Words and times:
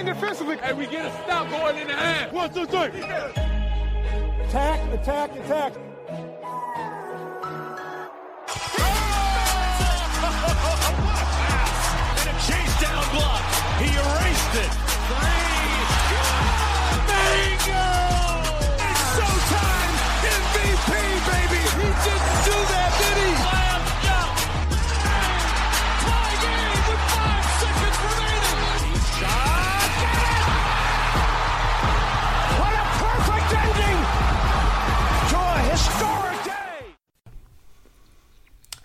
Lock 0.00 0.08
in 0.08 0.14
defensively. 0.14 0.58
And 0.62 0.78
we 0.78 0.86
get 0.86 1.06
a 1.06 1.10
stop 1.24 1.50
going 1.50 1.76
in 1.78 1.88
the 1.88 1.94
half. 1.94 2.32
One, 2.32 2.52
two, 2.52 2.66
three. 2.66 3.02
Attack, 4.44 4.92
attack, 4.94 5.36
attack. 5.36 5.72
And 12.20 12.28
a 12.28 12.32
chase 12.42 12.80
down 12.80 13.04
block. 13.12 13.42
He 13.78 13.88
erased 13.96 14.54
it. 14.54 14.89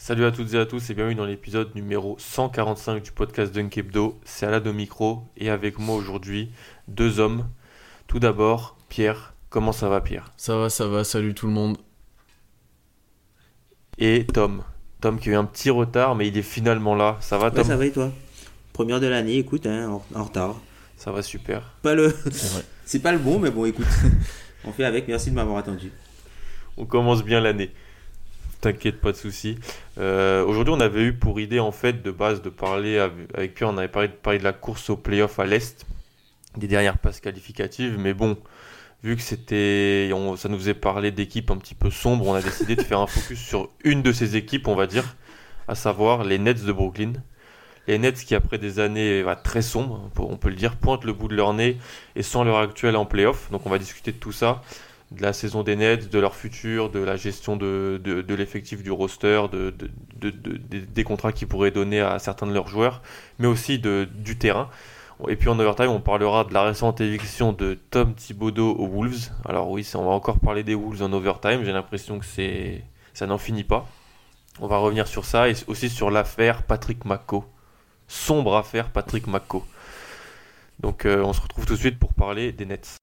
Salut 0.07 0.25
à 0.25 0.31
toutes 0.31 0.53
et 0.53 0.59
à 0.59 0.67
tous 0.67 0.87
et 0.91 0.93
bienvenue 0.93 1.15
dans 1.15 1.25
l'épisode 1.25 1.73
numéro 1.73 2.15
145 2.19 3.01
du 3.01 3.11
podcast 3.11 3.51
Dunk 3.51 3.75
Hebdo. 3.75 4.19
C'est 4.23 4.45
Alad 4.45 4.67
au 4.67 4.71
micro 4.71 5.23
et 5.35 5.49
avec 5.49 5.79
moi 5.79 5.95
aujourd'hui 5.95 6.51
deux 6.87 7.19
hommes. 7.19 7.49
Tout 8.05 8.19
d'abord, 8.19 8.77
Pierre. 8.87 9.33
Comment 9.49 9.71
ça 9.71 9.89
va 9.89 10.01
Pierre? 10.01 10.31
Ça 10.37 10.57
va, 10.57 10.69
ça 10.69 10.85
va, 10.85 11.03
salut 11.03 11.33
tout 11.33 11.47
le 11.47 11.53
monde. 11.53 11.79
Et 13.97 14.27
Tom. 14.31 14.61
Tom 15.01 15.19
qui 15.19 15.29
a 15.29 15.31
eu 15.31 15.35
un 15.37 15.45
petit 15.45 15.71
retard 15.71 16.13
mais 16.13 16.27
il 16.27 16.37
est 16.37 16.43
finalement 16.43 16.93
là. 16.93 17.17
Ça 17.19 17.39
va 17.39 17.45
Ouais, 17.45 17.55
Tom? 17.55 17.63
ça 17.63 17.75
va 17.75 17.87
et 17.87 17.91
toi? 17.91 18.11
Première 18.73 18.99
de 18.99 19.07
l'année, 19.07 19.39
écoute, 19.39 19.65
hein, 19.65 19.89
en, 19.89 20.19
en 20.19 20.23
retard. 20.23 20.61
Ça 20.97 21.11
va 21.11 21.23
super. 21.23 21.73
Pas 21.81 21.95
le, 21.95 22.15
C'est 22.29 22.53
vrai. 22.53 22.63
c'est 22.85 22.99
pas 23.01 23.11
le 23.11 23.17
bon, 23.17 23.39
mais 23.39 23.49
bon, 23.49 23.65
écoute, 23.65 23.87
on 24.65 24.71
fait 24.71 24.85
avec. 24.85 25.07
Merci 25.07 25.31
de 25.31 25.35
m'avoir 25.35 25.57
attendu. 25.57 25.91
On 26.77 26.85
commence 26.85 27.23
bien 27.23 27.41
l'année. 27.41 27.71
T'inquiète, 28.65 28.99
pas 28.99 29.11
de 29.11 29.17
souci. 29.17 29.59
Euh, 29.99 30.43
Aujourd'hui, 30.43 30.73
on 30.75 30.79
avait 30.79 31.03
eu 31.03 31.13
pour 31.13 31.39
idée 31.39 31.59
en 31.59 31.71
fait 31.71 32.01
de 32.01 32.09
base 32.09 32.41
de 32.41 32.49
parler 32.49 32.97
avec 32.97 33.53
Pierre. 33.53 33.69
On 33.69 33.77
avait 33.77 33.87
parlé 33.87 34.07
de, 34.07 34.13
parler 34.13 34.39
de 34.39 34.43
la 34.43 34.53
course 34.53 34.89
au 34.89 34.97
playoff 34.97 35.37
à 35.37 35.45
l'est, 35.45 35.85
des 36.57 36.67
dernières 36.67 36.97
passes 36.97 37.19
qualificatives. 37.19 37.99
Mais 37.99 38.15
bon, 38.15 38.39
vu 39.03 39.15
que 39.17 39.21
c'était, 39.21 40.09
ça 40.37 40.49
nous 40.49 40.57
faisait 40.57 40.73
parler 40.73 41.11
d'équipes 41.11 41.51
un 41.51 41.57
petit 41.57 41.75
peu 41.75 41.91
sombres, 41.91 42.25
on 42.25 42.33
a 42.33 42.41
décidé 42.41 42.75
de 42.75 42.81
faire 42.81 42.99
un 43.01 43.05
focus 43.05 43.39
sur 43.39 43.69
une 43.83 44.01
de 44.01 44.11
ces 44.11 44.35
équipes, 44.35 44.67
on 44.67 44.73
va 44.73 44.87
dire, 44.87 45.15
à 45.67 45.75
savoir 45.75 46.23
les 46.23 46.39
Nets 46.39 46.65
de 46.65 46.71
Brooklyn. 46.71 47.13
Les 47.85 47.99
Nets 47.99 48.15
qui, 48.25 48.33
après 48.33 48.57
des 48.57 48.79
années 48.79 49.21
bah, 49.21 49.35
très 49.35 49.61
sombres, 49.61 50.09
on 50.17 50.37
peut, 50.37 50.49
le 50.49 50.55
dire, 50.55 50.75
pointent 50.75 51.03
le 51.03 51.13
bout 51.13 51.27
de 51.27 51.35
leur 51.35 51.53
nez 51.53 51.77
et 52.15 52.23
sont 52.23 52.41
à 52.41 52.45
l'heure 52.45 52.57
actuelle 52.57 52.95
en 52.95 53.05
playoff. 53.05 53.51
Donc 53.51 53.67
on 53.67 53.69
va 53.69 53.77
discuter 53.77 54.11
de 54.11 54.17
tout 54.17 54.31
ça 54.31 54.63
de 55.11 55.21
la 55.21 55.33
saison 55.33 55.63
des 55.63 55.75
Nets, 55.75 56.09
de 56.11 56.19
leur 56.19 56.35
futur, 56.35 56.89
de 56.89 56.99
la 56.99 57.15
gestion 57.15 57.55
de, 57.55 58.01
de, 58.03 58.33
l'effectif 58.35 58.81
du 58.83 58.91
roster, 58.91 59.43
de, 59.51 59.69
de, 59.71 59.89
de- 60.19 60.31
de- 60.31 60.79
des- 60.79 61.03
contrats 61.03 61.31
qu'ils 61.31 61.47
pourraient 61.47 61.71
donner 61.71 62.01
à 62.01 62.17
certains 62.19 62.47
de 62.47 62.53
leurs 62.53 62.67
joueurs, 62.67 63.01
mais 63.39 63.47
aussi 63.47 63.79
du 63.79 64.37
terrain. 64.37 64.69
Et 65.29 65.35
puis 65.37 65.47
en 65.47 65.57
overtime, 65.59 65.89
on 65.89 66.01
parlera 66.01 66.43
de 66.43 66.53
la 66.53 66.63
récente 66.63 66.99
éviction 66.99 67.53
de 67.53 67.77
Tom 67.91 68.15
Thibodeau 68.15 68.71
aux 68.75 68.87
Wolves. 68.87 69.29
Alors 69.45 69.69
oui, 69.69 69.89
on 69.95 70.03
va 70.05 70.11
encore 70.11 70.39
parler 70.39 70.63
des 70.63 70.75
Wolves 70.75 71.01
en 71.03 71.13
overtime. 71.13 71.63
J'ai 71.63 71.71
l'impression 71.71 72.19
que 72.19 72.25
ça 73.13 73.25
n'en 73.27 73.37
finit 73.37 73.63
pas. 73.63 73.87
On 74.59 74.67
va 74.67 74.77
revenir 74.77 75.07
sur 75.07 75.23
ça 75.23 75.47
et 75.49 75.53
aussi 75.67 75.89
sur 75.89 76.09
l'affaire 76.11 76.63
Patrick 76.63 77.05
Mako. 77.05 77.45
Sombre 78.07 78.55
affaire 78.57 78.89
Patrick 78.89 79.27
Mako. 79.27 79.63
Donc 80.81 81.05
euh, 81.05 81.23
on 81.23 81.31
se 81.31 81.39
retrouve 81.41 81.65
tout 81.65 81.73
de 81.75 81.79
suite 81.79 81.97
pour 81.99 82.13
parler 82.13 82.51
des 82.51 82.65
Nets. 82.65 82.97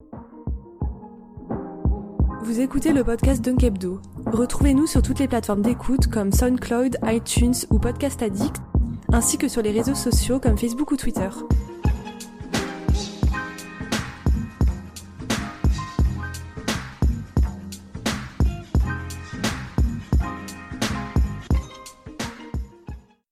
Vous 2.43 2.59
écoutez 2.59 2.91
le 2.91 3.05
podcast 3.05 3.41
Dunk 3.41 3.63
Hebdo. 3.63 4.01
Retrouvez-nous 4.25 4.85
sur 4.85 5.01
toutes 5.01 5.19
les 5.19 5.29
plateformes 5.29 5.61
d'écoute 5.61 6.07
comme 6.07 6.33
SoundCloud, 6.33 6.97
iTunes 7.05 7.53
ou 7.69 7.79
Podcast 7.79 8.21
Addict, 8.21 8.57
ainsi 9.13 9.37
que 9.37 9.47
sur 9.47 9.61
les 9.61 9.71
réseaux 9.71 9.95
sociaux 9.95 10.41
comme 10.41 10.57
Facebook 10.57 10.91
ou 10.91 10.97
Twitter. 10.97 11.29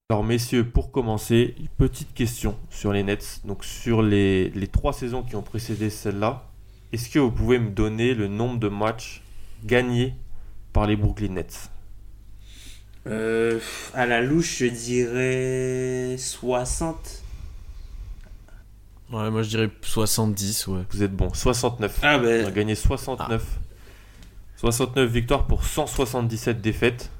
Alors 0.08 0.24
messieurs, 0.24 0.64
pour 0.64 0.90
commencer, 0.90 1.54
petite 1.76 2.14
question 2.14 2.56
sur 2.70 2.94
les 2.94 3.02
Nets. 3.02 3.42
Donc 3.44 3.62
sur 3.62 4.00
les, 4.00 4.48
les 4.50 4.68
trois 4.68 4.94
saisons 4.94 5.22
qui 5.22 5.36
ont 5.36 5.42
précédé 5.42 5.90
celle-là, 5.90 6.51
est-ce 6.92 7.08
que 7.08 7.18
vous 7.18 7.30
pouvez 7.30 7.58
me 7.58 7.70
donner 7.70 8.14
le 8.14 8.28
nombre 8.28 8.58
de 8.58 8.68
matchs 8.68 9.22
gagnés 9.64 10.14
par 10.72 10.86
les 10.86 10.96
Brooklyn 10.96 11.28
Nets? 11.34 11.70
Euh, 13.06 13.58
à 13.94 14.06
la 14.06 14.20
louche, 14.20 14.58
je 14.58 14.66
dirais 14.66 16.16
60. 16.18 17.22
Ouais, 19.10 19.30
moi 19.30 19.42
je 19.42 19.48
dirais 19.48 19.70
70, 19.82 20.66
ouais. 20.68 20.82
Vous 20.90 21.02
êtes 21.02 21.14
bon, 21.14 21.32
69. 21.34 21.98
Ah 22.02 22.16
On 22.16 22.20
a 22.20 22.22
ben, 22.22 22.50
gagné 22.50 22.74
69. 22.74 23.58
69 24.56 25.10
victoires 25.10 25.46
pour 25.46 25.64
177 25.64 26.60
défaites. 26.60 27.10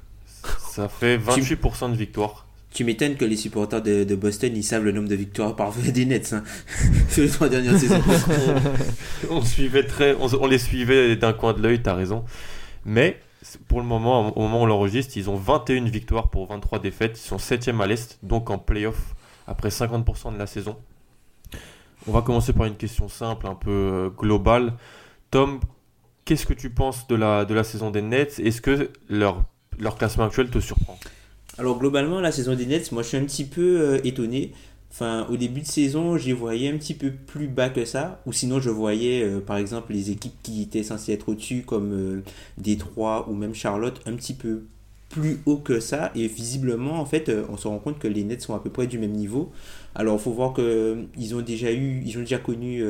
Ça 0.59 0.89
fait 0.89 1.17
28% 1.17 1.91
de 1.91 1.95
victoires. 1.95 2.47
Tu 2.73 2.83
m'étonnes 2.83 3.15
que 3.15 3.25
les 3.25 3.37
supporters 3.37 3.81
de, 3.81 4.15
Boston, 4.15 4.51
ils 4.55 4.63
savent 4.63 4.83
le 4.83 4.91
nombre 4.91 5.07
de 5.07 5.15
victoires 5.15 5.55
parfait 5.55 5.91
des 5.91 6.05
Nets 6.05 6.33
hein, 6.33 6.43
sur 7.09 7.23
les 7.23 7.29
trois 7.29 7.49
dernières 7.49 7.77
saisons. 7.77 8.01
on, 9.29 9.41
suivait 9.41 9.85
très, 9.85 10.15
on, 10.15 10.47
les 10.47 10.57
suivait 10.57 11.15
d'un 11.15 11.33
coin 11.33 11.53
de 11.53 11.61
l'œil, 11.61 11.81
t'as 11.81 11.93
raison. 11.93 12.25
Mais 12.85 13.19
pour 13.67 13.79
le 13.79 13.85
moment, 13.85 14.35
au 14.35 14.41
moment 14.41 14.61
où 14.61 14.63
on 14.63 14.65
l'enregistre, 14.65 15.15
ils 15.17 15.29
ont 15.29 15.35
21 15.35 15.85
victoires 15.85 16.29
pour 16.29 16.47
23 16.47 16.79
défaites. 16.79 17.19
Ils 17.19 17.27
sont 17.27 17.37
7e 17.37 17.79
à 17.81 17.87
l'Est, 17.87 18.17
donc 18.23 18.49
en 18.49 18.57
playoff 18.57 19.15
après 19.45 19.69
50% 19.69 20.33
de 20.33 20.39
la 20.39 20.47
saison. 20.47 20.77
On 22.07 22.11
va 22.11 22.21
commencer 22.21 22.53
par 22.53 22.65
une 22.65 22.75
question 22.75 23.07
simple, 23.07 23.47
un 23.47 23.55
peu 23.55 23.69
euh, 23.71 24.09
globale. 24.09 24.73
Tom, 25.31 25.59
qu'est-ce 26.25 26.45
que 26.45 26.53
tu 26.53 26.69
penses 26.69 27.07
de 27.07 27.15
la, 27.15 27.45
de 27.45 27.53
la 27.53 27.63
saison 27.63 27.91
des 27.91 28.01
Nets? 28.01 28.39
Est-ce 28.39 28.61
que 28.61 28.89
leur, 29.09 29.43
leur 29.79 29.97
classement 29.97 30.25
actuel 30.25 30.49
te 30.49 30.59
surprend? 30.59 30.97
Alors 31.57 31.77
globalement, 31.77 32.19
la 32.19 32.31
saison 32.31 32.55
des 32.55 32.65
Nets, 32.65 32.91
moi 32.91 33.03
je 33.03 33.09
suis 33.09 33.17
un 33.17 33.25
petit 33.25 33.45
peu 33.45 33.81
euh, 33.81 33.99
étonné. 34.03 34.51
Enfin, 34.91 35.25
au 35.29 35.37
début 35.37 35.61
de 35.61 35.65
saison, 35.65 36.17
j'y 36.17 36.33
voyais 36.33 36.69
un 36.69 36.77
petit 36.77 36.93
peu 36.93 37.11
plus 37.11 37.47
bas 37.47 37.69
que 37.69 37.83
ça. 37.85 38.21
Ou 38.27 38.33
sinon, 38.33 38.59
je 38.59 38.69
voyais 38.69 39.23
euh, 39.23 39.39
par 39.39 39.57
exemple 39.57 39.91
les 39.93 40.11
équipes 40.11 40.35
qui 40.43 40.61
étaient 40.61 40.83
censées 40.83 41.13
être 41.13 41.29
au-dessus, 41.29 41.63
comme 41.65 41.91
euh, 41.93 42.23
Détroit 42.57 43.27
ou 43.29 43.33
même 43.33 43.55
Charlotte, 43.55 44.01
un 44.05 44.13
petit 44.15 44.33
peu 44.33 44.63
plus 45.09 45.39
haut 45.45 45.57
que 45.57 45.79
ça. 45.79 46.11
Et 46.15 46.27
visiblement, 46.27 46.99
en 46.99 47.05
fait, 47.05 47.29
euh, 47.29 47.45
on 47.49 47.57
se 47.57 47.67
rend 47.67 47.79
compte 47.79 47.99
que 47.99 48.07
les 48.07 48.23
Nets 48.23 48.41
sont 48.41 48.55
à 48.55 48.59
peu 48.59 48.69
près 48.69 48.87
du 48.87 48.99
même 48.99 49.11
niveau. 49.11 49.51
Alors, 49.95 50.15
il 50.15 50.21
faut 50.21 50.31
voir 50.31 50.53
que 50.53 50.61
euh, 50.61 51.03
ils 51.17 51.35
ont 51.35 51.41
déjà 51.41 51.71
eu, 51.71 52.01
ils 52.05 52.17
ont 52.17 52.21
déjà 52.21 52.39
connu 52.39 52.83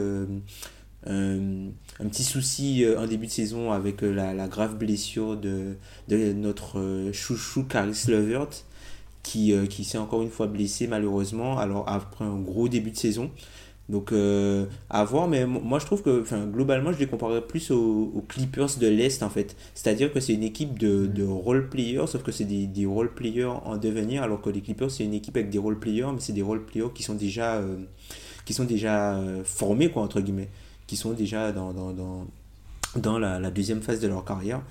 euh, 1.08 1.70
un 2.00 2.08
petit 2.08 2.24
souci 2.24 2.84
euh, 2.86 3.00
en 3.00 3.08
début 3.08 3.28
de 3.28 3.32
saison 3.32 3.72
avec 3.72 4.04
euh, 4.04 4.12
la, 4.14 4.34
la 4.34 4.48
grave 4.48 4.78
blessure 4.78 5.38
de, 5.38 5.76
de 6.08 6.34
notre 6.34 7.10
chouchou 7.14 7.64
Caris 7.64 8.06
Levert 8.08 8.50
qui, 9.24 9.54
qui 9.70 9.84
s'est 9.86 9.98
encore 9.98 10.22
une 10.22 10.30
fois 10.30 10.48
blessé 10.48 10.88
malheureusement 10.88 11.58
alors 11.58 11.88
après 11.88 12.26
un 12.26 12.38
gros 12.40 12.68
début 12.68 12.92
de 12.92 12.98
saison. 12.98 13.32
Donc 13.90 14.14
euh, 14.14 14.66
à 14.90 15.04
voir 15.04 15.28
mais 15.28 15.46
mo- 15.46 15.60
moi 15.62 15.78
je 15.80 15.86
trouve 15.86 16.02
que 16.04 16.22
enfin, 16.22 16.46
globalement 16.48 16.94
je 16.94 17.00
les 17.00 17.08
comparerais 17.08 17.42
plus 17.46 17.70
aux, 17.72 18.12
aux 18.16 18.22
Clippers 18.28 18.70
de 18.80 18.88
l'Est 18.88 19.24
en 19.24 19.30
fait. 19.30 19.56
C'est 19.76 19.90
à 19.90 19.94
dire 19.94 20.12
que 20.14 20.20
c'est 20.22 20.34
une 20.34 20.44
équipe 20.44 20.80
de, 20.80 21.06
de 21.06 21.24
role 21.24 21.70
players 21.70 22.08
sauf 22.08 22.24
que 22.24 22.32
c'est 22.32 22.46
des, 22.46 22.66
des 22.68 22.86
role 22.86 23.14
players 23.14 23.46
en 23.66 23.78
devenir 23.78 24.24
alors 24.24 24.42
que 24.42 24.50
les 24.50 24.62
Clippers 24.62 24.90
c'est 24.92 25.04
une 25.04 25.14
équipe 25.14 25.36
avec 25.38 25.50
des 25.50 25.58
role 25.60 25.80
players 25.80 26.08
mais 26.14 26.20
c'est 26.22 26.34
des 26.34 26.42
role 26.42 26.66
players 26.66 26.90
qui 26.96 27.04
sont 27.04 27.16
déjà 27.16 27.56
euh, 27.56 27.78
qui 28.46 28.54
sont 28.54 28.66
déjà 28.66 29.16
euh, 29.16 29.44
formés 29.44 29.90
quoi 29.90 30.04
entre 30.04 30.22
guillemets 30.22 30.50
qui 30.88 30.96
sont 30.98 31.14
déjà 31.14 31.52
dans, 31.52 31.74
dans, 31.74 31.92
dans, 31.92 32.28
dans 32.96 33.20
la, 33.20 33.40
la 33.40 33.52
deuxième 33.52 33.82
phase 33.82 34.00
de 34.00 34.08
leur 34.08 34.24
carrière 34.26 34.62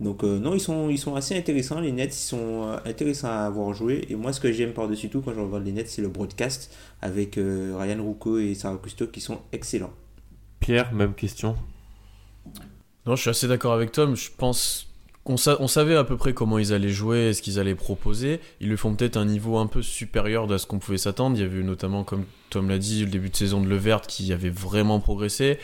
Donc 0.00 0.24
euh, 0.24 0.38
non, 0.38 0.54
ils 0.54 0.60
sont, 0.60 0.88
ils 0.88 0.98
sont 0.98 1.14
assez 1.14 1.36
intéressants, 1.36 1.80
les 1.80 1.92
Nets, 1.92 2.14
ils 2.14 2.26
sont 2.26 2.64
euh, 2.64 2.78
intéressants 2.86 3.28
à 3.28 3.44
avoir 3.44 3.74
joué. 3.74 4.06
Et 4.08 4.14
moi, 4.16 4.32
ce 4.32 4.40
que 4.40 4.50
j'aime 4.50 4.72
par-dessus 4.72 5.10
tout 5.10 5.20
quand 5.20 5.34
je 5.34 5.40
regarde 5.40 5.64
les 5.64 5.72
Nets, 5.72 5.88
c'est 5.88 6.02
le 6.02 6.08
broadcast 6.08 6.74
avec 7.02 7.36
euh, 7.36 7.76
Ryan 7.78 8.02
Rucco 8.06 8.38
et 8.38 8.54
Sarah 8.54 8.78
Cousteau 8.78 9.08
qui 9.08 9.20
sont 9.20 9.40
excellents. 9.52 9.92
Pierre, 10.58 10.92
même 10.92 11.14
question? 11.14 11.54
Non, 13.06 13.14
je 13.16 13.20
suis 13.20 13.30
assez 13.30 13.46
d'accord 13.48 13.72
avec 13.74 13.92
Tom. 13.92 14.16
Je 14.16 14.30
pense 14.36 14.89
on 15.26 15.36
savait 15.36 15.96
à 15.96 16.04
peu 16.04 16.16
près 16.16 16.32
comment 16.32 16.58
ils 16.58 16.72
allaient 16.72 16.88
jouer 16.88 17.32
ce 17.34 17.42
qu'ils 17.42 17.58
allaient 17.58 17.74
proposer. 17.74 18.40
Ils 18.60 18.68
le 18.68 18.76
font 18.76 18.94
peut-être 18.94 19.16
un 19.16 19.26
niveau 19.26 19.58
un 19.58 19.66
peu 19.66 19.82
supérieur 19.82 20.46
de 20.46 20.56
ce 20.58 20.66
qu'on 20.66 20.78
pouvait 20.78 20.98
s'attendre. 20.98 21.36
Il 21.36 21.42
y 21.42 21.44
avait 21.44 21.62
notamment, 21.62 22.04
comme 22.04 22.24
Tom 22.48 22.68
l'a 22.68 22.78
dit, 22.78 23.04
le 23.04 23.10
début 23.10 23.28
de 23.28 23.36
saison 23.36 23.60
de 23.60 23.68
Levert 23.68 24.02
qui 24.02 24.32
avait 24.32 24.50
vraiment 24.50 24.98
progressé. 24.98 25.58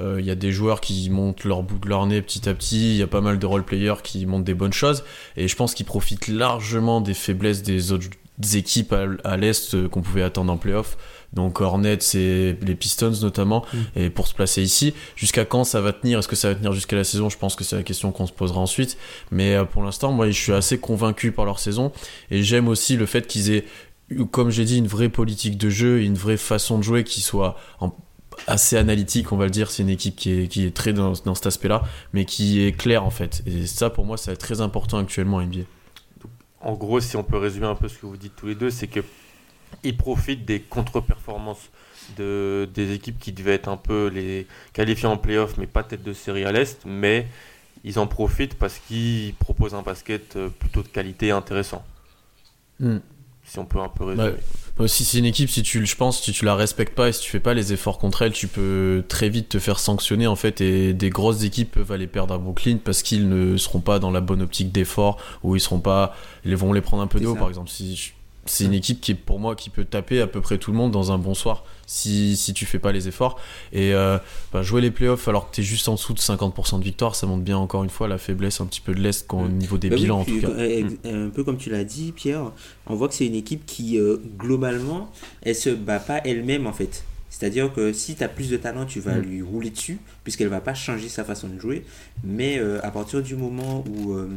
Euh, 0.00 0.16
Il 0.18 0.26
y 0.26 0.30
a 0.30 0.34
des 0.34 0.50
joueurs 0.50 0.80
qui 0.80 1.10
montent 1.10 1.44
leur 1.44 1.62
bout 1.62 1.78
de 1.78 1.88
leur 1.88 2.06
nez 2.06 2.22
petit 2.22 2.48
à 2.48 2.54
petit. 2.54 2.92
Il 2.92 2.96
y 2.96 3.02
a 3.02 3.06
pas 3.06 3.20
mal 3.20 3.38
de 3.38 3.46
role-players 3.46 4.02
qui 4.02 4.24
montent 4.24 4.44
des 4.44 4.54
bonnes 4.54 4.72
choses. 4.72 5.04
Et 5.36 5.46
je 5.46 5.56
pense 5.56 5.74
qu'ils 5.74 5.86
profitent 5.86 6.28
largement 6.28 7.00
des 7.00 7.14
faiblesses 7.14 7.62
des 7.62 7.92
autres 7.92 8.08
équipes 8.54 8.94
à, 8.94 9.06
à 9.24 9.36
l'Est 9.36 9.74
euh, 9.74 9.88
qu'on 9.88 10.00
pouvait 10.00 10.22
attendre 10.22 10.52
en 10.52 10.56
playoff. 10.56 10.96
Donc 11.32 11.60
Hornets 11.60 11.98
et 12.14 12.56
les 12.60 12.74
Pistons 12.74 13.12
notamment. 13.22 13.64
Et 13.96 14.10
pour 14.10 14.26
se 14.28 14.34
placer 14.34 14.62
ici, 14.62 14.92
jusqu'à 15.16 15.44
quand 15.44 15.64
ça 15.64 15.80
va 15.80 15.92
tenir? 15.92 16.18
Est-ce 16.18 16.28
que 16.28 16.36
ça 16.36 16.48
va 16.50 16.54
tenir 16.54 16.72
jusqu'à 16.72 16.96
la 16.96 17.04
saison? 17.04 17.28
Je 17.30 17.38
pense 17.38 17.56
que 17.56 17.64
c'est 17.64 17.76
la 17.76 17.82
question 17.82 18.12
qu'on 18.12 18.26
se 18.26 18.32
posera 18.32 18.60
ensuite. 18.60 18.98
Mais 19.30 19.54
euh, 19.54 19.64
pour 19.64 19.82
l'instant, 19.82 20.12
moi, 20.12 20.26
je 20.30 20.38
suis 20.40 20.52
assez 20.52 20.78
convaincu 20.78 21.32
par 21.32 21.44
leur 21.46 21.58
saison. 21.58 21.90
Et 22.30 22.42
j'aime 22.42 22.68
aussi 22.68 22.96
le 22.96 23.06
fait 23.06 23.26
qu'ils 23.26 23.50
aient, 23.50 23.64
comme 24.30 24.50
j'ai 24.50 24.64
dit, 24.64 24.76
une 24.76 24.86
vraie 24.88 25.08
politique 25.08 25.56
de 25.56 25.70
jeu, 25.70 26.00
et 26.02 26.04
une 26.04 26.16
vraie 26.16 26.36
façon 26.36 26.76
de 26.76 26.82
jouer 26.82 27.02
qui 27.02 27.22
soit 27.22 27.56
en- 27.80 27.94
assez 28.46 28.76
analytique, 28.76 29.32
on 29.32 29.36
va 29.38 29.44
le 29.44 29.50
dire. 29.50 29.70
C'est 29.70 29.82
une 29.82 29.88
équipe 29.88 30.16
qui 30.16 30.32
est, 30.32 30.48
qui 30.48 30.66
est 30.66 30.74
très 30.74 30.92
dans, 30.92 31.12
dans 31.24 31.34
cet 31.34 31.46
aspect-là, 31.46 31.82
mais 32.12 32.26
qui 32.26 32.62
est 32.62 32.72
claire 32.72 33.04
en 33.04 33.10
fait. 33.10 33.42
Et 33.46 33.66
ça, 33.66 33.88
pour 33.88 34.04
moi, 34.04 34.18
ça 34.18 34.30
va 34.30 34.34
être 34.34 34.40
très 34.40 34.60
important 34.60 34.98
actuellement 34.98 35.38
en 35.38 35.42
NBA. 35.46 35.62
En 36.60 36.74
gros, 36.74 37.00
si 37.00 37.16
on 37.16 37.24
peut 37.24 37.38
résumer 37.38 37.66
un 37.66 37.74
peu 37.74 37.88
ce 37.88 37.98
que 37.98 38.06
vous 38.06 38.16
dites 38.16 38.34
tous 38.36 38.46
les 38.46 38.54
deux, 38.54 38.70
c'est 38.70 38.86
que 38.86 39.00
ils 39.82 39.96
profitent 39.96 40.44
des 40.44 40.60
contre-performances 40.60 41.70
de, 42.16 42.68
des 42.74 42.92
équipes 42.92 43.18
qui 43.18 43.32
devaient 43.32 43.54
être 43.54 43.68
un 43.68 43.76
peu 43.76 44.08
les 44.08 44.46
qualifiées 44.72 45.08
en 45.08 45.16
playoff, 45.16 45.56
mais 45.58 45.66
pas 45.66 45.82
tête 45.82 46.02
de 46.02 46.12
série 46.12 46.44
à 46.44 46.52
l'Est, 46.52 46.82
mais 46.84 47.26
ils 47.84 47.98
en 47.98 48.06
profitent 48.06 48.54
parce 48.54 48.78
qu'ils 48.78 49.34
proposent 49.34 49.74
un 49.74 49.82
basket 49.82 50.36
euh, 50.36 50.48
plutôt 50.48 50.82
de 50.82 50.88
qualité 50.88 51.28
et 51.28 51.30
intéressant. 51.32 51.84
Hmm. 52.80 52.98
Si 53.44 53.58
on 53.58 53.64
peut 53.64 53.80
un 53.80 53.88
peu 53.88 54.04
résumer. 54.04 54.28
Ouais. 54.28 54.36
Moi, 54.78 54.88
Si 54.88 55.04
c'est 55.04 55.18
une 55.18 55.24
équipe, 55.24 55.50
si 55.50 55.62
tu, 55.62 55.84
je 55.84 55.96
pense, 55.96 56.22
si 56.22 56.32
tu 56.32 56.44
la 56.44 56.54
respectes 56.54 56.94
pas 56.94 57.08
et 57.08 57.12
si 57.12 57.22
tu 57.22 57.30
fais 57.30 57.40
pas 57.40 57.54
les 57.54 57.72
efforts 57.72 57.98
contre 57.98 58.22
elle, 58.22 58.32
tu 58.32 58.46
peux 58.46 59.04
très 59.08 59.28
vite 59.28 59.48
te 59.48 59.58
faire 59.58 59.78
sanctionner 59.80 60.26
en 60.26 60.36
fait. 60.36 60.60
Et 60.60 60.94
des 60.94 61.10
grosses 61.10 61.42
équipes 61.42 61.72
peuvent 61.72 61.90
aller 61.92 62.06
perdre 62.06 62.34
à 62.34 62.38
Brooklyn 62.38 62.78
parce 62.82 63.02
qu'ils 63.02 63.28
ne 63.28 63.56
seront 63.56 63.80
pas 63.80 63.98
dans 63.98 64.10
la 64.10 64.20
bonne 64.20 64.42
optique 64.42 64.70
d'effort 64.70 65.18
ou 65.42 65.56
ils 65.56 65.60
seront 65.60 65.80
pas, 65.80 66.16
ils 66.44 66.56
vont 66.56 66.72
les 66.72 66.80
prendre 66.80 67.02
un 67.02 67.08
peu 67.08 67.20
de 67.20 67.26
haut 67.26 67.34
ça. 67.34 67.40
par 67.40 67.48
exemple. 67.48 67.68
Si 67.68 68.12
c'est 68.44 68.64
une 68.64 68.74
équipe 68.74 69.00
qui 69.00 69.12
est 69.12 69.14
pour 69.14 69.38
moi 69.38 69.54
qui 69.54 69.70
peut 69.70 69.84
taper 69.84 70.20
à 70.20 70.26
peu 70.26 70.40
près 70.40 70.58
tout 70.58 70.72
le 70.72 70.76
monde 70.76 70.90
dans 70.90 71.12
un 71.12 71.18
bon 71.18 71.32
soir 71.34 71.64
si, 71.86 72.36
si 72.36 72.52
tu 72.52 72.66
fais 72.66 72.80
pas 72.80 72.90
les 72.90 73.06
efforts 73.06 73.38
et 73.72 73.94
euh, 73.94 74.18
bah, 74.52 74.62
jouer 74.62 74.80
les 74.80 74.90
playoffs 74.90 75.28
alors 75.28 75.48
que 75.48 75.54
tu 75.54 75.60
es 75.60 75.64
juste 75.64 75.88
en 75.88 75.94
dessous 75.94 76.12
de 76.12 76.18
50% 76.18 76.78
de 76.80 76.84
victoire 76.84 77.14
ça 77.14 77.26
montre 77.28 77.44
bien 77.44 77.56
encore 77.58 77.84
une 77.84 77.90
fois 77.90 78.08
la 78.08 78.18
faiblesse 78.18 78.60
un 78.60 78.66
petit 78.66 78.80
peu 78.80 78.94
de 78.94 79.00
l'Est 79.00 79.26
qu'au 79.28 79.42
Mm. 79.42 79.58
niveau 79.58 79.78
des 79.78 79.90
Bah 79.90 79.96
oui, 79.96 80.02
bilans 80.02 80.20
en 80.20 80.24
tout 80.24 80.40
cas. 80.40 80.48
euh, 80.48 80.88
Un 81.04 81.30
peu 81.30 81.44
comme 81.44 81.56
tu 81.56 81.70
l'as 81.70 81.84
dit, 81.84 82.10
Pierre, 82.12 82.50
on 82.86 82.94
voit 82.96 83.08
que 83.08 83.14
c'est 83.14 83.26
une 83.26 83.34
équipe 83.36 83.64
qui, 83.66 83.96
euh, 83.98 84.16
globalement, 84.38 85.10
elle 85.42 85.54
se 85.54 85.70
bat 85.70 86.00
pas 86.00 86.20
elle-même 86.24 86.66
en 86.66 86.72
fait. 86.72 87.04
C'est-à-dire 87.30 87.72
que 87.72 87.92
si 87.92 88.14
tu 88.16 88.22
as 88.24 88.28
plus 88.28 88.50
de 88.50 88.56
talent, 88.56 88.84
tu 88.86 89.00
vas 89.00 89.14
Mm. 89.16 89.22
lui 89.22 89.42
rouler 89.42 89.70
dessus, 89.70 89.98
puisqu'elle 90.24 90.48
va 90.48 90.60
pas 90.60 90.74
changer 90.74 91.08
sa 91.08 91.24
façon 91.24 91.48
de 91.48 91.58
jouer. 91.60 91.84
Mais 92.24 92.58
euh, 92.58 92.78
à 92.82 92.90
partir 92.90 93.22
du 93.22 93.36
moment 93.36 93.84
où 93.88 94.12
euh, 94.14 94.28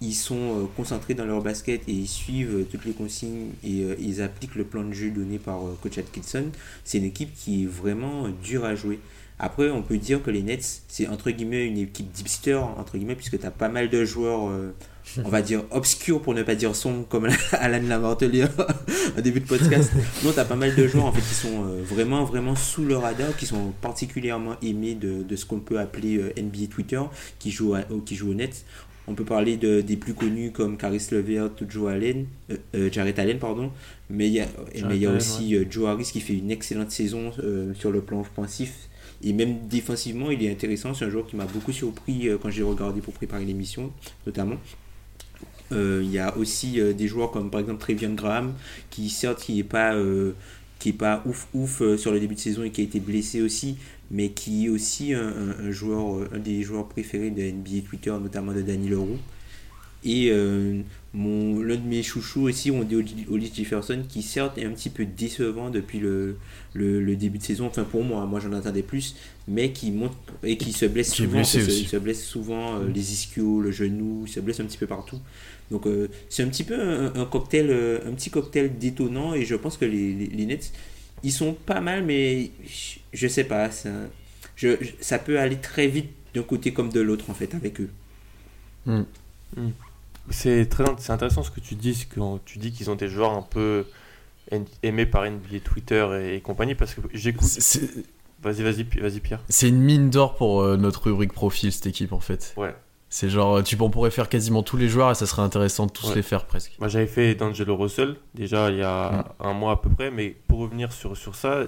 ils 0.00 0.14
sont 0.14 0.34
euh, 0.34 0.64
concentrés 0.76 1.14
dans 1.14 1.24
leur 1.24 1.42
basket 1.42 1.82
et 1.88 1.92
ils 1.92 2.08
suivent 2.08 2.56
euh, 2.60 2.66
toutes 2.70 2.84
les 2.84 2.92
consignes 2.92 3.50
et 3.64 3.82
euh, 3.82 3.96
ils 3.98 4.20
appliquent 4.20 4.54
le 4.54 4.64
plan 4.64 4.84
de 4.84 4.92
jeu 4.92 5.10
donné 5.10 5.38
par 5.38 5.60
coach 5.82 5.98
Atkinson, 5.98 6.50
c'est 6.84 6.98
une 6.98 7.04
équipe 7.04 7.34
qui 7.34 7.62
est 7.62 7.66
vraiment 7.66 8.28
dure 8.42 8.64
à 8.64 8.74
jouer. 8.74 9.00
Après, 9.38 9.70
on 9.70 9.82
peut 9.82 9.98
dire 9.98 10.22
que 10.22 10.30
les 10.30 10.42
Nets, 10.42 10.82
c'est 10.88 11.08
entre 11.08 11.30
guillemets 11.30 11.66
une 11.66 11.76
équipe 11.76 12.10
d'hipster, 12.10 12.54
entre 12.54 12.96
guillemets, 12.96 13.16
puisque 13.16 13.38
tu 13.38 13.44
as 13.44 13.50
pas 13.50 13.68
mal 13.68 13.90
de 13.90 14.02
joueurs, 14.02 14.50
on 15.22 15.28
va 15.28 15.42
dire 15.42 15.62
obscurs 15.70 16.22
pour 16.22 16.32
ne 16.32 16.42
pas 16.42 16.54
dire 16.54 16.74
sombres, 16.74 17.06
comme 17.06 17.28
Alan 17.52 17.86
Lamartelier 17.86 18.46
au 19.18 19.20
début 19.20 19.40
de 19.40 19.46
podcast. 19.46 19.92
Non, 20.24 20.32
tu 20.32 20.38
as 20.38 20.46
pas 20.46 20.56
mal 20.56 20.74
de 20.74 20.86
joueurs 20.86 21.04
en 21.04 21.12
fait 21.12 21.20
qui 21.20 21.34
sont 21.34 21.64
vraiment, 21.84 22.24
vraiment 22.24 22.56
sous 22.56 22.86
le 22.86 22.96
radar, 22.96 23.36
qui 23.36 23.44
sont 23.44 23.74
particulièrement 23.82 24.56
aimés 24.62 24.94
de, 24.94 25.36
ce 25.36 25.44
qu'on 25.44 25.60
peut 25.60 25.78
appeler 25.78 26.32
NBA 26.38 26.68
Twitter, 26.70 27.02
qui 27.38 27.50
jouent, 27.50 27.74
à- 27.74 27.84
qui 28.06 28.16
jouent 28.16 28.30
aux 28.30 28.34
Nets. 28.34 28.64
On 29.08 29.14
peut 29.14 29.24
parler 29.24 29.56
de, 29.56 29.80
des 29.80 29.96
plus 29.96 30.14
connus 30.14 30.50
comme 30.50 30.76
Caris 30.76 31.06
Levert, 31.12 31.50
Joe 31.68 31.90
Allen, 31.90 32.26
euh, 32.50 32.56
euh, 32.74 32.90
Jarrett 32.90 33.18
Allen, 33.18 33.38
pardon. 33.38 33.70
Mais 34.10 34.26
il 34.26 34.32
y 34.32 34.40
a, 34.40 34.46
mais 34.88 34.96
il 34.96 35.02
y 35.02 35.06
a 35.06 35.10
Allen, 35.10 35.16
aussi 35.16 35.54
euh, 35.54 35.64
Joe 35.70 35.88
Harris 35.88 36.10
qui 36.12 36.20
fait 36.20 36.34
une 36.34 36.50
excellente 36.50 36.90
saison 36.90 37.32
sur 37.78 37.92
le 37.92 38.00
plan 38.00 38.20
offensif. 38.20 38.88
Et 39.22 39.32
même 39.32 39.66
défensivement, 39.68 40.30
il 40.30 40.44
est 40.44 40.50
intéressant. 40.50 40.92
C'est 40.92 41.04
un 41.04 41.10
joueur 41.10 41.26
qui 41.26 41.36
m'a 41.36 41.46
beaucoup 41.46 41.72
surpris 41.72 42.28
quand 42.42 42.50
j'ai 42.50 42.62
regardé 42.62 43.00
pour 43.00 43.14
préparer 43.14 43.44
l'émission, 43.44 43.90
notamment. 44.26 44.56
Il 45.70 46.10
y 46.10 46.18
a 46.18 46.36
aussi 46.36 46.80
des 46.94 47.08
joueurs 47.08 47.30
comme 47.30 47.50
par 47.50 47.60
exemple 47.60 47.80
Trevion 47.80 48.12
Graham, 48.12 48.52
qui 48.90 49.08
certes 49.08 49.40
qui 49.40 49.58
est 49.58 49.64
pas, 49.64 49.96
qui 50.78 50.90
est 50.90 50.92
pas 50.92 51.22
ouf 51.24 51.48
ouf 51.54 51.82
sur 51.96 52.12
le 52.12 52.20
début 52.20 52.34
de 52.34 52.40
saison 52.40 52.62
et 52.62 52.70
qui 52.70 52.82
a 52.82 52.84
été 52.84 53.00
blessé 53.00 53.40
aussi, 53.40 53.78
mais 54.10 54.30
qui 54.30 54.66
est 54.66 54.68
aussi 54.68 55.12
un, 55.14 55.70
joueur, 55.70 56.16
euh, 56.18 56.28
un 56.34 56.38
des 56.38 56.62
joueurs 56.62 56.88
préférés 56.88 57.30
de 57.30 57.42
NBA 57.42 57.86
Twitter, 57.88 58.10
notamment 58.10 58.52
de 58.52 58.62
Danny 58.62 58.88
Leroux. 58.88 59.18
Et 60.04 60.28
euh, 60.30 60.82
mon, 61.14 61.60
l'un 61.60 61.76
de 61.76 61.86
mes 61.86 62.02
chouchous 62.02 62.42
aussi, 62.42 62.70
on 62.70 62.84
dit 62.84 62.94
Hollis 63.28 63.50
Jefferson, 63.52 64.04
qui 64.08 64.22
certes 64.22 64.56
est 64.58 64.64
un 64.64 64.70
petit 64.70 64.90
peu 64.90 65.04
décevant 65.04 65.68
depuis 65.70 65.98
le, 65.98 66.36
le, 66.74 67.02
le 67.02 67.16
début 67.16 67.38
de 67.38 67.42
saison, 67.42 67.66
enfin 67.66 67.82
pour 67.82 68.04
moi, 68.04 68.24
moi 68.26 68.38
j'en 68.38 68.52
attendais 68.52 68.82
plus, 68.84 69.16
mais 69.48 69.72
qui 69.72 69.90
monte 69.90 70.12
et 70.44 70.58
qui 70.58 70.72
se 70.72 70.86
blesse 70.86 71.12
souvent, 71.12 71.42
se- 71.44 71.58
il 71.80 71.88
se 71.88 71.96
blesse 71.96 72.24
souvent 72.24 72.76
euh, 72.76 72.88
les 72.94 73.12
ischios, 73.12 73.60
le 73.60 73.72
genou, 73.72 74.24
il 74.26 74.30
se 74.30 74.38
blesse 74.38 74.60
un 74.60 74.64
petit 74.66 74.78
peu 74.78 74.86
partout. 74.86 75.18
Donc 75.72 75.86
euh, 75.86 76.08
c'est 76.28 76.44
un 76.44 76.48
petit 76.48 76.62
peu 76.64 76.80
un, 76.80 77.12
un 77.16 77.24
cocktail, 77.24 77.70
un 78.06 78.12
petit 78.12 78.30
cocktail 78.30 78.78
détonnant 78.78 79.34
et 79.34 79.44
je 79.44 79.56
pense 79.56 79.76
que 79.76 79.86
les, 79.86 80.12
les, 80.14 80.26
les 80.26 80.46
Nets, 80.46 80.72
ils 81.22 81.32
sont 81.32 81.54
pas 81.54 81.80
mal, 81.80 82.04
mais 82.04 82.50
je, 82.64 82.98
je 83.12 83.28
sais 83.28 83.44
pas, 83.44 83.70
ça, 83.70 83.90
je, 84.56 84.76
je- 84.82 84.92
ça 85.00 85.18
peut 85.18 85.38
aller 85.40 85.56
très 85.58 85.86
vite 85.88 86.10
d'un 86.34 86.42
côté 86.42 86.72
comme 86.72 86.90
de 86.90 87.00
l'autre 87.00 87.30
en 87.30 87.34
fait 87.34 87.54
avec 87.54 87.80
eux. 87.80 87.90
C'est 90.30 90.66
très 90.68 90.84
c'est 90.98 91.12
intéressant 91.12 91.42
ce 91.42 91.50
que 91.50 91.60
tu 91.60 91.74
dis, 91.76 92.06
quand 92.12 92.40
tu 92.44 92.58
dis 92.58 92.72
qu'ils 92.72 92.90
ont 92.90 92.96
des 92.96 93.08
joueurs 93.08 93.32
un 93.32 93.42
peu 93.42 93.86
aimés 94.82 95.06
par 95.06 95.24
NBA 95.24 95.60
Twitter 95.64 96.06
et, 96.20 96.36
et 96.36 96.40
compagnie, 96.40 96.74
parce 96.74 96.94
que 96.94 97.00
j'écoute. 97.12 97.48
Vas-y, 98.42 98.62
vas-y, 98.62 98.84
vas-y, 99.00 99.20
Pierre. 99.20 99.40
C'est 99.48 99.68
une 99.68 99.80
mine 99.80 100.10
d'or 100.10 100.36
pour 100.36 100.60
euh, 100.60 100.76
notre 100.76 101.04
rubrique 101.04 101.32
profil, 101.32 101.72
cette 101.72 101.86
équipe, 101.86 102.12
en 102.12 102.20
fait. 102.20 102.52
Ouais. 102.56 102.74
C'est 103.18 103.30
genre, 103.30 103.62
tu, 103.64 103.78
on 103.80 103.88
pourrait 103.88 104.10
faire 104.10 104.28
quasiment 104.28 104.62
tous 104.62 104.76
les 104.76 104.88
joueurs 104.90 105.10
et 105.10 105.14
ça 105.14 105.24
serait 105.24 105.40
intéressant 105.40 105.86
de 105.86 105.90
tous 105.90 106.10
Ouais. 106.10 106.16
les 106.16 106.22
faire 106.22 106.44
presque. 106.44 106.72
Moi, 106.80 106.88
j'avais 106.88 107.06
fait 107.06 107.34
d'Angelo 107.34 107.74
Russell 107.74 108.16
déjà 108.34 108.68
il 108.70 108.76
y 108.76 108.82
a 108.82 109.34
un 109.40 109.54
mois 109.54 109.72
à 109.72 109.76
peu 109.76 109.88
près, 109.88 110.10
mais 110.10 110.36
pour 110.48 110.58
revenir 110.58 110.92
sur, 110.92 111.16
sur 111.16 111.34
ça, 111.34 111.60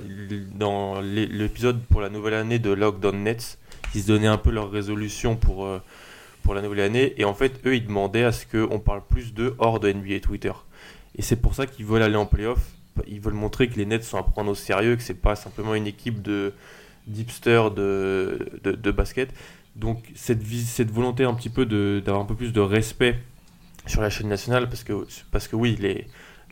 dans 0.54 1.00
l'é- 1.00 1.24
l'épisode 1.26 1.80
pour 1.84 2.02
la 2.02 2.10
nouvelle 2.10 2.34
année 2.34 2.58
de 2.58 2.70
Lockdown 2.70 3.22
Nets, 3.22 3.58
ils 3.94 4.02
se 4.02 4.08
donnaient 4.08 4.26
un 4.26 4.36
peu 4.36 4.50
leur 4.50 4.70
résolution 4.70 5.36
pour, 5.36 5.64
euh, 5.64 5.80
pour 6.42 6.52
la 6.52 6.60
nouvelle 6.60 6.80
année, 6.80 7.14
et 7.16 7.24
en 7.24 7.32
fait, 7.32 7.52
eux, 7.64 7.76
ils 7.76 7.86
demandaient 7.86 8.24
à 8.24 8.32
ce 8.32 8.44
qu'on 8.44 8.78
parle 8.78 9.00
plus 9.08 9.32
d'eux 9.32 9.54
hors 9.58 9.80
de 9.80 9.90
NBA 9.90 10.20
Twitter. 10.20 10.52
Et 11.16 11.22
c'est 11.22 11.36
pour 11.36 11.54
ça 11.54 11.66
qu'ils 11.66 11.86
veulent 11.86 12.02
aller 12.02 12.16
en 12.16 12.26
playoff. 12.26 12.58
Ils 13.06 13.22
veulent 13.22 13.32
montrer 13.32 13.68
que 13.68 13.76
les 13.76 13.86
Nets 13.86 14.04
sont 14.04 14.18
à 14.18 14.22
prendre 14.22 14.50
au 14.50 14.54
sérieux, 14.54 14.96
que 14.96 15.02
c'est 15.02 15.14
pas 15.14 15.34
simplement 15.34 15.74
une 15.74 15.86
équipe 15.86 16.20
de 16.20 16.52
d'hipsters 17.06 17.70
de, 17.70 18.50
de, 18.62 18.72
de 18.72 18.90
basket. 18.90 19.30
Donc 19.78 20.04
cette, 20.14 20.42
volonté 20.90 21.24
un 21.24 21.34
petit 21.34 21.50
peu 21.50 21.64
de- 21.64 22.02
d'avoir 22.04 22.22
un 22.24 22.26
peu 22.26 22.34
plus 22.34 22.52
de 22.52 22.60
respect 22.60 23.18
sur 23.86 24.02
la 24.02 24.10
chaîne 24.10 24.28
nationale, 24.28 24.68
parce 24.68 24.84
que, 24.84 25.06
parce 25.30 25.48
que 25.48 25.56
oui, 25.56 25.76
les, 25.80 26.06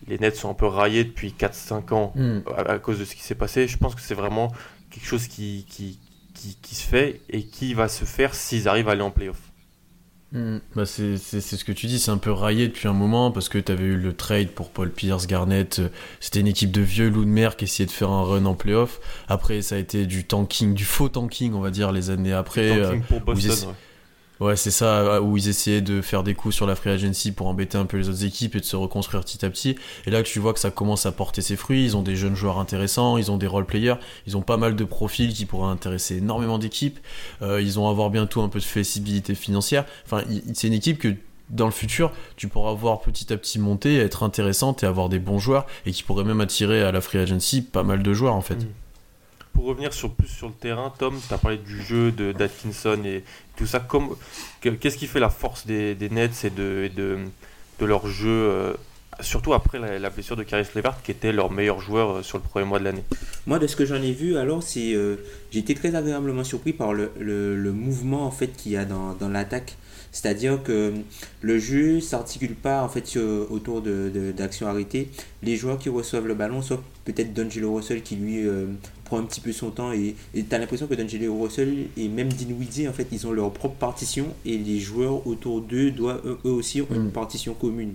les 0.06 0.18
Nets 0.18 0.37
sont 0.37 0.49
un 0.50 0.54
peu 0.54 0.66
raillés 0.66 1.04
depuis 1.04 1.35
4-5 1.38 1.92
ans 1.92 2.12
Hmm. 2.14 2.40
à, 2.56 2.61
à 2.73 2.78
cause 2.78 2.99
de 3.00 3.04
ce 3.04 3.14
qui 3.16 3.23
s'est 3.23 3.35
passé. 3.35 3.66
Je 3.68 3.76
pense 3.78 3.95
que 3.95 4.00
c'est 4.00 4.14
vraiment 4.14 4.52
quelque 4.90 5.06
chose 5.06 5.26
qui, 5.26 5.66
qui, 5.68 5.99
qui, 6.35 6.56
qui 6.62 6.75
se 6.75 6.87
fait 6.87 7.21
et 7.28 7.42
qui 7.45 7.75
va 7.75 7.88
se 7.88 8.04
faire 8.04 8.35
s'ils 8.35 8.68
arrivent 8.68 8.88
à 8.88 8.92
aller 8.92 9.02
en 9.02 9.11
playoff. 9.11 9.46
Hmm. 10.33 10.59
Bah 10.75 10.87
c'est 10.87 11.18
c'est- 11.18 11.40
c'est 11.40 11.56
ce 11.56 11.64
que 11.64 11.71
tu 11.71 11.87
dis, 11.87 12.00
c'est 12.00 12.11
un 12.11 12.18
peu 12.18 12.33
raillé 12.33 12.66
depuis 12.66 12.88
un 12.88 12.92
moment 12.92 13.30
parce 13.30 13.49
que 13.49 13.59
tu 13.59 13.71
avais 13.71 13.85
eu 13.85 13.97
le 13.97 14.12
trade 14.12 14.49
pour 14.50 14.71
Paul 14.71 14.90
Pierce, 14.90 15.26
Garnett. 15.28 15.78
euh, 15.78 15.88
C'était 16.18 16.40
une 16.40 16.49
équipe 16.49 16.73
de 16.73 16.80
vieux 16.80 17.09
loups 17.09 17.25
de 17.25 17.30
mer 17.30 17.56
qui 17.56 17.64
essayait 17.64 17.87
de 17.87 17.92
faire 17.92 18.11
un 18.11 18.25
run 18.25 18.45
en 18.45 18.54
playoff. 18.54 19.00
Après, 19.28 19.62
ça 19.62 19.76
a 19.76 19.78
été 19.78 20.04
du 20.04 20.25
tanking, 20.25 20.75
du 20.75 20.85
faux 20.85 21.09
tanking, 21.09 21.54
on 21.54 21.61
va 21.61 21.71
dire, 21.71 21.92
les 21.92 22.11
années 22.11 22.33
après. 22.33 22.68
Tanking 22.80 23.02
euh, 23.02 23.04
pour 23.09 23.21
Boston, 23.21 23.68
ouais. 24.40 24.57
C'est 24.57 24.71
ça, 24.71 25.21
où 25.23 25.37
ils 25.37 25.49
essayaient 25.49 25.81
de 25.81 26.00
faire 26.00 26.23
des 26.23 26.35
coups 26.35 26.55
sur 26.55 26.66
la 26.66 26.75
free 26.75 26.90
agency 26.90 27.33
pour 27.33 27.47
embêter 27.47 27.78
un 27.78 27.87
peu 27.87 27.97
les 27.97 28.09
autres 28.09 28.25
équipes 28.25 28.57
et 28.57 28.61
de 28.61 28.64
se 28.64 28.76
reconstruire 28.76 29.23
petit 29.25 29.45
à 29.45 29.50
petit. 29.50 29.76
Et 30.07 30.11
là, 30.11 30.23
tu 30.23 30.38
vois 30.38 30.52
que 30.52 30.61
ça 30.61 30.71
commence 30.71 31.07
à 31.07 31.12
porter 31.12 31.43
ses 31.43 31.57
fruits. 31.57 31.85
Ils 31.85 31.97
ont 31.97 32.02
des 32.02 32.16
jeunes 32.16 32.35
joueurs 32.35 32.59
intéressants, 32.59 33.19
ils 33.19 33.31
ont 33.31 33.37
des 33.37 33.47
role 33.47 33.66
players, 33.66 33.97
ils 34.26 34.37
ont 34.37 34.43
pas 34.43 34.57
mal 34.57 34.76
de 34.76 34.85
profils 34.85 35.33
qui 35.33 35.47
pourraient 35.47 35.71
intéresser 35.71 36.16
énormément 36.16 36.59
d'équipes. 36.59 36.99
Euh, 37.43 37.61
ils 37.61 37.73
vont 37.73 37.88
avoir 37.88 38.11
bientôt 38.11 38.43
un 38.43 38.49
peu 38.49 38.59
de 38.59 38.64
flexibilité 38.64 39.35
financière. 39.35 39.85
Enfin, 40.05 40.23
c'est 40.55 40.66
une 40.66 40.73
équipe 40.75 40.99
que 40.99 41.14
dans 41.50 41.66
le 41.66 41.73
futur, 41.73 42.12
tu 42.37 42.49
pourras 42.49 42.73
voir 42.73 43.00
petit 43.00 43.33
à 43.33 43.37
petit 43.37 43.59
monter, 43.59 43.97
être 43.99 44.23
intéressante 44.23 44.83
et 44.83 44.87
avoir 44.87 45.09
des 45.09 45.21
bons 45.21 45.38
joueurs 45.38 45.66
et 45.87 45.93
qui 45.93 46.02
pourrait 46.02 46.25
même 46.25 46.40
attirer 46.40 46.83
à 46.83 46.90
la 46.90 47.00
free 47.00 47.19
agency 47.19 47.62
pas 47.62 47.85
mal 47.85 48.02
de 48.02 48.12
joueurs 48.12 48.35
en 48.35 48.40
fait. 48.40 48.57
Mm 48.57 48.69
pour 49.57 49.65
revenir 49.65 49.95
sur, 49.95 50.13
plus 50.13 50.29
sur 50.29 50.49
le 50.49 50.53
terrain, 50.53 50.93
Tom, 50.99 51.19
tu 51.27 51.33
as 51.33 51.39
parlé 51.39 51.57
du 51.57 51.83
jeu 51.83 52.13
de 52.13 52.31
d'Atkinson 52.33 53.01
et 53.07 53.25
tout 53.57 53.67
ça. 53.67 53.85
Qu'est-ce 54.61 54.99
qui 54.99 55.07
fait 55.07 55.19
la 55.19 55.31
force 55.31 55.67
des, 55.67 55.95
des 55.95 56.11
Nets 56.11 56.45
et 56.45 56.51
de, 56.51 56.91
de, 56.95 57.19
de, 57.81 57.87
leur 57.87 58.07
jeu, 58.07 58.29
euh, 58.29 58.75
surtout 59.21 59.55
après 59.55 59.79
la, 59.99 60.11
blessure 60.11 60.37
de 60.37 60.43
Caris 60.43 60.67
Levert, 60.75 61.03
qui 61.03 61.11
était 61.11 61.33
leur 61.33 61.51
meilleur 61.51 61.81
joueur 61.81 62.17
euh, 62.17 62.23
sur 62.23 62.37
le 62.37 62.45
premier 62.45 62.67
mois 62.67 62.79
de 62.79 62.85
l'année? 62.85 63.03
Moi, 63.47 63.59
de 63.59 63.67
ce 63.67 63.77
que 63.77 63.87
j'en 63.87 64.03
ai 64.03 64.13
vu, 64.13 64.37
alors, 64.37 64.63
euh, 64.77 65.17
j'ai 65.51 65.59
été 65.59 65.75
très 65.75 65.95
agréablement 65.95 66.45
surpris 66.45 66.75
par 66.75 66.93
le, 66.93 67.11
le, 67.19 67.73
mouvement 67.73 68.27
en 68.27 68.31
fait 68.31 68.49
qu'il 68.49 68.73
y 68.73 68.77
a 68.77 68.85
dans, 68.85 69.15
dans 69.15 69.31
l'attaque. 69.31 69.79
C'est-à-dire 70.13 70.63
que 70.63 70.93
le 71.41 71.59
jeu 71.59 72.01
s'articule 72.01 72.55
pas 72.55 72.83
en 72.83 72.89
fait 72.89 73.19
autour 73.51 73.83
d'actions 73.83 74.67
de, 74.67 74.71
arrêtées. 74.71 75.11
Les 75.43 75.57
joueurs 75.57 75.79
qui 75.79 75.89
reçoivent 75.91 76.27
le 76.27 76.35
ballon, 76.35 76.63
sauf 76.63 76.81
peut-être 77.05 77.35
D'Angelo 77.35 77.75
Russell 77.75 78.03
qui 78.03 78.17
lui 78.17 78.47
prend 79.07 79.19
un 79.19 79.25
petit 79.25 79.41
peu 79.41 79.53
son 79.53 79.71
temps 79.71 79.93
et 79.93 80.15
tu 80.35 80.45
as 80.51 80.59
l'impression 80.59 80.87
que 80.87 80.95
D'Angelo 80.95 81.41
Russell 81.41 81.87
et 81.97 82.09
même 82.09 82.29
Dinwiddie 82.29 82.89
en 82.89 82.93
fait 82.93 83.07
ils 83.13 83.27
ont 83.27 83.33
leur 83.33 83.53
propre 83.53 83.77
partition 83.77 84.27
et 84.45 84.59
les 84.59 84.79
joueurs 84.79 85.27
autour 85.27 85.63
d'eux 85.63 85.91
doivent 85.91 86.21
eux 86.45 86.51
aussi 86.51 86.83
ont 86.83 86.89
une 86.91 87.07
mm. 87.07 87.13
partition 87.13 87.55
commune 87.55 87.95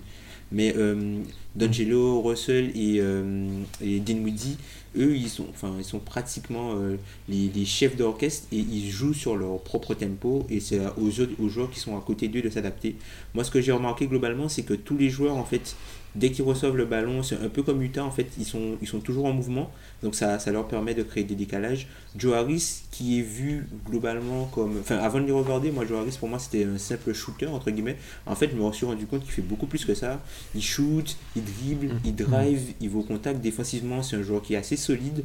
mais 0.51 0.73
euh, 0.75 1.19
D'Angelo 1.55 2.21
Russell 2.21 2.71
et, 2.75 2.97
euh, 2.99 3.47
et 3.81 3.99
Dinwiddie 3.99 4.57
eux 4.97 5.15
ils 5.15 5.29
sont 5.29 5.45
enfin 5.49 5.73
ils 5.77 5.85
sont 5.85 5.99
pratiquement 5.99 6.73
euh, 6.75 6.97
les, 7.29 7.49
les, 7.53 7.65
chefs 7.65 7.95
d'orchestre 7.95 8.47
et 8.51 8.57
ils 8.57 8.89
jouent 8.89 9.13
sur 9.13 9.37
leur 9.37 9.59
propre 9.59 9.93
tempo 9.93 10.45
et 10.49 10.59
c'est 10.59 10.79
aux, 10.97 11.43
aux 11.43 11.49
joueurs 11.49 11.69
qui 11.69 11.79
sont 11.79 11.97
à 11.97 12.01
côté 12.01 12.27
d'eux 12.27 12.41
de 12.41 12.49
s'adapter 12.49 12.95
moi 13.33 13.43
ce 13.43 13.51
que 13.51 13.61
j'ai 13.61 13.71
remarqué 13.71 14.07
globalement 14.07 14.49
c'est 14.49 14.63
que 14.63 14.73
tous 14.73 14.97
les 14.97 15.09
joueurs 15.09 15.35
en 15.35 15.45
fait 15.45 15.75
dès 16.15 16.31
qu'ils 16.31 16.45
reçoivent 16.45 16.75
le 16.75 16.85
ballon, 16.85 17.23
c'est 17.23 17.35
un 17.35 17.49
peu 17.49 17.63
comme 17.63 17.81
Utah 17.81 18.03
en 18.03 18.11
fait, 18.11 18.27
ils 18.37 18.45
sont, 18.45 18.77
ils 18.81 18.87
sont 18.87 18.99
toujours 18.99 19.25
en 19.25 19.33
mouvement, 19.33 19.71
donc 20.03 20.15
ça, 20.15 20.39
ça 20.39 20.51
leur 20.51 20.67
permet 20.67 20.93
de 20.93 21.03
créer 21.03 21.23
des 21.23 21.35
décalages. 21.35 21.87
Joe 22.17 22.35
Harris, 22.35 22.83
qui 22.91 23.19
est 23.19 23.23
vu 23.23 23.67
globalement 23.87 24.45
comme. 24.45 24.77
Enfin, 24.79 24.97
avant 24.97 25.19
de 25.19 25.25
les 25.25 25.31
regarder, 25.31 25.71
moi, 25.71 25.85
Joe 25.85 25.99
Harris 25.99 26.17
pour 26.19 26.29
moi 26.29 26.39
c'était 26.39 26.65
un 26.65 26.77
simple 26.77 27.13
shooter, 27.13 27.47
entre 27.47 27.71
guillemets. 27.71 27.97
En 28.25 28.35
fait, 28.35 28.49
je 28.51 28.55
me 28.55 28.71
suis 28.71 28.85
rendu 28.85 29.05
compte 29.05 29.23
qu'il 29.23 29.31
fait 29.31 29.41
beaucoup 29.41 29.67
plus 29.67 29.85
que 29.85 29.93
ça. 29.93 30.21
Il 30.55 30.63
shoot, 30.63 31.15
il 31.35 31.43
dribble, 31.43 31.93
mm. 31.93 31.99
il 32.05 32.15
drive, 32.15 32.61
il 32.81 32.89
va 32.89 32.99
au 32.99 33.03
contact. 33.03 33.41
Défensivement, 33.41 34.03
c'est 34.03 34.15
un 34.15 34.23
joueur 34.23 34.41
qui 34.41 34.53
est 34.55 34.57
assez 34.57 34.77
solide. 34.77 35.23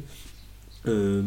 Euh, 0.87 1.23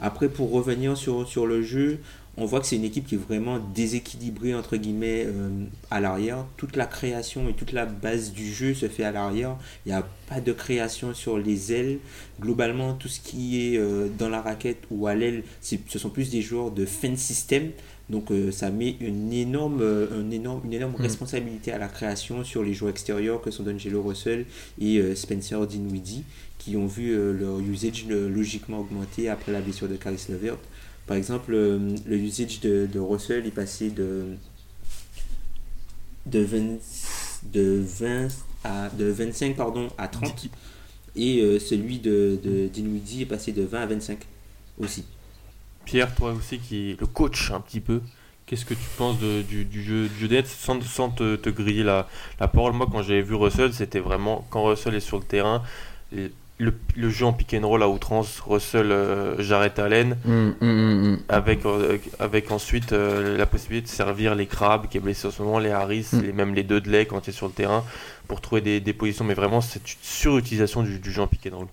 après, 0.00 0.28
pour 0.28 0.50
revenir 0.50 0.96
sur, 0.96 1.28
sur 1.28 1.46
le 1.46 1.62
jeu, 1.62 2.00
on 2.36 2.46
voit 2.46 2.60
que 2.60 2.66
c'est 2.66 2.76
une 2.76 2.84
équipe 2.84 3.06
qui 3.06 3.16
est 3.16 3.18
vraiment 3.18 3.58
déséquilibrée 3.58 4.54
entre 4.54 4.76
guillemets 4.76 5.24
euh, 5.26 5.50
à 5.90 6.00
l'arrière. 6.00 6.46
Toute 6.56 6.76
la 6.76 6.86
création 6.86 7.48
et 7.48 7.52
toute 7.52 7.72
la 7.72 7.86
base 7.86 8.32
du 8.32 8.52
jeu 8.52 8.72
se 8.72 8.88
fait 8.88 9.04
à 9.04 9.10
l'arrière. 9.10 9.56
Il 9.84 9.90
n'y 9.90 9.98
a 9.98 10.06
pas 10.28 10.40
de 10.40 10.52
création 10.52 11.12
sur 11.12 11.38
les 11.38 11.72
ailes. 11.72 11.98
Globalement, 12.40 12.94
tout 12.94 13.08
ce 13.08 13.20
qui 13.20 13.74
est 13.74 13.78
euh, 13.78 14.08
dans 14.16 14.28
la 14.28 14.40
raquette 14.40 14.84
ou 14.90 15.06
à 15.06 15.14
l'aile, 15.14 15.42
ce 15.60 15.98
sont 15.98 16.10
plus 16.10 16.30
des 16.30 16.40
joueurs 16.40 16.70
de 16.70 16.86
fin 16.86 17.16
système. 17.16 17.70
Donc 18.08 18.30
euh, 18.30 18.50
ça 18.50 18.70
met 18.70 18.96
une 19.00 19.32
énorme, 19.32 19.82
énorme, 20.32 20.62
une 20.64 20.72
énorme 20.72 20.94
mm. 20.98 21.02
responsabilité 21.02 21.72
à 21.72 21.78
la 21.78 21.88
création 21.88 22.44
sur 22.44 22.62
les 22.62 22.74
joueurs 22.74 22.90
extérieurs 22.90 23.42
que 23.42 23.50
sont 23.50 23.64
D'Angelo 23.64 24.02
Russell 24.02 24.46
et 24.80 25.14
Spencer 25.14 25.66
Dinwiddie 25.66 26.24
qui 26.58 26.76
ont 26.76 26.86
vu 26.86 27.16
leur 27.38 27.58
usage 27.60 28.06
logiquement 28.06 28.80
augmenter 28.80 29.28
après 29.28 29.50
la 29.50 29.60
blessure 29.60 29.88
de 29.88 29.96
Caris 29.96 30.26
Levert. 30.28 30.58
Par 31.10 31.16
exemple, 31.16 31.54
euh, 31.54 31.96
le, 32.06 32.16
usage 32.16 32.60
de, 32.60 33.00
Russell 33.00 33.44
est 33.44 33.50
passé 33.50 33.90
de, 33.90 34.26
de, 36.26 36.38
20, 36.38 36.78
de, 37.52 37.82
20 37.84 38.28
à, 38.62 38.88
de 38.90 39.06
25 39.06 39.56
pardon, 39.56 39.88
à 39.98 40.06
30. 40.06 40.46
Et 41.16 41.40
euh, 41.40 41.58
celui 41.58 41.98
de, 41.98 42.38
de 42.44 42.68
Dinwiddie 42.68 43.22
est 43.22 43.26
passé 43.26 43.50
de 43.50 43.64
20 43.64 43.80
à 43.80 43.86
25 43.86 44.20
aussi. 44.78 45.04
Pierre, 45.84 46.14
toi 46.14 46.30
aussi 46.30 46.60
qui 46.60 46.90
est 46.92 47.00
le 47.00 47.08
coach 47.08 47.50
un 47.50 47.60
petit 47.60 47.80
peu, 47.80 48.00
qu'est-ce 48.46 48.64
que 48.64 48.74
tu 48.74 48.88
penses 48.96 49.18
du, 49.18 49.64
du, 49.64 49.82
jeu, 49.82 50.08
du 50.08 50.28
jeu 50.28 50.42
sans, 50.44 50.80
sans 50.80 51.10
te, 51.10 51.34
te, 51.34 51.50
griller 51.50 51.82
la, 51.82 52.08
la 52.38 52.46
parole? 52.46 52.72
Moi, 52.74 52.88
quand 52.88 53.02
j'avais 53.02 53.22
vu 53.22 53.34
Russell, 53.34 53.74
c'était 53.74 53.98
vraiment 53.98 54.46
quand 54.50 54.62
Russell 54.62 54.94
est 54.94 55.00
sur 55.00 55.18
le 55.18 55.24
terrain, 55.24 55.64
le, 56.60 57.08
jeu 57.08 57.24
en 57.24 57.32
pick 57.32 57.54
and 57.54 57.66
roll 57.66 57.82
à 57.82 57.88
outrance, 57.88 58.40
Russell, 58.40 58.92
euh, 58.92 59.40
Jarrett 59.42 59.78
Allen, 59.78 60.16
mm, 60.24 60.32
mm, 60.32 60.66
mm, 60.66 61.18
avec, 61.28 61.64
euh, 61.64 61.98
avec 62.18 62.50
ensuite 62.50 62.92
euh, 62.92 63.36
la 63.36 63.46
possibilité 63.46 63.86
de 63.86 63.90
servir 63.90 64.34
les 64.34 64.46
crabes 64.46 64.86
qui 64.88 64.98
est 64.98 65.00
blessé 65.00 65.26
en 65.26 65.30
ce 65.30 65.42
moment, 65.42 65.58
les 65.58 65.70
Harris, 65.70 66.08
les, 66.12 66.32
même 66.32 66.54
les 66.54 66.62
deux 66.62 66.80
Dudley 66.80 67.06
quand 67.06 67.26
il 67.26 67.30
est 67.30 67.32
sur 67.32 67.46
le 67.46 67.52
terrain, 67.52 67.84
pour 68.28 68.40
trouver 68.40 68.60
des, 68.60 68.80
des 68.80 68.92
positions. 68.92 69.24
Mais 69.24 69.34
vraiment, 69.34 69.60
c'est 69.60 69.80
une 69.80 69.98
surutilisation 70.02 70.82
du, 70.82 70.98
du 70.98 71.10
jeu 71.10 71.22
en 71.22 71.26
pick 71.26 71.48
and 71.50 71.56
roll. 71.56 71.66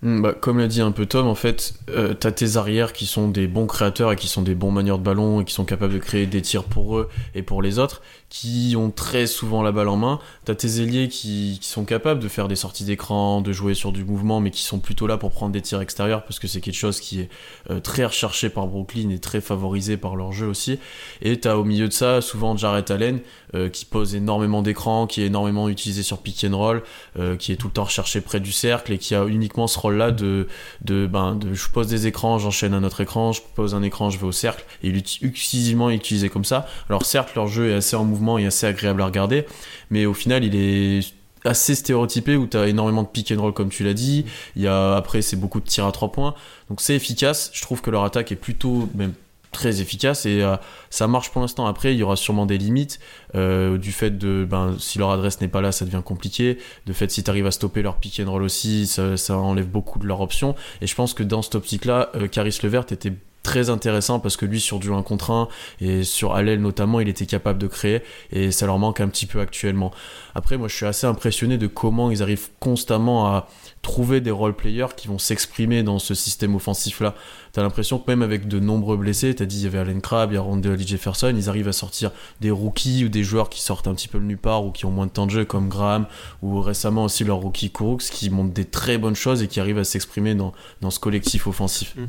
Hmm, 0.00 0.22
bah, 0.22 0.32
comme 0.32 0.58
l'a 0.58 0.68
dit 0.68 0.80
un 0.80 0.92
peu 0.92 1.06
Tom, 1.06 1.26
en 1.26 1.34
fait, 1.34 1.74
euh, 1.90 2.14
t'as 2.14 2.30
tes 2.30 2.56
arrières 2.56 2.92
qui 2.92 3.04
sont 3.04 3.28
des 3.28 3.48
bons 3.48 3.66
créateurs 3.66 4.12
et 4.12 4.16
qui 4.16 4.28
sont 4.28 4.42
des 4.42 4.54
bons 4.54 4.70
manieurs 4.70 4.98
de 4.98 5.02
ballon 5.02 5.40
et 5.40 5.44
qui 5.44 5.52
sont 5.52 5.64
capables 5.64 5.92
de 5.92 5.98
créer 5.98 6.26
des 6.26 6.40
tirs 6.40 6.62
pour 6.62 6.98
eux 6.98 7.08
et 7.34 7.42
pour 7.42 7.62
les 7.62 7.80
autres, 7.80 8.00
qui 8.28 8.74
ont 8.76 8.90
très 8.90 9.26
souvent 9.26 9.62
la 9.62 9.72
balle 9.72 9.88
en 9.88 9.96
main. 9.96 10.20
T'as 10.44 10.54
tes 10.54 10.80
ailiers 10.80 11.08
qui, 11.08 11.58
sont 11.62 11.84
capables 11.84 12.20
de 12.20 12.28
faire 12.28 12.46
des 12.46 12.56
sorties 12.56 12.84
d'écran, 12.84 13.40
de 13.40 13.52
jouer 13.52 13.74
sur 13.74 13.90
du 13.90 14.04
mouvement, 14.04 14.40
mais 14.40 14.50
qui 14.50 14.62
sont 14.62 14.78
plutôt 14.78 15.06
là 15.06 15.16
pour 15.16 15.32
prendre 15.32 15.52
des 15.52 15.62
tirs 15.62 15.80
extérieurs 15.80 16.24
parce 16.24 16.38
que 16.38 16.46
c'est 16.46 16.60
quelque 16.60 16.74
chose 16.74 17.00
qui 17.00 17.20
est 17.20 17.28
euh, 17.70 17.80
très 17.80 18.04
recherché 18.04 18.48
par 18.50 18.66
Brooklyn 18.68 19.10
et 19.10 19.18
très 19.18 19.40
favorisé 19.40 19.96
par 19.96 20.14
leur 20.14 20.32
jeu 20.32 20.46
aussi. 20.46 20.78
Et 21.22 21.40
t'as 21.40 21.56
au 21.56 21.64
milieu 21.64 21.88
de 21.88 21.92
ça 21.92 22.20
souvent 22.20 22.56
Jarrett 22.56 22.90
Allen 22.90 23.20
euh, 23.54 23.68
qui 23.68 23.84
pose 23.84 24.14
énormément 24.14 24.62
d'écran, 24.62 25.06
qui 25.06 25.22
est 25.22 25.26
énormément 25.26 25.68
utilisé 25.68 26.02
sur 26.02 26.18
pick 26.18 26.44
and 26.44 26.56
roll, 26.56 26.82
euh, 27.18 27.36
qui 27.36 27.52
est 27.52 27.56
tout 27.56 27.68
le 27.68 27.72
temps 27.72 27.84
recherché 27.84 28.20
près 28.20 28.40
du 28.40 28.52
cercle 28.52 28.92
et 28.92 28.98
qui 28.98 29.14
a 29.14 29.24
uniquement 29.24 29.66
ce 29.66 29.78
rôle-là 29.88 30.10
de, 30.10 30.46
de, 30.82 31.06
ben, 31.06 31.38
je 31.52 31.68
pose 31.68 31.88
des 31.88 32.06
écrans, 32.06 32.38
j'enchaîne 32.38 32.74
un 32.74 32.84
autre 32.84 33.00
écran, 33.00 33.32
je 33.32 33.42
pose 33.54 33.74
un 33.74 33.82
écran, 33.82 34.10
je 34.10 34.18
vais 34.18 34.26
au 34.26 34.32
cercle, 34.32 34.64
et 34.82 34.88
il 34.88 34.96
est 34.96 35.22
exclusivement 35.22 35.90
utilisé 35.90 36.28
comme 36.28 36.44
ça. 36.44 36.66
Alors 36.88 37.04
certes, 37.04 37.34
leur 37.34 37.46
jeu 37.46 37.70
est 37.70 37.74
assez 37.74 37.96
en 37.96 38.04
mouvement 38.04 38.38
et 38.38 38.46
assez 38.46 38.66
agréable 38.66 39.02
à 39.02 39.06
regarder, 39.06 39.46
mais 39.90 40.06
au 40.06 40.14
final, 40.14 40.44
il 40.44 40.54
est 40.54 41.12
assez 41.44 41.74
stéréotypé 41.74 42.36
où 42.36 42.46
tu 42.46 42.56
as 42.56 42.66
énormément 42.66 43.02
de 43.02 43.08
pick 43.08 43.32
and 43.32 43.40
roll 43.40 43.52
comme 43.52 43.68
tu 43.68 43.84
l'as 43.84 43.94
dit. 43.94 44.24
Il 44.56 44.62
y 44.62 44.66
après 44.66 45.22
c'est 45.22 45.36
beaucoup 45.36 45.60
de 45.60 45.66
tirs 45.66 45.86
à 45.86 45.92
trois 45.92 46.10
points. 46.10 46.34
Donc 46.68 46.80
c'est 46.80 46.94
efficace. 46.94 47.50
Je 47.54 47.62
trouve 47.62 47.80
que 47.80 47.90
leur 47.90 48.04
attaque 48.04 48.32
est 48.32 48.36
plutôt 48.36 48.88
même 48.94 49.12
très 49.58 49.80
efficace 49.80 50.24
et 50.24 50.40
euh, 50.42 50.56
ça 50.88 51.08
marche 51.08 51.30
pour 51.30 51.42
l'instant. 51.42 51.66
Après, 51.66 51.92
il 51.92 51.98
y 51.98 52.02
aura 52.04 52.14
sûrement 52.14 52.46
des 52.46 52.58
limites 52.58 53.00
euh, 53.34 53.76
du 53.76 53.90
fait 53.90 54.16
de 54.16 54.46
ben, 54.48 54.76
si 54.78 54.98
leur 54.98 55.10
adresse 55.10 55.40
n'est 55.40 55.48
pas 55.48 55.60
là, 55.60 55.72
ça 55.72 55.84
devient 55.84 56.02
compliqué. 56.04 56.58
De 56.86 56.92
fait, 56.92 57.10
si 57.10 57.24
tu 57.24 57.30
arrives 57.30 57.46
à 57.46 57.50
stopper 57.50 57.82
leur 57.82 57.96
pick 57.96 58.20
and 58.24 58.30
roll 58.30 58.44
aussi, 58.44 58.86
ça, 58.86 59.36
enlève 59.36 59.68
beaucoup 59.68 59.98
de 59.98 60.06
leur 60.06 60.20
option. 60.20 60.54
Et 60.80 60.86
je 60.86 60.94
pense 60.94 61.12
que 61.12 61.24
dans 61.24 61.42
cette 61.42 61.56
optique-là, 61.56 62.10
euh, 62.14 62.28
Caris 62.28 62.56
Levert 62.62 62.84
était 62.90 63.12
très 63.48 63.70
intéressant 63.70 64.20
parce 64.20 64.36
que 64.36 64.44
lui 64.44 64.60
sur 64.60 64.78
du 64.78 64.92
1 64.92 65.02
contre 65.02 65.30
1 65.30 65.48
et 65.80 66.04
sur 66.04 66.34
Allel 66.34 66.60
notamment 66.60 67.00
il 67.00 67.08
était 67.08 67.24
capable 67.24 67.58
de 67.58 67.66
créer 67.66 68.02
et 68.30 68.50
ça 68.50 68.66
leur 68.66 68.78
manque 68.78 69.00
un 69.00 69.08
petit 69.08 69.24
peu 69.24 69.40
actuellement. 69.40 69.90
Après 70.34 70.58
moi 70.58 70.68
je 70.68 70.76
suis 70.76 70.84
assez 70.84 71.06
impressionné 71.06 71.56
de 71.56 71.66
comment 71.66 72.10
ils 72.10 72.22
arrivent 72.22 72.50
constamment 72.60 73.26
à 73.28 73.48
trouver 73.80 74.20
des 74.20 74.30
role 74.30 74.54
players 74.54 74.88
qui 74.94 75.08
vont 75.08 75.16
s'exprimer 75.16 75.82
dans 75.82 75.98
ce 75.98 76.12
système 76.12 76.54
offensif 76.56 77.00
là 77.00 77.14
t'as 77.52 77.62
l'impression 77.62 77.98
que 77.98 78.10
même 78.10 78.20
avec 78.20 78.48
de 78.48 78.60
nombreux 78.60 78.98
blessés 78.98 79.34
t'as 79.34 79.46
dit 79.46 79.60
il 79.60 79.64
y 79.64 79.66
avait 79.66 79.78
Allen 79.78 80.02
Crabbe 80.02 80.32
il 80.32 80.34
y 80.34 80.36
a 80.36 80.42
Rondell 80.42 80.78
Jefferson 80.78 81.32
ils 81.34 81.48
arrivent 81.48 81.68
à 81.68 81.72
sortir 81.72 82.10
des 82.42 82.50
rookies 82.50 83.06
ou 83.06 83.08
des 83.08 83.24
joueurs 83.24 83.48
qui 83.48 83.62
sortent 83.62 83.88
un 83.88 83.94
petit 83.94 84.08
peu 84.08 84.18
le 84.18 84.24
nulle 84.26 84.36
part 84.36 84.62
ou 84.66 84.72
qui 84.72 84.84
ont 84.84 84.90
moins 84.90 85.06
de 85.06 85.12
temps 85.12 85.24
de 85.24 85.30
jeu 85.30 85.46
comme 85.46 85.70
Graham 85.70 86.06
ou 86.42 86.60
récemment 86.60 87.04
aussi 87.04 87.24
leur 87.24 87.38
rookie 87.38 87.70
Kourouks 87.70 88.10
qui 88.10 88.28
montrent 88.28 88.52
des 88.52 88.66
très 88.66 88.98
bonnes 88.98 89.16
choses 89.16 89.42
et 89.42 89.48
qui 89.48 89.58
arrivent 89.58 89.78
à 89.78 89.84
s'exprimer 89.84 90.34
dans, 90.34 90.52
dans 90.82 90.90
ce 90.90 91.00
collectif 91.00 91.46
offensif. 91.46 91.94
Mmh 91.96 92.04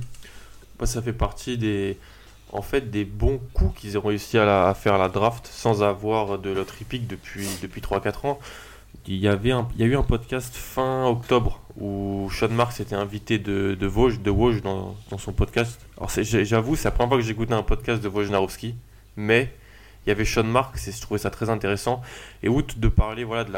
ça 0.86 1.01
fait 1.01 1.13
partie 1.13 1.57
des, 1.57 1.98
en 2.51 2.62
fait, 2.62 2.89
des 2.89 3.05
bons 3.05 3.39
coups 3.53 3.79
qu'ils 3.79 3.98
ont 3.98 4.01
réussi 4.01 4.38
à, 4.38 4.74
faire 4.74 4.98
la 4.98 5.09
draft 5.09 5.48
sans 5.48 5.83
avoir 5.83 6.39
de 6.39 6.50
l'autre 6.50 6.75
pick 6.88 7.07
depuis, 7.07 7.48
depuis 7.62 7.81
3-4 7.81 8.27
ans. 8.27 8.39
Il 9.07 9.15
y, 9.15 9.27
avait 9.27 9.50
il 9.50 9.81
y 9.81 9.83
a 9.83 9.88
eu 9.88 9.95
un 9.95 10.03
podcast 10.03 10.53
fin 10.55 11.05
octobre 11.05 11.62
où 11.79 12.29
Sean 12.31 12.50
Marks 12.50 12.79
était 12.79 12.95
invité 12.95 13.39
de, 13.39 13.75
de 13.79 13.88
de 13.88 14.59
dans, 14.62 14.95
son 15.17 15.31
podcast. 15.31 15.79
Alors 15.98 16.12
j'avoue, 16.12 16.75
c'est 16.75 16.86
la 16.86 16.91
première 16.91 17.09
fois 17.09 17.21
que 17.21 17.29
écouté 17.29 17.53
un 17.53 17.63
podcast 17.63 18.03
de 18.03 18.07
Wojnarowski, 18.07 18.75
mais 19.15 19.51
il 20.05 20.09
y 20.09 20.12
avait 20.12 20.25
Sean 20.25 20.43
Marks 20.43 20.88
et 20.88 20.91
je 20.91 21.01
trouvais 21.01 21.19
ça 21.19 21.29
très 21.29 21.50
intéressant. 21.50 22.01
Et 22.43 22.50
outre 22.50 22.77
de 22.77 22.88
parler 22.88 23.24
voilà, 23.24 23.45
de 23.45 23.53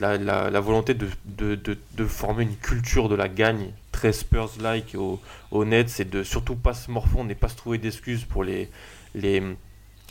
la, 0.00 0.60
volonté 0.60 0.94
de, 0.94 2.04
former 2.06 2.44
une 2.44 2.56
culture 2.56 3.08
de 3.08 3.14
la 3.14 3.28
gagne 3.28 3.72
très 3.98 4.12
Spurs-like 4.12 4.94
au, 4.96 5.20
au 5.50 5.64
net, 5.64 5.88
c'est 5.88 6.08
de 6.08 6.22
surtout 6.22 6.54
pas 6.54 6.72
se 6.72 6.88
morfondre 6.88 7.30
et 7.32 7.34
pas 7.34 7.48
se 7.48 7.56
trouver 7.56 7.78
d'excuses 7.78 8.24
pour 8.24 8.44
les, 8.44 8.70
les, 9.16 9.42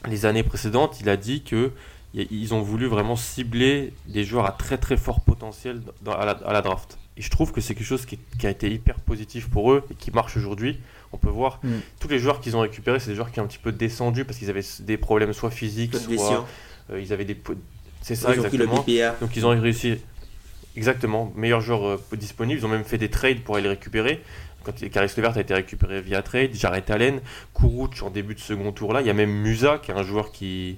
les 0.05 0.25
années 0.25 0.43
précédentes, 0.43 0.99
il 0.99 1.07
a 1.07 1.15
dit 1.15 1.41
que 1.43 1.71
ils 2.13 2.53
ont 2.53 2.61
voulu 2.61 2.87
vraiment 2.87 3.15
cibler 3.15 3.93
des 4.07 4.23
joueurs 4.23 4.45
à 4.45 4.51
très 4.51 4.77
très 4.77 4.97
fort 4.97 5.21
potentiel 5.21 5.81
à, 6.05 6.25
la, 6.25 6.61
draft. 6.61 6.97
Et 7.15 7.21
je 7.21 7.29
trouve 7.29 7.51
que 7.51 7.61
c'est 7.61 7.75
quelque 7.75 7.85
chose 7.85 8.05
qui, 8.05 8.17
a 8.43 8.49
été 8.49 8.71
hyper 8.71 8.95
positif 8.95 9.49
pour 9.49 9.71
eux 9.71 9.83
et 9.91 9.93
qui 9.93 10.11
marche 10.11 10.35
aujourd'hui. 10.35 10.79
On 11.13 11.17
peut 11.17 11.29
voir 11.29 11.59
mm. 11.63 11.69
tous 11.99 12.07
les 12.07 12.19
joueurs 12.19 12.41
qu'ils 12.41 12.57
ont 12.57 12.61
récupérés, 12.61 12.99
c'est 12.99 13.11
des 13.11 13.15
joueurs 13.15 13.31
qui 13.31 13.39
ont 13.39 13.43
un 13.43 13.47
petit 13.47 13.59
peu 13.59 13.71
descendu 13.71 14.25
parce 14.25 14.39
qu'ils 14.39 14.49
avaient 14.49 14.65
des 14.79 14.97
problèmes 14.97 15.31
soit 15.33 15.51
physiques, 15.51 15.95
soit 15.95 16.45
euh, 16.89 16.99
ils 16.99 17.13
avaient 17.13 17.25
des. 17.25 17.37
C'est 18.01 18.15
ça 18.15 18.33
exactement. 18.33 18.85
Donc 19.21 19.35
ils 19.35 19.45
ont 19.45 19.49
réussi. 19.49 19.97
Exactement, 20.77 21.33
meilleurs 21.35 21.61
joueurs 21.61 21.87
euh, 21.87 22.15
disponibles. 22.15 22.59
Ils 22.59 22.65
ont 22.65 22.69
même 22.69 22.83
fait 22.83 22.99
des 22.99 23.09
trades 23.09 23.41
pour 23.41 23.55
aller 23.55 23.63
les 23.63 23.69
récupérer. 23.69 24.21
Quand 24.63 24.73
Caris 24.91 25.11
Levert 25.17 25.35
a 25.35 25.41
été 25.41 25.55
récupéré 25.55 26.01
via 26.01 26.21
trade, 26.21 26.53
Jarrett 26.53 26.87
Allen, 26.91 27.19
Kuruc 27.55 28.03
en 28.03 28.11
début 28.11 28.35
de 28.35 28.39
second 28.39 28.71
tour 28.71 28.93
là. 28.93 29.01
Il 29.01 29.07
y 29.07 29.09
a 29.09 29.13
même 29.13 29.31
Musa 29.31 29.79
qui 29.79 29.89
est 29.89 29.95
un 29.95 30.03
joueur 30.03 30.31
qui 30.31 30.77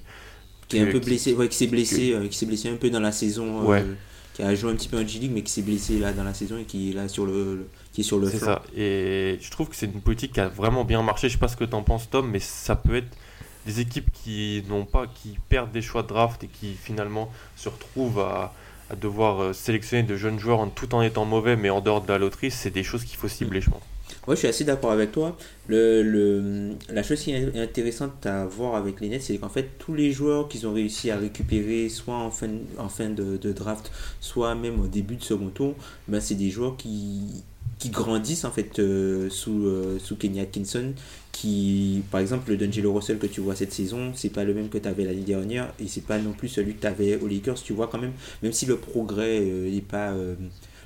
qui 0.68 0.78
est 0.78 0.88
un 0.88 0.90
peu 0.90 1.00
blessé, 1.00 1.34
ouais, 1.34 1.48
qui 1.48 1.56
s'est 1.56 1.66
blessé, 1.66 2.12
euh, 2.14 2.28
qui 2.28 2.38
s'est 2.38 2.46
blessé 2.46 2.70
un 2.70 2.76
peu 2.76 2.88
dans 2.88 3.00
la 3.00 3.12
saison, 3.12 3.70
euh, 3.70 3.94
qui 4.32 4.42
a 4.42 4.54
joué 4.54 4.70
un 4.70 4.76
petit 4.76 4.88
peu 4.88 4.98
en 4.98 5.06
G-League, 5.06 5.32
mais 5.34 5.42
qui 5.42 5.52
s'est 5.52 5.62
blessé 5.62 5.98
là 5.98 6.12
dans 6.12 6.24
la 6.24 6.32
saison 6.32 6.56
et 6.56 6.64
qui 6.64 6.90
est 6.90 6.94
là 6.94 7.08
sur 7.08 7.26
le, 7.26 7.68
qui 7.92 8.00
est 8.00 8.04
sur 8.04 8.18
le. 8.18 8.30
C'est 8.30 8.38
ça. 8.38 8.62
Et 8.74 9.36
je 9.38 9.50
trouve 9.50 9.68
que 9.68 9.76
c'est 9.76 9.86
une 9.86 10.00
politique 10.00 10.32
qui 10.32 10.40
a 10.40 10.48
vraiment 10.48 10.84
bien 10.84 11.02
marché. 11.02 11.28
Je 11.28 11.34
sais 11.34 11.38
pas 11.38 11.48
ce 11.48 11.56
que 11.56 11.64
tu 11.64 11.74
en 11.74 11.82
penses, 11.82 12.08
Tom, 12.08 12.30
mais 12.30 12.38
ça 12.38 12.74
peut 12.74 12.94
être 12.94 13.18
des 13.66 13.80
équipes 13.80 14.10
qui 14.12 14.62
n'ont 14.68 14.86
pas, 14.86 15.06
qui 15.08 15.36
perdent 15.50 15.72
des 15.72 15.82
choix 15.82 16.02
de 16.02 16.08
draft 16.08 16.42
et 16.44 16.46
qui 16.46 16.72
finalement 16.72 17.30
se 17.56 17.68
retrouvent 17.68 18.20
à, 18.20 18.54
à 18.90 18.96
devoir 18.96 19.40
euh, 19.40 19.52
sélectionner 19.52 20.02
de 20.02 20.16
jeunes 20.16 20.38
joueurs 20.38 20.60
en, 20.60 20.68
tout 20.68 20.94
en 20.94 21.02
étant 21.02 21.24
mauvais, 21.24 21.56
mais 21.56 21.70
en 21.70 21.80
dehors 21.80 22.02
de 22.02 22.08
la 22.08 22.18
loterie, 22.18 22.50
c'est 22.50 22.70
des 22.70 22.82
choses 22.82 23.04
qu'il 23.04 23.16
faut 23.16 23.28
cibler, 23.28 23.60
je 23.60 23.70
pense. 23.70 23.82
Ouais, 24.26 24.34
je 24.34 24.40
suis 24.40 24.48
assez 24.48 24.64
d'accord 24.64 24.90
avec 24.90 25.12
toi. 25.12 25.36
Le, 25.66 26.02
le, 26.02 26.72
la 26.90 27.02
chose 27.02 27.20
qui 27.20 27.32
est 27.32 27.56
intéressante 27.58 28.26
à 28.26 28.44
voir 28.44 28.74
avec 28.74 29.00
les 29.00 29.08
Nets, 29.08 29.22
c'est 29.22 29.38
qu'en 29.38 29.48
fait, 29.48 29.78
tous 29.78 29.94
les 29.94 30.12
joueurs 30.12 30.48
qu'ils 30.48 30.66
ont 30.66 30.74
réussi 30.74 31.10
à 31.10 31.16
récupérer, 31.16 31.88
soit 31.88 32.16
en 32.16 32.30
fin, 32.30 32.48
en 32.76 32.88
fin 32.88 33.08
de, 33.08 33.36
de 33.36 33.52
draft, 33.52 33.90
soit 34.20 34.54
même 34.54 34.80
au 34.80 34.88
début 34.88 35.16
de 35.16 35.22
second 35.22 35.48
tour, 35.48 35.74
ben, 36.08 36.20
c'est 36.20 36.34
des 36.34 36.50
joueurs 36.50 36.76
qui, 36.76 37.44
qui 37.80 37.88
grandissent 37.90 38.44
en 38.44 38.52
fait 38.52 38.78
euh, 38.78 39.28
sous, 39.30 39.66
euh, 39.66 39.98
sous 39.98 40.14
Kenny 40.14 40.40
Atkinson. 40.40 40.94
Qui, 41.32 42.02
par 42.10 42.20
exemple, 42.20 42.50
le 42.50 42.56
D'Angelo 42.56 42.92
Russell 42.92 43.18
que 43.18 43.26
tu 43.26 43.40
vois 43.40 43.56
cette 43.56 43.72
saison, 43.72 44.12
c'est 44.14 44.28
pas 44.28 44.44
le 44.44 44.52
même 44.52 44.68
que 44.68 44.78
tu 44.78 44.88
avais 44.88 45.04
l'année 45.04 45.22
dernière 45.22 45.72
et 45.78 45.88
c'est 45.88 46.04
pas 46.04 46.18
non 46.18 46.32
plus 46.32 46.48
celui 46.48 46.74
que 46.74 46.80
tu 46.80 46.86
avais 46.86 47.18
Lakers. 47.18 47.62
Tu 47.62 47.72
vois 47.72 47.86
quand 47.86 47.98
même, 47.98 48.12
même 48.42 48.52
si 48.52 48.66
le 48.66 48.76
progrès 48.76 49.40
n'est 49.40 49.78
euh, 49.78 49.80
pas 49.80 50.14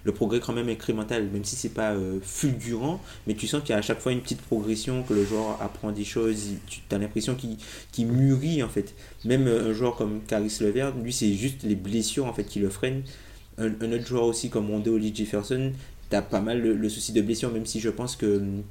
le 0.05 0.13
progrès 0.13 0.41
quand 0.41 0.53
même 0.53 0.69
incrémental, 0.69 1.29
même 1.33 1.45
si 1.45 1.57
c'est 1.57 1.71
pas 1.71 1.93
euh, 1.93 2.19
fulgurant, 2.23 3.01
mais 3.27 3.35
tu 3.35 3.47
sens 3.47 3.63
qu'il 3.63 3.71
y 3.71 3.73
a 3.73 3.79
à 3.79 3.83
chaque 3.83 4.01
fois 4.01 4.13
une 4.13 4.21
petite 4.21 4.43
progression, 4.43 5.03
que 5.03 5.15
le 5.15 5.25
joueur 5.25 5.61
apprend 5.61 5.91
des 5.91 6.05
choses, 6.05 6.51
tu 6.67 6.81
as 6.91 6.99
l'impression 6.99 7.35
qu'il 7.35 8.07
mûrit 8.07 8.63
en 8.63 8.69
fait. 8.69 8.95
Même 9.25 9.47
euh, 9.49 9.71
un 9.71 9.73
joueur 9.73 9.97
comme 9.97 10.21
Caris 10.27 10.59
Levert, 10.61 10.95
lui 10.97 11.13
c'est 11.13 11.33
juste 11.33 11.63
les 11.63 11.75
blessures 11.75 12.27
en 12.27 12.35
fait 12.35 12.45
qui 12.45 12.61
le 12.61 12.69
freinent. 12.69 13.03
Un, 13.57 13.71
autre 13.71 14.07
joueur 14.07 14.25
aussi 14.25 14.51
comme 14.51 14.69
Rondo 14.69 14.99
Lee 14.99 15.15
Jefferson, 15.15 15.73
tu 16.15 16.19
as 16.19 16.23
pas 16.23 16.41
mal 16.41 16.61
le, 16.61 16.89
souci 16.89 17.13
de 17.13 17.21
blessure, 17.21 17.51
même 17.51 17.67
si 17.67 17.81
je 17.81 17.91
pense 17.91 18.17
que 18.17 18.39
hum, 18.39 18.63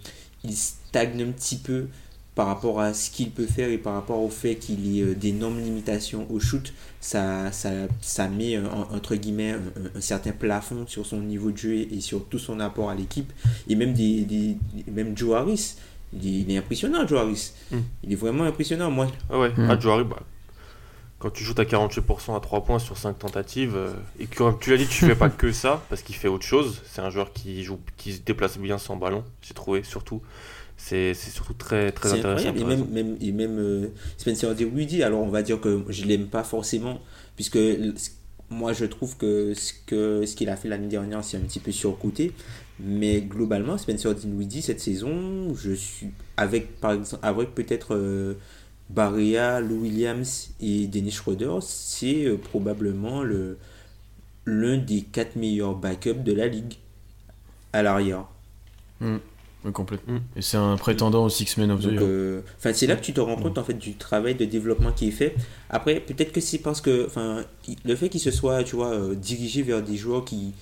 il 0.43 0.53
stagne 0.53 1.21
un 1.23 1.31
petit 1.31 1.57
peu 1.57 1.87
par 2.35 2.47
rapport 2.47 2.81
à 2.81 2.93
ce 2.93 3.11
qu'il 3.11 3.29
peut 3.29 3.45
faire 3.45 3.69
et 3.69 3.77
par 3.77 3.93
rapport 3.93 4.19
au 4.19 4.29
fait 4.29 4.55
qu'il 4.55 4.87
y 4.87 4.99
ait 4.99 5.03
euh, 5.03 5.13
d'énormes 5.13 5.59
limitations 5.59 6.25
au 6.31 6.39
shoot, 6.39 6.73
ça, 6.99 7.51
ça, 7.51 7.69
ça 8.01 8.27
met 8.27 8.57
entre 8.91 9.15
guillemets 9.15 9.55
un, 9.95 10.01
certain 10.01 10.31
plafond 10.31 10.85
sur 10.87 11.05
son 11.05 11.19
niveau 11.19 11.51
de 11.51 11.57
jeu 11.57 11.73
et 11.75 12.01
sur 12.01 12.25
tout 12.25 12.39
son 12.39 12.59
apport 12.59 12.89
à 12.89 12.95
l'équipe. 12.95 13.31
Et 13.67 13.75
même, 13.75 13.93
des, 13.93 14.21
des, 14.21 14.57
même 14.91 15.15
Joe 15.15 15.35
Harris, 15.35 15.75
il 16.21 16.49
est, 16.51 16.57
impressionnant, 16.57 17.05
Joe 17.05 17.19
Harris. 17.19 17.51
Hmm. 17.71 17.81
Il 18.03 18.13
est 18.13 18.15
vraiment 18.15 18.45
impressionnant, 18.45 18.89
moi. 18.89 19.07
Ah 19.29 19.39
ouais, 19.39 19.49
hmm. 19.49 19.67
ah, 19.69 19.79
Joe 19.79 19.93
Harris, 19.93 20.05
bah, 20.05 20.23
quand 21.23 21.29
tu 21.29 21.45
joues 21.45 21.55
à 21.57 21.63
48% 21.63 22.35
à 22.35 22.41
3 22.41 22.65
points 22.65 22.79
sur 22.79 22.97
5 22.97 23.17
tentatives, 23.17 23.77
euh, 23.77 23.93
et 24.19 24.25
que 24.25 24.59
tu 24.59 24.71
l'as 24.71 24.77
dit, 24.77 24.87
tu 24.87 25.05
fais 25.05 25.15
pas 25.15 25.29
que 25.29 25.53
ça, 25.53 25.81
parce 25.87 26.01
qu'il 26.01 26.15
fait 26.15 26.27
autre 26.27 26.43
chose. 26.43 26.81
C'est 26.85 26.99
un 26.99 27.09
joueur 27.09 27.31
qui, 27.31 27.63
joue, 27.63 27.79
qui 27.95 28.11
se 28.11 28.19
déplace 28.19 28.57
bien 28.57 28.77
sans 28.77 28.97
ballon, 28.97 29.23
j'ai 29.41 29.53
trouvé, 29.53 29.83
surtout 29.83 30.21
c'est 30.75 31.13
surtout 31.13 31.53
très, 31.53 31.93
très 31.93 32.11
intéressant. 32.11 32.53
Et 32.53 32.63
même, 32.65 32.85
même, 32.89 33.15
et 33.21 33.31
même 33.31 33.57
euh, 33.57 33.87
Spencer 34.17 34.53
Dinwiddie, 34.53 35.01
alors 35.01 35.21
on 35.21 35.29
va 35.29 35.41
dire 35.41 35.61
que 35.61 35.85
je 35.87 36.03
l'aime 36.03 36.27
pas 36.27 36.43
forcément, 36.43 36.99
puisque 37.37 37.59
moi 38.49 38.73
je 38.73 38.83
trouve 38.83 39.15
que 39.15 39.53
ce 39.53 39.71
qu'il 39.87 40.27
ce 40.27 40.35
qu'il 40.35 40.49
a 40.49 40.57
fait 40.57 40.67
l'année 40.67 40.89
dernière, 40.89 41.23
c'est 41.23 41.37
un 41.37 41.41
petit 41.41 41.59
peu 41.59 41.71
surcoté. 41.71 42.33
Mais 42.79 43.21
globalement, 43.21 43.77
Spencer 43.77 44.13
Dinwiddie, 44.13 44.61
cette 44.61 44.81
saison, 44.81 45.53
je 45.55 45.71
suis 45.71 46.09
avec, 46.35 46.79
par 46.81 46.93
exemple, 46.93 47.25
avec 47.25 47.55
peut-être 47.55 47.95
euh, 47.95 48.33
Barrea, 48.89 49.59
Lou 49.59 49.81
Williams 49.81 50.51
et 50.59 50.87
Dennis 50.87 51.11
Schroeder, 51.11 51.59
c'est 51.61 52.25
euh, 52.25 52.37
probablement 52.37 53.23
le 53.23 53.57
l'un 54.45 54.77
des 54.77 55.01
quatre 55.01 55.37
meilleurs 55.37 55.75
backups 55.75 56.23
de 56.23 56.33
la 56.33 56.47
ligue 56.47 56.75
à 57.71 57.81
l'arrière. 57.81 58.25
Oui, 59.65 59.71
complètement. 59.71 60.15
Mm. 60.15 60.21
Et 60.35 60.41
c'est 60.41 60.57
un 60.57 60.75
prétendant 60.75 61.25
au 61.25 61.29
Six 61.29 61.57
Men 61.57 61.71
of 61.71 61.81
the 61.81 61.91
Year. 61.91 62.01
Euh, 62.03 62.41
c'est 62.59 62.87
là 62.87 62.95
que 62.95 63.01
tu 63.01 63.13
te 63.13 63.21
rends 63.21 63.35
compte 63.35 63.57
en 63.57 63.63
fait 63.63 63.73
du 63.73 63.95
travail 63.95 64.35
de 64.35 64.45
développement 64.45 64.91
qui 64.91 65.07
est 65.07 65.11
fait. 65.11 65.35
Après, 65.69 65.99
peut-être 65.99 66.31
que 66.31 66.41
c'est 66.41 66.59
parce 66.59 66.81
que 66.81 67.05
enfin, 67.07 67.43
le 67.85 67.95
fait 67.95 68.09
qu'il 68.09 68.19
se 68.19 68.31
soit 68.31 68.63
tu 68.63 68.75
vois, 68.75 68.91
euh, 68.91 69.15
dirigé 69.15 69.61
vers 69.61 69.81
des 69.81 69.95
joueurs 69.95 70.25
qui, 70.25 70.53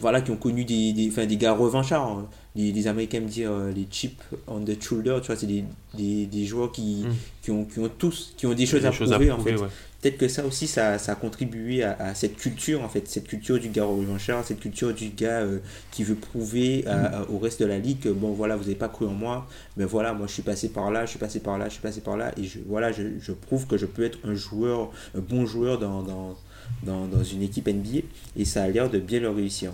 voilà, 0.00 0.20
qui 0.20 0.30
ont 0.30 0.36
connu 0.36 0.64
des, 0.64 0.92
des, 0.92 1.26
des 1.26 1.36
gars 1.36 1.52
revanchards. 1.52 2.08
Hein. 2.08 2.28
Les, 2.56 2.86
Américains 2.88 3.20
me 3.20 3.28
disent 3.28 3.46
euh, 3.46 3.72
les 3.72 3.86
chips 3.90 4.22
on 4.46 4.60
the 4.60 4.82
shoulder, 4.82 5.18
tu 5.20 5.26
vois, 5.26 5.36
c'est 5.36 5.46
des, 5.46 5.64
des, 5.94 6.26
des, 6.26 6.46
joueurs 6.46 6.72
qui, 6.72 7.04
mm. 7.06 7.14
qui, 7.42 7.50
ont, 7.50 7.64
qui 7.64 7.78
ont 7.80 7.88
tous 7.88 8.34
qui 8.36 8.46
ont 8.46 8.54
des 8.54 8.66
choses, 8.66 8.84
à, 8.86 8.90
prouver, 8.90 9.30
en 9.30 9.38
fait 9.38 9.54
peut-être 10.00 10.18
que 10.18 10.28
ça 10.28 10.44
aussi, 10.44 10.66
ça, 10.66 10.98
ça 10.98 11.12
a 11.12 11.14
contribué 11.14 11.82
à, 11.82 12.14
cette 12.14 12.36
culture, 12.36 12.82
en 12.82 12.88
fait, 12.88 13.08
cette 13.08 13.26
culture 13.26 13.58
du 13.58 13.68
gars 13.68 13.84
revanchard, 13.84 14.44
cette 14.44 14.60
culture 14.60 14.94
du 14.94 15.08
gars 15.08 15.40
euh, 15.40 15.58
qui 15.90 16.04
veut 16.04 16.14
prouver 16.14 16.84
mm. 16.86 17.32
au 17.32 17.38
reste 17.38 17.60
de 17.60 17.66
la 17.66 17.78
ligue 17.78 18.00
que, 18.00 18.08
bon, 18.08 18.32
voilà, 18.32 18.56
vous 18.56 18.62
n'avez 18.62 18.74
pas 18.74 18.88
cru 18.88 19.06
en 19.06 19.12
moi, 19.12 19.46
mais 19.76 19.84
voilà, 19.84 20.12
moi, 20.12 20.26
je 20.26 20.34
suis 20.34 20.42
passé 20.42 20.68
par 20.68 20.90
là, 20.90 21.04
je 21.06 21.10
suis 21.10 21.18
passé 21.18 21.40
par 21.40 21.58
là, 21.58 21.66
je 21.66 21.72
suis 21.72 21.82
passé 21.82 22.00
par 22.00 22.16
là, 22.16 22.32
et 22.38 22.44
je, 22.44 22.58
voilà, 22.66 22.92
je, 22.92 23.02
je 23.20 23.32
prouve 23.32 23.66
que 23.66 23.76
je 23.76 23.86
peux 23.86 24.04
être 24.04 24.18
un 24.24 24.34
joueur, 24.34 24.90
un 25.16 25.20
bon 25.20 25.46
joueur 25.46 25.78
dans, 25.78 26.02
dans, 26.02 26.36
dans, 26.84 27.06
dans 27.06 27.24
une 27.24 27.42
équipe 27.42 27.66
NBA, 27.66 28.00
et 28.36 28.44
ça 28.44 28.62
a 28.62 28.68
l'air 28.68 28.90
de 28.90 28.98
bien 28.98 29.20
le 29.20 29.30
réussir. 29.30 29.72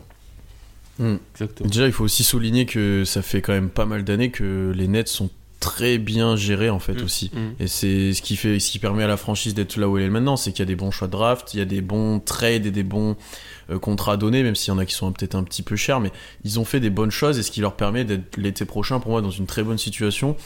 Mm. 0.98 1.16
Déjà, 1.64 1.86
il 1.86 1.92
faut 1.92 2.04
aussi 2.04 2.24
souligner 2.24 2.66
que 2.66 3.04
ça 3.04 3.22
fait 3.22 3.40
quand 3.40 3.52
même 3.52 3.70
pas 3.70 3.86
mal 3.86 4.04
d'années 4.04 4.30
que 4.30 4.72
les 4.74 4.88
Nets 4.88 5.08
sont 5.08 5.30
très 5.60 5.98
bien 5.98 6.34
géré 6.34 6.70
en 6.70 6.80
fait 6.80 7.00
mm. 7.00 7.04
aussi. 7.04 7.30
Mm. 7.32 7.62
Et 7.62 7.66
c'est 7.68 8.12
ce 8.12 8.20
qui 8.20 8.36
fait, 8.36 8.58
ce 8.58 8.70
qui 8.70 8.78
permet 8.78 9.04
à 9.04 9.06
la 9.06 9.16
franchise 9.16 9.54
d'être 9.54 9.76
là 9.76 9.88
où 9.88 9.96
elle 9.96 10.04
est 10.04 10.10
maintenant, 10.10 10.36
c'est 10.36 10.50
qu'il 10.50 10.60
y 10.60 10.62
a 10.62 10.66
des 10.66 10.76
bons 10.76 10.90
choix 10.90 11.06
de 11.06 11.12
draft, 11.12 11.54
il 11.54 11.58
y 11.58 11.62
a 11.62 11.64
des 11.64 11.80
bons 11.80 12.20
trades 12.20 12.66
et 12.66 12.70
des 12.70 12.82
bons 12.82 13.16
euh, 13.70 13.78
contrats 13.78 14.16
donnés, 14.16 14.42
même 14.42 14.56
s'il 14.56 14.72
y 14.72 14.76
en 14.76 14.78
a 14.78 14.84
qui 14.84 14.94
sont 14.94 15.12
peut-être 15.12 15.36
un 15.36 15.44
petit 15.44 15.62
peu 15.62 15.76
chers, 15.76 16.00
mais 16.00 16.10
ils 16.44 16.58
ont 16.58 16.64
fait 16.64 16.80
des 16.80 16.90
bonnes 16.90 17.12
choses 17.12 17.38
et 17.38 17.42
ce 17.42 17.50
qui 17.50 17.60
leur 17.60 17.76
permet 17.76 18.04
d'être 18.04 18.36
l'été 18.36 18.64
prochain 18.64 19.00
pour 19.00 19.12
moi 19.12 19.22
dans 19.22 19.30
une 19.30 19.46
très 19.46 19.62
bonne 19.62 19.78
situation. 19.78 20.36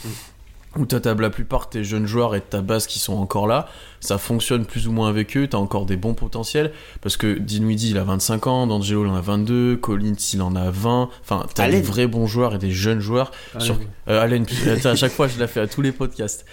Où 0.77 0.85
tu 0.85 0.95
as 0.95 1.13
la 1.13 1.29
plupart 1.29 1.69
tes 1.69 1.83
jeunes 1.83 2.05
joueurs 2.05 2.35
et 2.35 2.41
ta 2.41 2.61
base 2.61 2.87
qui 2.87 2.99
sont 2.99 3.15
encore 3.15 3.47
là, 3.47 3.67
ça 3.99 4.17
fonctionne 4.17 4.65
plus 4.65 4.87
ou 4.87 4.91
moins 4.91 5.09
avec 5.09 5.35
eux, 5.35 5.47
tu 5.47 5.55
as 5.55 5.59
encore 5.59 5.85
des 5.85 5.97
bons 5.97 6.13
potentiels, 6.13 6.71
parce 7.01 7.17
que 7.17 7.37
Dinwiddie 7.37 7.91
il 7.91 7.97
a 7.97 8.03
25 8.03 8.47
ans, 8.47 8.67
D'Angelo 8.67 9.05
il 9.05 9.09
en 9.09 9.15
a 9.15 9.21
22, 9.21 9.77
Collins 9.77 10.15
il 10.33 10.41
en 10.41 10.55
a 10.55 10.69
20, 10.69 11.09
enfin 11.21 11.45
tu 11.53 11.61
as 11.61 11.69
des 11.69 11.81
vrais 11.81 12.07
bons 12.07 12.27
joueurs 12.27 12.55
et 12.55 12.57
des 12.57 12.71
jeunes 12.71 12.99
joueurs. 12.99 13.31
Allen, 13.55 13.65
sur... 13.65 13.79
Euh, 14.07 14.21
Allen 14.21 14.45
à 14.85 14.95
chaque 14.95 15.11
fois 15.11 15.27
je 15.27 15.39
l'ai 15.39 15.47
fait 15.47 15.61
à 15.61 15.67
tous 15.67 15.81
les 15.81 15.91
podcasts. 15.91 16.45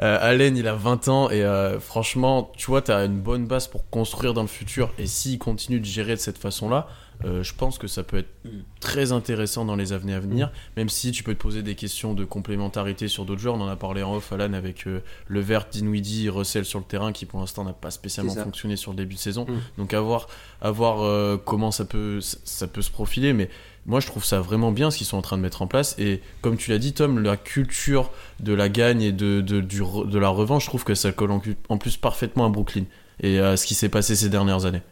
Euh, 0.00 0.18
Allen 0.20 0.56
il 0.56 0.68
a 0.68 0.74
20 0.74 1.08
ans 1.08 1.30
et 1.30 1.42
euh, 1.42 1.80
franchement 1.80 2.52
tu 2.56 2.66
vois 2.66 2.82
tu 2.82 2.92
as 2.92 3.04
une 3.04 3.20
bonne 3.20 3.46
base 3.46 3.66
pour 3.66 3.88
construire 3.90 4.32
dans 4.32 4.42
le 4.42 4.48
futur 4.48 4.92
et 4.98 5.06
s'il 5.06 5.38
continue 5.38 5.80
de 5.80 5.84
gérer 5.84 6.14
de 6.14 6.20
cette 6.20 6.38
façon 6.38 6.68
là, 6.68 6.88
euh, 7.24 7.42
je 7.42 7.52
pense 7.54 7.78
que 7.78 7.88
ça 7.88 8.02
peut 8.02 8.18
être 8.18 8.32
mm. 8.44 8.48
très 8.80 9.12
intéressant 9.12 9.64
dans 9.64 9.76
les 9.76 9.92
années 9.92 10.14
à 10.14 10.20
venir, 10.20 10.52
même 10.76 10.88
si 10.88 11.10
tu 11.10 11.22
peux 11.22 11.34
te 11.34 11.40
poser 11.40 11.62
des 11.62 11.74
questions 11.74 12.14
de 12.14 12.24
complémentarité 12.24 13.08
sur 13.08 13.24
d'autres 13.24 13.40
joueurs. 13.40 13.56
On 13.56 13.60
en 13.60 13.68
a 13.68 13.76
parlé 13.76 14.02
en 14.02 14.14
off, 14.14 14.32
Alan, 14.32 14.52
avec 14.52 14.86
euh, 14.86 15.00
le 15.26 15.40
Vert, 15.40 15.66
Dinwiddie, 15.70 16.28
Russell 16.28 16.64
sur 16.64 16.78
le 16.78 16.84
terrain, 16.84 17.12
qui 17.12 17.26
pour 17.26 17.40
l'instant 17.40 17.64
n'a 17.64 17.72
pas 17.72 17.90
spécialement 17.90 18.34
fonctionné 18.34 18.76
sur 18.76 18.92
le 18.92 18.96
début 18.96 19.14
de 19.14 19.20
saison. 19.20 19.46
Mm. 19.48 19.58
Donc 19.78 19.94
à 19.94 20.00
voir, 20.00 20.28
à 20.60 20.70
voir 20.70 21.02
euh, 21.02 21.36
comment 21.36 21.70
ça 21.70 21.84
peut, 21.84 22.20
ça 22.20 22.66
peut 22.68 22.82
se 22.82 22.90
profiler, 22.90 23.32
mais 23.32 23.50
moi 23.86 24.00
je 24.00 24.06
trouve 24.06 24.24
ça 24.24 24.40
vraiment 24.40 24.70
bien 24.70 24.90
ce 24.90 24.98
qu'ils 24.98 25.06
sont 25.06 25.16
en 25.16 25.22
train 25.22 25.36
de 25.36 25.42
mettre 25.42 25.62
en 25.62 25.66
place. 25.66 25.96
Et 25.98 26.20
comme 26.40 26.56
tu 26.56 26.70
l'as 26.70 26.78
dit, 26.78 26.92
Tom, 26.92 27.18
la 27.18 27.36
culture 27.36 28.10
de 28.38 28.52
la 28.52 28.68
gagne 28.68 29.02
et 29.02 29.12
de, 29.12 29.40
de, 29.40 29.60
de 29.60 30.18
la 30.18 30.28
revanche, 30.28 30.64
je 30.64 30.68
trouve 30.68 30.84
que 30.84 30.94
ça 30.94 31.10
colle 31.10 31.32
en 31.68 31.78
plus 31.78 31.96
parfaitement 31.96 32.46
à 32.46 32.48
Brooklyn 32.48 32.84
et 33.20 33.40
à 33.40 33.56
ce 33.56 33.66
qui 33.66 33.74
s'est 33.74 33.88
passé 33.88 34.14
ces 34.14 34.28
dernières 34.28 34.64
années 34.64 34.82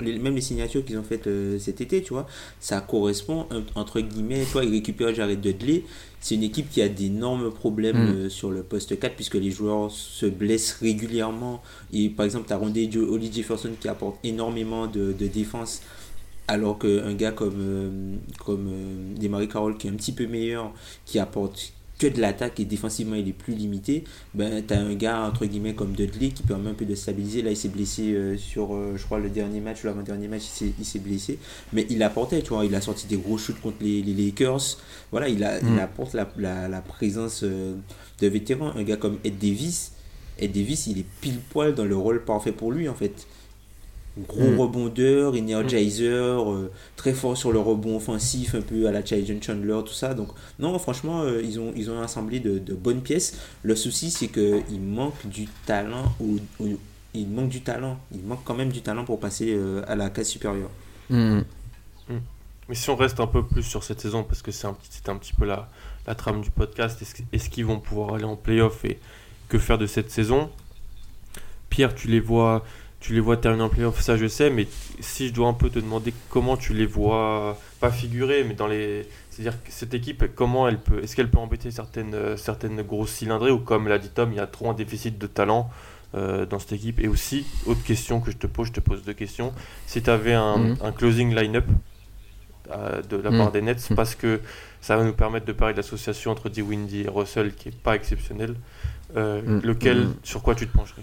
même 0.00 0.34
les 0.34 0.40
signatures 0.40 0.84
qu'ils 0.84 0.98
ont 0.98 1.02
faites 1.02 1.26
euh, 1.26 1.58
cet 1.58 1.80
été, 1.80 2.02
tu 2.02 2.12
vois, 2.12 2.26
ça 2.60 2.80
correspond, 2.80 3.46
entre 3.74 4.00
guillemets, 4.00 4.44
toi, 4.50 4.64
ils 4.64 4.70
récupèrent 4.70 5.14
Jared 5.14 5.40
Dudley. 5.40 5.84
C'est 6.20 6.34
une 6.34 6.42
équipe 6.42 6.68
qui 6.70 6.82
a 6.82 6.88
d'énormes 6.88 7.52
problèmes 7.52 7.96
mm. 7.96 8.14
euh, 8.14 8.28
sur 8.28 8.50
le 8.50 8.62
poste 8.62 8.98
4 8.98 9.14
puisque 9.14 9.34
les 9.34 9.50
joueurs 9.50 9.90
se 9.90 10.26
blessent 10.26 10.78
régulièrement. 10.80 11.62
Et 11.92 12.08
par 12.08 12.26
exemple, 12.26 12.46
tu 12.46 12.52
as 12.52 12.56
rondé 12.56 12.88
Oli 12.96 13.32
Jefferson 13.32 13.70
qui 13.80 13.88
apporte 13.88 14.16
énormément 14.24 14.86
de, 14.86 15.12
de 15.12 15.26
défense 15.26 15.82
alors 16.48 16.78
qu'un 16.78 17.14
gars 17.14 17.32
comme, 17.32 17.60
euh, 17.60 18.16
comme 18.44 18.70
Desmarie 19.16 19.48
Carroll 19.48 19.76
qui 19.76 19.86
est 19.86 19.90
un 19.90 19.94
petit 19.94 20.12
peu 20.12 20.26
meilleur, 20.26 20.72
qui 21.04 21.18
apporte 21.18 21.72
que 21.98 22.06
de 22.06 22.20
l'attaque 22.20 22.60
et 22.60 22.64
défensivement 22.64 23.16
il 23.16 23.28
est 23.28 23.32
plus 23.32 23.54
limité, 23.54 24.04
ben 24.34 24.62
tu 24.66 24.72
as 24.72 24.78
un 24.80 24.94
gars 24.94 25.22
entre 25.26 25.44
guillemets 25.46 25.74
comme 25.74 25.92
Dudley 25.92 26.28
qui 26.30 26.44
permet 26.44 26.70
un 26.70 26.74
peu 26.74 26.84
de 26.84 26.94
stabiliser. 26.94 27.42
Là 27.42 27.50
il 27.50 27.56
s'est 27.56 27.68
blessé 27.68 28.12
euh, 28.14 28.36
sur 28.38 28.74
euh, 28.74 28.94
je 28.96 29.04
crois 29.04 29.18
le 29.18 29.28
dernier 29.30 29.60
match 29.60 29.82
ou 29.82 29.86
l'avant-dernier 29.88 30.28
match 30.28 30.42
il 30.78 30.84
s'est 30.84 30.98
blessé, 31.00 31.38
mais 31.72 31.86
il 31.90 32.02
apportait, 32.02 32.40
tu 32.42 32.50
vois, 32.50 32.64
il 32.64 32.74
a 32.74 32.80
sorti 32.80 33.06
des 33.08 33.16
gros 33.16 33.36
shoots 33.36 33.60
contre 33.60 33.78
les, 33.80 34.00
les 34.02 34.14
Lakers. 34.14 34.78
Voilà, 35.10 35.28
il, 35.28 35.42
a, 35.44 35.58
il 35.60 35.68
Mm. 35.72 35.78
apporte 35.80 36.14
la, 36.14 36.28
la, 36.38 36.68
la 36.68 36.80
présence 36.80 37.40
euh, 37.42 37.74
de 38.20 38.26
vétéran, 38.28 38.72
un 38.76 38.82
gars 38.84 38.96
comme 38.96 39.18
Ed 39.24 39.38
Davis. 39.38 39.92
Ed 40.38 40.52
Davis, 40.52 40.86
il 40.86 40.98
est 41.00 41.06
pile 41.20 41.40
poil 41.50 41.74
dans 41.74 41.84
le 41.84 41.96
rôle 41.96 42.24
parfait 42.24 42.52
pour 42.52 42.70
lui 42.70 42.88
en 42.88 42.94
fait. 42.94 43.26
Gros 44.26 44.50
Mm. 44.50 44.58
rebondeur, 44.58 45.34
energizer, 45.34 46.50
euh, 46.52 46.70
très 46.96 47.12
fort 47.12 47.36
sur 47.36 47.52
le 47.52 47.58
rebond 47.60 47.96
offensif, 47.96 48.54
un 48.54 48.62
peu 48.62 48.88
à 48.88 48.90
la 48.92 49.04
Jason 49.04 49.38
Chandler, 49.40 49.78
tout 49.86 49.92
ça. 49.92 50.14
Donc, 50.14 50.28
non, 50.58 50.76
franchement, 50.78 51.22
euh, 51.22 51.40
ils, 51.42 51.60
ont, 51.60 51.72
ils 51.76 51.90
ont 51.90 52.00
assemblé 52.00 52.40
de, 52.40 52.58
de 52.58 52.74
bonnes 52.74 53.02
pièces. 53.02 53.38
Le 53.62 53.76
souci, 53.76 54.10
c'est 54.10 54.28
qu'il 54.28 54.80
manque 54.80 55.26
du 55.26 55.46
talent. 55.66 56.12
Ou, 56.20 56.38
ou- 56.58 56.78
il 57.14 57.28
manque 57.28 57.48
du 57.48 57.60
talent. 57.60 57.98
Il 58.12 58.22
manque 58.22 58.40
quand 58.44 58.54
même 58.54 58.70
du 58.70 58.80
talent 58.82 59.04
pour 59.04 59.20
passer 59.20 59.54
euh, 59.54 59.82
à 59.86 59.94
la 59.96 60.10
case 60.10 60.28
supérieure. 60.28 60.70
Hmm. 61.10 61.40
Mais 62.68 62.74
si 62.74 62.90
on 62.90 62.96
reste 62.96 63.18
un 63.20 63.26
peu 63.26 63.42
plus 63.46 63.62
sur 63.62 63.82
cette 63.82 64.00
saison, 64.00 64.24
parce 64.24 64.42
que 64.42 64.50
c'est 64.52 64.66
un 64.66 64.74
petit, 64.74 65.00
un 65.10 65.16
petit 65.16 65.32
peu 65.32 65.46
la, 65.46 65.70
la 66.06 66.14
trame 66.14 66.42
du 66.42 66.50
podcast, 66.50 67.00
est-ce, 67.00 67.22
est-ce 67.32 67.48
qu'ils 67.48 67.64
vont 67.64 67.80
pouvoir 67.80 68.14
aller 68.14 68.24
en 68.24 68.36
playoff 68.36 68.84
et 68.84 68.98
que 69.48 69.58
faire 69.58 69.78
de 69.78 69.86
cette 69.86 70.10
saison? 70.10 70.50
Pierre, 71.70 71.94
tu 71.94 72.08
les 72.08 72.20
vois, 72.20 72.64
tu 73.00 73.12
les 73.14 73.20
vois 73.20 73.36
terminer 73.36 73.62
en 73.64 73.68
playoff, 73.68 74.00
ça 74.00 74.16
je 74.16 74.26
sais, 74.26 74.50
mais 74.50 74.66
si 75.00 75.28
je 75.28 75.32
dois 75.32 75.48
un 75.48 75.52
peu 75.52 75.70
te 75.70 75.78
demander 75.78 76.12
comment 76.30 76.56
tu 76.56 76.74
les 76.74 76.86
vois, 76.86 77.56
pas 77.80 77.90
figurer, 77.92 78.42
mais 78.44 78.54
dans 78.54 78.66
les, 78.66 79.06
c'est-à-dire 79.30 79.62
que 79.62 79.70
cette 79.70 79.94
équipe, 79.94 80.24
comment 80.34 80.66
elle 80.68 80.78
peut, 80.78 81.02
est-ce 81.02 81.14
qu'elle 81.14 81.30
peut 81.30 81.38
embêter 81.38 81.70
certaines, 81.70 82.14
euh, 82.14 82.36
certaines 82.36 82.82
grosses 82.82 83.12
cylindrées 83.12 83.52
ou 83.52 83.58
comme 83.60 83.86
l'a 83.86 83.98
dit 83.98 84.08
Tom, 84.10 84.32
il 84.32 84.36
y 84.36 84.40
a 84.40 84.46
trop 84.48 84.68
un 84.70 84.74
déficit 84.74 85.16
de 85.16 85.26
talent 85.28 85.70
euh, 86.16 86.44
dans 86.46 86.58
cette 86.58 86.72
équipe. 86.72 86.98
Et 87.00 87.06
aussi, 87.06 87.46
autre 87.66 87.84
question 87.84 88.20
que 88.20 88.30
je 88.32 88.36
te 88.36 88.46
pose, 88.48 88.68
je 88.68 88.72
te 88.72 88.80
pose 88.80 89.04
deux 89.04 89.12
questions. 89.12 89.52
Si 89.86 90.02
tu 90.02 90.10
avais 90.10 90.32
un, 90.34 90.58
Mhm. 90.58 90.76
un 90.82 90.90
closing 90.92 91.34
line-up 91.34 91.66
euh, 92.70 93.00
de 93.02 93.16
la 93.16 93.30
Mhm. 93.30 93.38
part 93.38 93.52
des 93.52 93.62
Nets, 93.62 93.90
Mhm. 93.90 93.96
parce 93.96 94.14
que 94.14 94.40
ça 94.80 94.96
va 94.96 95.04
nous 95.04 95.12
permettre 95.12 95.46
de 95.46 95.52
parler 95.52 95.72
de 95.74 95.78
l'association 95.78 96.30
entre 96.32 96.48
D. 96.48 96.62
Windy 96.62 97.02
et 97.02 97.08
Russell 97.08 97.54
qui 97.54 97.68
est 97.68 97.76
pas 97.76 97.94
exceptionnelle. 97.94 98.56
Euh. 99.16 99.60
Lequel, 99.62 100.08
sur 100.22 100.42
quoi 100.42 100.54
tu 100.54 100.66
te 100.66 100.76
pencherais? 100.76 101.02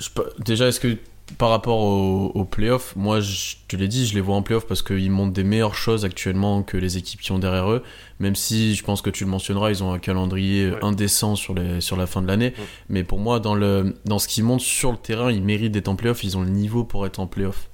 Je 0.00 0.08
déjà, 0.42 0.66
est-ce 0.68 0.80
que 0.80 0.96
par 1.38 1.50
rapport 1.50 1.78
au, 1.78 2.32
au 2.34 2.44
playoff, 2.44 2.96
moi 2.96 3.20
je 3.20 3.54
te 3.68 3.76
l'ai 3.76 3.86
dit, 3.86 4.04
je 4.04 4.14
les 4.14 4.20
vois 4.20 4.34
en 4.34 4.42
playoff 4.42 4.66
parce 4.66 4.82
qu'ils 4.82 5.12
montrent 5.12 5.32
des 5.32 5.44
meilleures 5.44 5.76
choses 5.76 6.04
actuellement 6.04 6.64
que 6.64 6.76
les 6.76 6.96
équipes 6.98 7.20
qui 7.20 7.30
ont 7.30 7.38
derrière 7.38 7.70
eux. 7.70 7.84
Même 8.18 8.34
si 8.34 8.74
je 8.74 8.82
pense 8.82 9.00
que 9.00 9.10
tu 9.10 9.22
le 9.24 9.30
mentionneras, 9.30 9.70
ils 9.70 9.84
ont 9.84 9.92
un 9.92 10.00
calendrier 10.00 10.70
Ouais. 10.72 10.78
indécent 10.84 11.36
sur, 11.36 11.54
les, 11.54 11.80
sur 11.80 11.96
la 11.96 12.06
fin 12.08 12.20
de 12.20 12.26
l'année. 12.26 12.52
Mais 12.88 13.04
pour 13.04 13.20
moi, 13.20 13.38
dans, 13.38 13.54
le, 13.54 13.94
dans 14.06 14.18
ce 14.18 14.26
qu'ils 14.26 14.42
montrent 14.42 14.64
sur 14.64 14.90
le 14.90 14.98
terrain, 14.98 15.30
ils 15.30 15.42
méritent 15.42 15.70
d'être 15.72 15.86
en 15.88 15.94
playoff. 15.94 16.24
Ils 16.24 16.36
ont 16.36 16.42
le 16.42 16.50
niveau 16.50 16.82
pour 16.82 17.06
être 17.06 17.20
en 17.20 17.28
playoff. 17.28 17.69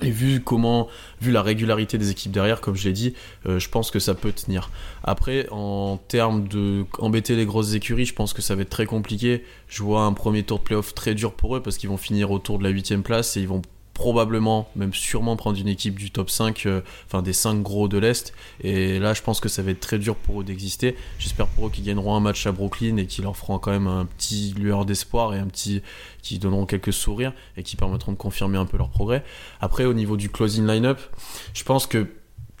Et 0.00 0.10
vu 0.10 0.40
comment, 0.40 0.88
vu 1.20 1.30
la 1.30 1.42
régularité 1.42 1.98
des 1.98 2.10
équipes 2.10 2.32
derrière, 2.32 2.60
comme 2.60 2.74
je 2.74 2.88
l'ai 2.88 2.94
dit, 2.94 3.14
euh, 3.46 3.58
je 3.58 3.68
pense 3.68 3.90
que 3.90 3.98
ça 3.98 4.14
peut 4.14 4.32
tenir. 4.32 4.70
Après, 5.04 5.46
en 5.50 5.98
termes 6.08 6.48
de 6.48 6.84
embêter 6.98 7.36
les 7.36 7.44
grosses 7.44 7.74
écuries, 7.74 8.06
je 8.06 8.14
pense 8.14 8.32
que 8.32 8.42
ça 8.42 8.54
va 8.54 8.62
être 8.62 8.70
très 8.70 8.86
compliqué. 8.86 9.44
Je 9.68 9.82
vois 9.82 10.02
un 10.02 10.12
premier 10.12 10.42
tour 10.42 10.58
de 10.58 10.64
playoff 10.64 10.94
très 10.94 11.14
dur 11.14 11.34
pour 11.34 11.56
eux 11.56 11.62
parce 11.62 11.76
qu'ils 11.76 11.90
vont 11.90 11.98
finir 11.98 12.30
autour 12.30 12.58
de 12.58 12.64
la 12.64 12.70
huitième 12.70 13.02
place 13.02 13.36
et 13.36 13.40
ils 13.40 13.48
vont 13.48 13.62
probablement, 13.94 14.68
même 14.74 14.94
sûrement 14.94 15.36
prendre 15.36 15.58
une 15.58 15.68
équipe 15.68 15.98
du 15.98 16.10
top 16.10 16.30
5, 16.30 16.66
euh, 16.66 16.80
enfin 17.06 17.22
des 17.22 17.32
5 17.32 17.62
gros 17.62 17.88
de 17.88 17.98
l'Est. 17.98 18.32
Et 18.60 18.98
là, 18.98 19.14
je 19.14 19.22
pense 19.22 19.40
que 19.40 19.48
ça 19.48 19.62
va 19.62 19.70
être 19.70 19.80
très 19.80 19.98
dur 19.98 20.16
pour 20.16 20.40
eux 20.40 20.44
d'exister. 20.44 20.96
J'espère 21.18 21.46
pour 21.48 21.66
eux 21.66 21.70
qu'ils 21.70 21.84
gagneront 21.84 22.14
un 22.14 22.20
match 22.20 22.46
à 22.46 22.52
Brooklyn 22.52 22.96
et 22.96 23.06
qu'ils 23.06 23.24
leur 23.24 23.36
feront 23.36 23.58
quand 23.58 23.70
même 23.70 23.86
un 23.86 24.06
petit 24.06 24.54
lueur 24.56 24.86
d'espoir 24.86 25.34
et 25.34 25.38
un 25.38 25.46
petit 25.46 25.82
qui 26.22 26.38
donneront 26.38 26.66
quelques 26.66 26.92
sourires 26.92 27.32
et 27.56 27.62
qui 27.62 27.76
permettront 27.76 28.12
de 28.12 28.16
confirmer 28.16 28.58
un 28.58 28.66
peu 28.66 28.78
leur 28.78 28.88
progrès. 28.88 29.24
Après, 29.60 29.84
au 29.84 29.94
niveau 29.94 30.16
du 30.16 30.30
closing 30.30 30.66
line-up, 30.66 31.00
je 31.52 31.64
pense 31.64 31.86
que, 31.86 32.08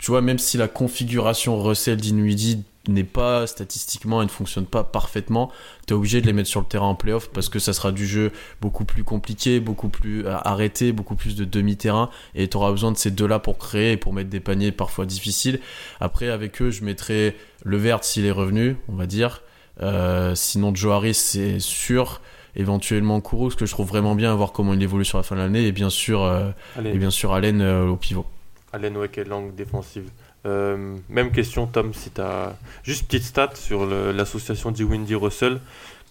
tu 0.02 0.10
vois, 0.10 0.20
même 0.20 0.38
si 0.38 0.56
la 0.56 0.66
configuration 0.66 1.62
Russell 1.62 1.96
Dinwiddie 1.96 2.64
n'est 2.88 3.04
pas 3.04 3.46
statistiquement, 3.46 4.20
elle 4.20 4.26
ne 4.26 4.32
fonctionne 4.32 4.66
pas 4.66 4.82
parfaitement, 4.82 5.52
tu 5.86 5.94
es 5.94 5.96
obligé 5.96 6.20
de 6.20 6.26
les 6.26 6.32
mettre 6.32 6.48
sur 6.48 6.58
le 6.58 6.66
terrain 6.66 6.88
en 6.88 6.96
playoff 6.96 7.30
parce 7.30 7.48
que 7.48 7.60
ça 7.60 7.72
sera 7.72 7.92
du 7.92 8.04
jeu 8.04 8.32
beaucoup 8.60 8.84
plus 8.84 9.04
compliqué, 9.04 9.60
beaucoup 9.60 9.88
plus 9.88 10.26
euh, 10.26 10.36
arrêté, 10.38 10.90
beaucoup 10.90 11.14
plus 11.14 11.36
de 11.36 11.44
demi-terrain 11.44 12.10
et 12.34 12.48
tu 12.48 12.56
auras 12.56 12.72
besoin 12.72 12.90
de 12.90 12.96
ces 12.96 13.12
deux-là 13.12 13.38
pour 13.38 13.58
créer 13.58 13.92
et 13.92 13.96
pour 13.96 14.12
mettre 14.12 14.28
des 14.28 14.40
paniers 14.40 14.72
parfois 14.72 15.06
difficiles. 15.06 15.60
Après, 16.00 16.28
avec 16.30 16.60
eux, 16.60 16.70
je 16.70 16.82
mettrai 16.82 17.36
le 17.62 17.76
vert 17.76 18.02
s'il 18.02 18.26
est 18.26 18.32
revenu, 18.32 18.78
on 18.88 18.96
va 18.96 19.06
dire. 19.06 19.42
Euh, 19.82 20.34
sinon, 20.34 20.74
Joe 20.74 20.94
Harris, 20.94 21.14
c'est 21.14 21.60
sûr. 21.60 22.20
Éventuellement 22.56 23.20
Kourou, 23.20 23.52
ce 23.52 23.56
que 23.56 23.66
je 23.66 23.70
trouve 23.70 23.86
vraiment 23.86 24.16
bien 24.16 24.32
à 24.32 24.34
voir 24.34 24.50
comment 24.50 24.74
il 24.74 24.82
évolue 24.82 25.04
sur 25.04 25.16
la 25.16 25.22
fin 25.22 25.36
de 25.36 25.40
l'année. 25.40 25.66
Et 25.66 25.72
bien 25.72 25.90
sûr, 25.90 26.24
euh, 26.24 26.50
et 26.84 26.98
bien 26.98 27.10
sûr 27.10 27.32
Allen 27.32 27.60
euh, 27.60 27.86
au 27.86 27.96
pivot. 27.96 28.26
Allen 28.72 28.96
Weck 28.96 29.18
et 29.18 29.24
langue 29.24 29.54
défensive. 29.54 30.08
Euh, 30.46 30.96
même 31.08 31.30
question, 31.30 31.66
Tom, 31.66 31.94
si 31.94 32.10
tu 32.10 32.20
as 32.20 32.56
juste 32.82 33.06
petite 33.06 33.22
stat 33.24 33.50
sur 33.54 33.86
l'association 33.86 34.70
D. 34.70 34.82
Windy 34.84 35.14
Russell. 35.14 35.60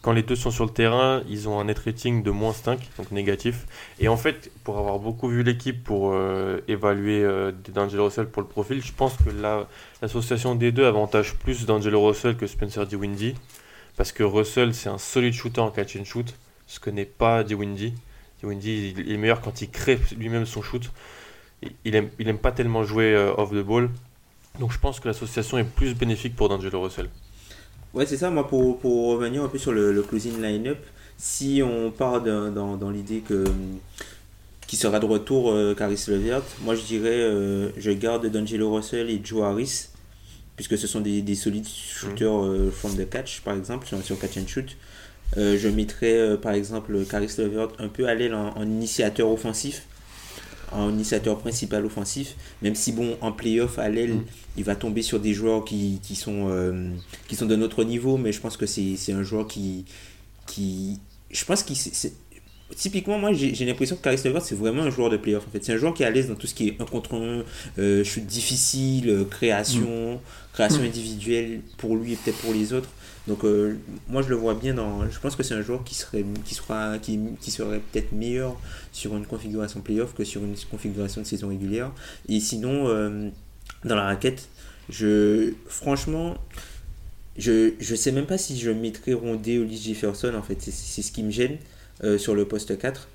Quand 0.01 0.13
les 0.13 0.23
deux 0.23 0.35
sont 0.35 0.49
sur 0.49 0.65
le 0.65 0.71
terrain, 0.71 1.21
ils 1.29 1.47
ont 1.47 1.59
un 1.59 1.65
net 1.65 1.77
rating 1.77 2.23
de 2.23 2.31
moins 2.31 2.53
5, 2.53 2.79
donc 2.97 3.11
négatif. 3.11 3.67
Et 3.99 4.07
en 4.07 4.17
fait, 4.17 4.49
pour 4.63 4.79
avoir 4.79 4.97
beaucoup 4.97 5.27
vu 5.29 5.43
l'équipe 5.43 5.83
pour 5.83 6.13
euh, 6.13 6.59
évaluer 6.67 7.23
euh, 7.23 7.51
D'Angelo 7.69 8.05
Russell 8.05 8.25
pour 8.25 8.41
le 8.41 8.47
profil, 8.47 8.81
je 8.83 8.91
pense 8.93 9.13
que 9.17 9.29
la- 9.29 9.67
l'association 10.01 10.55
des 10.55 10.71
deux 10.71 10.85
avantage 10.85 11.35
plus 11.35 11.67
D'Angelo 11.67 12.03
Russell 12.07 12.35
que 12.35 12.47
Spencer 12.47 12.87
D. 12.87 12.95
Windy. 12.95 13.35
Parce 13.95 14.11
que 14.11 14.23
Russell, 14.23 14.73
c'est 14.73 14.89
un 14.89 14.97
solide 14.97 15.33
shooter 15.33 15.61
en 15.61 15.69
catch 15.69 15.95
and 15.97 16.05
shoot, 16.05 16.33
ce 16.65 16.79
que 16.79 16.89
n'est 16.89 17.05
pas 17.05 17.43
D. 17.43 17.53
Windy. 17.53 17.91
D. 18.41 18.47
Windy, 18.47 18.95
il 18.97 19.11
est 19.11 19.17
meilleur 19.17 19.39
quand 19.41 19.61
il 19.61 19.69
crée 19.69 19.99
lui-même 20.17 20.47
son 20.47 20.63
shoot. 20.63 20.89
Il 21.85 21.95
aime, 21.95 22.09
il 22.19 22.27
aime 22.27 22.39
pas 22.39 22.51
tellement 22.51 22.83
jouer 22.83 23.13
euh, 23.13 23.33
off 23.37 23.51
the 23.51 23.63
ball. 23.63 23.89
Donc 24.59 24.71
je 24.71 24.79
pense 24.79 24.99
que 24.99 25.07
l'association 25.07 25.57
est 25.57 25.63
plus 25.63 25.93
bénéfique 25.93 26.35
pour 26.35 26.49
D'Angelo 26.49 26.81
Russell. 26.81 27.09
Ouais, 27.93 28.05
c'est 28.05 28.17
ça, 28.17 28.29
moi, 28.29 28.47
pour, 28.47 28.79
pour 28.79 29.09
revenir 29.13 29.43
un 29.43 29.47
peu 29.47 29.57
sur 29.57 29.71
le, 29.71 29.91
le 29.91 30.01
closing 30.01 30.41
line-up, 30.41 30.79
si 31.17 31.61
on 31.63 31.91
part 31.91 32.21
dans, 32.21 32.75
dans 32.77 32.89
l'idée 32.89 33.19
que 33.19 33.43
qui 34.65 34.77
sera 34.77 34.99
de 34.99 35.05
retour 35.05 35.51
euh, 35.51 35.75
Caris 35.75 36.01
Levert, 36.07 36.43
moi 36.61 36.75
je 36.75 36.81
dirais 36.83 37.09
euh, 37.09 37.69
je 37.77 37.91
garde 37.91 38.25
D'Angelo 38.25 38.73
Russell 38.73 39.09
et 39.09 39.19
Joe 39.21 39.43
Harris, 39.43 39.89
puisque 40.55 40.77
ce 40.77 40.87
sont 40.87 41.01
des, 41.01 41.21
des 41.21 41.35
solides 41.35 41.67
shooters 41.67 42.45
euh, 42.45 42.71
from 42.71 42.95
the 42.95 43.09
catch, 43.09 43.41
par 43.41 43.55
exemple, 43.55 43.85
sur, 43.85 44.01
sur 44.01 44.17
catch 44.17 44.37
and 44.37 44.47
shoot. 44.47 44.77
Je 45.35 45.67
mettrais 45.69 46.37
par 46.41 46.53
exemple 46.53 47.05
Caris 47.05 47.33
Levert 47.37 47.69
un 47.79 47.87
peu 47.87 48.07
à 48.07 48.15
l'aile 48.15 48.33
en, 48.33 48.49
en 48.57 48.63
initiateur 48.63 49.29
offensif, 49.29 49.83
en 50.71 50.89
initiateur 50.89 51.37
principal 51.39 51.85
offensif, 51.85 52.35
même 52.61 52.75
si 52.75 52.91
bon 52.91 53.17
en 53.21 53.31
playoff 53.31 53.77
à 53.79 53.89
l'aile 53.89 54.11
Mm. 54.21 54.25
il 54.57 54.63
va 54.63 54.75
tomber 54.75 55.01
sur 55.01 55.19
des 55.19 55.33
joueurs 55.33 55.65
qui, 55.65 55.99
qui 56.03 56.15
sont 56.15 56.47
euh, 56.49 56.89
qui 57.27 57.35
sont 57.35 57.45
de 57.45 57.55
notre 57.55 57.83
niveau, 57.83 58.17
mais 58.17 58.31
je 58.31 58.39
pense 58.39 58.57
que 58.57 58.65
c'est 58.65 59.13
un 59.13 59.23
joueur 59.23 59.47
qui 59.47 59.85
qui 60.47 60.99
je 61.29 61.45
pense 61.45 61.63
qu'il 61.63 61.77
typiquement 62.75 63.17
moi 63.19 63.33
j'ai 63.33 63.65
l'impression 63.65 63.95
que 63.95 64.01
Caris 64.01 64.21
Levert 64.23 64.41
c'est 64.41 64.55
vraiment 64.55 64.83
un 64.83 64.89
joueur 64.89 65.09
de 65.09 65.17
playoff 65.17 65.45
en 65.47 65.51
fait. 65.51 65.63
C'est 65.63 65.73
un 65.73 65.77
joueur 65.77 65.93
qui 65.93 66.03
est 66.03 66.05
à 66.05 66.09
l'aise 66.09 66.27
dans 66.27 66.35
tout 66.35 66.47
ce 66.47 66.53
qui 66.53 66.69
est 66.69 66.81
un 66.81 66.85
contre 66.85 67.15
un 67.15 67.43
euh, 67.79 68.03
shoot 68.03 68.25
difficile 68.25 69.09
euh, 69.09 69.25
création 69.25 70.19
création 70.53 70.81
individuelle 70.81 71.61
pour 71.77 71.95
lui 71.95 72.13
et 72.13 72.15
peut-être 72.15 72.37
pour 72.39 72.53
les 72.53 72.73
autres 72.73 72.89
donc 73.27 73.43
euh, 73.43 73.77
moi 74.07 74.21
je 74.21 74.29
le 74.29 74.35
vois 74.35 74.55
bien 74.55 74.73
dans 74.73 75.07
je 75.09 75.19
pense 75.19 75.35
que 75.35 75.43
c'est 75.43 75.53
un 75.53 75.61
joueur 75.61 75.83
qui 75.83 75.93
serait 75.95 76.25
qui 76.43 76.55
sera 76.55 76.97
qui, 76.97 77.19
qui 77.39 77.51
serait 77.51 77.79
peut-être 77.91 78.11
meilleur 78.13 78.59
sur 78.91 79.15
une 79.15 79.25
configuration 79.25 79.81
playoff 79.81 80.13
que 80.15 80.23
sur 80.23 80.43
une 80.43 80.55
configuration 80.69 81.21
de 81.21 81.27
saison 81.27 81.49
régulière. 81.49 81.91
Et 82.27 82.39
sinon 82.39 82.87
euh, 82.87 83.29
dans 83.85 83.95
la 83.95 84.03
raquette 84.05 84.47
je 84.89 85.53
franchement 85.67 86.35
je 87.37 87.73
je 87.79 87.95
sais 87.95 88.11
même 88.11 88.25
pas 88.25 88.37
si 88.39 88.59
je 88.59 88.71
mettrais 88.71 89.13
Rondé 89.13 89.59
ou 89.59 89.65
Lee 89.65 89.77
Jefferson 89.77 90.33
en 90.35 90.41
fait. 90.41 90.57
C'est 90.61 91.01
ce 91.01 91.11
qui 91.11 91.21
me 91.23 91.31
gêne 91.31 91.57
euh, 92.03 92.17
sur 92.17 92.33
le 92.33 92.45
poste 92.45 92.77
4 92.77 93.07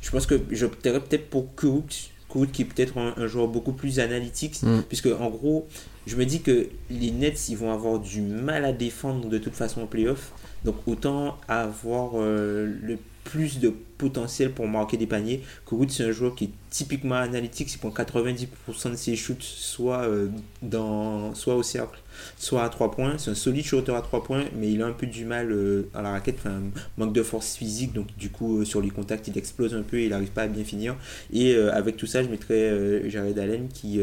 je 0.00 0.10
pense 0.10 0.26
que 0.26 0.40
j'opterais 0.50 1.00
peut-être 1.00 1.30
pour 1.30 1.54
Kurt 1.54 2.10
qui 2.52 2.62
est 2.62 2.64
peut-être 2.64 2.96
un, 2.98 3.14
un 3.16 3.26
joueur 3.26 3.46
beaucoup 3.46 3.72
plus 3.72 4.00
analytique 4.00 4.62
Mm. 4.62 4.80
puisque 4.88 5.06
en 5.06 5.30
gros 5.30 5.68
je 6.06 6.16
me 6.16 6.24
dis 6.24 6.42
que 6.42 6.68
les 6.90 7.10
Nets 7.10 7.48
ils 7.48 7.56
vont 7.56 7.72
avoir 7.72 7.98
du 7.98 8.20
mal 8.20 8.64
à 8.64 8.72
défendre 8.72 9.28
de 9.28 9.38
toute 9.38 9.54
façon 9.54 9.82
en 9.82 9.86
playoff 9.86 10.32
donc 10.64 10.76
autant 10.86 11.38
avoir 11.48 12.12
euh, 12.14 12.72
le 12.82 12.98
plus 13.24 13.60
de 13.60 13.72
potentiel 13.98 14.50
pour 14.50 14.66
marquer 14.66 14.96
des 14.96 15.06
paniers. 15.06 15.42
Kourout, 15.64 15.88
c'est 15.88 16.02
un 16.02 16.10
joueur 16.10 16.34
qui 16.34 16.44
est 16.44 16.50
typiquement 16.70 17.14
analytique, 17.14 17.72
il 17.72 17.78
prend 17.78 17.90
90% 17.90 18.90
de 18.90 18.96
ses 18.96 19.14
shoots 19.14 19.42
soit, 19.42 20.02
euh, 20.02 20.28
soit 21.34 21.54
au 21.54 21.62
cercle, 21.62 22.00
soit 22.36 22.64
à 22.64 22.68
3 22.68 22.90
points. 22.90 23.18
C'est 23.18 23.30
un 23.30 23.36
solide 23.36 23.64
shooter 23.64 23.94
à 23.94 24.02
3 24.02 24.24
points, 24.24 24.44
mais 24.56 24.72
il 24.72 24.82
a 24.82 24.86
un 24.86 24.92
peu 24.92 25.06
du 25.06 25.24
mal 25.24 25.52
euh, 25.52 25.88
à 25.94 26.02
la 26.02 26.10
raquette, 26.10 26.38
enfin, 26.40 26.62
manque 26.98 27.12
de 27.12 27.22
force 27.22 27.54
physique, 27.54 27.92
donc 27.92 28.08
du 28.16 28.30
coup 28.30 28.64
sur 28.64 28.80
les 28.80 28.90
contacts 28.90 29.28
il 29.28 29.38
explose 29.38 29.72
un 29.72 29.82
peu 29.82 29.98
et 29.98 30.04
il 30.04 30.10
n'arrive 30.10 30.32
pas 30.32 30.42
à 30.42 30.48
bien 30.48 30.64
finir. 30.64 30.96
Et 31.32 31.54
avec 31.54 31.96
tout 31.96 32.06
ça, 32.06 32.24
je 32.24 32.28
mettrais 32.28 33.08
Jared 33.08 33.38
Allen 33.38 33.68
qui... 33.68 34.00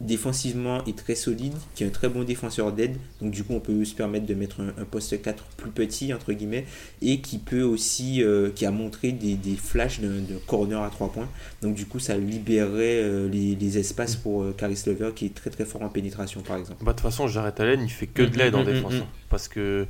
défensivement 0.00 0.84
est 0.84 0.96
très 0.96 1.14
solide, 1.14 1.54
qui 1.74 1.84
est 1.84 1.86
un 1.86 1.90
très 1.90 2.08
bon 2.08 2.22
défenseur 2.22 2.72
d'aide. 2.72 2.96
Donc 3.20 3.30
du 3.30 3.44
coup, 3.44 3.54
on 3.54 3.60
peut 3.60 3.84
se 3.84 3.94
permettre 3.94 4.26
de 4.26 4.34
mettre 4.34 4.60
un, 4.60 4.84
poste 4.84 5.20
4 5.20 5.44
plus 5.56 5.70
petit, 5.70 6.12
entre 6.12 6.32
guillemets, 6.32 6.66
et 7.00 7.20
qui 7.20 7.38
peut 7.38 7.62
aussi, 7.62 8.22
euh, 8.22 8.50
qui 8.54 8.66
a 8.66 8.70
montré 8.70 9.12
des, 9.12 9.34
des 9.34 9.56
flashs 9.56 10.00
de, 10.00 10.20
corner 10.46 10.82
à 10.82 10.90
3 10.90 11.12
points. 11.12 11.28
Donc 11.62 11.74
du 11.74 11.86
coup, 11.86 11.98
ça 11.98 12.16
libérerait 12.16 13.00
euh, 13.02 13.28
les, 13.28 13.78
espaces 13.78 14.16
pour 14.16 14.42
euh, 14.42 14.54
Caris 14.56 14.82
Lever, 14.86 15.10
qui 15.14 15.26
est 15.26 15.34
très 15.34 15.50
très 15.50 15.64
fort 15.64 15.82
en 15.82 15.88
pénétration, 15.88 16.40
par 16.42 16.56
exemple. 16.56 16.84
Bah, 16.84 16.92
de 16.92 16.96
toute 16.96 17.02
façon, 17.02 17.26
Jared 17.26 17.58
Allen, 17.58 17.80
il 17.82 17.90
fait 17.90 18.06
que 18.06 18.22
de 18.22 18.36
l'aide 18.36 18.54
en 18.54 18.60
mm, 18.60 18.62
mm, 18.62 18.72
défense. 18.72 18.92
Mm, 18.94 18.96
hein. 18.96 19.06
parce 19.28 19.48
que 19.48 19.86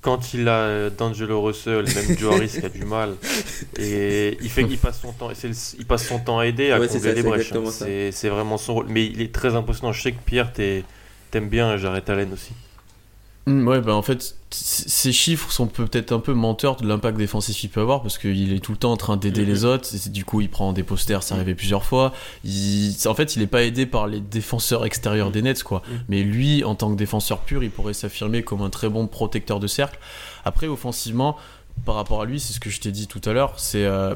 quand 0.00 0.32
il 0.32 0.48
a 0.48 0.90
D'Angelo 0.90 1.42
Russell, 1.42 1.84
même 1.84 2.18
Joe 2.18 2.34
Harris 2.34 2.48
qui 2.48 2.64
a 2.64 2.68
du 2.68 2.84
mal, 2.84 3.16
et 3.78 4.38
il 4.40 4.48
fait 4.48 4.64
qu'il 4.64 4.78
passe 4.78 5.00
son 5.00 5.12
temps, 5.12 5.30
il 5.78 5.86
passe 5.86 6.06
son 6.06 6.18
temps 6.18 6.38
à 6.38 6.46
aider 6.46 6.70
à 6.70 6.78
combler 6.78 7.14
les 7.14 7.22
brèches. 7.22 7.52
Hein. 7.52 8.10
C'est 8.12 8.28
vraiment 8.28 8.58
son 8.58 8.74
rôle. 8.74 8.86
Mais 8.88 9.06
il 9.06 9.20
est 9.20 9.34
très 9.34 9.54
impressionnant. 9.54 9.92
Je 9.92 10.02
sais 10.02 10.12
que 10.12 10.22
Pierre, 10.24 10.52
t'aimes 10.52 11.48
bien 11.48 11.76
Jared 11.76 12.08
Allen 12.08 12.32
aussi. 12.32 12.52
Mm, 13.48 13.66
ouais, 13.66 13.80
bah 13.80 13.94
en 13.94 14.02
fait, 14.02 14.36
ces 14.50 15.12
chiffres 15.12 15.50
sont 15.50 15.66
peut-être 15.66 16.12
un 16.12 16.20
peu 16.20 16.34
menteurs 16.34 16.76
de 16.76 16.86
l'impact 16.86 17.16
défensif 17.16 17.56
qu'il 17.56 17.70
peut 17.70 17.80
avoir 17.80 18.02
parce 18.02 18.18
qu'il 18.18 18.52
est 18.52 18.58
tout 18.58 18.72
le 18.72 18.78
temps 18.78 18.92
en 18.92 18.96
train 18.98 19.16
d'aider 19.16 19.46
les 19.46 19.64
autres. 19.64 19.88
Et 19.94 20.10
du 20.10 20.26
coup, 20.26 20.42
il 20.42 20.50
prend 20.50 20.74
des 20.74 20.82
posters, 20.82 21.22
c'est 21.22 21.34
arrivé 21.34 21.54
plusieurs 21.54 21.84
fois. 21.84 22.12
Il, 22.44 22.94
en 23.06 23.14
fait, 23.14 23.36
il 23.36 23.38
n'est 23.38 23.46
pas 23.46 23.62
aidé 23.64 23.86
par 23.86 24.06
les 24.06 24.20
défenseurs 24.20 24.84
extérieurs 24.84 25.30
des 25.30 25.40
Nets, 25.40 25.62
quoi. 25.62 25.82
Mais 26.08 26.22
lui, 26.22 26.62
en 26.62 26.74
tant 26.74 26.90
que 26.90 26.96
défenseur 26.96 27.40
pur, 27.40 27.62
il 27.64 27.70
pourrait 27.70 27.94
s'affirmer 27.94 28.42
comme 28.42 28.60
un 28.60 28.70
très 28.70 28.90
bon 28.90 29.06
protecteur 29.06 29.60
de 29.60 29.66
cercle. 29.66 29.98
Après, 30.44 30.66
offensivement, 30.66 31.36
par 31.86 31.94
rapport 31.94 32.20
à 32.20 32.26
lui, 32.26 32.40
c'est 32.40 32.52
ce 32.52 32.60
que 32.60 32.68
je 32.68 32.80
t'ai 32.80 32.90
dit 32.92 33.06
tout 33.06 33.22
à 33.24 33.32
l'heure. 33.32 33.54
C'est 33.56 33.84
euh, 33.84 34.14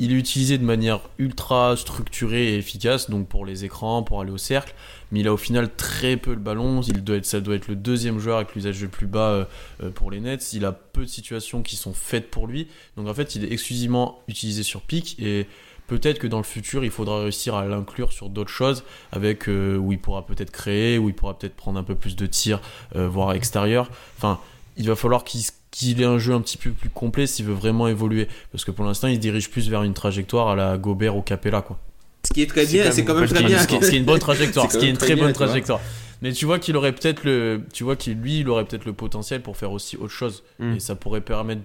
il 0.00 0.12
est 0.12 0.16
utilisé 0.16 0.56
de 0.56 0.64
manière 0.64 1.00
ultra 1.18 1.76
structurée 1.76 2.54
et 2.54 2.56
efficace, 2.56 3.10
donc 3.10 3.28
pour 3.28 3.44
les 3.44 3.66
écrans, 3.66 4.02
pour 4.02 4.22
aller 4.22 4.32
au 4.32 4.38
cercle, 4.38 4.74
mais 5.12 5.20
il 5.20 5.28
a 5.28 5.32
au 5.32 5.36
final 5.36 5.74
très 5.76 6.16
peu 6.16 6.30
le 6.30 6.40
ballon. 6.40 6.80
Ça 7.22 7.40
doit 7.40 7.54
être 7.54 7.68
le 7.68 7.76
deuxième 7.76 8.18
joueur 8.18 8.38
avec 8.38 8.54
l'usage 8.54 8.80
le 8.80 8.88
plus 8.88 9.06
bas 9.06 9.28
euh, 9.28 9.44
euh, 9.82 9.90
pour 9.90 10.10
les 10.10 10.20
Nets. 10.20 10.54
Il 10.54 10.64
a 10.64 10.72
peu 10.72 11.02
de 11.02 11.06
situations 11.06 11.62
qui 11.62 11.76
sont 11.76 11.92
faites 11.92 12.30
pour 12.30 12.46
lui, 12.46 12.66
donc 12.96 13.08
en 13.08 13.14
fait, 13.14 13.34
il 13.36 13.44
est 13.44 13.52
exclusivement 13.52 14.22
utilisé 14.26 14.62
sur 14.62 14.80
pic 14.80 15.16
et 15.18 15.46
peut-être 15.86 16.18
que 16.18 16.26
dans 16.26 16.38
le 16.38 16.44
futur, 16.44 16.82
il 16.82 16.90
faudra 16.90 17.20
réussir 17.20 17.54
à 17.54 17.66
l'inclure 17.66 18.10
sur 18.12 18.30
d'autres 18.30 18.50
choses, 18.50 18.84
avec 19.12 19.50
euh, 19.50 19.76
où 19.76 19.92
il 19.92 20.00
pourra 20.00 20.24
peut-être 20.24 20.50
créer, 20.50 20.96
où 20.96 21.10
il 21.10 21.14
pourra 21.14 21.38
peut-être 21.38 21.56
prendre 21.56 21.78
un 21.78 21.84
peu 21.84 21.94
plus 21.94 22.16
de 22.16 22.24
tirs, 22.24 22.62
voire 22.94 23.34
extérieur. 23.34 23.90
Enfin, 24.16 24.40
il 24.78 24.88
va 24.88 24.96
falloir 24.96 25.24
qu'il 25.24 25.42
qu'il 25.70 26.00
ait 26.00 26.04
un 26.06 26.18
jeu 26.18 26.34
un 26.34 26.40
petit 26.40 26.56
peu 26.56 26.70
plus 26.70 26.90
complet 26.90 27.26
s'il 27.26 27.46
veut 27.46 27.54
vraiment 27.54 27.88
évoluer. 27.88 28.28
Parce 28.52 28.64
que 28.64 28.70
pour 28.70 28.84
l'instant, 28.84 29.08
il 29.08 29.16
se 29.16 29.20
dirige 29.20 29.50
plus 29.50 29.68
vers 29.68 29.82
une 29.82 29.94
trajectoire 29.94 30.48
à 30.48 30.56
la 30.56 30.78
Gobert 30.78 31.16
ou 31.16 31.22
Capella. 31.22 31.62
Quoi. 31.62 31.78
Ce 32.24 32.32
qui 32.32 32.42
est 32.42 32.46
très 32.46 32.66
bien, 32.66 32.90
c'est 32.90 33.04
quand 33.04 33.14
même 33.14 33.28
très 33.28 33.42
bien. 33.44 33.58
Ce 33.58 33.66
qui, 33.66 33.76
est 33.76 33.96
une 33.96 34.04
bonne 34.04 34.18
trajectoire, 34.18 34.70
ce 34.70 34.78
qui 34.78 34.86
est 34.86 34.90
une 34.90 34.96
très 34.96 35.16
bonne 35.16 35.32
trajectoire. 35.32 35.80
Mais 36.22 36.32
tu 36.32 36.44
vois 36.44 36.58
qu'il 36.58 36.76
aurait 36.76 36.92
peut-être 36.92 37.24
le, 37.24 37.62
tu 37.72 37.82
vois 37.82 37.96
qu'il 37.96 38.18
lui, 38.18 38.40
il 38.40 38.48
aurait 38.50 38.66
peut-être 38.66 38.84
le 38.84 38.92
potentiel 38.92 39.40
pour 39.40 39.56
faire 39.56 39.72
aussi 39.72 39.96
autre 39.96 40.12
chose, 40.12 40.42
hmm. 40.58 40.74
et 40.74 40.80
ça 40.80 40.94
pourrait 40.94 41.22
permettre 41.22 41.62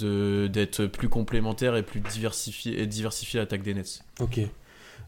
d'être 0.48 0.86
plus 0.86 1.10
complémentaire 1.10 1.76
et 1.76 1.84
plus 1.84 2.00
diversifié 2.00 2.82
et 2.82 2.88
diversifier 2.88 3.42
l'attaque 3.42 3.64
des 3.64 3.74
Nets. 3.74 4.02
Ok. 4.22 4.40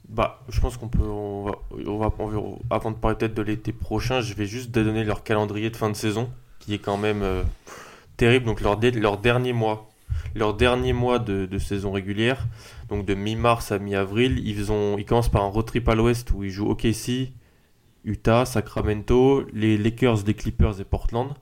Bah, 0.10 0.41
je 0.49 0.60
pense 0.60 0.75
qu'on 0.75 0.89
peut, 0.89 1.03
on 1.03 1.45
va, 1.45 1.53
on 1.79 1.97
va, 1.97 2.13
avant 2.69 2.91
de 2.91 2.97
parler 2.97 3.17
peut-être 3.17 3.33
de 3.33 3.41
l'été 3.41 3.71
prochain, 3.71 4.19
je 4.19 4.33
vais 4.33 4.45
juste 4.45 4.71
donner 4.71 5.05
leur 5.05 5.23
calendrier 5.23 5.69
de 5.69 5.75
fin 5.77 5.89
de 5.89 5.95
saison, 5.95 6.29
qui 6.60 6.73
est 6.73 6.79
quand 6.79 6.97
même. 6.97 7.21
Euh, 7.23 7.43
terrible. 8.17 8.45
Donc 8.45 8.62
leur, 8.62 8.77
dernier 8.77 9.53
mois, 9.53 9.89
leur 10.36 10.56
dernier 10.56 10.93
mois 10.93 11.19
de, 11.19 11.58
saison 11.58 11.91
régulière, 11.91 12.47
donc 12.89 13.06
de 13.06 13.13
mi-mars 13.13 13.71
à 13.71 13.80
mi-avril, 13.80 14.41
ils, 14.45 14.71
ont, 14.71 14.97
ils 14.97 15.06
commencent 15.06 15.30
par 15.30 15.43
un 15.43 15.47
road 15.47 15.65
trip 15.65 15.88
à 15.88 15.95
l'ouest 15.95 16.32
où 16.32 16.43
ils 16.43 16.49
jouent 16.49 16.69
OKC, 16.69 17.32
Utah, 18.03 18.45
Sacramento, 18.45 19.45
les 19.53 19.77
Lakers, 19.77 20.23
les 20.25 20.34
Clippers 20.34 20.80
et 20.82 20.86
Portland. 20.86 21.34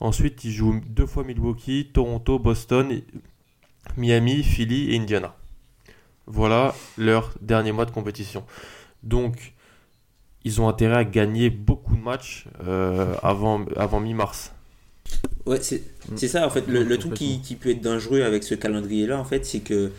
Ensuite, 0.00 0.44
ils 0.44 0.52
jouent 0.52 0.80
deux 0.88 1.06
fois 1.06 1.24
Milwaukee, 1.24 1.90
Toronto, 1.92 2.38
Boston, 2.38 3.00
Miami, 3.96 4.42
Philly 4.42 4.92
et 4.92 4.98
Indiana. 4.98 5.34
Voilà 6.26 6.74
leur 6.96 7.34
dernier 7.40 7.72
mois 7.72 7.84
de 7.84 7.90
compétition. 7.90 8.44
Donc, 9.02 9.54
ils 10.44 10.60
ont 10.60 10.68
intérêt 10.68 10.96
à 10.96 11.04
gagner 11.04 11.50
beaucoup 11.50 11.96
de 11.96 12.02
matchs 12.02 12.46
euh, 12.66 13.14
avant 13.22 14.00
mi-mars. 14.00 14.54
Ouais, 15.46 15.60
c'est 15.60 16.28
ça 16.28 16.46
en 16.46 16.50
fait. 16.50 16.66
Le, 16.66 16.96
truc 16.98 17.14
qui, 17.14 17.40
qui, 17.40 17.54
peut 17.54 17.70
être 17.70 17.82
dangereux 17.82 18.22
avec 18.22 18.42
ce 18.44 18.54
calendrier-là, 18.54 19.18
en 19.18 19.24
fait, 19.24 19.44
c'est 19.44 19.60
que 19.60 19.90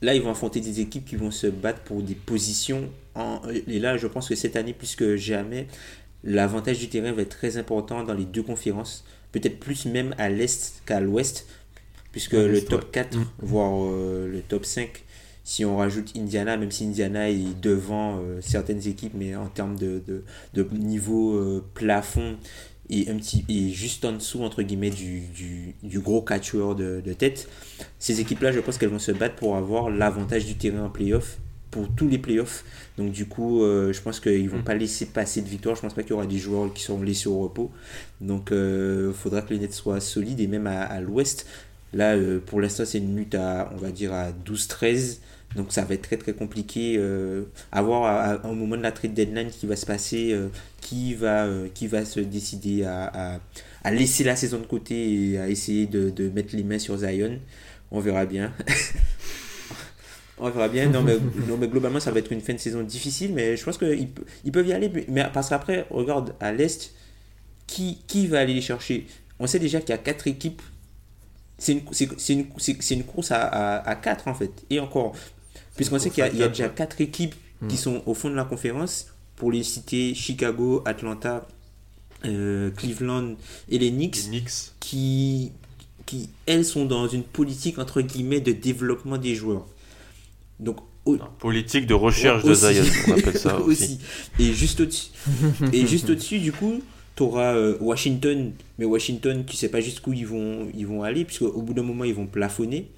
là, 0.00 0.14
ils 0.14 0.22
vont 0.22 0.30
affronter 0.30 0.60
des 0.60 0.80
équipes 0.80 1.04
qui 1.04 1.16
vont 1.16 1.30
se 1.30 1.46
battre 1.46 1.80
pour 1.80 2.02
des 2.02 2.14
positions. 2.14 2.90
En, 3.14 3.40
et 3.66 3.78
là, 3.78 3.96
je 3.96 4.06
pense 4.06 4.28
que 4.28 4.34
cette 4.34 4.56
année, 4.56 4.72
plus 4.72 4.96
que 4.96 5.16
jamais, 5.16 5.66
l'avantage 6.22 6.78
du 6.78 6.88
terrain 6.88 7.12
va 7.12 7.22
être 7.22 7.36
très 7.36 7.56
important 7.58 8.04
dans 8.04 8.14
les 8.14 8.24
deux 8.24 8.42
conférences. 8.42 9.04
Peut-être 9.32 9.58
plus 9.58 9.86
même 9.86 10.14
à 10.18 10.28
l'Est 10.28 10.82
qu'à 10.86 11.00
l'Ouest, 11.00 11.46
puisque 12.12 12.32
le 12.32 12.64
top 12.64 12.90
4, 12.92 13.16
mm. 13.16 13.26
voire 13.40 13.84
euh, 13.84 14.30
le 14.30 14.40
top 14.40 14.64
5, 14.64 15.04
si 15.42 15.64
on 15.64 15.76
rajoute 15.76 16.12
Indiana, 16.16 16.56
même 16.56 16.70
si 16.70 16.84
Indiana 16.84 17.28
est 17.28 17.60
devant 17.60 18.18
euh, 18.18 18.40
certaines 18.40 18.86
équipes, 18.88 19.12
mais 19.14 19.36
en 19.36 19.48
termes 19.48 19.76
de, 19.76 20.02
de, 20.06 20.24
de 20.54 20.66
niveau 20.74 21.36
euh, 21.36 21.64
plafond, 21.74 22.36
et, 22.90 23.10
un 23.10 23.16
petit, 23.16 23.44
et 23.48 23.70
juste 23.70 24.04
en 24.04 24.12
dessous, 24.12 24.42
entre 24.42 24.62
guillemets, 24.62 24.90
du, 24.90 25.20
du, 25.20 25.74
du 25.82 26.00
gros 26.00 26.22
catcheur 26.22 26.74
de, 26.74 27.00
de, 27.04 27.12
tête. 27.12 27.48
Ces 27.98 28.20
équipes-là, 28.20 28.52
je 28.52 28.60
pense 28.60 28.78
qu'elles 28.78 28.90
vont 28.90 28.98
se 28.98 29.12
battre 29.12 29.36
pour 29.36 29.56
avoir 29.56 29.90
l'avantage 29.90 30.44
du 30.46 30.54
terrain 30.56 30.84
en 30.84 30.90
playoff, 30.90 31.38
pour 31.70 31.88
tous 31.94 32.08
les 32.08 32.18
playoffs. 32.18 32.64
Donc, 32.98 33.10
du 33.10 33.26
coup, 33.26 33.62
euh, 33.62 33.92
je 33.92 34.00
pense 34.00 34.20
qu'ils 34.20 34.44
ne 34.44 34.50
vont 34.50 34.58
mm. 34.58 34.64
pas 34.64 34.74
laisser 34.74 35.06
passer 35.06 35.40
de 35.40 35.48
victoire. 35.48 35.76
Je 35.76 35.80
pense 35.80 35.94
pas 35.94 36.02
qu'il 36.02 36.10
y 36.10 36.14
aura 36.14 36.26
des 36.26 36.38
joueurs 36.38 36.72
qui 36.72 36.82
seront 36.82 37.02
laissés 37.02 37.28
au 37.28 37.40
repos. 37.40 37.70
Donc, 38.20 38.48
il 38.50 38.56
euh, 38.56 39.12
faudra 39.12 39.42
que 39.42 39.54
les 39.54 39.60
Nets 39.60 39.72
soient 39.72 40.00
solides. 40.00 40.40
Et 40.40 40.46
même 40.46 40.66
à, 40.66 40.82
à 40.82 41.00
l'ouest, 41.00 41.46
là, 41.94 42.14
euh, 42.14 42.38
pour 42.44 42.60
l'instant, 42.60 42.84
c'est 42.84 42.98
une 42.98 43.16
lutte 43.16 43.34
à, 43.34 43.70
on 43.74 43.78
va 43.78 43.90
dire, 43.90 44.12
à 44.12 44.30
12-13. 44.30 45.18
Donc 45.56 45.72
ça 45.72 45.84
va 45.84 45.94
être 45.94 46.02
très 46.02 46.16
très 46.16 46.32
compliqué 46.32 46.96
euh, 46.98 47.44
à 47.70 47.82
voir 47.82 48.44
au 48.44 48.54
moment 48.54 48.76
de 48.76 48.82
la 48.82 48.92
trade 48.92 49.14
deadline 49.14 49.50
qui 49.50 49.66
va 49.66 49.76
se 49.76 49.86
passer, 49.86 50.32
euh, 50.32 50.48
qui, 50.84 51.14
va, 51.14 51.46
euh, 51.46 51.68
qui 51.72 51.86
va 51.88 52.04
se 52.04 52.20
décider 52.20 52.84
à, 52.84 53.40
à, 53.82 53.90
laisser 53.90 54.22
la 54.24 54.36
saison 54.36 54.58
de 54.58 54.66
côté 54.66 55.30
et 55.32 55.38
à 55.38 55.48
essayer 55.48 55.86
de, 55.86 56.10
de, 56.10 56.28
mettre 56.28 56.54
les 56.54 56.62
mains 56.62 56.78
sur 56.78 56.96
Zion. 56.96 57.40
On 57.90 58.00
verra 58.00 58.26
bien. 58.26 58.52
On 60.38 60.50
verra 60.50 60.68
bien. 60.68 60.88
Non 60.90 61.02
mais, 61.02 61.16
non 61.48 61.56
mais, 61.56 61.68
globalement, 61.68 62.00
ça 62.00 62.10
va 62.10 62.18
être 62.18 62.32
une 62.32 62.40
fin 62.40 62.52
de 62.52 62.58
saison 62.58 62.82
difficile, 62.82 63.32
mais 63.32 63.56
je 63.56 63.64
pense 63.64 63.78
qu'ils 63.78 64.08
ils 64.44 64.52
peuvent 64.52 64.66
y 64.66 64.72
aller. 64.72 64.90
Mais 65.08 65.24
parce 65.32 65.48
qu'après, 65.48 65.86
regarde, 65.90 66.34
à 66.40 66.52
l'Est, 66.52 66.92
qui, 67.66 68.02
qui 68.06 68.26
va 68.26 68.40
aller 68.40 68.54
les 68.54 68.60
chercher? 68.60 69.06
On 69.38 69.46
sait 69.46 69.58
déjà 69.58 69.80
qu'il 69.80 69.90
y 69.90 69.92
a 69.92 69.98
quatre 69.98 70.26
équipes 70.26 70.62
c'est 71.56 71.72
une, 71.72 71.82
une, 72.28 72.46
une, 72.90 73.04
course 73.04 73.30
à, 73.30 73.42
à, 73.42 73.88
à, 73.88 73.94
4 73.94 74.26
en 74.26 74.34
fait. 74.34 74.50
Et 74.70 74.80
encore, 74.80 75.14
Puisqu'on 75.76 75.98
sait 75.98 76.10
qu'il 76.10 76.24
y, 76.24 76.42
a 76.42 76.48
déjà 76.48 76.68
quatre 76.68 77.00
équipes 77.00 77.34
qui 77.68 77.74
hmm. 77.74 77.78
sont 77.78 78.02
au 78.06 78.14
fond 78.14 78.30
de 78.30 78.34
la 78.34 78.44
conférence. 78.44 79.06
Pour 79.44 79.52
les 79.52 79.62
citer, 79.62 80.14
Chicago, 80.14 80.80
Atlanta, 80.86 81.46
euh, 82.24 82.70
Cleveland 82.70 83.34
et 83.68 83.78
les 83.78 83.90
Knicks, 83.90 84.16
Qui, 84.80 85.52
qui, 86.06 86.30
elles, 86.46 86.64
sont 86.64 86.86
dans 86.86 87.08
une 87.08 87.24
politique, 87.24 87.78
entre 87.78 88.00
guillemets, 88.00 88.40
de 88.40 88.52
développement 88.52 89.18
des 89.18 89.34
joueurs. 89.34 89.66
Donc, 90.60 90.78
politique 91.38 91.86
de 91.86 91.92
recherche 91.92 92.42
de 92.42 92.54
Zion, 92.54 92.84
on 93.08 93.12
appelle 93.18 93.36
ça 93.36 93.60
aussi. 93.60 93.98
Et 94.38 94.54
juste 94.54 94.80
au-dessus, 94.80 95.10
et 95.74 95.86
juste 95.86 96.08
au-dessus, 96.08 96.38
du 96.38 96.50
coup, 96.50 96.80
tu 97.14 97.22
auras 97.22 97.54
euh, 97.54 97.76
Washington, 97.82 98.50
mais 98.78 98.86
Washington, 98.86 99.44
tu 99.46 99.56
sais 99.56 99.68
pas 99.68 99.82
jusqu'où 99.82 100.14
ils 100.14 100.26
vont, 100.26 100.68
ils 100.74 100.86
vont 100.86 101.02
aller, 101.02 101.26
puisque 101.26 101.42
au 101.42 101.60
bout 101.60 101.74
d'un 101.74 101.82
moment, 101.82 102.04
ils 102.04 102.14
vont 102.14 102.26
plafonner 102.26 102.88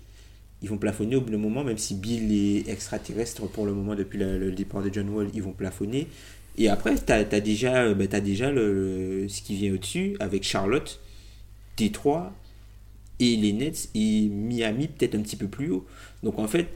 ils 0.62 0.68
vont 0.68 0.78
plafonner 0.78 1.16
au 1.16 1.20
bout 1.20 1.30
d'un 1.30 1.38
moment, 1.38 1.64
même 1.64 1.78
si 1.78 1.94
Bill 1.94 2.32
est 2.32 2.68
extraterrestre 2.68 3.46
pour 3.48 3.66
le 3.66 3.72
moment 3.72 3.94
depuis 3.94 4.18
le, 4.18 4.50
départ 4.52 4.82
de 4.82 4.90
John 4.92 5.08
Wall, 5.10 5.28
ils 5.34 5.42
vont 5.42 5.52
plafonner. 5.52 6.08
Et 6.58 6.68
après, 6.68 6.94
tu 6.94 7.12
as, 7.12 7.24
déjà, 7.40 7.82
euh, 7.82 7.94
bah, 7.94 8.04
as 8.12 8.20
déjà 8.20 8.50
le, 8.50 9.26
ce 9.28 9.42
qui 9.42 9.56
vient 9.56 9.74
au-dessus 9.74 10.16
avec 10.20 10.42
Charlotte, 10.42 11.00
Détroit 11.76 12.32
et 13.18 13.36
les 13.36 13.52
Nets 13.52 13.88
et 13.94 14.28
Miami 14.28 14.88
peut-être 14.88 15.14
un 15.14 15.20
petit 15.20 15.36
peu 15.36 15.48
plus 15.48 15.70
haut. 15.70 15.86
Donc 16.22 16.38
en 16.38 16.48
fait, 16.48 16.68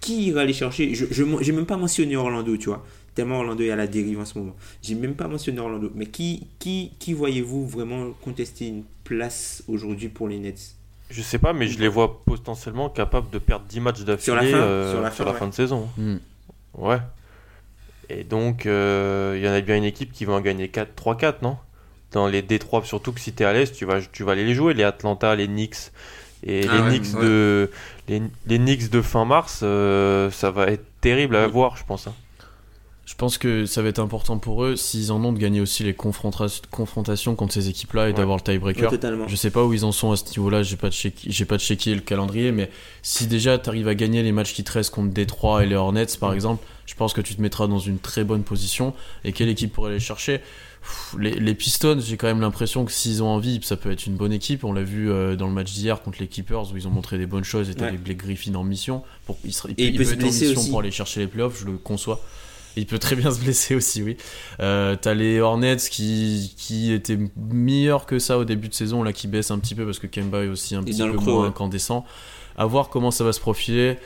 qui 0.00 0.26
ira 0.26 0.42
aller 0.42 0.52
chercher? 0.52 0.94
Je 0.94 1.22
n'ai 1.24 1.52
même 1.52 1.66
pas 1.66 1.76
mentionné 1.76 2.16
Orlando, 2.16 2.56
tu 2.56 2.68
vois. 2.68 2.84
Tellement 3.14 3.38
Orlando 3.38 3.62
est 3.62 3.70
à 3.70 3.76
la 3.76 3.86
dérive 3.86 4.20
en 4.20 4.24
ce 4.24 4.38
moment. 4.38 4.56
J'ai 4.82 4.94
même 4.94 5.14
pas 5.14 5.28
mentionné 5.28 5.60
Orlando. 5.60 5.90
Mais 5.94 6.06
qui, 6.06 6.46
qui, 6.58 6.92
qui 6.98 7.12
voyez-vous 7.12 7.66
vraiment 7.66 8.10
contester 8.22 8.68
une 8.68 8.84
place 9.04 9.62
aujourd'hui 9.68 10.08
pour 10.08 10.28
les 10.28 10.38
Nets? 10.38 10.76
Je 11.10 11.20
sais 11.20 11.38
pas, 11.38 11.52
mais 11.52 11.68
je 11.68 11.78
les 11.78 11.88
vois 11.88 12.24
potentiellement 12.24 12.88
capables 12.88 13.28
de 13.30 13.38
perdre 13.38 13.66
10 13.66 13.80
matchs 13.80 14.00
d'affilée 14.00 14.24
sur 14.24 14.34
la 14.34 14.42
fin, 14.42 14.56
euh, 14.56 15.10
sur 15.10 15.24
la 15.26 15.34
fin, 15.34 15.46
de 15.46 15.52
saison. 15.52 15.88
Hmm. 15.98 16.16
Ouais. 16.74 16.98
Et 18.12 18.24
donc, 18.24 18.66
euh, 18.66 19.34
il 19.36 19.44
y 19.44 19.48
en 19.48 19.52
a 19.52 19.60
bien 19.60 19.76
une 19.76 19.84
équipe 19.84 20.12
qui 20.12 20.24
va 20.24 20.34
en 20.34 20.40
gagner 20.40 20.68
4, 20.68 20.90
3-4, 20.94 21.34
non? 21.42 21.56
Dans 22.12 22.26
les 22.26 22.42
D3, 22.42 22.84
surtout 22.84 23.12
que 23.12 23.20
si 23.20 23.32
tu 23.32 23.42
es 23.42 23.46
à 23.46 23.52
l'Est, 23.54 23.74
tu 23.74 23.86
vas, 23.86 24.00
tu 24.00 24.22
vas 24.22 24.32
aller 24.32 24.44
les 24.44 24.54
jouer, 24.54 24.74
les 24.74 24.84
Atlanta, 24.84 25.34
les 25.34 25.46
Knicks. 25.46 25.92
Et 26.44 26.66
ah 26.68 26.88
les, 26.88 26.98
Knicks 26.98 27.14
De, 27.14 27.70
les, 28.08 28.22
les, 28.46 28.58
Knicks 28.58 28.90
de 28.90 29.00
fin 29.00 29.24
mars, 29.24 29.60
euh, 29.62 30.30
ça 30.30 30.50
va 30.50 30.66
être 30.66 30.84
terrible 31.00 31.36
à 31.36 31.48
hmm. 31.48 31.50
voir, 31.50 31.76
je 31.76 31.84
pense. 31.84 32.06
Hein. 32.06 32.14
Je 33.04 33.14
pense 33.14 33.36
que 33.36 33.66
ça 33.66 33.82
va 33.82 33.88
être 33.88 33.98
important 33.98 34.38
pour 34.38 34.64
eux 34.64 34.76
s'ils 34.76 35.10
en 35.10 35.22
ont 35.24 35.32
de 35.32 35.38
gagner 35.38 35.60
aussi 35.60 35.82
les 35.82 35.92
confronta- 35.92 36.62
confrontations 36.70 37.34
contre 37.34 37.54
ces 37.54 37.68
équipes-là 37.68 38.04
et 38.04 38.06
Ouais. 38.06 38.12
d'avoir 38.12 38.38
le 38.38 38.42
tiebreaker. 38.42 38.90
Je 39.26 39.36
sais 39.36 39.50
pas 39.50 39.64
où 39.64 39.72
ils 39.72 39.84
en 39.84 39.92
sont 39.92 40.12
à 40.12 40.16
ce 40.16 40.24
niveau-là, 40.30 40.62
j'ai 40.62 40.76
pas, 40.76 40.90
checké, 40.90 41.28
j'ai 41.30 41.44
pas 41.44 41.58
checké 41.58 41.94
le 41.94 42.00
calendrier, 42.00 42.52
mais 42.52 42.70
si 43.02 43.26
déjà 43.26 43.58
tu 43.58 43.68
arrives 43.68 43.88
à 43.88 43.94
gagner 43.94 44.22
les 44.22 44.32
matchs 44.32 44.54
qui 44.54 44.64
te 44.64 44.72
restent 44.72 44.94
contre 44.94 45.12
Détroit 45.12 45.64
et 45.64 45.66
les 45.66 45.74
Hornets 45.74 46.06
par 46.18 46.32
exemple, 46.32 46.64
je 46.86 46.94
pense 46.94 47.12
que 47.12 47.20
tu 47.20 47.34
te 47.34 47.40
mettras 47.42 47.66
dans 47.66 47.78
une 47.78 47.98
très 47.98 48.24
bonne 48.24 48.42
position. 48.42 48.94
Et 49.24 49.32
quelle 49.32 49.48
équipe 49.48 49.72
pourrait 49.72 49.92
les 49.92 50.00
chercher? 50.00 50.38
Pff, 50.82 51.14
les, 51.18 51.30
les 51.32 51.54
Pistons, 51.54 52.00
j'ai 52.00 52.16
quand 52.16 52.26
même 52.26 52.40
l'impression 52.40 52.84
que 52.84 52.90
s'ils 52.92 53.22
ont 53.22 53.28
envie, 53.28 53.60
ça 53.62 53.76
peut 53.76 53.90
être 53.92 54.06
une 54.06 54.16
bonne 54.16 54.32
équipe. 54.32 54.64
On 54.64 54.72
l'a 54.72 54.82
vu 54.82 55.10
euh, 55.10 55.36
dans 55.36 55.46
le 55.46 55.52
match 55.52 55.72
d'hier 55.72 56.02
contre 56.02 56.18
les 56.20 56.26
Keepers 56.26 56.72
où 56.72 56.76
ils 56.76 56.88
ont 56.88 56.90
montré 56.90 57.18
des 57.18 57.26
bonnes 57.26 57.44
choses 57.44 57.70
et 57.70 57.80
Ouais. 57.80 57.92
Blake 57.92 58.18
Griffin 58.18 58.54
en 58.56 58.64
mission. 58.64 59.02
Pour, 59.26 59.38
il, 59.44 59.50
Et 59.78 59.86
il 59.86 59.96
peut 59.96 60.04
se 60.04 60.14
être 60.14 60.22
en 60.22 60.26
mission 60.26 60.50
aussi. 60.60 60.70
pour 60.70 60.80
aller 60.80 60.90
chercher 60.90 61.20
les 61.20 61.26
playoffs, 61.28 61.60
je 61.60 61.66
le 61.66 61.78
conçois. 61.78 62.20
Il 62.74 62.86
peut 62.86 62.98
très 62.98 63.16
bien 63.16 63.30
se 63.30 63.38
blesser 63.38 63.74
aussi, 63.74 64.02
oui. 64.02 64.16
Euh, 64.60 64.96
T'as 65.00 65.12
les 65.14 65.40
Hornets 65.40 65.76
qui, 65.90 66.54
qui 66.56 66.90
étaient 66.92 67.18
meilleurs 67.36 68.06
que 68.06 68.18
ça 68.18 68.38
au 68.38 68.44
début 68.44 68.68
de 68.68 68.74
saison, 68.74 69.02
là 69.02 69.12
qui 69.12 69.28
baissent 69.28 69.50
un 69.50 69.58
petit 69.58 69.74
peu 69.74 69.84
parce 69.84 69.98
que 69.98 70.06
Kemba 70.06 70.42
est 70.44 70.48
aussi 70.48 70.74
un 70.74 70.80
Et 70.80 70.86
petit 70.86 71.02
peu 71.02 71.12
creux, 71.18 71.32
moins 71.32 71.42
ouais. 71.42 71.48
incandescent. 71.48 72.04
À 72.56 72.64
voir 72.64 72.88
comment 72.88 73.10
ça 73.10 73.24
va 73.24 73.32
se 73.32 73.40
profiler. 73.40 73.98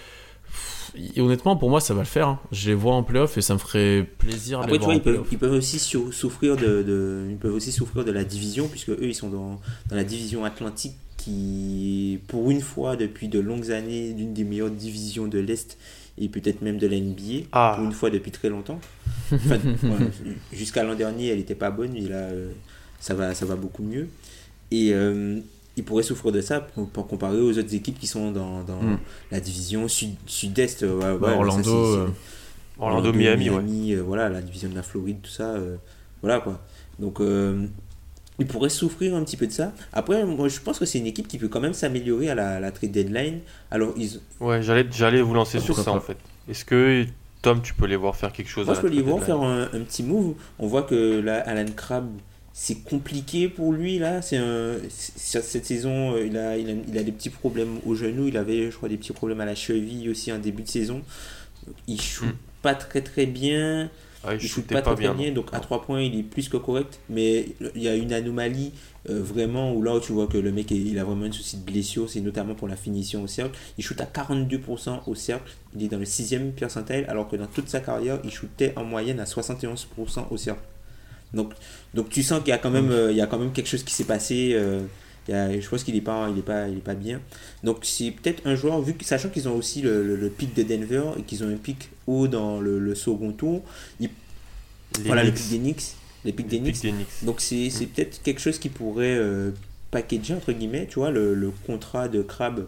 Et 1.14 1.20
honnêtement, 1.20 1.56
pour 1.56 1.70
moi, 1.70 1.80
ça 1.80 1.94
va 1.94 2.00
le 2.00 2.06
faire. 2.06 2.28
hein. 2.28 2.40
Je 2.52 2.68
les 2.68 2.74
vois 2.74 2.94
en 2.94 3.02
playoff 3.02 3.36
et 3.38 3.42
ça 3.42 3.54
me 3.54 3.58
ferait 3.58 4.06
plaisir 4.18 4.58
Après, 4.60 4.72
les 4.72 4.78
tu 4.78 4.84
voir 4.84 4.90
vois, 4.90 4.94
en 4.94 4.96
ils 4.98 5.02
peuvent, 5.02 5.12
playoff. 5.14 5.28
ils 5.32 5.38
peuvent 5.38 5.52
aussi 5.52 5.78
sou- 5.78 6.12
souffrir 6.12 6.56
de, 6.56 6.82
de- 6.82 7.26
ils 7.30 7.36
peuvent 7.36 7.54
aussi 7.54 7.72
souffrir 7.72 8.04
de 8.04 8.12
la 8.12 8.24
division, 8.24 8.68
puisque 8.68 8.90
eux, 8.90 8.98
ils 9.02 9.14
sont 9.14 9.28
dans, 9.28 9.60
dans 9.90 9.96
la 9.96 10.04
division 10.04 10.44
atlantique 10.44 10.94
qui, 11.16 12.20
pour 12.28 12.50
une 12.50 12.60
fois, 12.60 12.96
depuis 12.96 13.28
de 13.28 13.38
longues 13.40 13.70
années, 13.72 14.14
l'une 14.16 14.32
des 14.32 14.44
meilleures 14.44 14.70
divisions 14.70 15.26
de 15.26 15.38
l'Est 15.38 15.76
et 16.18 16.28
peut-être 16.28 16.62
même 16.62 16.78
de 16.78 16.86
la 16.86 16.96
NBA, 16.96 17.46
Ah. 17.52 17.72
pour 17.76 17.84
une 17.84 17.92
fois 17.92 18.10
depuis 18.10 18.30
très 18.30 18.48
longtemps. 18.48 18.80
Enfin, 19.32 19.56
ouais, 19.82 20.34
Jusqu'à 20.52 20.82
l'an 20.84 20.94
dernier, 20.94 21.28
elle 21.28 21.38
n'était 21.38 21.54
pas 21.54 21.70
bonne, 21.70 21.92
mais 21.92 22.00
là, 22.02 22.16
euh, 22.30 22.50
ça, 23.00 23.14
va, 23.14 23.34
ça 23.34 23.44
va 23.44 23.56
beaucoup 23.56 23.82
mieux. 23.82 24.08
Et 24.70 24.90
euh, 24.94 25.40
ils 25.76 25.84
pourraient 25.84 26.02
souffrir 26.02 26.32
de 26.32 26.40
ça 26.40 26.60
pour, 26.60 26.88
pour 26.88 27.06
comparer 27.06 27.38
aux 27.40 27.56
autres 27.58 27.74
équipes 27.74 27.98
qui 27.98 28.06
sont 28.06 28.30
dans, 28.32 28.62
dans 28.62 28.80
Mm. 28.82 28.98
la 29.30 29.40
division 29.40 29.88
sud- 29.88 30.16
sud-est. 30.26 30.82
ouais, 30.82 30.88
ouais, 30.88 31.18
ça, 31.20 31.36
Orlando, 31.36 31.84
euh, 31.96 32.08
Orlando, 32.78 33.12
Miami, 33.12 33.50
ouais. 33.50 33.96
euh, 33.96 34.02
voilà, 34.02 34.28
la 34.28 34.40
division 34.42 34.68
de 34.68 34.74
la 34.74 34.82
Floride, 34.82 35.18
tout 35.22 35.30
ça. 35.30 35.50
euh, 35.54 35.76
voilà 36.22 36.40
quoi. 36.40 36.60
Donc, 36.98 37.20
euh, 37.20 37.66
ils 38.38 38.46
pourraient 38.46 38.68
souffrir 38.70 39.14
un 39.14 39.22
petit 39.24 39.36
peu 39.36 39.46
de 39.46 39.52
ça. 39.52 39.72
Après, 39.92 40.24
moi, 40.24 40.48
je 40.48 40.60
pense 40.60 40.78
que 40.78 40.84
c'est 40.84 40.98
une 40.98 41.06
équipe 41.06 41.26
qui 41.28 41.38
peut 41.38 41.48
quand 41.48 41.60
même 41.60 41.72
s'améliorer 41.74 42.28
à 42.30 42.34
la, 42.34 42.60
la 42.60 42.70
trade 42.70 42.90
deadline. 42.90 43.40
Alors, 43.70 43.92
ils, 43.96 44.20
Ouais, 44.40 44.62
j'allais, 44.62 44.86
j'allais 44.90 45.22
vous 45.22 45.32
lancer 45.34 45.58
sur 45.60 45.74
ça 45.76 45.84
pas. 45.84 45.90
en 45.92 46.00
fait. 46.00 46.16
Est-ce 46.48 46.64
que 46.64 47.04
Tom, 47.42 47.60
tu 47.62 47.72
peux 47.74 47.86
les 47.86 47.96
voir 47.96 48.14
faire 48.16 48.32
quelque 48.32 48.48
chose 48.48 48.66
moi, 48.66 48.74
à 48.74 48.76
je 48.76 48.82
peux 48.82 48.88
les 48.88 49.02
voir 49.02 49.18
deadline 49.20 49.38
faire 49.38 49.46
un, 49.46 49.62
un 49.72 49.80
petit 49.84 50.02
move. 50.02 50.34
On 50.58 50.66
voit 50.66 50.82
que 50.82 51.20
là, 51.20 51.40
Alan 51.46 51.70
Crabb, 51.74 52.08
c'est 52.58 52.76
compliqué 52.76 53.50
pour 53.50 53.70
lui 53.70 53.98
là. 53.98 54.22
C'est 54.22 54.38
un, 54.38 54.76
cette 54.88 55.66
saison, 55.66 56.14
euh, 56.14 56.24
il 56.26 56.38
a, 56.38 56.56
il 56.56 56.70
a, 56.70 56.72
il 56.88 56.96
a 56.96 57.02
des 57.02 57.12
petits 57.12 57.28
problèmes 57.28 57.80
au 57.84 57.94
genou. 57.94 58.28
Il 58.28 58.36
avait, 58.38 58.70
je 58.70 58.76
crois, 58.76 58.88
des 58.88 58.96
petits 58.96 59.12
problèmes 59.12 59.42
à 59.42 59.44
la 59.44 59.54
cheville 59.54 60.08
aussi 60.08 60.32
en 60.32 60.38
début 60.38 60.62
de 60.62 60.68
saison. 60.68 61.02
Il 61.86 62.00
shoot 62.00 62.28
Hmm. 62.28 62.32
pas 62.62 62.74
très 62.74 63.02
très 63.02 63.26
bien. 63.26 63.90
Ah, 64.24 64.34
il 64.34 64.42
il 64.42 64.48
shoot 64.48 64.66
pas, 64.66 64.80
pas 64.80 64.94
très 64.94 65.12
bien. 65.12 65.32
donc 65.32 65.50
à 65.52 65.60
3 65.60 65.82
points 65.82 66.00
il 66.00 66.18
est 66.18 66.22
plus 66.22 66.48
que 66.48 66.56
correct, 66.56 66.98
mais 67.10 67.48
il 67.74 67.82
y 67.82 67.88
a 67.88 67.94
une 67.94 68.14
anomalie 68.14 68.72
euh, 69.10 69.22
vraiment 69.22 69.74
où 69.74 69.82
là 69.82 69.94
où 69.96 70.00
tu 70.00 70.12
vois 70.12 70.26
que 70.26 70.38
le 70.38 70.50
mec 70.50 70.70
il 70.70 70.98
a 70.98 71.04
vraiment 71.04 71.26
un 71.26 71.32
souci 71.32 71.58
de 71.58 71.62
blessure, 71.62 72.08
c'est 72.08 72.22
notamment 72.22 72.54
pour 72.54 72.68
la 72.68 72.76
finition 72.76 73.22
au 73.22 73.26
cercle. 73.26 73.56
Il 73.76 73.84
shoot 73.84 74.00
à 74.00 74.06
42% 74.06 75.00
au 75.06 75.14
cercle, 75.14 75.52
il 75.76 75.84
est 75.84 75.88
dans 75.88 75.98
le 75.98 76.06
6ème 76.06 76.52
percentile, 76.52 77.04
alors 77.08 77.28
que 77.28 77.36
dans 77.36 77.46
toute 77.46 77.68
sa 77.68 77.80
carrière 77.80 78.18
il 78.24 78.30
shootait 78.30 78.72
en 78.76 78.84
moyenne 78.84 79.20
à 79.20 79.24
71% 79.24 80.28
au 80.30 80.36
cercle. 80.38 80.62
Donc, 81.36 81.52
donc 81.94 82.08
tu 82.08 82.22
sens 82.24 82.40
qu'il 82.40 82.48
y 82.48 82.52
a 82.52 82.58
quand 82.58 82.70
même, 82.70 82.90
euh, 82.90 83.10
il 83.12 83.16
y 83.16 83.20
a 83.20 83.26
quand 83.26 83.38
même 83.38 83.52
quelque 83.52 83.68
chose 83.68 83.84
qui 83.84 83.92
s'est 83.94 84.04
passé. 84.04 84.50
euh, 84.54 84.80
il 85.28 85.32
y 85.32 85.34
a- 85.34 85.60
je 85.60 85.68
pense 85.68 85.82
qu'il 85.84 85.94
n'est 85.94 86.00
pas, 86.00 86.28
il 86.30 86.38
est 86.38 86.42
pas, 86.42 86.68
il 86.68 86.78
est 86.78 86.80
pas 86.80 86.94
bien. 86.94 87.20
Donc 87.64 87.78
c'est 87.82 88.10
peut-être 88.12 88.46
un 88.46 88.54
joueur, 88.54 88.80
vu 88.80 88.94
que, 88.94 89.04
sachant 89.04 89.28
qu'ils 89.28 89.48
ont 89.48 89.54
aussi 89.56 89.82
le, 89.82 90.02
le- 90.04 90.16
le 90.16 90.28
pic 90.30 90.54
de 90.54 90.62
Denver 90.62 91.02
et 91.18 91.22
qu'ils 91.22 91.42
ont 91.44 91.48
un 91.48 91.56
pic 91.56 91.90
haut 92.06 92.28
dans 92.28 92.60
le, 92.60 92.78
le 92.78 92.94
second 92.94 93.32
tour, 93.32 93.62
ils 94.00 94.08
voilà, 95.04 95.24
le 95.24 95.32
pic 95.32 95.48
des 95.50 95.58
Knicks. 95.58 95.82
Les 96.24 96.32
pics 96.32 96.48
Knicks. 96.48 96.84
Donc 97.22 97.40
c'est 97.40 97.70
c'est 97.70 97.86
peut-être 97.86 98.22
quelque 98.22 98.40
chose 98.40 98.58
qui 98.58 98.68
pourrait 98.68 99.16
euh, 99.16 99.50
packager, 99.90 100.34
entre 100.34 100.52
guillemets, 100.52 100.86
tu 100.88 100.98
vois, 101.00 101.10
le, 101.10 101.52
contrat 101.66 102.08
de 102.08 102.22
Crabbe 102.22 102.66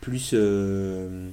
plus... 0.00 0.30
euh, 0.34 1.28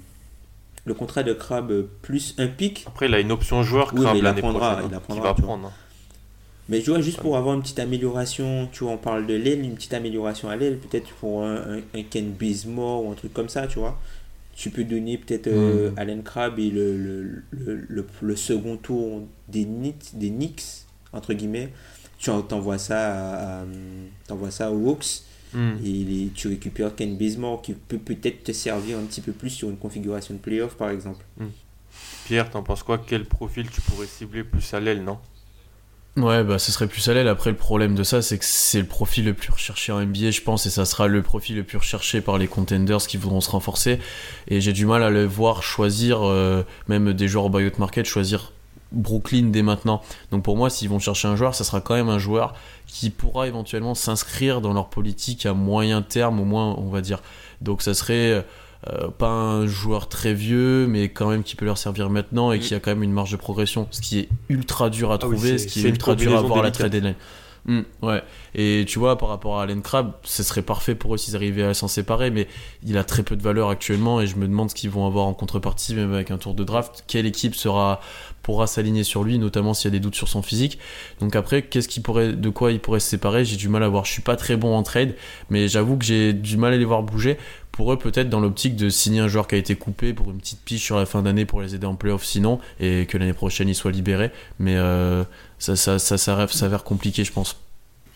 le 0.85 0.93
contrat 0.93 1.23
de 1.23 1.33
Crabbe 1.33 1.85
plus 2.01 2.33
un 2.37 2.47
pic. 2.47 2.85
Après, 2.87 3.07
il 3.07 3.13
a 3.13 3.19
une 3.19 3.31
option 3.31 3.61
joueur 3.63 3.91
Oui, 3.93 4.05
l'année 4.21 4.41
prochaine. 4.41 4.61
il 4.89 4.93
hein, 4.93 4.97
apprendra, 4.97 4.99
qu'il 5.07 5.21
va 5.21 5.33
prendre. 5.33 5.73
Mais 6.69 6.81
tu 6.81 6.89
vois, 6.89 6.99
juste 7.01 7.21
pour 7.21 7.37
avoir 7.37 7.55
une 7.55 7.61
petite 7.61 7.79
amélioration, 7.79 8.67
tu 8.71 8.83
vois, 8.83 8.93
on 8.93 8.97
parle 8.97 9.25
de 9.25 9.33
l'aile, 9.33 9.61
une 9.63 9.75
petite 9.75 9.93
amélioration 9.93 10.49
à 10.49 10.55
l'aile, 10.57 10.77
peut-être 10.77 11.09
pour 11.19 11.43
un, 11.43 11.55
un, 11.55 11.81
un 11.93 12.03
Ken 12.03 12.31
Bazemore 12.33 13.05
ou 13.05 13.11
un 13.11 13.15
truc 13.15 13.33
comme 13.33 13.49
ça, 13.49 13.67
tu 13.67 13.79
vois. 13.79 13.97
Tu 14.55 14.69
peux 14.71 14.83
donner 14.83 15.17
peut-être 15.17 15.47
euh, 15.47 15.91
Mm. 15.91 15.99
Allen 15.99 16.23
Crabbe 16.23 16.59
et 16.59 16.69
le, 16.71 16.97
le, 17.51 18.03
le, 18.21 18.35
second 18.35 18.75
tour 18.77 19.21
des 19.47 19.65
Knicks, 19.65 20.11
des 20.17 20.29
Knicks 20.29 20.63
entre 21.13 21.33
guillemets. 21.33 21.69
Tu 22.17 22.31
en- 22.31 22.41
t'envoies 22.41 22.79
ça, 22.79 23.59
à, 23.59 23.61
à- 23.61 24.51
ça 24.51 24.71
aux 24.71 24.89
Hawks 24.89 25.21
Hmm. 25.53 25.75
et 25.81 26.03
les- 26.03 26.31
tu 26.35 26.49
récupères 26.49 26.93
Ken 26.93 27.17
Bazemore 27.17 27.61
qui 27.61 27.71
peut 27.73 27.97
peut-être 27.97 28.43
te 28.43 28.51
servir 28.51 28.97
un 28.97 29.03
petit 29.03 29.21
peu 29.21 29.31
plus 29.31 29.49
sur 29.49 29.69
une 29.69 29.77
configuration 29.77 30.33
de 30.33 30.39
playoff 30.39 30.75
par 30.75 30.89
exemple. 30.89 31.23
Pierre, 32.25 32.49
t'en 32.49 32.63
penses 32.63 32.83
quoi? 32.83 32.97
Quel 33.07 33.23
profil 33.23 33.69
tu 33.69 33.79
pourrais 33.79 34.07
cibler 34.07 34.43
plus 34.43 34.73
à 34.73 34.81
l'aile, 34.81 35.03
non? 35.05 35.19
Ouais, 36.17 36.43
bah 36.43 36.57
ce 36.57 36.71
serait 36.71 36.87
plus 36.87 37.07
à 37.09 37.13
l'aile. 37.13 37.27
Après, 37.27 37.51
le 37.51 37.55
problème 37.55 37.93
de 37.93 38.01
ça, 38.01 38.23
c'est 38.23 38.39
que 38.39 38.45
c'est 38.45 38.79
le 38.79 38.87
profil 38.87 39.25
le 39.25 39.35
plus 39.35 39.51
recherché 39.51 39.91
en 39.91 40.01
NBA, 40.03 40.31
je 40.31 40.41
pense, 40.41 40.65
et 40.65 40.71
ça 40.71 40.83
sera 40.83 41.07
le 41.07 41.21
profil 41.21 41.57
le 41.57 41.63
plus 41.63 41.77
recherché 41.77 42.21
par 42.21 42.39
les 42.39 42.47
contenders 42.47 43.05
qui 43.05 43.17
voudront 43.17 43.39
se 43.39 43.51
renforcer. 43.51 43.99
Et 44.47 44.59
j'ai 44.59 44.73
du 44.73 44.87
mal 44.87 45.03
à 45.03 45.11
le 45.11 45.25
voir 45.25 45.61
choisir, 45.61 46.23
euh, 46.23 46.63
même 46.87 47.13
des 47.13 47.27
joueurs 47.27 47.45
au 47.45 47.49
buyout 47.49 47.77
market, 47.77 48.07
choisir 48.07 48.51
Brooklyn 48.91 49.49
dès 49.51 49.61
maintenant. 49.61 50.01
Donc 50.31 50.41
pour 50.41 50.57
moi, 50.57 50.71
s'ils 50.71 50.89
vont 50.89 50.97
chercher 50.97 51.27
un 51.27 51.35
joueur, 51.35 51.53
ça 51.53 51.63
sera 51.63 51.81
quand 51.81 51.93
même 51.93 52.09
un 52.09 52.17
joueur 52.17 52.55
qui 52.87 53.11
pourra 53.11 53.47
éventuellement 53.47 53.93
s'inscrire 53.93 54.59
dans 54.59 54.73
leur 54.73 54.89
politique 54.89 55.45
à 55.45 55.53
moyen 55.53 56.01
terme, 56.01 56.39
au 56.39 56.45
moins, 56.45 56.73
on 56.79 56.89
va 56.89 57.01
dire. 57.01 57.21
Donc 57.61 57.83
ça 57.83 57.93
serait 57.93 58.43
euh, 58.87 59.07
pas 59.09 59.29
un 59.29 59.65
joueur 59.65 60.07
très 60.07 60.33
vieux, 60.33 60.87
mais 60.87 61.09
quand 61.09 61.29
même 61.29 61.43
qui 61.43 61.55
peut 61.55 61.65
leur 61.65 61.77
servir 61.77 62.09
maintenant 62.09 62.51
et 62.51 62.59
qui 62.59 62.75
a 62.75 62.79
quand 62.79 62.91
même 62.91 63.03
une 63.03 63.11
marge 63.11 63.31
de 63.31 63.37
progression, 63.37 63.87
ce 63.91 64.01
qui 64.01 64.19
est 64.19 64.29
ultra 64.49 64.89
dur 64.89 65.11
à 65.11 65.17
Ah 65.21 65.27
oui, 65.27 65.35
trouver, 65.35 65.57
ce 65.57 65.67
qui 65.67 65.85
est, 65.85 65.89
ultra 65.89 66.15
dur 66.15 66.31
à 66.31 66.35
combinaison 66.35 66.47
voir 66.47 66.59
à 66.59 66.63
la 66.63 66.71
trade 66.71 66.91
deadline. 66.91 67.15
Hmm, 67.67 67.81
ouais. 68.01 68.23
Et 68.55 68.85
tu 68.87 68.97
vois, 68.97 69.17
par 69.17 69.27
rapport 69.27 69.59
à 69.59 69.63
Allen 69.63 69.81
Crabbe, 69.81 70.13
ce 70.23 70.41
serait 70.41 70.61
parfait 70.61 70.95
pour 70.95 71.13
eux 71.13 71.17
s'ils 71.17 71.35
arrivaient 71.35 71.63
à 71.63 71.73
s'en 71.73 71.89
séparer, 71.89 72.31
mais 72.31 72.47
il 72.81 72.97
a 72.97 73.03
très 73.03 73.23
peu 73.23 73.35
de 73.35 73.43
valeur 73.43 73.69
actuellement 73.69 74.21
et 74.21 74.27
je 74.27 74.37
me 74.37 74.47
demande 74.47 74.69
ce 74.69 74.75
qu'ils 74.75 74.89
vont 74.89 75.05
avoir 75.05 75.25
en 75.25 75.33
contrepartie, 75.33 75.93
même 75.93 76.13
avec 76.13 76.31
un 76.31 76.37
tour 76.37 76.53
de 76.53 76.63
draft. 76.63 77.03
Quelle 77.07 77.25
équipe 77.25 77.55
sera 77.55 77.99
pourra 78.41 78.67
s'aligner 78.67 79.03
sur 79.03 79.25
lui, 79.25 79.37
notamment 79.37 79.73
s'il 79.73 79.91
y 79.91 79.93
a 79.93 79.97
des 79.97 79.99
doutes 79.99 80.15
sur 80.15 80.29
son 80.29 80.41
physique? 80.41 80.79
Donc 81.19 81.35
après, 81.35 81.61
qu'est-ce 81.61 81.89
qui 81.89 81.99
pourrait, 81.99 82.31
de 82.31 82.49
quoi 82.49 82.71
il 82.71 82.79
pourrait 82.79 83.01
se 83.01 83.09
séparer? 83.09 83.43
J'ai 83.43 83.57
du 83.57 83.67
mal 83.67 83.83
à 83.83 83.89
voir. 83.89 84.05
Je 84.05 84.13
suis 84.13 84.21
pas 84.21 84.37
très 84.37 84.55
bon 84.55 84.73
en 84.73 84.83
trade, 84.83 85.15
mais 85.49 85.67
j'avoue 85.67 85.97
que 85.97 86.05
j'ai 86.05 86.31
du 86.31 86.55
mal 86.55 86.71
à 86.71 86.77
les 86.77 86.85
voir 86.85 87.03
bouger. 87.03 87.37
Pour 87.77 87.93
eux, 87.93 87.97
peut-être 87.99 88.29
dans 88.29 88.39
l'optique 88.39 88.75
de 88.75 88.89
signer 88.89 89.19
un 89.19 89.27
joueur 89.27 89.47
qui 89.47 89.53
a 89.53 89.57
été 89.59 89.75
coupé 89.75 90.11
pour 90.13 90.31
une 90.31 90.39
petite 90.39 90.59
piche 90.61 90.83
sur 90.83 90.97
la 90.97 91.05
fin 91.05 91.21
d'année 91.21 91.45
pour 91.45 91.61
les 91.61 91.75
aider 91.75 91.85
en 91.85 91.93
playoff, 91.93 92.25
sinon, 92.25 92.59
et 92.79 93.05
que 93.05 93.19
l'année 93.19 93.33
prochaine 93.33 93.69
il 93.69 93.75
soit 93.75 93.91
libéré. 93.91 94.31
Mais 94.59 94.75
euh, 94.77 95.23
ça, 95.59 95.75
ça, 95.75 95.99
ça, 95.99 96.17
ça 96.17 96.47
s'avère 96.47 96.83
compliqué, 96.83 97.23
je 97.23 97.31
pense. 97.31 97.55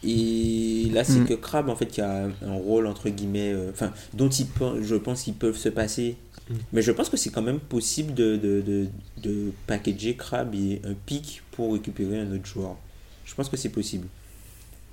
Et 0.04 0.89
là, 0.91 1.04
c'est 1.04 1.19
Mm. 1.19 1.28
que 1.28 1.34
Crabbe, 1.36 1.69
en 1.69 1.76
fait, 1.76 1.86
qui 1.86 2.02
a 2.02 2.24
un 2.43 2.54
rôle, 2.54 2.88
entre 2.88 3.08
guillemets, 3.10 3.54
euh, 3.54 3.69
enfin, 3.71 3.91
dont 4.15 4.30
il 4.30 4.47
peut- 4.47 4.82
je 4.82 4.95
pense 4.95 5.21
qu'ils 5.21 5.36
peuvent 5.36 5.58
se 5.58 5.69
passer. 5.69 6.15
Mm. 6.50 6.54
Mais 6.74 6.82
je 6.82 6.91
pense 6.91 7.10
que 7.10 7.17
c'est 7.17 7.30
quand 7.30 7.43
même 7.43 7.60
possible 7.60 8.15
de, 8.15 8.38
de, 8.38 8.62
de, 8.62 8.88
de 9.21 9.52
packager 9.67 10.15
Crabbe 10.15 10.56
et 10.56 10.82
un 10.86 10.95
pic 11.06 11.43
pour 11.52 11.74
récupérer 11.74 12.19
un 12.19 12.32
autre 12.34 12.47
joueur. 12.47 12.78
Je 13.26 13.36
pense 13.36 13.47
que 13.47 13.58
c'est 13.58 13.69
possible. 13.69 14.08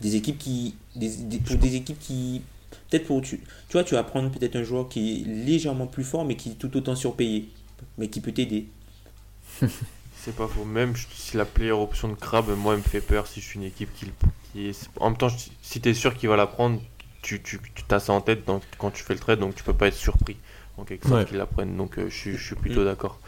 Des 0.03 0.15
équipes 0.15 0.37
qui. 0.39 0.75
Des, 0.95 1.09
des- 1.09 1.39
pour 1.39 1.57
des 1.57 1.75
équipes 1.77 1.99
qui. 1.99 2.43
Peut-être 2.91 3.07
pour. 3.07 3.21
Tu, 3.23 3.39
tu 3.39 3.73
vois, 3.73 3.85
tu 3.85 3.95
vas 3.95 4.03
prendre 4.05 4.31
peut-être 4.31 4.57
un 4.57 4.63
joueur 4.63 4.89
qui 4.89 5.23
est 5.23 5.29
légèrement 5.29 5.87
plus 5.87 6.05
fort, 6.05 6.25
mais 6.25 6.37
qui 6.37 6.51
est 6.51 6.55
tout 6.55 6.75
autant 6.77 6.95
surpayé. 6.97 7.49
Mais 7.97 8.09
qui 8.09 8.21
peut 8.21 8.33
t'aider. 8.33 8.67
C'est 9.61 10.35
pas 10.35 10.49
faux. 10.49 10.65
Même 10.65 10.95
si 11.15 11.37
la 11.37 11.45
player 11.45 11.71
option 11.73 12.09
de 12.09 12.15
Crab, 12.15 12.49
moi, 12.57 12.75
elle 12.75 12.81
me 12.81 12.85
fait 12.85 13.01
peur 13.01 13.27
si 13.27 13.41
je 13.41 13.47
suis 13.47 13.59
une 13.59 13.65
équipe 13.65 13.89
qui, 13.95 14.07
qui 14.53 14.69
est... 14.69 14.89
En 15.01 15.11
même 15.11 15.19
temps, 15.19 15.29
si 15.63 15.81
t'es 15.81 15.95
sûr 15.95 16.17
qu'il 16.17 16.29
va 16.29 16.37
la 16.37 16.47
prendre, 16.47 16.81
tu, 17.23 17.41
tu, 17.43 17.61
tu 17.75 17.83
t'as 17.85 18.01
ça 18.01 18.13
en 18.13 18.21
tête 18.21 18.45
donc, 18.45 18.63
quand 18.79 18.91
tu 18.91 19.03
fais 19.03 19.15
le 19.15 19.21
trade, 19.21 19.39
donc 19.41 19.55
tu 19.55 19.63
peux 19.63 19.75
pas 19.75 19.89
être 19.89 19.95
surpris 19.97 20.37
en 20.77 20.85
quelque 20.85 21.07
sorte 21.09 21.21
Ouais. 21.21 21.25
qu'ils 21.27 21.37
la 21.39 21.47
prennent. 21.47 21.77
Donc 21.77 21.99
euh, 21.99 22.09
je, 22.11 22.17
suis- 22.17 22.37
je 22.37 22.45
suis 22.45 22.55
Mm. 22.57 22.61
plutôt 22.61 22.85
d'accord. 22.85 23.21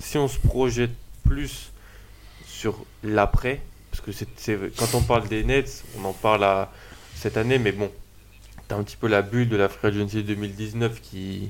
Si 0.00 0.18
on 0.18 0.28
se 0.28 0.38
projette 0.38 0.90
plus 1.24 1.70
sur 2.46 2.84
l'après, 3.04 3.60
parce 3.90 4.02
que 4.02 4.12
c'est, 4.12 4.28
c'est- 4.36 4.58
quand 4.76 4.94
on 4.94 5.02
parle 5.02 5.28
des 5.28 5.44
Nets, 5.44 5.84
on 6.00 6.04
en 6.04 6.12
parle 6.12 6.44
à, 6.44 6.72
cette 7.14 7.36
année, 7.36 7.58
mais 7.58 7.72
bon, 7.72 7.90
un 8.72 8.82
petit 8.82 8.96
peu 8.96 9.08
la 9.08 9.22
bulle 9.22 9.48
de 9.48 9.56
la 9.56 9.68
Free 9.68 9.88
Agency 9.88 10.22
2019 10.22 11.00
qui, 11.00 11.48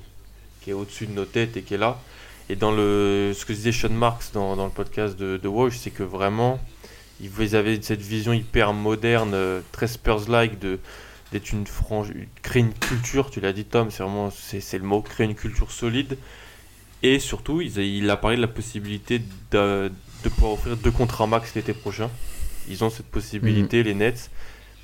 qui 0.61 0.71
est 0.71 0.73
au-dessus 0.73 1.07
de 1.07 1.13
nos 1.13 1.25
têtes 1.25 1.57
et 1.57 1.63
qui 1.63 1.75
est 1.75 1.79
là. 1.79 2.01
Et 2.49 2.57
dans 2.57 2.73
le, 2.73 3.33
ce 3.35 3.45
que 3.45 3.53
disait 3.53 3.73
Sean 3.73 3.91
Marks 3.91 4.33
dans, 4.33 4.57
dans 4.57 4.65
le 4.67 4.71
podcast 4.73 5.17
de, 5.17 5.37
de 5.37 5.49
Walsh, 5.49 5.77
c'est 5.77 5.91
que 5.91 6.03
vraiment, 6.03 6.61
ils 7.21 7.57
avaient 7.57 7.81
cette 7.81 8.03
vision 8.03 8.33
hyper 8.33 8.73
moderne, 8.73 9.33
euh, 9.35 9.61
très 9.73 9.87
Spurs-like 9.89 10.59
de 10.59 10.79
d'être 11.33 11.51
une 11.53 11.67
frange, 11.67 12.09
créer 12.43 12.61
une 12.61 12.75
culture. 12.75 13.31
Tu 13.31 13.41
l'as 13.41 13.55
dit 13.55 13.65
Tom, 13.65 13.91
c'est 13.91 14.03
vraiment 14.03 14.31
c'est 14.31 14.77
le 14.77 14.85
mot, 14.85 15.01
créer 15.01 15.25
une 15.27 15.35
culture 15.35 15.71
solide. 15.73 16.19
Et 17.03 17.19
surtout, 17.19 17.63
il 17.63 17.79
a, 17.79 17.83
il 17.83 18.11
a 18.11 18.17
parlé 18.19 18.37
de 18.37 18.43
la 18.43 18.49
possibilité 18.49 19.23
de, 19.51 19.91
de 20.25 20.29
pouvoir 20.29 20.53
offrir 20.53 20.77
deux 20.77 20.91
contrats 20.91 21.27
max 21.27 21.55
l'été 21.55 21.73
prochain. 21.73 22.11
Ils 22.69 22.85
ont 22.85 22.91
cette 22.91 23.07
possibilité, 23.07 23.79
Mhm. 23.79 23.85
les 23.85 23.95
Nets. 23.95 24.31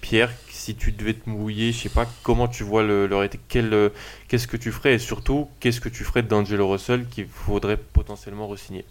Pierre, 0.01 0.32
si 0.68 0.74
tu 0.74 0.92
devais 0.92 1.14
te 1.14 1.30
mouiller, 1.30 1.72
je 1.72 1.78
sais 1.78 1.88
pas 1.88 2.06
comment 2.22 2.46
tu 2.46 2.62
vois 2.62 2.82
le, 2.82 3.08
quel, 3.48 3.72
euh, 3.72 3.88
qu'est-ce 4.28 4.46
que 4.46 4.58
tu 4.58 4.70
ferais 4.70 4.94
et 4.94 4.98
surtout 4.98 5.48
qu'est-ce 5.60 5.80
que 5.80 5.88
tu 5.88 6.04
ferais 6.04 6.22
d'Angelo 6.22 6.68
Russell 6.68 7.06
qu'il 7.06 7.26
faudrait 7.26 7.78
potentiellement 7.78 8.46
re-signer? 8.48 8.84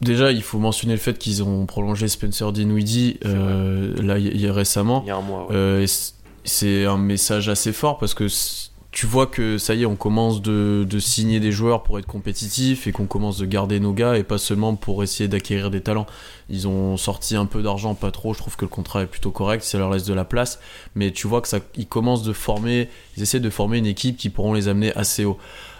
Déjà, 0.00 0.30
il 0.30 0.42
faut 0.42 0.60
mentionner 0.60 0.94
le 0.94 1.00
fait 1.00 1.18
qu'ils 1.18 1.42
ont 1.42 1.66
prolongé 1.66 2.06
Spencer 2.06 2.52
Dinwiddie 2.52 3.18
euh, 3.24 4.00
là 4.00 4.18
il 4.18 4.40
y 4.40 4.46
a 4.46 4.52
récemment. 4.52 5.02
Il 5.04 5.08
y 5.08 5.10
a 5.10 5.16
un 5.16 5.20
mois. 5.22 5.48
ouais. 5.48 5.56
Euh, 5.56 5.86
c'est 6.44 6.84
un 6.84 6.98
message 6.98 7.48
assez 7.48 7.72
fort 7.72 7.98
parce 7.98 8.14
que 8.14 8.28
tu 8.92 9.06
vois 9.06 9.26
que 9.26 9.56
ça 9.56 9.74
y 9.74 9.82
est, 9.82 9.86
on 9.86 9.96
commence 9.96 10.42
de, 10.42 10.86
de 10.88 10.98
signer 10.98 11.40
des 11.40 11.50
joueurs 11.50 11.82
pour 11.82 11.98
être 11.98 12.06
compétitif 12.06 12.86
et 12.86 12.92
qu'on 12.92 13.06
commence 13.06 13.38
de 13.38 13.46
garder 13.46 13.80
nos 13.80 13.94
gars 13.94 14.18
et 14.18 14.22
pas 14.22 14.36
seulement 14.36 14.76
pour 14.76 15.02
essayer 15.02 15.28
d'acquérir 15.28 15.70
des 15.70 15.80
talents. 15.80 16.06
Ils 16.50 16.68
ont 16.68 16.98
sorti 16.98 17.34
un 17.34 17.46
peu 17.46 17.62
d'argent, 17.62 17.94
pas 17.94 18.10
trop. 18.10 18.34
Je 18.34 18.38
trouve 18.38 18.54
que 18.54 18.66
le 18.66 18.68
contrat 18.68 19.02
est 19.02 19.06
plutôt 19.06 19.30
correct, 19.30 19.64
ça 19.64 19.78
leur 19.78 19.90
laisse 19.90 20.04
de 20.04 20.12
la 20.12 20.26
place. 20.26 20.60
Mais 20.94 21.10
tu 21.10 21.26
vois 21.26 21.40
que 21.40 21.48
ça, 21.48 21.60
ils 21.74 21.86
commencent 21.86 22.22
de 22.22 22.34
former, 22.34 22.90
ils 23.16 23.22
essaient 23.22 23.40
de 23.40 23.48
former 23.48 23.78
une 23.78 23.86
équipe 23.86 24.18
qui 24.18 24.28
pourront 24.28 24.52
les 24.52 24.68
amener 24.68 24.94
assez 24.94 25.24
haut. 25.24 25.38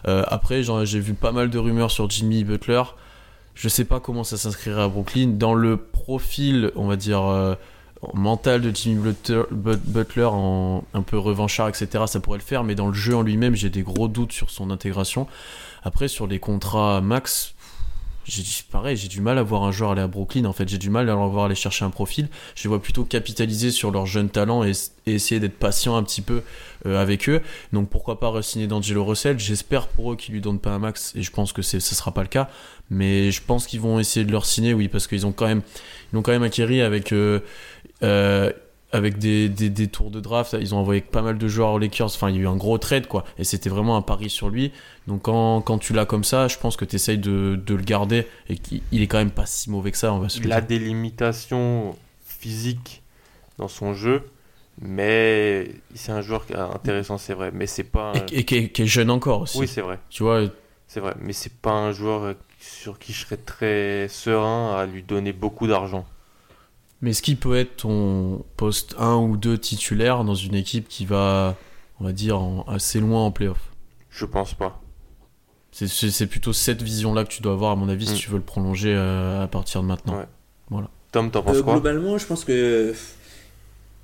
Euh, 0.09 0.25
après, 0.29 0.63
j'ai 0.63 1.01
vu 1.01 1.13
pas 1.13 1.33
mal 1.33 1.51
de 1.51 1.59
rumeurs 1.59 1.91
sur 1.91 2.09
Jimmy 2.09 2.45
Butler. 2.45 2.83
Je 3.55 3.69
sais 3.69 3.85
pas 3.85 4.01
comment 4.01 4.25
ça 4.25 4.39
s'inscrirait 4.39 4.81
à 4.81 4.89
Brooklyn. 4.89 5.35
Dans 5.37 5.53
le 5.53 5.77
profil, 5.77 6.73
on 6.77 6.87
va 6.87 6.97
dire, 6.97 7.23
euh, 7.23 7.57
mental 8.15 8.61
de 8.61 8.75
Jimmy 8.75 9.01
Butler, 9.01 9.43
But- 9.51 9.85
Butler 9.85 10.29
en 10.31 10.85
un 10.95 11.03
peu 11.03 11.19
revanchard, 11.19 11.69
etc., 11.69 12.05
ça 12.07 12.21
pourrait 12.21 12.39
le 12.39 12.45
faire. 12.45 12.65
Mais 12.65 12.75
dans 12.75 12.89
le 12.89 12.95
jeu 12.95 13.17
en 13.17 13.23
lui-même, 13.23 13.55
j'ai 13.55 13.71
des 13.71 13.83
gros 13.83 14.09
doutes 14.09 14.33
sur 14.33 14.51
son 14.51 14.71
intégration. 14.71 15.27
Après, 15.85 16.09
sur 16.09 16.27
les 16.27 16.39
contrats 16.39 17.01
max, 17.01 17.55
j'ai 18.25 18.43
pareil, 18.71 18.97
j'ai 18.97 19.09
du 19.09 19.21
mal 19.21 19.37
à 19.37 19.43
voir 19.43 19.65
un 19.65 19.73
joueur 19.73 19.93
aller 19.93 20.01
à 20.01 20.07
Brooklyn. 20.07 20.45
En 20.45 20.53
fait, 20.53 20.69
j'ai 20.69 20.79
du 20.79 20.91
mal 20.91 21.09
à 21.09 21.15
leur 21.15 21.29
voir 21.29 21.47
aller 21.47 21.57
chercher 21.57 21.85
un 21.85 21.91
profil. 21.91 22.29
Je 22.55 22.69
vois 22.69 22.81
plutôt 22.81 23.05
capitaliser 23.05 23.71
sur 23.73 23.91
leurs 23.91 24.07
jeunes 24.07 24.31
talents 24.31 24.63
et, 24.63 24.73
essayer 25.07 25.41
d'être 25.41 25.59
patient 25.59 25.97
un 25.97 26.05
petit 26.05 26.23
peu 26.23 26.43
euh, 26.87 27.03
avec 27.03 27.29
eux. 27.29 27.43
Donc 27.73 27.89
pourquoi 27.89 28.21
pas 28.21 28.29
re-signer 28.29 28.69
d'Angelo 28.69 29.05
Russell? 29.05 29.41
J'espère 29.41 29.89
pour 29.89 30.13
eux 30.13 30.17
qu'ils 30.17 30.35
lui 30.35 30.41
donnent 30.41 30.61
pas 30.61 30.71
un 30.71 30.79
max 30.79 31.13
et 31.17 31.23
je 31.23 31.33
pense 31.33 31.53
que 31.53 31.63
ce 31.63 31.81
sera 31.81 32.15
pas 32.15 32.23
le 32.23 32.29
cas. 32.29 32.49
Mais 32.91 33.33
je 33.33 33.43
pense 33.43 33.67
qu'ils 33.67 33.81
vont 33.81 33.99
essayer 33.99 34.25
de 34.25 34.31
leur 34.31 34.45
signer, 34.45 34.75
oui, 34.75 34.87
parce 34.87 35.07
qu'ils 35.07 35.27
ont 35.27 35.33
quand 35.33 35.47
même, 35.47 35.63
ils 36.13 36.17
l'ont 36.17 36.23
quand 36.23 36.33
même 36.33 36.43
acquéri 36.43 36.83
avec, 36.83 37.13
euh, 37.13 37.41
avec 38.03 39.17
des, 39.19 39.49
des, 39.49 39.71
des 39.71 39.89
tours 39.89 40.11
de 40.11 40.21
draft. 40.21 40.55
Ils 40.61 40.75
ont 40.75 40.79
envoyé 40.79 41.01
pas 41.01 41.23
mal 41.23 41.39
de 41.39 41.49
joueurs 41.49 41.73
aux 41.73 41.79
Lakers. 41.79 42.07
Enfin, 42.07 42.29
il 42.31 42.37
y 42.37 42.39
a 42.39 42.43
eu 42.43 42.47
un 42.47 42.57
gros 42.57 42.77
trade, 42.79 43.07
quoi. 43.07 43.25
Et 43.39 43.45
c'était 43.45 43.71
vraiment 43.71 43.97
un 43.97 44.03
pari 44.03 44.29
sur 44.29 44.51
lui. 44.51 44.71
Donc 45.07 45.23
quand, 45.23 45.63
quand 45.63 45.79
tu 45.79 45.93
l'as 45.95 46.05
comme 46.05 46.25
ça, 46.25 46.49
je 46.49 46.59
pense 46.59 46.77
que 46.77 46.85
tu 46.85 46.97
essayes 46.97 47.19
de, 47.19 47.59
de 47.65 47.75
le 47.75 47.83
garder 47.83 48.27
et 48.49 48.57
qu'il 48.57 48.83
il 48.93 49.03
est 49.03 49.07
quand 49.07 49.19
même 49.19 49.31
pas 49.31 49.47
si 49.47 49.71
mauvais 49.71 49.91
que 49.91 49.97
ça, 49.99 50.13
on 50.13 50.19
va 50.19 50.29
se 50.29 50.39
Il 50.41 50.53
a 50.53 50.61
des 50.61 50.79
limitations 50.79 51.97
physiques 52.27 53.03
dans 53.59 53.69
son 53.69 53.95
jeu, 53.95 54.25
mais 54.81 55.71
c'est 55.95 56.13
un 56.13 56.21
joueur 56.21 56.45
intéressant, 56.75 57.19
c'est 57.19 57.35
vrai. 57.35 57.51
Mais 57.53 57.67
c'est 57.67 57.85
pas. 57.85 58.13
un- 58.13 58.27
Et, 58.27 58.41
et 58.41 58.45
qui, 58.45 58.57
est, 58.57 58.69
qui 58.69 58.83
est 58.83 58.87
jeune 58.87 59.11
encore 59.11 59.43
aussi. 59.43 59.59
Oui, 59.59 59.69
c'est 59.69 59.81
vrai, 59.81 59.99
tu 60.11 60.23
vois, 60.23 60.43
c'est 60.87 61.01
vrai. 61.01 61.15
Mais 61.21 61.33
c'est 61.33 61.53
pas 61.55 61.73
un 61.73 61.93
joueur 61.93 62.23
euh, 62.25 62.35
sur 62.61 62.99
qui 62.99 63.13
je 63.13 63.25
serais 63.25 63.37
très 63.39 64.07
serein 64.09 64.77
à 64.77 64.87
lui 64.87 65.03
donner 65.03 65.33
beaucoup 65.33 65.67
d'argent. 65.67 66.05
Mais 67.03 67.13
ce 67.13 67.21
qui 67.23 67.35
peut 67.35 67.57
être 67.57 67.77
ton 67.79 68.45
poste 68.57 68.95
1 68.99 69.17
ou 69.17 69.37
2 69.37 69.59
titulaire 69.59 70.23
dans 70.25 70.35
une 70.37 70.55
équipe 70.55 70.89
qui 70.89 71.05
va, 71.05 71.57
on 72.01 72.05
va 72.05 72.13
dire, 72.13 72.41
en- 72.41 72.63
assez 72.69 73.01
loin 73.01 73.25
en 73.27 73.31
playoff? 73.33 73.59
Je 74.11 74.25
pense 74.25 74.55
pas. 74.55 74.81
C'est- 75.73 76.27
plutôt 76.27 76.53
cette 76.53 76.83
vision-là 76.83 77.25
que 77.25 77.31
tu 77.31 77.43
dois 77.43 77.55
avoir, 77.55 77.73
à 77.73 77.77
mon 77.77 77.89
avis, 77.89 78.07
si 78.07 78.13
Mm. 78.15 78.19
tu 78.19 78.31
veux 78.31 78.37
le 78.37 78.43
prolonger 78.43 78.95
euh, 78.95 79.43
à 79.43 79.49
partir 79.49 79.83
de 79.83 79.87
maintenant. 79.89 80.17
Ouais. 80.71 80.83
Tom, 81.11 81.31
t'en 81.31 81.43
penses 81.43 81.57
Euh, 81.59 81.63
quoi? 81.63 81.75
globalement, 81.75 82.17
je 82.19 82.27
pense 82.27 82.45
que 82.45 82.95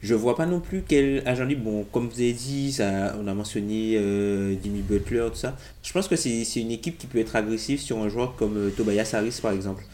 je 0.00 0.14
vois 0.14 0.34
pas 0.36 0.46
non 0.46 0.60
plus 0.60 0.82
quel 0.86 1.22
agent 1.26 1.44
libre. 1.44 1.62
Bon, 1.64 1.84
comme 1.92 2.08
vous 2.08 2.20
avez 2.20 2.32
dit, 2.32 2.72
ça, 2.72 3.14
on 3.22 3.26
a 3.28 3.34
mentionné 3.34 3.96
euh, 3.96 4.54
Jimmy 4.62 4.80
Butler, 4.82 5.28
tout 5.30 5.36
ça. 5.38 5.56
Je 5.82 5.92
pense 5.92 6.08
que 6.08 6.16
c'est 6.16 6.44
c'est 6.44 6.60
une 6.60 6.70
équipe 6.70 6.98
qui 6.98 7.06
peut 7.06 7.18
être 7.18 7.36
agressive 7.36 7.80
sur 7.80 7.98
un 7.98 8.08
joueur 8.08 8.34
comme 8.36 8.56
euh, 8.56 8.70
Tobias 8.70 9.10
Harris, 9.14 9.38
par 9.40 9.52
exemple. 9.52 9.84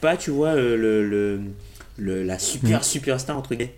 Pas, 0.00 0.16
tu 0.16 0.30
vois, 0.30 0.50
euh, 0.50 0.76
le, 0.76 1.08
le, 1.08 1.40
le- 1.98 2.22
la 2.22 2.38
super 2.38 2.80
Mm. 2.80 2.82
superstar, 2.82 3.36
entre 3.38 3.54
guillemets. 3.54 3.74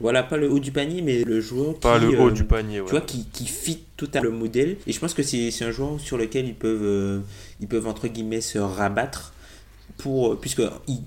Voilà, 0.00 0.22
pas 0.22 0.36
le 0.36 0.48
haut 0.48 0.60
du 0.60 0.70
panier, 0.70 1.02
mais 1.02 1.24
le 1.24 1.40
joueur 1.40 1.74
Pas 1.80 1.98
qui, 1.98 2.06
le 2.06 2.20
haut 2.20 2.28
euh, 2.28 2.30
du 2.32 2.44
panier, 2.44 2.80
ouais. 2.80 2.86
tu 2.86 2.92
vois, 2.92 3.00
qui, 3.00 3.24
qui 3.32 3.46
fit 3.46 3.80
tout 3.96 4.08
à 4.14 4.20
le 4.20 4.30
modèle. 4.30 4.76
Et 4.86 4.92
je 4.92 5.00
pense 5.00 5.12
que 5.12 5.24
c'est 5.24 5.50
un 5.64 5.72
joueur 5.72 5.98
sur 5.98 6.16
lequel 6.16 6.46
ils 6.46 6.54
peuvent, 6.54 6.82
euh, 6.84 7.18
ils 7.60 7.66
peuvent 7.66 7.86
entre 7.88 8.06
guillemets, 8.06 8.40
se 8.40 8.58
rabattre. 8.58 9.32
Pour, 9.96 10.38
puisque 10.38 10.62
il, 10.86 10.98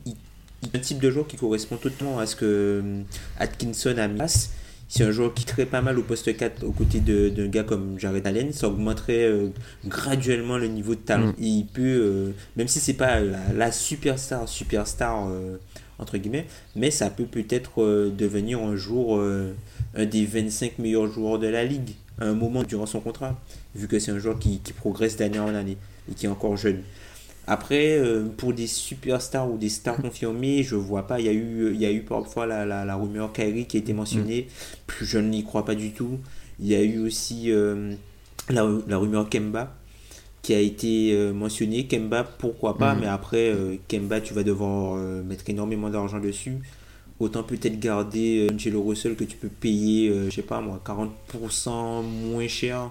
un 0.74 0.80
type 0.80 1.00
de 1.00 1.10
joueur 1.10 1.26
qui 1.26 1.38
correspond 1.38 1.78
totalement 1.78 2.20
à 2.20 2.26
ce 2.26 2.36
que 2.36 2.46
euh, 2.46 3.02
Atkinson 3.40 3.96
a 3.98 4.08
mis. 4.10 4.20
C'est 4.90 5.06
un 5.06 5.12
joueur 5.12 5.34
qui 5.34 5.46
très 5.46 5.66
pas 5.66 5.82
mal 5.82 5.98
au 5.98 6.04
poste 6.04 6.36
4 6.36 6.66
aux 6.66 6.74
côtés 6.74 7.00
d'un 7.00 7.48
gars 7.48 7.64
comme 7.64 7.98
Jared 7.98 8.28
Allen. 8.28 8.52
Ça 8.52 8.68
augmenterait 8.68 9.24
euh, 9.24 9.48
graduellement 9.86 10.58
le 10.58 10.68
niveau 10.68 10.96
de 10.96 11.00
talent. 11.00 11.28
Mm. 11.28 11.36
Et 11.44 11.46
il 11.48 11.66
peut, 11.66 11.82
euh, 11.82 12.32
même 12.58 12.68
si 12.68 12.82
c'est 12.82 12.96
pas 12.96 13.22
la, 13.22 13.40
la 13.56 13.72
superstar, 13.72 14.50
superstar, 14.50 15.30
euh, 15.30 15.56
entre 16.02 16.18
guillemets, 16.18 16.48
mais 16.76 16.92
ça 16.92 17.10
peut 17.10 17.26
peut-être 17.26 17.82
euh, 17.84 18.10
devenir 18.10 18.60
un 18.60 18.76
jour 18.76 19.18
euh, 19.18 19.54
un 19.96 20.06
des 20.06 20.26
25 20.26 20.80
meilleurs 20.80 21.08
joueurs 21.08 21.40
de 21.40 21.48
la 21.48 21.64
ligue 21.64 21.92
à 22.20 22.26
un 22.26 22.34
moment 22.34 22.64
durant 22.64 22.86
son 22.86 23.00
contrat, 23.00 23.40
vu 23.76 23.88
que 23.88 24.00
c'est 24.00 24.12
un 24.12 24.20
joueur 24.20 24.40
qui, 24.40 24.60
qui 24.60 24.74
progresse 24.74 25.16
d'année 25.16 25.40
en 25.40 25.54
année 25.54 25.78
et 26.10 26.14
qui 26.14 26.26
est 26.26 26.30
encore 26.30 26.58
jeune. 26.58 26.82
Après, 27.48 27.98
euh, 27.98 28.28
pour 28.38 28.54
des 28.54 28.68
superstars 28.68 29.50
ou 29.50 29.58
des 29.58 29.70
stars 29.70 29.98
confirmées, 29.98 30.64
je 30.64 30.76
vois 30.76 31.08
pas. 31.08 31.20
Il 31.20 31.26
y 31.26 31.30
a 31.30 31.34
eu, 31.34 31.72
il 31.74 31.82
y 31.82 31.86
a 31.86 31.92
eu 31.92 32.02
parfois 32.02 32.46
la, 32.46 32.66
la, 32.66 32.86
la 32.86 32.96
rumeur 32.96 33.34
Kyrie 33.34 33.66
qui 33.66 33.78
a 33.78 33.80
été 33.80 33.94
mentionnée. 33.94 34.48
Plus 34.86 35.06
je 35.06 35.18
n'y 35.18 35.44
crois 35.44 35.66
pas 35.66 35.76
du 35.76 35.92
tout. 35.92 36.20
Il 36.60 36.68
y 36.68 36.76
a 36.76 36.82
eu 36.84 37.00
aussi 37.00 37.52
la, 38.50 38.68
la 38.88 38.98
rumeur 38.98 39.28
Kemba 39.28 39.76
qui 40.42 40.54
a 40.54 40.60
été 40.60 41.14
euh, 41.14 41.32
mentionnée. 41.34 41.88
Kemba, 41.88 42.24
pourquoi 42.24 42.78
pas, 42.78 42.94
Mhm. 42.96 43.02
mais 43.02 43.08
après, 43.08 43.50
euh, 43.52 43.76
Kemba, 43.88 44.20
tu 44.22 44.34
vas 44.34 44.44
devoir 44.44 44.96
euh, 44.98 45.22
mettre 45.24 45.50
énormément 45.50 45.90
d'argent 45.90 46.20
dessus. 46.20 46.58
Autant 47.20 47.44
peut-être 47.44 47.80
garder 47.80 48.48
Angelo 48.52 48.82
Russell 48.84 49.16
que 49.16 49.24
tu 49.24 49.38
peux 49.38 49.50
payer, 49.50 50.12
je 50.26 50.32
sais 50.32 50.42
pas 50.42 50.60
moi, 50.60 50.82
40% 50.84 52.02
moins 52.02 52.48
cher, 52.48 52.90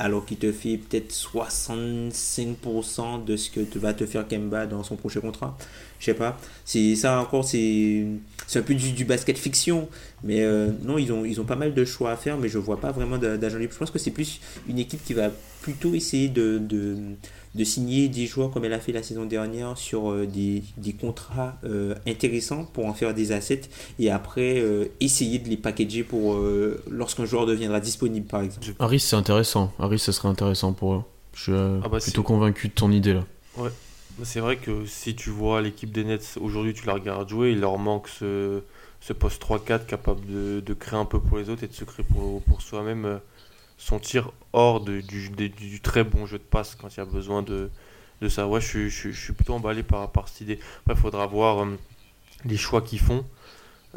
alors 0.00 0.26
qu'il 0.26 0.38
te 0.38 0.50
fait 0.50 0.78
peut-être 0.78 1.12
65% 1.12 3.24
de 3.24 3.36
ce 3.36 3.50
que 3.50 3.60
te 3.60 3.78
va 3.78 3.94
te 3.94 4.04
faire 4.06 4.26
Kemba 4.26 4.66
dans 4.66 4.82
son 4.82 4.96
prochain 4.96 5.20
contrat. 5.20 5.56
Je 6.00 6.06
sais 6.06 6.14
pas. 6.14 6.36
C'est 6.64 6.96
ça 6.96 7.20
encore, 7.20 7.44
c'est 7.44 8.04
c'est 8.48 8.58
un 8.58 8.62
peu 8.62 8.74
du, 8.74 8.90
du 8.90 9.04
basket 9.04 9.38
fiction, 9.38 9.88
mais 10.24 10.42
euh, 10.42 10.70
non, 10.82 10.98
ils 10.98 11.12
ont 11.12 11.24
ils 11.24 11.40
ont 11.40 11.44
pas 11.44 11.54
mal 11.54 11.72
de 11.74 11.84
choix 11.84 12.10
à 12.10 12.16
faire, 12.16 12.36
mais 12.38 12.48
je 12.48 12.58
vois 12.58 12.80
pas 12.80 12.90
vraiment 12.90 13.16
d'a- 13.18 13.36
d'agent 13.36 13.58
libre. 13.58 13.72
Je 13.72 13.78
pense 13.78 13.92
que 13.92 14.00
c'est 14.00 14.10
plus 14.10 14.40
une 14.68 14.80
équipe 14.80 15.04
qui 15.04 15.14
va 15.14 15.30
plutôt 15.62 15.94
essayer 15.94 16.28
de, 16.28 16.58
de, 16.58 16.96
de 17.54 17.64
signer 17.64 18.08
des 18.08 18.26
joueurs 18.26 18.50
comme 18.50 18.64
elle 18.64 18.72
a 18.72 18.78
fait 18.80 18.92
la 18.92 19.02
saison 19.02 19.24
dernière 19.26 19.76
sur 19.76 20.10
euh, 20.10 20.26
des, 20.26 20.62
des 20.78 20.92
contrats 20.94 21.58
euh, 21.64 21.94
intéressants 22.06 22.64
pour 22.64 22.86
en 22.86 22.94
faire 22.94 23.12
des 23.14 23.32
assets 23.32 23.62
et 23.98 24.10
après 24.10 24.60
euh, 24.60 24.86
essayer 25.00 25.38
de 25.38 25.48
les 25.48 25.56
packager 25.58 26.02
pour 26.04 26.34
euh, 26.34 26.82
lorsqu'un 26.90 27.26
joueur 27.26 27.44
deviendra 27.46 27.80
disponible 27.80 28.26
par 28.26 28.40
exemple. 28.42 28.66
Harris, 28.78 29.00
c'est 29.00 29.16
intéressant. 29.16 29.72
Harris, 29.78 29.98
ça 29.98 30.12
serait 30.12 30.28
intéressant 30.28 30.72
pour 30.72 30.94
eux. 30.94 31.02
Je 31.34 31.42
suis 31.42 31.52
euh, 31.52 31.80
Ah 31.84 31.88
bah, 31.88 31.98
plutôt 32.00 32.22
convaincu 32.22 32.68
de 32.68 32.72
ton 32.72 32.90
idée 32.90 33.12
là. 33.12 33.24
C'est 34.24 34.40
vrai 34.40 34.56
que 34.56 34.84
si 34.84 35.14
tu 35.14 35.30
vois 35.30 35.60
l'équipe 35.62 35.92
des 35.92 36.02
Nets 36.02 36.38
aujourd'hui, 36.40 36.74
tu 36.74 36.86
la 36.86 36.94
regardes 36.94 37.28
jouer, 37.28 37.52
il 37.52 37.60
leur 37.60 37.78
manque 37.78 38.08
ce, 38.08 38.62
poste 39.18 39.40
3-4 39.42 39.86
capable 39.86 40.20
de, 40.26 40.74
créer 40.74 40.98
un 40.98 41.04
peu 41.04 41.20
pour 41.20 41.38
les 41.38 41.50
autres 41.50 41.62
et 41.64 41.68
de 41.68 41.72
se 41.72 41.84
créer 41.84 42.04
pour, 42.04 42.60
soi-même 42.60 43.04
euh, 43.04 43.18
son 43.76 43.98
tir 44.00 44.32
hors 44.52 44.80
du, 44.80 45.04
très 45.82 46.02
bon 46.02 46.26
jeu 46.26 46.38
de 46.38 46.42
passe 46.42 46.74
quand 46.74 46.88
il 46.88 46.98
y 46.98 47.00
a 47.00 47.04
besoin 47.04 47.42
de, 47.42 47.70
ça. 48.28 48.48
Ouais, 48.48 48.60
je, 48.60 48.88
suis- 48.88 49.32
plutôt 49.32 49.54
emballé 49.54 49.84
par, 49.84 50.10
par 50.10 50.28
cette 50.28 50.40
idée. 50.40 50.58
Après, 50.80 50.94
il 50.94 51.00
faudra 51.00 51.26
voir 51.26 51.64
euh, 51.64 51.78
les 52.44 52.56
choix 52.56 52.82
qu'ils 52.82 53.00
font. 53.00 53.24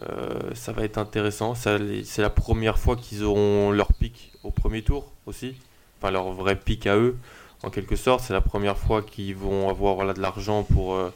Euh, 0.03 0.53
ça 0.53 0.71
va 0.71 0.83
être 0.83 0.99
intéressant. 0.99 1.55
C'est 1.55 2.21
la 2.21 2.29
première 2.29 2.77
fois 2.77 2.95
qu'ils 2.95 3.23
auront 3.23 3.71
leur 3.71 3.91
pic 3.93 4.31
au 4.43 4.51
premier 4.51 4.83
tour 4.83 5.11
aussi. 5.25 5.55
Enfin, 5.97 6.11
leur 6.11 6.31
vrai 6.31 6.55
pic 6.55 6.85
à 6.85 6.95
eux 6.95 7.17
en 7.63 7.69
quelque 7.69 7.95
sorte. 7.95 8.23
C'est 8.25 8.33
la 8.33 8.41
première 8.41 8.77
fois 8.77 9.01
qu'ils 9.01 9.35
vont 9.35 9.69
avoir 9.69 9.95
voilà, 9.95 10.13
de 10.13 10.21
l'argent 10.21 10.63
pour, 10.63 10.95
euh, 10.95 11.13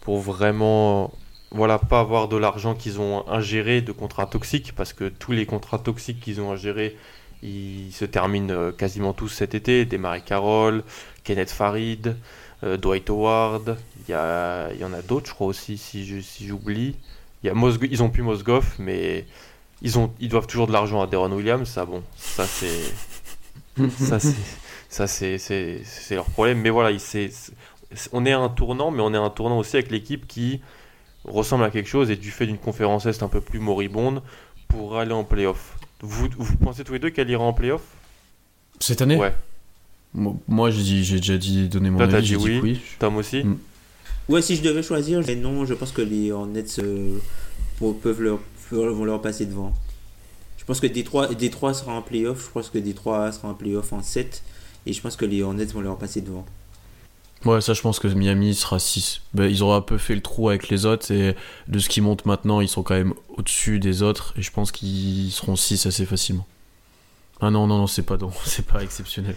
pour 0.00 0.20
vraiment 0.20 1.12
voilà, 1.50 1.78
pas 1.78 2.00
avoir 2.00 2.28
de 2.28 2.36
l'argent 2.36 2.74
qu'ils 2.74 3.00
ont 3.00 3.26
ingéré 3.28 3.80
de 3.80 3.92
contrats 3.92 4.26
toxiques, 4.26 4.74
parce 4.74 4.92
que 4.92 5.08
tous 5.08 5.32
les 5.32 5.46
contrats 5.46 5.78
toxiques 5.78 6.20
qu'ils 6.20 6.40
ont 6.40 6.52
ingérés, 6.52 6.96
ils 7.42 7.92
se 7.92 8.04
terminent 8.04 8.52
euh, 8.52 8.72
quasiment 8.72 9.12
tous 9.12 9.28
cet 9.28 9.54
été. 9.54 9.84
Desmarais 9.84 10.20
Carroll, 10.20 10.82
Kenneth 11.24 11.50
Farid, 11.50 12.16
euh, 12.64 12.76
Dwight 12.76 13.08
Howard, 13.08 13.78
il 14.06 14.10
y, 14.10 14.14
a, 14.14 14.70
il 14.72 14.80
y 14.80 14.84
en 14.84 14.92
a 14.92 15.00
d'autres, 15.00 15.28
je 15.28 15.34
crois 15.34 15.46
aussi, 15.46 15.78
si 15.78 16.22
si 16.22 16.46
j'oublie. 16.46 16.96
y 17.44 17.48
a 17.48 17.54
ils 17.82 18.02
ont 18.02 18.10
plus 18.10 18.22
Mosgoff, 18.22 18.78
mais 18.78 19.24
ils, 19.80 19.98
ont, 19.98 20.12
ils 20.20 20.28
doivent 20.28 20.46
toujours 20.46 20.66
de 20.66 20.72
l'argent 20.72 21.00
à 21.00 21.06
Deron 21.06 21.32
Williams, 21.32 21.68
ça, 21.68 21.84
bon, 21.86 22.02
ça 22.16 22.46
c'est. 22.46 22.92
ça, 23.98 24.18
c'est. 24.18 24.34
Ça, 24.88 25.06
c'est, 25.06 25.38
leur 26.10 26.24
problème. 26.26 26.60
Mais 26.60 26.70
voilà, 26.70 26.96
on 28.12 28.26
est 28.26 28.32
à 28.32 28.38
un 28.38 28.48
tournant, 28.48 28.90
mais 28.90 29.02
on 29.02 29.12
est 29.12 29.16
à 29.16 29.20
un 29.20 29.30
tournant 29.30 29.58
aussi 29.58 29.76
avec 29.76 29.90
l'équipe 29.90 30.26
qui 30.26 30.60
ressemble 31.24 31.64
à 31.64 31.70
quelque 31.70 31.88
chose 31.88 32.10
et 32.10 32.16
du 32.16 32.30
fait 32.30 32.46
d'une 32.46 32.58
conférence 32.58 33.06
Est 33.06 33.22
un 33.22 33.28
peu 33.28 33.40
plus 33.40 33.58
moribonde 33.58 34.22
pour 34.68 34.98
aller 34.98 35.12
en 35.12 35.24
playoff. 35.24 35.76
Vous, 36.00 36.28
vous 36.36 36.56
pensez 36.56 36.84
tous 36.84 36.92
les 36.94 36.98
deux 36.98 37.10
qu'elle 37.10 37.28
ira 37.28 37.44
en 37.44 37.52
playoff? 37.52 37.82
Cette 38.80 39.02
année? 39.02 39.16
Ouais. 39.16 39.34
Moi, 40.14 40.70
j'ai 40.70 41.18
déjà 41.18 41.36
dit 41.36 41.68
donner 41.68 41.90
mon 41.90 41.98
Toi, 41.98 42.08
t'as 42.08 42.16
avis, 42.18 42.26
dit 42.28 42.32
j'ai 42.32 42.38
dit 42.38 42.44
oui. 42.44 42.60
oui. 42.62 42.80
Tom 42.98 43.16
aussi? 43.16 43.44
Mm. 43.44 43.58
Ouais, 44.28 44.42
si 44.42 44.56
je 44.56 44.62
devais 44.62 44.82
choisir, 44.82 45.20
mais 45.26 45.36
non, 45.36 45.64
je 45.64 45.74
pense 45.74 45.92
que 45.92 46.02
les 46.02 46.32
Hornets 46.32 46.64
euh, 46.78 47.18
pour- 47.78 47.98
peuvent 47.98 48.20
leur, 48.20 48.38
vont 48.70 49.04
leur 49.04 49.20
passer 49.20 49.46
devant. 49.46 49.72
Je 50.58 50.64
pense 50.64 50.80
que 50.80 50.86
Détroit, 50.86 51.28
Détroit 51.34 51.72
sera 51.72 51.94
en 51.94 52.02
playoff, 52.02 52.46
je 52.46 52.50
pense 52.50 52.68
que 52.68 52.78
Détroit 52.78 53.32
sera 53.32 53.48
en 53.48 53.54
playoff 53.54 53.92
en 53.92 54.02
7, 54.02 54.42
et 54.86 54.92
je 54.92 55.00
pense 55.00 55.16
que 55.16 55.24
les 55.24 55.42
Hornets 55.42 55.66
vont 55.66 55.80
leur 55.80 55.98
passer 55.98 56.20
devant. 56.20 56.44
Ouais, 57.44 57.60
ça, 57.60 57.72
je 57.72 57.80
pense 57.82 58.00
que 58.00 58.08
Miami 58.08 58.54
sera 58.54 58.78
6. 58.80 59.20
ils 59.38 59.62
auront 59.62 59.74
un 59.74 59.80
peu 59.80 59.96
fait 59.96 60.14
le 60.16 60.20
trou 60.20 60.48
avec 60.48 60.68
les 60.70 60.86
autres, 60.86 61.12
et 61.12 61.36
de 61.68 61.78
ce 61.78 61.88
qui 61.88 62.00
monte 62.00 62.26
maintenant, 62.26 62.60
ils 62.60 62.68
sont 62.68 62.82
quand 62.82 62.94
même 62.94 63.14
au-dessus 63.36 63.78
des 63.78 64.02
autres, 64.02 64.34
et 64.36 64.42
je 64.42 64.50
pense 64.50 64.72
qu'ils 64.72 65.30
seront 65.30 65.54
6 65.54 65.86
assez 65.86 66.04
facilement. 66.04 66.46
Ah 67.40 67.50
non, 67.50 67.68
non, 67.68 67.78
non, 67.78 67.86
c'est 67.86 68.02
pas, 68.02 68.18
c'est 68.44 68.66
pas 68.66 68.82
exceptionnel. 68.82 69.36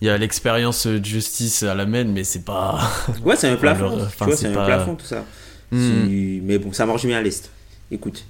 Il 0.00 0.06
y 0.06 0.10
a 0.10 0.16
l'expérience 0.16 0.86
euh, 0.86 1.02
Justice 1.02 1.62
à 1.62 1.74
la 1.74 1.84
main, 1.84 2.04
mais 2.04 2.24
c'est 2.24 2.44
pas. 2.44 2.80
Ouais, 3.22 3.36
c'est 3.36 3.48
un 3.48 3.56
plafond, 3.58 4.02
enfin, 4.02 4.24
vois, 4.26 4.36
c'est 4.36 4.48
un 4.48 4.54
pas- 4.54 4.64
plafond 4.64 4.94
tout 4.94 5.04
ça. 5.06 5.24
Hmm. 5.70 6.40
Mais 6.42 6.58
bon, 6.58 6.72
ça 6.72 6.86
marche 6.86 7.04
bien 7.04 7.18
à 7.18 7.22
l'Est. 7.22 7.50
Écoute. 7.90 8.24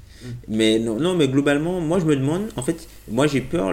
Mais 0.49 0.79
non, 0.79 1.14
mais 1.14 1.29
globalement, 1.29 1.81
moi 1.81 1.99
je 1.99 2.05
me 2.05 2.16
demande, 2.16 2.49
en 2.57 2.62
fait, 2.62 2.89
moi 3.11 3.27
j'ai 3.27 3.41
peur, 3.41 3.72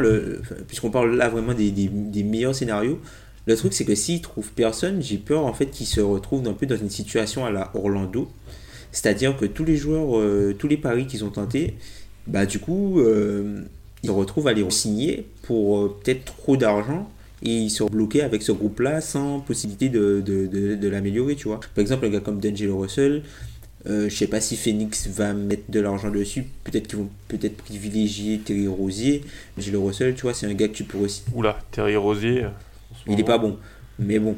puisqu'on 0.68 0.92
parle 0.92 1.16
là 1.16 1.30
vraiment 1.30 1.54
des, 1.54 1.72
des, 1.72 2.24
meilleurs 2.24 2.56
scénarios, 2.56 3.00
le 3.46 3.56
truc 3.56 3.74
c'est 3.74 3.86
que 3.86 3.96
s'ils 3.96 4.22
trouvent 4.22 4.52
personne, 4.52 5.02
j'ai 5.02 5.18
peur 5.18 5.46
en 5.46 5.54
fait 5.54 5.68
qu'ils 5.68 5.88
se 5.88 6.02
retrouvent 6.02 6.48
un 6.48 6.54
peu 6.54 6.66
dans 6.66 6.78
une 6.78 6.90
situation 6.90 7.46
à 7.46 7.52
la 7.52 7.72
Orlando. 7.74 8.30
C'est-à-dire 8.92 9.38
que 9.38 9.46
tous 9.46 9.64
les 9.64 9.78
joueurs, 9.78 10.20
euh, 10.20 10.54
tous 10.58 10.68
les 10.68 10.78
paris 10.78 11.08
qu'ils 11.08 11.24
ont 11.24 11.30
tentés, 11.30 11.76
bah 12.28 12.46
du 12.46 12.60
coup, 12.60 13.00
euh, 13.00 13.62
ils 14.04 14.12
retrouvent 14.12 14.48
à 14.48 14.54
les 14.54 14.70
signer 14.70 15.28
pour 15.44 15.80
euh, 15.80 15.98
peut-être 16.04 16.26
trop 16.26 16.58
d'argent 16.58 17.10
et 17.44 17.56
ils 17.56 17.70
sont 17.70 17.88
bloqués 17.88 18.22
avec 18.22 18.44
ce 18.44 18.52
groupe-là 18.52 19.02
sans 19.02 19.40
possibilité 19.40 19.90
de, 19.90 20.22
de, 20.24 20.46
de, 20.46 20.76
de 20.76 20.88
l'améliorer, 20.88 21.36
tu 21.36 21.48
vois. 21.48 21.60
Par 21.60 21.82
exemple, 21.82 22.06
un 22.06 22.10
gars 22.10 22.20
comme 22.20 22.40
D'Angelo 22.40 22.78
Russell, 22.80 23.24
euh, 23.88 24.10
je 24.10 24.16
sais 24.16 24.28
pas 24.28 24.42
si 24.42 24.58
Phoenix 24.58 25.08
va 25.08 25.34
mettre 25.34 25.70
de 25.70 25.80
l'argent 25.80 26.10
dessus. 26.12 26.46
Peut-être 26.64 26.88
qu'ils 26.88 27.00
vont 27.00 27.10
peut-être 27.28 27.58
privilégier 27.58 28.40
Terry 28.40 28.68
Rosier. 28.68 29.24
D'Angelo 29.58 29.86
Russell, 29.86 30.16
tu 30.16 30.22
vois, 30.24 30.34
c'est 30.34 30.46
un 30.48 30.54
gars 30.54 30.68
que 30.68 30.74
tu 30.74 30.84
pourrais 30.84 31.06
aussi. 31.06 31.24
Oula, 31.34 31.58
Terry 31.72 31.96
Rosier. 31.96 32.44
euh, 32.44 32.50
Il 33.08 33.14
est 33.14 33.16
moment. 33.16 33.26
pas 33.26 33.38
bon, 33.38 33.58
mais 34.00 34.20
bon. 34.20 34.36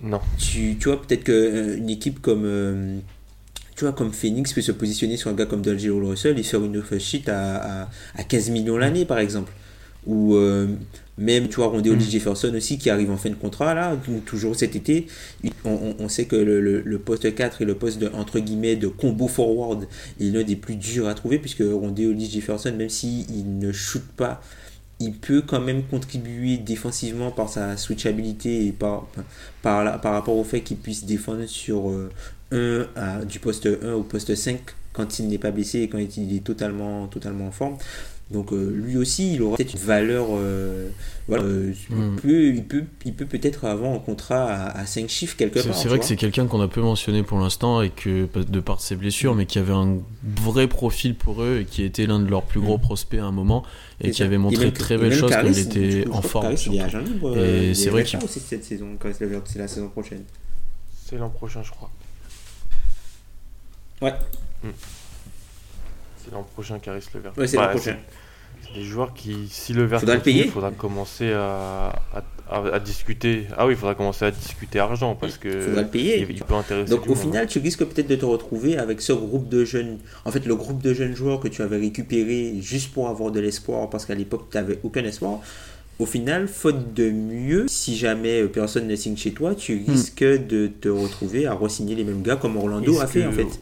Non. 0.00 0.20
Tu, 0.38 0.76
tu 0.78 0.88
vois, 0.88 1.00
peut-être 1.02 1.24
qu'une 1.24 1.88
équipe 1.90 2.20
comme. 2.20 2.42
euh, 2.44 2.98
tu 3.74 3.84
vois, 3.84 3.92
comme 3.92 4.12
Phoenix 4.12 4.52
peut 4.52 4.60
se 4.60 4.72
positionner 4.72 5.16
sur 5.16 5.30
un 5.30 5.34
gars 5.34 5.46
comme 5.46 5.62
D'Angelo 5.62 6.08
Russell 6.08 6.38
et 6.38 6.42
faire 6.42 6.64
une 6.64 6.76
offer 6.78 6.98
sheet 6.98 7.28
à, 7.28 7.82
à, 7.84 7.88
à 8.16 8.24
15 8.24 8.50
millions 8.50 8.76
l'année, 8.76 9.04
par 9.04 9.18
exemple. 9.18 9.52
Ou 10.06 10.34
euh, 10.36 10.66
même, 11.18 11.48
tu 11.48 11.56
vois, 11.56 11.66
Rondé 11.66 11.90
Hollis 11.90 12.10
Jefferson 12.10 12.52
aussi 12.54 12.78
qui 12.78 12.88
arrive 12.90 13.10
en 13.10 13.16
fin 13.16 13.30
de 13.30 13.34
contrat, 13.34 13.74
là, 13.74 13.96
ou 14.08 14.20
toujours 14.20 14.56
cet 14.56 14.76
été. 14.76 15.06
On, 15.64 15.70
on- 15.70 15.96
on 15.98 16.08
sait 16.08 16.26
que 16.26 16.36
le, 16.36 16.60
le- 16.60 16.80
le 16.82 16.98
poste 16.98 17.34
4 17.34 17.62
et 17.62 17.64
le 17.64 17.74
poste 17.74 17.98
de, 17.98 18.08
entre 18.14 18.38
guillemets, 18.38 18.76
de 18.76 18.88
combo 18.88 19.28
forward 19.28 19.86
est 20.20 20.24
l'un 20.24 20.44
des 20.44 20.56
plus 20.56 20.76
durs 20.76 21.08
à 21.08 21.14
trouver, 21.14 21.38
puisque 21.38 21.62
Rondé 21.62 22.14
Jefferson, 22.18 22.72
même 22.76 22.88
s'il 22.88 23.58
ne 23.58 23.72
shoot 23.72 24.02
pas, 24.16 24.40
il 25.00 25.12
peut 25.12 25.42
quand 25.46 25.60
même 25.60 25.82
contribuer 25.84 26.56
défensivement 26.58 27.30
par 27.30 27.48
sa 27.48 27.76
switchabilité 27.76 28.66
et 28.66 28.72
par, 28.72 29.06
par, 29.62 29.84
la- 29.84 29.98
par 29.98 30.12
rapport 30.12 30.36
au 30.36 30.44
fait 30.44 30.60
qu'il 30.60 30.76
puisse 30.76 31.04
défendre 31.04 31.46
sur 31.46 31.90
euh, 31.90 32.10
un 32.52 32.86
à- 32.96 33.24
du 33.24 33.38
poste 33.38 33.66
1 33.82 33.92
au 33.92 34.02
poste 34.02 34.34
5 34.34 34.60
quand 34.92 35.18
il 35.20 35.28
n'est 35.28 35.38
pas 35.38 35.52
blessé 35.52 35.80
et 35.82 35.88
quand 35.88 35.98
il 35.98 36.34
est 36.36 36.42
totalement, 36.44 37.06
totalement 37.06 37.46
en 37.46 37.52
forme. 37.52 37.76
Donc 38.30 38.52
euh, 38.52 38.70
lui 38.74 38.96
aussi, 38.98 39.34
il 39.34 39.42
aura 39.42 39.56
peut-être 39.56 39.72
une 39.72 39.80
valeur. 39.80 40.26
euh, 40.32 40.88
voilà, 41.28 41.44
euh, 41.44 41.72
Mm. 41.90 41.94
il 41.94 42.20
peut, 42.22 42.44
il 42.54 42.64
peut, 42.64 42.84
il 43.06 43.14
peut 43.14 43.24
peut-être 43.26 43.64
avoir 43.66 43.92
un 43.94 43.98
contrat 43.98 44.50
à, 44.66 44.84
5 44.86 45.08
chiffres 45.08 45.36
quelque 45.36 45.60
C'est 45.60 45.68
part. 45.68 45.76
c'est 45.78 45.88
vrai 45.88 45.98
que 45.98 46.04
c'est 46.04 46.16
quelqu'un 46.16 46.46
qu'on 46.46 46.60
a 46.60 46.68
peu 46.68 46.80
mentionné 46.82 47.22
pour 47.22 47.38
l'instant 47.38 47.80
et 47.82 47.88
que 47.90 48.26
de 48.34 48.60
par 48.60 48.80
ses 48.80 48.96
blessures, 48.96 49.34
mais 49.34 49.44
qui 49.46 49.58
avait 49.58 49.72
un 49.74 49.98
vrai 50.42 50.68
profil 50.68 51.14
pour 51.14 51.42
eux 51.42 51.60
et 51.60 51.64
qui 51.64 51.82
était 51.84 52.06
l'un 52.06 52.18
de 52.20 52.28
leurs 52.30 52.42
plus 52.44 52.60
gros 52.60 52.76
prospects 52.78 53.18
à 53.20 53.24
un 53.24 53.32
moment 53.32 53.62
et 54.00 54.06
C'est 54.06 54.10
qui 54.12 54.18
ça. 54.18 54.24
avait 54.24 54.38
montré 54.38 54.64
même- 54.64 54.70
de 54.72 54.78
très 54.78 54.96
belles 54.98 55.12
choses 55.14 55.30
quand 55.32 55.46
il 55.46 55.58
était 55.58 56.04
en 56.10 56.20
forme. 56.22 56.44
Caris, 56.46 56.54
il 56.66 56.74
est 56.74 56.78
surtout. 56.80 56.96
agent 56.96 56.98
libre. 57.00 57.38
Et 57.38 57.68
il 57.68 57.76
c'est 57.76 57.86
est 57.86 57.90
vrai 57.90 58.04
qu'il- 58.04 58.18
aussi 58.22 58.40
cette 58.40 58.64
saison, 58.64 58.88
c'est 59.46 59.58
la 59.58 59.68
saison 59.68 59.88
prochaine. 59.88 60.22
C'est 61.06 61.16
l'an 61.16 61.30
prochain, 61.30 61.62
je 61.62 61.70
crois. 61.70 61.90
Ouais, 64.02 64.12
C'est 66.28 66.34
l'an 66.34 66.42
prochain, 66.54 66.78
Caris 66.78 67.04
Levert. 67.14 67.32
ouais 67.36 67.46
c'est 67.46 67.56
Bah, 67.56 67.66
l'an 67.72 67.76
prochain. 67.78 67.96
C'est 68.66 68.74
des 68.80 68.84
joueurs 68.84 69.14
qui, 69.14 69.46
si 69.50 69.72
le 69.72 69.84
vert 69.84 70.00
il 70.26 70.48
faudra 70.50 70.70
commencer 70.72 71.32
à, 71.32 71.92
à, 72.14 72.22
à- 72.50 72.74
à 72.74 72.78
discuter. 72.80 73.46
Ah 73.56 73.66
oui, 73.66 73.74
il 73.74 73.76
faudra 73.78 73.94
commencer 73.94 74.24
à 74.24 74.30
discuter 74.30 74.78
argent 74.78 75.14
parce 75.14 75.38
que 75.38 75.60
Faudra 75.60 75.82
le 75.82 75.88
payer. 75.88 76.20
il, 76.28 76.36
il 76.36 76.42
peut 76.42 76.54
intéresser. 76.54 76.90
Donc 76.90 77.06
au 77.06 77.10
monde. 77.10 77.18
final, 77.18 77.46
tu 77.46 77.60
risques 77.60 77.84
peut-être 77.84 78.08
de 78.08 78.16
te 78.16 78.24
retrouver 78.26 78.76
avec 78.76 79.00
ce 79.00 79.12
groupe 79.12 79.48
de 79.48 79.64
jeunes. 79.64 79.98
En 80.24 80.32
fait, 80.32 80.44
le 80.44 80.56
groupe 80.56 80.82
de 80.82 80.92
jeunes 80.92 81.14
joueurs 81.14 81.40
que 81.40 81.48
tu 81.48 81.62
avais 81.62 81.78
récupéré 81.78 82.54
juste 82.60 82.92
pour 82.92 83.08
avoir 83.08 83.30
de 83.30 83.40
l'espoir, 83.40 83.88
parce 83.90 84.04
qu'à 84.06 84.14
l'époque, 84.14 84.48
tu 84.50 84.56
n'avais 84.56 84.78
aucun 84.82 85.04
espoir. 85.04 85.40
Au 85.98 86.06
final, 86.06 86.46
faute 86.46 86.94
de 86.94 87.10
mieux, 87.10 87.66
si 87.68 87.96
jamais 87.96 88.42
euh, 88.42 88.48
personne 88.48 88.86
ne 88.86 88.94
signe 88.96 89.16
chez 89.16 89.32
toi, 89.32 89.54
tu 89.54 89.76
Hmm. 89.86 89.90
risques 89.90 90.22
de 90.24 90.68
te 90.68 90.88
retrouver 90.88 91.46
à 91.46 91.54
re-signer 91.54 91.94
les 91.96 92.04
mêmes 92.04 92.22
gars 92.22 92.36
comme 92.36 92.56
Orlando 92.56 93.00
a 93.00 93.06
fait 93.06 93.22
que- 93.22 93.28
en 93.28 93.32
fait. 93.32 93.60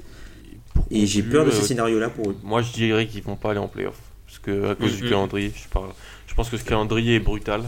Et 0.90 1.06
j'ai 1.06 1.22
peur 1.22 1.44
de 1.44 1.50
ce 1.50 1.58
euh, 1.58 1.62
scénario-là 1.62 2.10
pour 2.10 2.30
eux. 2.30 2.36
Moi, 2.42 2.62
je 2.62 2.72
dirais 2.72 3.06
qu'ils 3.06 3.22
vont 3.22 3.36
pas 3.36 3.50
aller 3.50 3.58
en 3.60 3.68
playoff. 3.68 3.98
Parce 4.26 4.38
que, 4.38 4.70
à 4.70 4.74
cause 4.74 4.92
Mm, 4.92 4.96
du 4.96 5.04
mm. 5.04 5.08
calendrier, 5.08 5.52
je 5.54 5.68
parle. 5.68 5.90
Je 6.26 6.34
pense 6.34 6.48
que 6.50 6.56
ce 6.56 6.64
calendrier 6.64 7.16
est 7.16 7.20
brutal. 7.20 7.62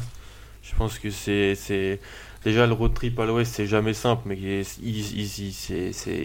Je 0.63 0.75
pense 0.75 0.99
que 0.99 1.11
c'est. 1.11 1.55
c'est- 1.55 2.01
Déjà, 2.45 2.67
le 2.69 2.73
road 2.73 2.95
trip 2.95 3.19
à 3.19 3.27
l'ouest, 3.27 3.53
c'est 3.53 3.67
jamais 3.67 3.93
simple, 3.95 4.23
mais 4.27 4.37
ils, 4.37 4.65
ils, 4.81 5.55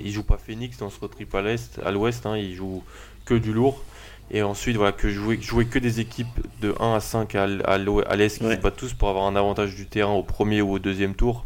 ils 0.06 0.12
jouent 0.12 0.24
pas 0.24 0.38
Phoenix 0.38 0.78
dans 0.78 0.90
ce 0.92 1.00
road 1.00 1.10
trip 1.12 1.34
à 1.34 1.42
l'est, 1.42 1.80
à 1.84 1.92
l'ouest, 1.92 2.26
hein, 2.28 2.38
ils 2.38 2.54
jouent 2.54 2.84
que 3.26 3.34
du 3.34 3.52
lourd. 3.52 3.84
Et 4.32 4.42
ensuite, 4.44 4.78
voilà, 4.78 4.92
que 4.92 5.10
jouer, 5.10 5.40
jouer 5.42 5.66
que 5.66 5.80
des 5.80 6.00
équipes 6.00 6.28
de 6.62 6.74
1 6.80 6.94
à 6.96 7.00
5 7.00 7.34
à, 7.36 7.46
l- 7.46 7.64
à 7.66 7.78
l'ouest- 7.80 8.08
à 8.10 8.16
l'est 8.16 8.38
qui 8.38 8.46
Ouais. 8.46 8.56
se 8.56 8.62
battent 8.62 8.78
tous 8.78 8.94
pour 8.94 9.10
avoir 9.10 9.26
un 9.26 9.36
avantage 9.36 9.76
du 9.76 9.88
terrain 9.88 10.14
au 10.14 10.24
premier 10.24 10.62
ou 10.62 10.74
au 10.74 10.80
deuxième 10.80 11.16
tour, 11.16 11.46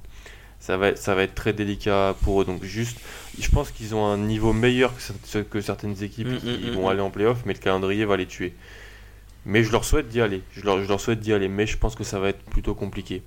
ça 0.60 0.78
va, 0.78 0.89
être- 0.89 0.97
ça 0.97 1.16
va 1.16 1.24
être 1.24 1.36
très 1.36 1.53
délicat 1.53 2.16
pour 2.24 2.41
eux. 2.41 2.45
Donc, 2.45 2.64
juste, 2.64 2.97
je 3.39 3.49
pense 3.49 3.72
qu'ils 3.72 3.95
ont 3.95 4.05
un 4.05 4.18
niveau 4.18 4.53
meilleur 4.53 4.93
que, 4.95 5.01
cer- 5.01 5.45
que 5.47 5.62
certaines 5.62 6.01
équipes 6.03 6.28
Mm, 6.28 6.38
qui 6.39 6.45
mm, 6.47 6.70
mm, 6.72 6.74
vont 6.76 6.88
mm. 6.88 6.91
aller 6.91 7.01
en 7.01 7.10
playoff, 7.10 7.39
mais 7.45 7.53
le 7.53 7.60
calendrier 7.60 8.05
va 8.05 8.18
les 8.18 8.26
tuer. 8.26 8.53
Mais 9.45 9.64
je 9.64 9.72
leur 9.72 9.86
souhaite 9.86 10.10
d'y 10.10 10.20
aller. 10.20 10.41
Je 10.51 10.66
leur, 10.66 10.82
je 10.84 10.88
leur 10.89 10.99
souhaite 10.99 11.20
d'y 11.22 11.32
aller, 11.32 11.47
mais 11.47 11.66
je 11.68 11.78
pense 11.78 11.95
que 11.95 12.03
ça 12.03 12.20
va 12.20 12.30
être 12.30 12.41
plutôt 12.49 12.74
compliqué. 12.76 13.22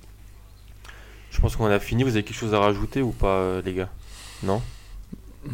Je 1.31 1.39
pense 1.41 1.55
qu'on 1.55 1.65
a 1.65 1.79
fini. 1.79 2.03
Vous 2.03 2.09
avez 2.11 2.23
quelque 2.23 2.37
chose 2.37 2.53
à 2.53 2.59
rajouter 2.59 3.01
ou 3.01 3.11
pas, 3.11 3.37
euh, 3.37 3.61
les 3.65 3.73
gars? 3.73 3.89
Non? 4.43 4.61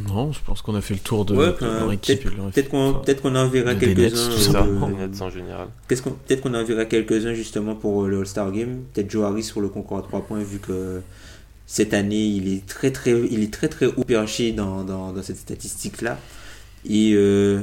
Non, 0.09 0.33
je 0.33 0.39
pense 0.45 0.61
qu'on 0.61 0.75
a 0.75 0.81
fait 0.81 0.95
le 0.95 0.99
tour 0.99 1.23
de, 1.23 1.33
Ouais, 1.33 1.53
leur 1.61 1.89
équipe. 1.93 2.21
peut-être 2.25 2.67
qu'on 2.67 2.95
peut-être 2.95 3.21
qu'on 3.21 3.35
en 3.35 3.47
verra 3.47 3.73
quelques-uns. 3.75 4.53
euh, 4.55 5.07
en 5.21 5.29
général. 5.29 5.69
Qu'est-ce 5.87 6.01
qu'on- 6.01 6.11
Peut-être 6.11 6.41
qu'on 6.41 6.53
en 6.55 6.63
verra 6.65 6.83
quelques-uns 6.83 7.33
justement 7.33 7.73
pour 7.75 8.03
euh, 8.03 8.09
le 8.09 8.19
All-Star 8.19 8.51
Game. 8.51 8.81
Peut-être 8.93 9.09
Joe 9.09 9.23
Harris 9.23 9.43
sur 9.43 9.61
le 9.61 9.69
concours 9.69 9.99
à 9.99 10.01
3 10.01 10.25
points, 10.25 10.39
vu 10.43 10.59
que 10.59 11.01
cette 11.67 11.93
année, 11.93 12.25
il 12.25 12.47
est 12.51 12.65
très 12.65 12.89
très, 12.91 13.11
il 13.11 13.43
est 13.43 13.53
très, 13.53 13.67
très 13.67 13.85
haut 13.85 14.03
perché 14.03 14.53
dans, 14.53 14.83
dans, 14.83 15.11
dans 15.13 15.21
cette 15.21 15.37
statistique-là. 15.37 16.17
Et. 16.89 17.11
Euh, 17.13 17.61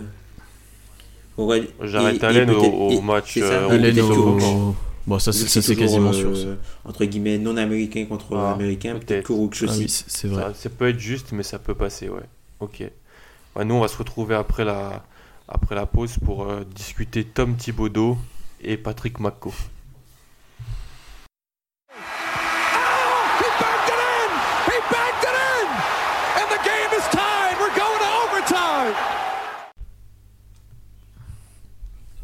J'arrête 1.83 2.15
et- 2.23 2.25
et 2.25 2.25
Allen 2.29 2.51
au- 2.51 2.91
au 2.91 3.01
match, 3.01 3.35
ça, 3.41 3.45
euh, 3.45 3.71
Allen 3.71 4.01
au- 4.01 4.37
que- 4.37 4.77
Bon, 5.07 5.19
ça, 5.19 5.33
c'est 5.33 5.77
quasiment 5.77 6.11
euh, 6.11 6.13
sûr. 6.13 6.37
ça. 6.37 6.47
Entre 6.89 7.05
guillemets, 7.05 7.37
non-américain 7.39 8.07
contre 8.07 8.37
Ah, 8.37 8.53
américain. 8.53 8.93
Peut-être 8.93 9.07
peut-être. 9.07 9.27
que 9.27 9.33
Rooks 9.33 9.57
Ah 9.69 9.73
oui, 9.77 9.89
c'est 9.89 10.05
c'est 10.09 10.29
vrai. 10.29 10.43
Ça, 10.43 10.55
ça 10.55 10.71
peut 10.71 10.89
être 10.89 10.99
juste, 11.01 11.33
mais 11.33 11.43
ça 11.43 11.59
peut 11.59 11.75
passer, 11.75 12.09
ouais. 12.09 12.23
Ok. 12.61 12.83
Ouais, 13.57 13.65
nous, 13.65 13.75
on 13.75 13.81
va 13.81 13.89
se 13.89 13.97
retrouver 13.99 14.35
après 14.35 14.65
la, 14.65 15.05
après 15.49 15.75
la 15.75 15.85
pause 15.87 16.15
pour 16.25 16.45
euh, 16.49 16.63
discuter 16.75 17.25
Tom 17.25 17.57
Thibodeau 17.57 18.17
et 18.63 18.77
Patrick 18.79 19.19
McCo. 19.21 19.53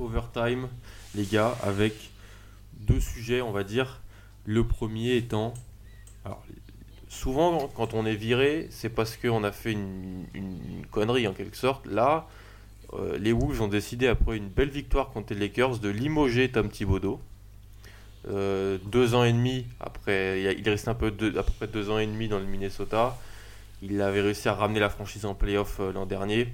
Overtime, 0.00 0.68
les 1.14 1.24
gars, 1.24 1.56
avec 1.62 2.10
deux 2.80 3.00
sujets, 3.00 3.40
on 3.40 3.52
va 3.52 3.64
dire. 3.64 4.00
Le 4.44 4.64
premier 4.66 5.16
étant. 5.16 5.54
Souvent, 7.08 7.68
quand 7.74 7.94
on 7.94 8.06
est 8.06 8.14
viré, 8.14 8.68
c'est 8.70 8.88
parce 8.88 9.16
qu'on 9.16 9.42
a 9.42 9.52
fait 9.52 9.72
une, 9.72 10.26
connerie 10.90 11.26
en 11.26 11.32
quelque 11.32 11.56
sorte. 11.56 11.86
Là, 11.86 12.28
euh, 12.94 13.18
les 13.18 13.32
Wolves 13.32 13.60
ont 13.62 13.68
décidé, 13.68 14.06
après 14.06 14.36
une 14.36 14.48
belle 14.48 14.70
victoire 14.70 15.10
contre 15.10 15.34
les 15.34 15.40
Lakers, 15.40 15.78
de 15.78 15.88
limoger 15.88 16.50
Tom 16.50 16.68
Thibodeau. 16.68 17.20
Euh, 18.28 18.78
deux 18.84 19.14
ans 19.14 19.24
et 19.24 19.32
demi 19.32 19.66
après, 19.80 20.42
il 20.42 20.68
reste 20.68 20.88
un 20.88 20.94
peu 20.94 21.10
de, 21.10 21.36
à 21.38 21.42
peu 21.42 21.52
près 21.52 21.66
deux 21.66 21.90
ans 21.90 21.98
et 21.98 22.06
demi 22.06 22.28
dans 22.28 22.38
le 22.38 22.44
Minnesota. 22.44 23.18
Il 23.82 24.00
avait 24.02 24.20
réussi 24.20 24.48
à 24.48 24.54
ramener 24.54 24.80
la 24.80 24.90
franchise 24.90 25.24
en 25.24 25.34
playoff 25.34 25.80
euh, 25.80 25.92
l'an 25.92 26.06
dernier. 26.06 26.48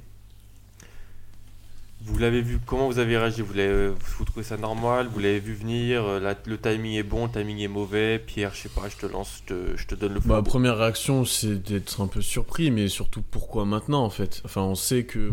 Vous 2.02 2.18
l'avez 2.18 2.40
vu, 2.40 2.58
comment 2.64 2.86
vous 2.86 2.98
avez 2.98 3.16
réagi? 3.18 3.42
Vous, 3.42 4.24
trouvez 4.24 4.44
ça 4.44 4.56
normal? 4.56 5.08
Vous 5.12 5.18
l'avez 5.18 5.40
vu 5.40 5.54
venir? 5.54 6.04
Euh, 6.04 6.34
Le 6.46 6.58
timing 6.58 6.92
est 6.92 7.02
bon, 7.02 7.26
le 7.26 7.32
timing 7.32 7.58
est 7.58 7.68
mauvais? 7.68 8.18
Pierre, 8.18 8.54
je 8.54 8.62
sais 8.62 8.68
pas, 8.68 8.88
je 8.88 8.96
te 8.96 9.06
lance, 9.10 9.42
je 9.48 9.86
te, 9.86 9.94
donne 9.94 10.12
le 10.14 10.20
Bah, 10.20 10.26
flambeau. 10.26 10.42
première 10.42 10.76
réaction, 10.78 11.24
c'est 11.24 11.56
d'être 11.62 12.00
un 12.00 12.06
peu 12.06 12.22
surpris, 12.22 12.70
mais 12.70 12.88
surtout 12.88 13.22
pourquoi 13.22 13.64
maintenant 13.64 14.04
en 14.04 14.10
fait? 14.10 14.40
Enfin, 14.44 14.62
on 14.62 14.74
sait 14.74 15.04
que 15.04 15.32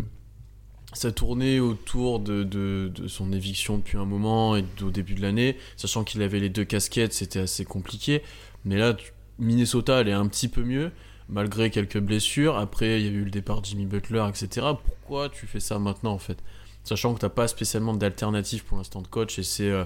ça 0.94 1.12
tournait 1.12 1.60
autour 1.60 2.20
de, 2.20 2.92
son 3.08 3.34
éviction 3.34 3.78
depuis 3.78 3.98
un 3.98 4.06
moment 4.06 4.56
et 4.56 4.64
au 4.82 4.90
début 4.90 5.16
de 5.16 5.22
l'année, 5.22 5.58
sachant 5.76 6.04
qu'il 6.04 6.22
avait 6.22 6.40
les 6.40 6.50
deux 6.50 6.66
casquettes, 6.66 7.14
c'était 7.14 7.40
assez 7.40 7.66
compliqué. 7.66 8.22
Mais 8.66 8.78
là, 8.78 8.96
Minnesota 9.40 9.98
allait 9.98 10.12
un 10.14 10.28
petit 10.28 10.48
peu 10.48 10.64
mieux, 10.64 10.92
malgré 11.30 11.70
quelques 11.70 12.00
blessures. 12.00 12.58
Après, 12.58 13.02
il 13.02 13.06
y 13.06 13.10
a 13.10 13.12
eu 13.12 13.24
le 13.24 13.32
départ 13.32 13.62
de 13.62 13.66
Jimmy 13.66 13.86
Butler, 13.86 14.26
etc. 14.30 14.68
Pourquoi 14.84 15.30
tu 15.30 15.48
fais 15.48 15.60
ça 15.60 15.80
maintenant 15.80 16.14
en 16.14 16.20
fait? 16.20 16.38
Sachant 16.84 17.14
que 17.14 17.20
t'as 17.20 17.30
pas 17.30 17.48
spécialement 17.48 17.94
d'alternative 17.94 18.64
pour 18.66 18.78
l'instant 18.78 19.02
de 19.02 19.08
coach 19.08 19.40
et 19.40 19.44
c'est. 19.44 19.70
euh, 19.70 19.86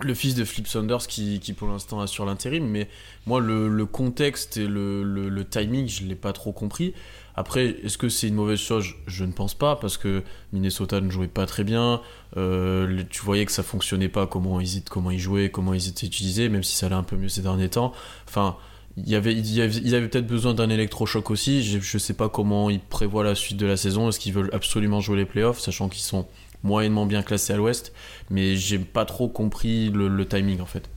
le 0.00 0.14
fils 0.14 0.34
de 0.34 0.44
Flip 0.44 0.66
Saunders 0.66 1.06
qui, 1.06 1.40
pour 1.56 1.68
l'instant 1.68 2.00
assure 2.00 2.26
l'intérim, 2.26 2.66
mais 2.66 2.88
moi 3.26 3.40
le, 3.40 3.86
contexte 3.86 4.58
et 4.58 4.66
le, 4.66 5.44
timing 5.48 5.88
je 5.88 6.04
l'ai 6.04 6.14
pas 6.14 6.32
trop 6.32 6.52
compris. 6.52 6.92
Après, 7.34 7.76
est-ce 7.82 7.98
que 7.98 8.08
c'est 8.08 8.28
une 8.28 8.34
mauvaise 8.34 8.58
chose? 8.58 8.94
Je 9.06 9.24
ne 9.24 9.32
pense 9.32 9.52
pas 9.54 9.76
parce 9.76 9.98
que 9.98 10.22
Minnesota 10.52 11.00
ne 11.02 11.10
jouait 11.10 11.28
pas 11.28 11.44
très 11.44 11.64
bien. 11.64 12.00
Euh, 12.38 13.02
tu 13.10 13.22
voyais 13.22 13.44
que 13.44 13.52
ça 13.52 13.62
fonctionnait 13.62 14.08
pas 14.08 14.26
comment 14.26 14.58
ils 14.58 14.82
comment 14.84 15.10
ils 15.10 15.18
jouaient, 15.18 15.50
comment 15.50 15.74
ils 15.74 15.88
étaient 15.88 16.06
utilisés, 16.06 16.48
même 16.48 16.62
si 16.62 16.76
ça 16.76 16.86
allait 16.86 16.94
un 16.94 17.02
peu 17.02 17.16
mieux 17.16 17.28
ces 17.28 17.42
derniers 17.42 17.68
temps. 17.68 17.92
Enfin, 18.26 18.56
il 18.96 19.08
y 19.08 19.14
avait 19.14 19.32
il 19.34 19.52
y 19.54 19.60
avait, 19.62 19.76
ils 19.78 19.94
avaient 19.94 20.08
peut-être 20.08 20.26
besoin 20.26 20.54
d'un 20.54 20.70
électrochoc 20.70 21.30
aussi. 21.30 21.62
Je, 21.62 21.78
je 21.80 21.98
sais 21.98 22.14
pas 22.14 22.28
comment 22.28 22.70
ils 22.70 22.80
prévoient 22.80 23.24
la 23.24 23.34
suite 23.34 23.56
de 23.58 23.66
la 23.66 23.76
saison. 23.76 24.08
Est-ce 24.08 24.18
qu'ils 24.20 24.32
veulent 24.32 24.50
absolument 24.52 25.00
jouer 25.00 25.16
les 25.18 25.26
playoffs, 25.26 25.60
sachant 25.60 25.88
qu'ils 25.88 26.02
sont 26.02 26.26
moyennement 26.62 27.06
bien 27.06 27.22
classés 27.22 27.52
à 27.52 27.56
l'Ouest, 27.56 27.92
mais 28.30 28.56
j'ai 28.56 28.78
pas 28.78 29.04
trop 29.04 29.28
compris 29.28 29.90
le, 29.90 30.08
le 30.08 30.26
timing 30.26 30.60
en 30.60 30.66
fait. 30.66 30.88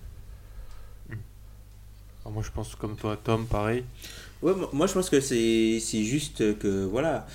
Alors 2.26 2.34
moi 2.34 2.44
je 2.46 2.52
pense 2.52 2.76
comme 2.76 2.96
toi 2.96 3.18
Tom, 3.24 3.46
pareil. 3.48 3.84
Ouais, 4.42 4.54
mo- 4.56 4.70
moi 4.74 4.88
je 4.88 4.94
pense 4.94 5.10
que 5.10 5.20
c'est 5.22 5.80
c'est 5.82 6.04
juste 6.04 6.58
que 6.60 6.86
voilà 6.86 7.28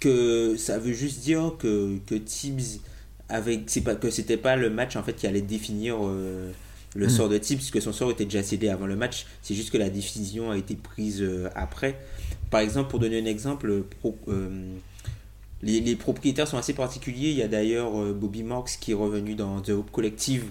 que 0.00 0.56
ça 0.56 0.78
veut 0.78 0.92
juste 0.94 1.20
dire 1.20 1.54
que 1.58 1.98
que 2.06 2.14
Tibbs 2.16 2.80
avec 3.28 3.62
c'est 3.68 3.82
pas 3.82 3.96
que 3.96 4.10
c'était 4.10 4.36
pas 4.36 4.56
le 4.56 4.70
match 4.70 4.96
en 4.96 5.02
fait 5.02 5.14
qui 5.14 5.26
allait 5.26 5.42
définir 5.42 5.96
euh, 6.02 6.52
le 6.94 7.06
Mm. 7.06 7.10
sort 7.10 7.28
de 7.28 7.38
Tibbs 7.38 7.58
puisque 7.58 7.82
son 7.82 7.92
sort 7.92 8.10
était 8.10 8.24
déjà 8.24 8.42
cédé 8.42 8.68
avant 8.68 8.86
le 8.86 8.96
match 8.96 9.26
c'est 9.42 9.54
juste 9.54 9.70
que 9.70 9.78
la 9.78 9.90
décision 9.90 10.50
a 10.50 10.56
été 10.56 10.74
prise 10.74 11.20
euh, 11.22 11.48
après 11.54 11.98
par 12.50 12.60
exemple 12.60 12.90
pour 12.90 12.98
donner 12.98 13.20
un 13.20 13.26
exemple 13.26 13.82
pro- 14.00 14.16
euh, 14.28 14.48
les, 15.62 15.80
les 15.80 15.96
propriétaires 15.96 16.48
sont 16.48 16.56
assez 16.56 16.72
particuliers 16.72 17.30
il 17.30 17.36
y 17.36 17.42
a 17.42 17.48
d'ailleurs 17.48 18.00
euh, 18.00 18.12
Bobby 18.12 18.42
Marks 18.42 18.78
qui 18.80 18.92
est 18.92 18.94
revenu 18.94 19.34
dans 19.34 19.60
The 19.60 19.70
Hope 19.70 19.90
Collective 19.90 20.44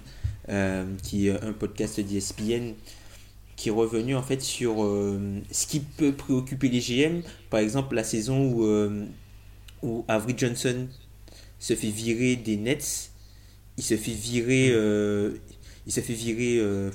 euh, 0.50 0.86
qui 1.04 1.28
est 1.28 1.44
un 1.44 1.54
podcast 1.54 2.00
d'ESPN 2.00 2.74
qui 3.56 3.70
est 3.70 3.72
revenu 3.72 4.16
en 4.16 4.22
fait 4.22 4.42
sur 4.42 4.84
euh, 4.84 5.40
ce 5.52 5.66
qui 5.66 5.80
peut 5.80 6.12
préoccuper 6.12 6.70
les 6.70 6.80
GM. 6.80 7.22
Par 7.50 7.60
exemple, 7.60 7.96
la 7.96 8.04
saison 8.04 8.52
où, 8.52 8.64
euh, 8.64 9.04
où 9.82 10.06
Avery 10.08 10.36
Johnson 10.38 10.86
se 11.58 11.74
fait 11.74 11.90
virer 11.90 12.36
des 12.36 12.56
Nets, 12.56 13.10
il 13.80 13.84
se 13.84 13.98
fait 13.98 14.12
virer, 14.12 14.70
euh, 14.70 15.32
il 15.88 15.94
se 15.94 16.02
fait 16.02 16.14
virer 16.14 16.58
euh, 16.60 16.92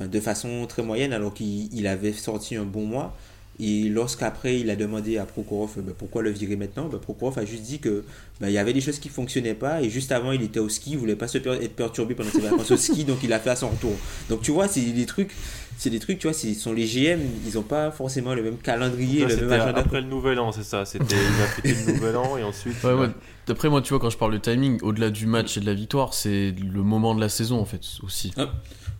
de 0.00 0.20
façon 0.20 0.66
très 0.66 0.82
moyenne 0.82 1.12
alors 1.12 1.32
qu'il 1.32 1.72
il 1.72 1.86
avait 1.86 2.12
sorti 2.12 2.56
un 2.56 2.64
bon 2.64 2.84
mois. 2.84 3.16
Et 3.60 3.84
lorsqu'après 3.88 4.58
il 4.58 4.68
a 4.70 4.76
demandé 4.76 5.16
à 5.18 5.24
Prokhorov 5.26 5.70
euh, 5.78 5.82
bah, 5.82 5.92
pourquoi 5.96 6.22
le 6.22 6.30
virer 6.30 6.56
maintenant, 6.56 6.88
bah, 6.88 6.98
Prokhorov 7.00 7.38
a 7.38 7.44
juste 7.44 7.62
dit 7.62 7.78
que 7.78 8.02
bah, 8.40 8.50
il 8.50 8.52
y 8.52 8.58
avait 8.58 8.72
des 8.72 8.80
choses 8.80 8.98
qui 8.98 9.08
fonctionnaient 9.08 9.54
pas 9.54 9.80
et 9.80 9.90
juste 9.90 10.10
avant 10.10 10.32
il 10.32 10.42
était 10.42 10.58
au 10.58 10.68
ski, 10.68 10.90
il 10.92 10.98
voulait 10.98 11.14
pas 11.14 11.28
se 11.28 11.38
per- 11.38 11.58
être 11.62 11.76
perturbé 11.76 12.14
pendant 12.16 12.30
ses 12.30 12.40
vacances 12.40 12.70
au 12.72 12.76
ski 12.76 13.04
donc 13.04 13.18
il 13.22 13.32
a 13.32 13.38
fait 13.38 13.50
à 13.50 13.56
son 13.56 13.68
retour. 13.68 13.92
Donc 14.28 14.42
tu 14.42 14.50
vois, 14.50 14.66
c'est 14.66 14.80
des 14.80 15.06
trucs, 15.06 15.30
c'est 15.78 15.90
des 15.90 16.00
trucs, 16.00 16.18
tu 16.18 16.26
vois, 16.26 16.34
ce 16.34 16.52
sont 16.54 16.72
les 16.72 16.84
GM, 16.86 17.20
ils 17.46 17.56
ont 17.56 17.62
pas 17.62 17.92
forcément 17.92 18.34
le 18.34 18.42
même 18.42 18.56
calendrier, 18.58 19.24
le 19.24 19.36
même 19.36 19.52
agenda. 19.52 19.80
après 19.80 20.00
le 20.00 20.08
nouvel 20.08 20.40
an, 20.40 20.50
c'est 20.50 20.64
ça. 20.64 20.84
C'était 20.84 21.14
il 21.14 21.42
a 21.42 21.46
fêté 21.46 21.74
le 21.86 21.92
nouvel 21.92 22.16
an 22.16 22.36
et 22.36 22.42
ensuite. 22.42 22.82
Ouais, 22.82 22.92
ouais. 22.94 23.08
D'après 23.46 23.68
moi, 23.68 23.82
tu 23.82 23.90
vois, 23.90 24.00
quand 24.00 24.10
je 24.10 24.16
parle 24.18 24.32
de 24.32 24.38
timing, 24.38 24.80
au-delà 24.82 25.10
du 25.10 25.26
match 25.26 25.56
et 25.56 25.60
de 25.60 25.66
la 25.66 25.74
victoire, 25.74 26.12
c'est 26.14 26.52
le 26.52 26.82
moment 26.82 27.14
de 27.14 27.20
la 27.20 27.28
saison 27.28 27.60
en 27.60 27.64
fait 27.66 27.82
aussi. 28.02 28.32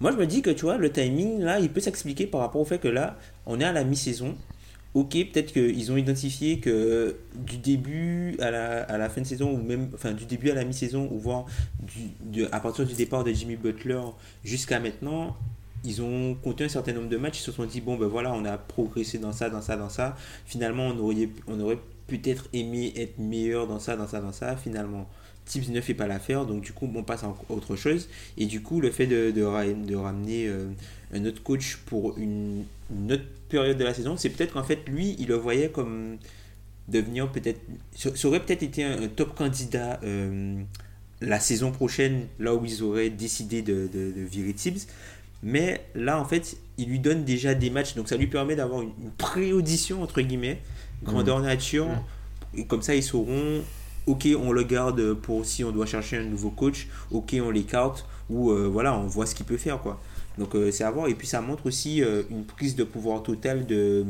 Moi, 0.00 0.10
je 0.12 0.16
me 0.16 0.26
dis 0.26 0.42
que 0.42 0.50
tu 0.50 0.62
vois, 0.62 0.76
le 0.76 0.90
timing 0.90 1.40
là, 1.40 1.60
il 1.60 1.70
peut 1.70 1.80
s'expliquer 1.80 2.26
par 2.26 2.40
rapport 2.40 2.60
au 2.60 2.64
fait 2.64 2.78
que 2.78 2.88
là, 2.88 3.16
on 3.46 3.60
est 3.60 3.64
à 3.64 3.72
la 3.72 3.84
mi-saison. 3.84 4.34
Ok, 4.94 5.10
peut-être 5.10 5.52
qu'ils 5.52 5.90
ont 5.90 5.96
identifié 5.96 6.60
que 6.60 7.16
du 7.34 7.56
début 7.56 8.36
à 8.38 8.52
la, 8.52 8.82
à 8.82 8.96
la 8.96 9.08
fin 9.08 9.22
de 9.22 9.26
saison, 9.26 9.50
ou 9.50 9.60
même 9.60 9.90
enfin, 9.92 10.12
du 10.12 10.24
début 10.24 10.50
à 10.50 10.54
la 10.54 10.64
mi-saison, 10.64 11.08
ou 11.10 11.18
voire 11.18 11.46
à 12.52 12.60
partir 12.60 12.86
du 12.86 12.94
départ 12.94 13.24
de 13.24 13.32
Jimmy 13.32 13.56
Butler 13.56 14.00
jusqu'à 14.44 14.78
maintenant, 14.78 15.36
ils 15.84 16.00
ont 16.00 16.34
compté 16.36 16.64
un 16.64 16.68
certain 16.68 16.92
nombre 16.92 17.08
de 17.08 17.16
matchs. 17.16 17.40
Ils 17.40 17.42
se 17.42 17.52
sont 17.52 17.64
dit, 17.64 17.80
bon, 17.80 17.96
ben 17.96 18.06
voilà, 18.06 18.32
on 18.32 18.44
a 18.44 18.56
progressé 18.56 19.18
dans 19.18 19.32
ça, 19.32 19.50
dans 19.50 19.60
ça, 19.60 19.76
dans 19.76 19.88
ça. 19.88 20.16
Finalement, 20.46 20.86
on 20.86 20.98
aurait, 20.98 21.28
on 21.48 21.58
peut-être 22.06 22.48
aimé 22.52 22.92
être 22.96 23.18
meilleur 23.18 23.66
dans 23.66 23.80
ça, 23.80 23.96
dans 23.96 24.06
ça, 24.06 24.20
dans 24.20 24.32
ça. 24.32 24.56
Finalement, 24.56 25.08
Tibbs 25.44 25.70
ne 25.70 25.80
fait 25.80 25.94
pas 25.94 26.06
l'affaire, 26.06 26.46
donc 26.46 26.62
du 26.62 26.72
coup, 26.72 26.90
on 26.94 27.02
passe 27.02 27.24
à 27.24 27.34
autre 27.50 27.76
chose. 27.76 28.08
Et 28.38 28.46
du 28.46 28.62
coup, 28.62 28.80
le 28.80 28.90
fait 28.90 29.06
de, 29.06 29.30
de, 29.30 29.42
de 29.86 29.96
ramener 29.96 30.46
euh, 30.46 30.68
un 31.14 31.24
autre 31.24 31.42
coach 31.42 31.78
pour 31.86 32.18
une, 32.18 32.64
une 32.90 33.12
autre 33.12 33.24
période 33.48 33.78
de 33.78 33.84
la 33.84 33.94
saison, 33.94 34.16
c'est 34.16 34.30
peut-être 34.30 34.52
qu'en 34.52 34.64
fait, 34.64 34.80
lui, 34.88 35.16
il 35.18 35.28
le 35.28 35.36
voyait 35.36 35.68
comme 35.68 36.18
devenir 36.88 37.30
peut-être. 37.30 37.60
Ça 37.94 38.28
aurait 38.28 38.40
peut-être 38.40 38.62
été 38.62 38.84
un, 38.84 39.02
un 39.02 39.08
top 39.08 39.34
candidat 39.34 40.00
euh, 40.02 40.60
la 41.20 41.40
saison 41.40 41.70
prochaine, 41.70 42.26
là 42.38 42.54
où 42.54 42.64
ils 42.64 42.82
auraient 42.82 43.10
décidé 43.10 43.62
de, 43.62 43.88
de, 43.92 44.12
de 44.12 44.20
virer 44.20 44.52
Tibbs. 44.52 44.86
Mais 45.42 45.86
là, 45.94 46.20
en 46.20 46.24
fait, 46.24 46.56
il 46.78 46.88
lui 46.88 46.98
donne 46.98 47.24
déjà 47.24 47.54
des 47.54 47.70
matchs, 47.70 47.94
donc 47.94 48.08
ça 48.08 48.16
lui 48.16 48.26
permet 48.26 48.56
d'avoir 48.56 48.82
une, 48.82 48.92
une 49.02 49.10
pré-audition, 49.10 50.02
entre 50.02 50.20
guillemets, 50.20 50.60
grandeur 51.02 51.40
nature. 51.40 51.88
Et 52.56 52.66
comme 52.66 52.82
ça, 52.82 52.94
ils 52.94 53.02
sauront, 53.02 53.62
ok, 54.06 54.28
on 54.40 54.52
le 54.52 54.62
garde 54.62 55.14
pour 55.14 55.44
si 55.44 55.62
on 55.64 55.70
doit 55.70 55.86
chercher 55.86 56.16
un 56.18 56.24
nouveau 56.24 56.50
coach, 56.50 56.88
ok, 57.10 57.36
on 57.40 57.50
l'écarte, 57.50 58.06
ou 58.30 58.50
euh, 58.50 58.68
voilà, 58.68 58.98
on 58.98 59.06
voit 59.06 59.26
ce 59.26 59.34
qu'il 59.34 59.44
peut 59.44 59.58
faire, 59.58 59.80
quoi. 59.80 60.00
Donc 60.38 60.54
euh, 60.54 60.70
c'est 60.70 60.84
à 60.84 60.90
voir. 60.90 61.08
Et 61.08 61.14
puis 61.14 61.26
ça 61.26 61.40
montre 61.40 61.66
aussi 61.66 62.02
euh, 62.02 62.22
une 62.30 62.44
prise 62.44 62.76
de 62.76 62.84
pouvoir 62.84 63.22
totale 63.22 63.66
de, 63.66 64.04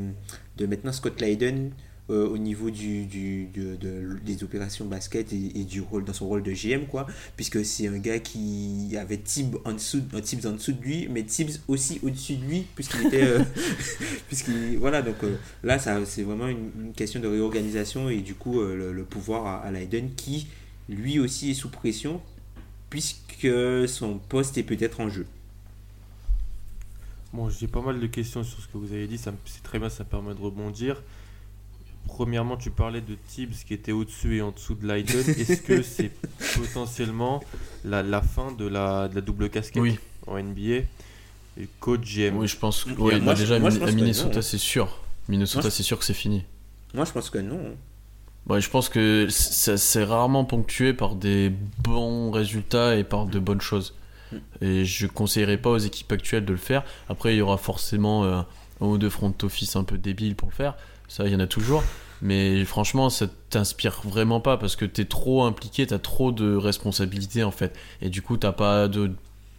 de 0.56 0.66
maintenant 0.66 0.92
Scott 0.92 1.20
Lydon 1.20 1.70
euh, 2.10 2.28
au 2.28 2.36
niveau 2.36 2.70
du, 2.70 3.06
du, 3.06 3.46
de, 3.46 3.76
de- 3.76 4.18
des 4.24 4.44
opérations 4.44 4.84
basket 4.84 5.32
et, 5.32 5.64
du 5.64 5.80
rôle 5.80 6.04
dans 6.04 6.12
son 6.12 6.26
rôle 6.28 6.42
de 6.42 6.52
GM 6.52 6.86
quoi. 6.86 7.06
Puisque 7.36 7.64
c'est 7.64 7.88
un 7.88 7.98
gars 7.98 8.18
qui 8.18 8.94
avait 8.98 9.18
Tibbs 9.18 9.56
en 9.64 9.72
dessous 9.72 10.02
euh, 10.14 10.18
en 10.48 10.52
dessous 10.52 10.72
de 10.72 10.82
lui 10.82 11.08
mais 11.10 11.22
Tibbs 11.24 11.60
aussi 11.68 12.00
au-dessus 12.02 12.36
de 12.36 12.44
lui 12.44 12.66
puisqu'il 12.74 13.06
était 13.06 13.26
puisqu'il 14.28 14.76
voilà. 14.78 15.02
Donc 15.02 15.16
là 15.62 15.78
ça 15.78 16.04
c'est 16.04 16.22
vraiment 16.22 16.48
une, 16.48 16.92
question 16.94 17.20
de 17.20 17.28
réorganisation 17.28 18.08
et 18.08 18.18
du 18.20 18.34
coup 18.34 18.60
le, 18.60 19.04
pouvoir 19.04 19.46
à, 19.46 19.56
à 19.60 19.72
Lydon 19.72 20.08
qui 20.16 20.46
lui 20.88 21.18
aussi 21.18 21.50
est 21.50 21.54
sous 21.54 21.70
pression 21.70 22.20
puisque 22.90 23.48
son 23.88 24.18
poste 24.18 24.58
est 24.58 24.62
peut-être 24.62 25.00
en 25.00 25.08
jeu 25.08 25.26
Bon, 27.34 27.50
j'ai 27.50 27.66
pas 27.66 27.80
mal 27.80 27.98
de 27.98 28.06
questions 28.06 28.44
sur 28.44 28.60
ce 28.60 28.68
que 28.68 28.78
vous 28.78 28.92
avez 28.92 29.06
dit. 29.08 29.18
C'est 29.18 29.62
très 29.64 29.78
bien, 29.80 29.88
ça 29.88 30.04
permet 30.04 30.32
de 30.34 30.40
rebondir. 30.40 31.02
Premièrement, 32.06 32.56
tu 32.56 32.70
parlais 32.70 33.00
de 33.00 33.16
Tibbs 33.28 33.64
qui 33.66 33.74
était 33.74 33.90
au-dessus 33.92 34.36
et 34.36 34.42
en 34.42 34.52
dessous 34.52 34.74
de 34.74 34.86
Leiden. 34.86 35.18
Est-ce 35.38 35.60
que 35.62 35.82
c'est 35.82 36.12
potentiellement 36.56 37.42
la, 37.84 38.02
la 38.02 38.22
fin 38.22 38.52
de 38.52 38.66
la, 38.66 39.08
de 39.08 39.16
la 39.16 39.20
double 39.20 39.50
casquette 39.50 39.82
Oui. 39.82 39.98
en 40.28 40.40
NBA 40.40 40.84
et 41.56 41.68
coach 41.80 42.02
GM 42.02 42.36
Oui, 42.36 42.46
je 42.46 42.56
pense 42.56 42.84
que 42.84 42.90
Ok, 42.90 42.98
ouais, 43.00 43.18
moi, 43.20 43.32
bah, 43.32 43.38
déjà 43.40 43.58
moi, 43.58 43.70
je 43.70 43.76
à 43.76 43.80
pense 43.80 43.90
que 43.90 43.94
Minnesota, 43.96 44.42
c'est 44.42 44.58
sûr. 44.58 45.00
Minnesota, 45.28 45.70
c'est 45.70 45.82
sûr 45.82 45.98
que 45.98 46.04
c'est 46.04 46.14
fini. 46.14 46.44
moi 46.94 47.04
je 47.04 47.12
pense 47.12 47.30
que 47.30 47.38
non 47.38 47.74
Ouais, 48.46 48.60
je 48.60 48.68
pense 48.68 48.90
que 48.90 49.26
c'est 49.30 50.04
rarement 50.04 50.44
ponctué 50.44 50.92
par 50.92 51.14
des 51.16 51.50
bons 51.82 52.30
résultats 52.30 52.94
et 52.96 53.02
par 53.02 53.24
de 53.24 53.38
bonnes 53.38 53.62
choses. 53.62 53.94
Et 54.60 54.84
je 54.84 55.06
conseillerais 55.06 55.58
pas 55.58 55.70
aux 55.70 55.78
équipes 55.78 56.12
actuelles 56.12 56.44
de 56.44 56.52
le 56.52 56.58
faire. 56.58 56.84
Après, 57.08 57.34
il 57.34 57.38
y 57.38 57.40
aura 57.40 57.56
forcément 57.56 58.24
euh, 58.24 58.40
un 58.80 58.86
ou 58.86 58.98
deux 58.98 59.10
front 59.10 59.34
office 59.42 59.76
un 59.76 59.84
peu 59.84 59.98
débiles 59.98 60.36
pour 60.36 60.48
le 60.48 60.54
faire. 60.54 60.74
Ça, 61.08 61.26
il 61.26 61.32
y 61.32 61.36
en 61.36 61.40
a 61.40 61.46
toujours. 61.46 61.82
Mais 62.22 62.64
franchement, 62.64 63.10
ça 63.10 63.26
t'inspire 63.50 64.00
vraiment 64.04 64.40
pas 64.40 64.56
parce 64.56 64.76
que 64.76 64.84
t'es 64.84 65.04
trop 65.04 65.44
impliqué, 65.44 65.86
t'as 65.86 65.98
trop 65.98 66.32
de 66.32 66.56
responsabilités 66.56 67.44
en 67.44 67.50
fait. 67.50 67.76
Et 68.00 68.08
du 68.08 68.22
coup, 68.22 68.36
t'as 68.36 68.52
pas 68.52 68.88
de 68.88 69.12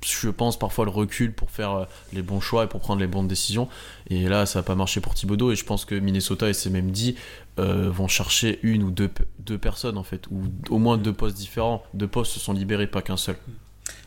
je 0.06 0.30
pense, 0.30 0.58
parfois 0.58 0.86
le 0.86 0.92
recul 0.92 1.34
pour 1.34 1.50
faire 1.50 1.72
euh, 1.72 1.86
les 2.14 2.22
bons 2.22 2.40
choix 2.40 2.66
et 2.66 2.68
pour 2.68 2.80
prendre 2.80 3.02
les 3.02 3.08
bonnes 3.08 3.28
décisions. 3.28 3.68
Et 4.10 4.28
là, 4.28 4.46
ça 4.46 4.60
n'a 4.60 4.64
pas 4.64 4.76
marché 4.76 5.02
pour 5.02 5.14
Thibodeau. 5.14 5.52
Et 5.52 5.56
je 5.56 5.66
pense 5.66 5.86
que 5.86 5.96
Minnesota, 5.96 6.50
et 6.50 6.54
c'est 6.54 6.70
même 6.70 6.92
dit, 6.92 7.16
euh, 7.60 7.90
vont 7.90 8.08
chercher 8.08 8.60
une 8.64 8.84
ou 8.84 8.92
deux, 8.92 9.10
deux 9.40 9.58
personnes, 9.58 9.98
en 9.98 10.04
fait, 10.04 10.28
ou 10.28 10.44
au 10.70 10.78
moins 10.78 10.98
deux 10.98 11.14
postes 11.14 11.38
différents. 11.38 11.84
Deux 11.94 12.08
postes 12.08 12.34
se 12.34 12.40
sont 12.40 12.54
libérés, 12.54 12.88
pas 12.88 13.02
qu'un 13.02 13.18
seul. 13.18 13.36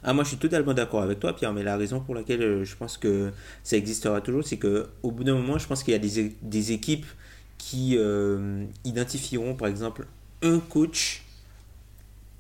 Ah, 0.03 0.13
moi, 0.13 0.25
je 0.25 0.29
suis 0.29 0.39
totalement 0.39 0.75
d'accord 0.75 1.03
avec 1.03 1.21
toi, 1.21 1.35
Pierre, 1.35 1.53
mais 1.53 1.63
la 1.63 1.77
raison 1.77 2.01
pour 2.01 2.15
laquelle 2.15 2.43
euh, 2.43 2.65
je 2.65 2.77
pense 2.77 2.97
que 2.97 3.33
ça 3.65 3.77
existera 3.77 4.21
toujours, 4.21 4.45
c'est 4.45 4.57
que 4.57 4.87
au 5.03 5.11
bout 5.11 5.25
d'un 5.25 5.35
moment, 5.35 5.59
je 5.59 5.67
pense 5.67 5.83
qu'il 5.83 5.93
y 5.93 5.97
a 5.97 5.99
des, 5.99 6.37
des 6.41 6.73
équipes 6.73 7.07
qui 7.59 7.97
euh, 7.97 8.65
identifieront, 8.85 9.55
par 9.55 9.69
exemple, 9.69 10.07
un 10.43 10.61
coach 10.61 11.25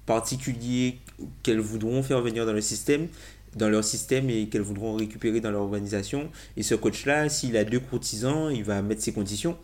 particulier 0.07 0.99
qu'elles 1.43 1.61
voudront 1.61 2.03
faire 2.03 2.21
venir 2.21 2.47
dans 2.47 2.53
le 2.53 2.61
système 2.61 3.09
dans 3.57 3.69
leur 3.69 3.85
système 3.85 4.31
et 4.31 4.47
qu'elles 4.47 4.63
voudront 4.63 4.95
récupérer 4.95 5.41
dans 5.41 5.51
leur 5.51 5.63
organisation. 5.63 6.31
Et 6.57 6.63
ce 6.63 6.75
coach-là, 6.75 7.29
s'il 7.29 7.57
a 7.57 7.65
deux 7.65 7.81
courtisans, 7.81 8.51
il 8.51 8.65
va 8.65 8.83
mettre 8.83 9.03
ses 9.03 9.13
conditions. 9.13 9.57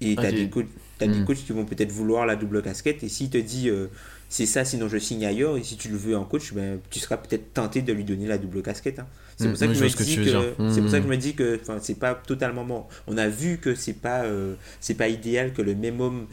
Et 0.00 0.14
tu 0.14 0.26
as, 0.26 0.32
des, 0.32 0.50
coachs, 0.50 0.66
as 1.00 1.06
des 1.06 1.20
hmm. 1.20 1.24
coachs 1.24 1.38
qui 1.38 1.52
vont 1.52 1.64
peut-être 1.64 1.92
vouloir 1.92 2.26
la 2.26 2.36
double 2.36 2.62
casquette. 2.62 3.02
Et 3.02 3.08
s'il 3.08 3.30
te 3.30 3.38
dit 3.38 3.70
euh, 3.70 3.86
c'est 4.28 4.46
ça, 4.46 4.64
sinon 4.64 4.88
je 4.88 4.98
signe 4.98 5.24
ailleurs, 5.24 5.56
et 5.56 5.62
si 5.62 5.76
tu 5.76 5.88
le 5.88 5.96
veux 5.96 6.16
en 6.16 6.24
coach, 6.24 6.52
ben, 6.52 6.80
tu 6.90 6.98
seras 6.98 7.16
peut-être 7.16 7.52
tenté 7.54 7.82
de 7.82 7.92
lui 7.92 8.04
donner 8.04 8.26
la 8.26 8.38
double 8.38 8.62
casquette. 8.62 8.98
Hein. 8.98 9.06
C'est 9.36 9.48
pour, 9.48 9.56
ça 9.56 9.66
que 9.66 9.74
je 9.74 9.84
me 9.84 9.88
dis 9.88 10.16
que, 10.16 10.70
c'est 10.70 10.80
pour 10.80 10.90
ça 10.90 10.98
que 10.98 11.04
je 11.04 11.08
me 11.08 11.16
dis 11.16 11.34
que 11.34 11.60
c'est 11.80 11.98
pas 11.98 12.14
totalement 12.14 12.64
mort. 12.64 12.88
On 13.06 13.18
a 13.18 13.28
vu 13.28 13.58
que 13.58 13.74
c'est 13.74 13.92
pas, 13.92 14.24
euh, 14.24 14.54
c'est 14.80 14.94
pas 14.94 15.08
idéal 15.08 15.52
que 15.52 15.62
le 15.62 15.74
même 15.74 16.00
homme 16.00 16.26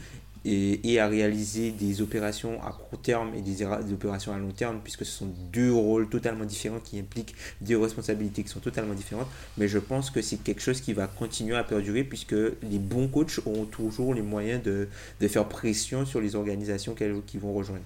et, 0.44 0.98
à 0.98 1.08
réaliser 1.08 1.70
des 1.70 2.02
opérations 2.02 2.62
à 2.62 2.72
court 2.72 3.00
terme 3.00 3.34
et 3.34 3.40
des, 3.40 3.64
opérations 3.92 4.32
à 4.32 4.38
long 4.38 4.50
terme, 4.50 4.80
puisque 4.82 5.04
ce 5.04 5.12
sont 5.12 5.28
deux 5.52 5.72
rôles 5.72 6.08
totalement 6.08 6.44
différents 6.44 6.80
qui 6.80 6.98
impliquent 6.98 7.34
des 7.60 7.76
responsabilités 7.76 8.42
qui 8.42 8.48
sont 8.48 8.60
totalement 8.60 8.94
différentes. 8.94 9.28
Mais 9.56 9.68
je 9.68 9.78
pense 9.78 10.10
que 10.10 10.20
c'est 10.22 10.36
quelque 10.36 10.60
chose 10.60 10.80
qui 10.80 10.92
va 10.92 11.06
continuer 11.06 11.56
à 11.56 11.64
perdurer, 11.64 12.04
puisque 12.04 12.32
les 12.32 12.78
bons 12.78 13.08
coachs 13.08 13.40
auront 13.46 13.64
toujours 13.64 14.14
les 14.14 14.22
moyens 14.22 14.62
de, 14.62 14.88
faire 15.28 15.48
pression 15.48 16.04
sur 16.04 16.20
les 16.20 16.36
organisations 16.36 16.94
qui 16.94 17.38
vont 17.38 17.54
rejoindre. 17.54 17.82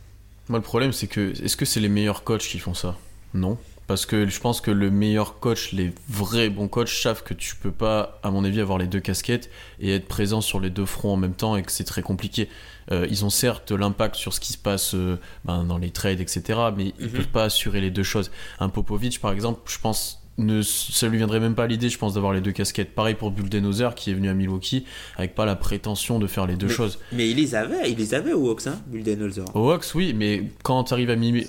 Moi, 0.48 0.58
le 0.58 0.64
problème, 0.64 0.92
c'est 0.92 1.06
que 1.06 1.32
est-ce 1.42 1.56
que 1.56 1.64
c'est 1.64 1.80
les 1.80 1.88
meilleurs 1.88 2.24
coachs 2.24 2.42
qui 2.42 2.58
font 2.58 2.74
ça? 2.74 2.98
Non. 3.34 3.58
Parce 3.88 4.04
que 4.04 4.28
je 4.28 4.38
pense 4.38 4.60
que 4.60 4.70
le 4.70 4.90
meilleur 4.90 5.40
coach, 5.40 5.72
les 5.72 5.94
vrais 6.10 6.50
bons 6.50 6.68
coachs 6.68 6.88
savent 6.88 7.22
que 7.22 7.32
tu 7.32 7.56
peux 7.56 7.72
pas, 7.72 8.20
à 8.22 8.30
mon 8.30 8.44
avis, 8.44 8.60
avoir 8.60 8.76
les 8.76 8.86
deux 8.86 9.00
casquettes 9.00 9.50
et 9.80 9.94
être 9.94 10.06
présent 10.06 10.42
sur 10.42 10.60
les 10.60 10.68
deux 10.68 10.84
fronts 10.84 11.14
en 11.14 11.16
même 11.16 11.32
temps 11.32 11.56
et 11.56 11.62
que 11.62 11.72
c'est 11.72 11.84
très 11.84 12.02
compliqué. 12.02 12.50
Euh, 12.92 13.06
ils 13.08 13.24
ont 13.24 13.30
certes 13.30 13.72
l'impact 13.72 14.14
sur 14.14 14.34
ce 14.34 14.40
qui 14.40 14.52
se 14.52 14.58
passe 14.58 14.94
euh, 14.94 15.18
ben, 15.46 15.64
dans 15.64 15.78
les 15.78 15.90
trades, 15.90 16.20
etc., 16.20 16.42
mais 16.76 16.92
ils 16.98 17.06
ne 17.06 17.08
mhm. 17.10 17.16
peuvent 17.16 17.28
pas 17.28 17.44
assurer 17.44 17.80
les 17.80 17.90
deux 17.90 18.02
choses. 18.02 18.30
Un 18.60 18.68
Popovic, 18.68 19.20
par 19.22 19.32
exemple, 19.32 19.60
je 19.64 19.78
pense 19.78 20.17
ne, 20.38 20.62
ça 20.62 21.08
lui 21.08 21.18
viendrait 21.18 21.40
même 21.40 21.54
pas 21.54 21.66
l'idée, 21.66 21.88
je 21.88 21.98
pense, 21.98 22.14
d'avoir 22.14 22.32
les 22.32 22.40
deux 22.40 22.52
casquettes. 22.52 22.94
Pareil 22.94 23.14
pour 23.14 23.30
Buldenhauser 23.30 23.90
qui 23.96 24.10
est 24.10 24.14
venu 24.14 24.28
à 24.28 24.34
Milwaukee 24.34 24.84
avec 25.16 25.34
pas 25.34 25.44
la 25.44 25.56
prétention 25.56 26.18
de 26.18 26.26
faire 26.26 26.46
les 26.46 26.56
deux 26.56 26.68
choses. 26.68 26.98
Mais 27.12 27.28
il 27.28 27.36
les 27.36 27.54
avait, 27.54 27.90
il 27.90 27.98
les 27.98 28.14
avait 28.14 28.32
au 28.32 28.50
Hawks, 28.50 28.66
hein, 28.66 28.80
Buldenholzer. 28.86 29.44
Au 29.54 29.70
Hawks, 29.70 29.94
oui, 29.94 30.14
mais 30.14 30.44
quand 30.62 30.84
tu 30.84 30.94
arrives 30.94 31.10
à 31.10 31.16
Milwaukee, 31.16 31.46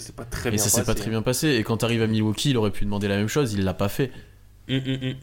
et 0.52 0.58
ça 0.58 0.70
s'est 0.70 0.84
pas 0.84 0.96
très 0.96 1.10
bien 1.10 1.22
passé. 1.22 1.50
Et 1.50 1.64
quand 1.64 1.78
tu 1.78 1.86
arrives 1.86 2.02
à 2.02 2.08
Milwaukee, 2.08 2.50
il 2.50 2.58
aurait 2.58 2.72
pu 2.72 2.86
demander 2.86 3.08
la 3.08 3.18
même 3.18 3.28
chose, 3.28 3.54
il 3.54 3.64
l'a 3.64 3.74
pas 3.74 3.90
fait. 3.90 4.12
Hum, 4.70 4.82
hum, 4.86 4.98
hum. 5.02 5.16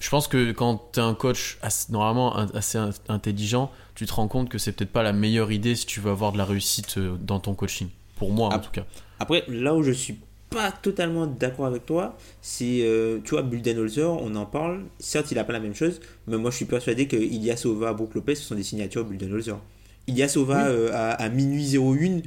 Je 0.00 0.10
pense 0.10 0.28
que 0.28 0.52
quand 0.52 0.90
tu 0.92 1.00
es 1.00 1.02
un 1.02 1.14
coach 1.14 1.58
normalement 1.88 2.36
assez 2.36 2.78
intelligent, 3.08 3.70
tu 3.94 4.06
te 4.06 4.12
rends 4.12 4.28
compte 4.28 4.48
que 4.48 4.58
c'est 4.58 4.72
peut-être 4.72 4.92
pas 4.92 5.02
la 5.02 5.12
meilleure 5.12 5.52
idée 5.52 5.74
si 5.76 5.86
tu 5.86 6.00
veux 6.00 6.10
avoir 6.10 6.32
de 6.32 6.38
la 6.38 6.44
réussite 6.44 6.98
euh, 6.98 7.16
dans 7.20 7.40
ton 7.40 7.54
coaching. 7.54 7.88
Pour 8.16 8.32
moi, 8.32 8.52
en 8.52 8.58
tout 8.58 8.70
cas. 8.70 8.84
Après, 9.18 9.44
là 9.48 9.74
où 9.74 9.82
je 9.82 9.92
suis 9.92 10.18
pas 10.54 10.70
totalement 10.70 11.26
d'accord 11.26 11.66
avec 11.66 11.84
toi. 11.84 12.16
C'est, 12.40 12.80
euh, 12.82 13.18
tu 13.24 13.30
vois, 13.30 13.42
Buldenholzer, 13.42 14.10
on 14.10 14.34
en 14.36 14.46
parle. 14.46 14.84
Certes, 15.00 15.32
il 15.32 15.38
a 15.38 15.44
pas 15.44 15.52
la 15.52 15.60
même 15.60 15.74
chose, 15.74 16.00
mais 16.28 16.38
moi 16.38 16.50
je 16.50 16.56
suis 16.56 16.64
persuadé 16.64 17.08
que 17.08 17.16
Ilia 17.16 17.56
Sova, 17.56 17.92
Brook 17.92 18.14
Lopez, 18.14 18.36
ce 18.36 18.44
sont 18.44 18.54
des 18.54 18.62
signatures 18.62 19.04
Buldenholzer. 19.04 19.58
Ilia 20.06 20.28
Sova 20.28 20.68
euh, 20.68 20.90
à, 20.92 21.28
minuit 21.28 21.76
01 21.76 22.20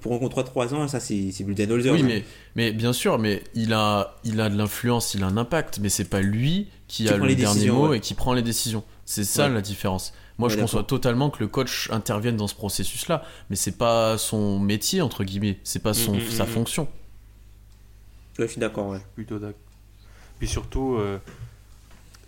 pour 0.00 0.14
un 0.14 0.18
contrat 0.18 0.42
de 0.42 0.48
3 0.48 0.74
ans, 0.74 0.88
ça 0.88 0.98
c'est, 0.98 1.30
c'est 1.30 1.44
Buldenholzer. 1.44 1.92
Oui, 1.92 2.02
mais, 2.02 2.24
mais 2.56 2.72
bien 2.72 2.92
sûr, 2.92 3.18
mais 3.18 3.42
il 3.54 3.72
a, 3.72 4.16
il 4.24 4.40
a 4.40 4.50
de 4.50 4.56
l'influence, 4.56 5.14
il 5.14 5.22
a 5.22 5.26
un 5.26 5.36
impact, 5.36 5.78
mais 5.80 5.90
c'est 5.90 6.08
pas 6.08 6.22
lui 6.22 6.68
qui, 6.88 7.08
a 7.08 7.16
le 7.16 7.34
dernier 7.36 7.70
mot 7.70 7.94
et 7.94 8.00
qui 8.00 8.14
prend 8.14 8.32
les 8.32 8.42
décisions. 8.42 8.82
C'est 9.04 9.24
ça 9.24 9.48
la 9.48 9.60
différence. 9.60 10.12
Moi, 10.38 10.48
je 10.48 10.56
conçois 10.56 10.84
totalement 10.84 11.28
que 11.30 11.40
le 11.40 11.48
coach 11.48 11.88
intervienne 11.92 12.36
dans 12.36 12.46
ce 12.48 12.54
processus-là, 12.54 13.22
mais 13.50 13.56
c'est 13.56 13.76
pas 13.76 14.16
son 14.16 14.58
métier 14.58 15.02
entre 15.02 15.22
guillemets, 15.22 15.58
c'est 15.62 15.82
pas 15.82 15.92
son, 15.92 16.14
mm, 16.14 16.20
mm, 16.20 16.30
sa 16.30 16.44
mm, 16.44 16.48
fonction 16.48 16.88
je 18.46 18.52
suis 18.52 18.60
d'accord, 18.60 18.96
Plutôt 19.14 19.38
d'accord. 19.38 19.60
Puis 20.38 20.48
surtout, 20.48 20.94
euh, 20.94 21.18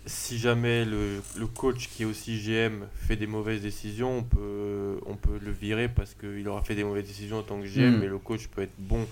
si 0.05 0.37
jamais 0.37 0.85
le, 0.85 1.21
coach 1.55 1.89
qui 1.89 2.03
est 2.03 2.05
aussi 2.05 2.39
GM 2.39 2.85
fait 2.95 3.15
des 3.15 3.27
mauvaises 3.27 3.61
décisions, 3.61 4.17
on 4.19 4.23
peut, 4.23 4.99
on 5.05 5.15
peut 5.15 5.39
le 5.41 5.51
virer 5.51 5.87
parce 5.87 6.13
qu'il 6.13 6.47
aura 6.47 6.61
fait 6.61 6.75
des 6.75 6.83
mauvaises 6.83 7.07
décisions 7.07 7.39
en 7.39 7.43
tant 7.43 7.59
que 7.59 7.65
GM, 7.65 7.95
hmm. 7.95 7.99
mais 7.99 8.07
le 8.07 8.17
coach 8.19 8.47
peut 8.47 8.61
être 8.61 8.73
bon. 8.77 9.07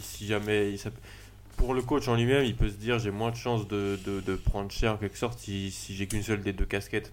si 0.00 0.26
jamais 0.26 0.76
pour 1.56 1.74
le 1.74 1.82
coach 1.82 2.08
en 2.08 2.14
lui-même, 2.14 2.44
il 2.44 2.56
peut 2.56 2.70
se 2.70 2.76
dire 2.76 2.98
j'ai 2.98 3.10
moins 3.10 3.30
de 3.30 3.36
chances 3.36 3.68
de, 3.68 3.98
prendre 4.44 4.70
cher 4.70 4.94
en 4.94 4.96
quelque 4.96 5.18
sorte 5.18 5.38
si, 5.38 5.70
j'ai 5.70 6.06
qu'une 6.06 6.22
seule 6.22 6.40
des 6.40 6.52
deux 6.52 6.64
casquettes. 6.64 7.12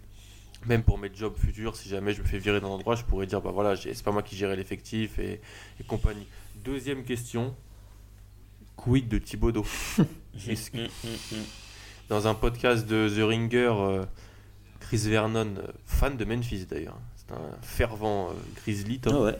Même 0.67 0.83
pour 0.83 0.97
mes 0.97 1.11
jobs 1.13 1.35
futurs, 1.37 1.75
si 1.75 1.89
jamais 1.89 2.13
je 2.13 2.21
me 2.21 2.25
fais 2.27 2.39
virer 2.39 2.59
d'un 2.59 2.67
endroit, 2.67 2.95
je 2.95 3.03
pourrais 3.03 3.27
dire 3.27 3.41
bah 3.41 3.51
voilà, 3.53 3.75
c'est 3.75 4.01
pas 4.03 4.11
moi 4.11 4.23
qui 4.23 4.35
gérais 4.35 4.55
l'effectif 4.55 5.19
et, 5.19 5.41
et 5.79 5.83
compagnie. 5.83 6.25
Deuxième 6.63 7.03
question, 7.03 7.53
quid 8.85 9.07
de 9.07 9.17
Thibodeau 9.17 9.65
Dans 12.09 12.27
un 12.27 12.35
podcast 12.35 12.85
de 12.85 13.09
The 13.09 13.27
Ringer, 13.27 13.73
euh, 13.73 14.05
Chris 14.79 14.97
Vernon, 15.09 15.55
euh, 15.57 15.67
fan 15.87 16.15
de 16.15 16.23
Memphis 16.23 16.67
d'ailleurs, 16.69 16.99
c'est 17.15 17.33
un 17.33 17.57
fervent 17.63 18.29
euh, 18.29 18.33
Grizzly, 18.57 19.01
ah 19.07 19.31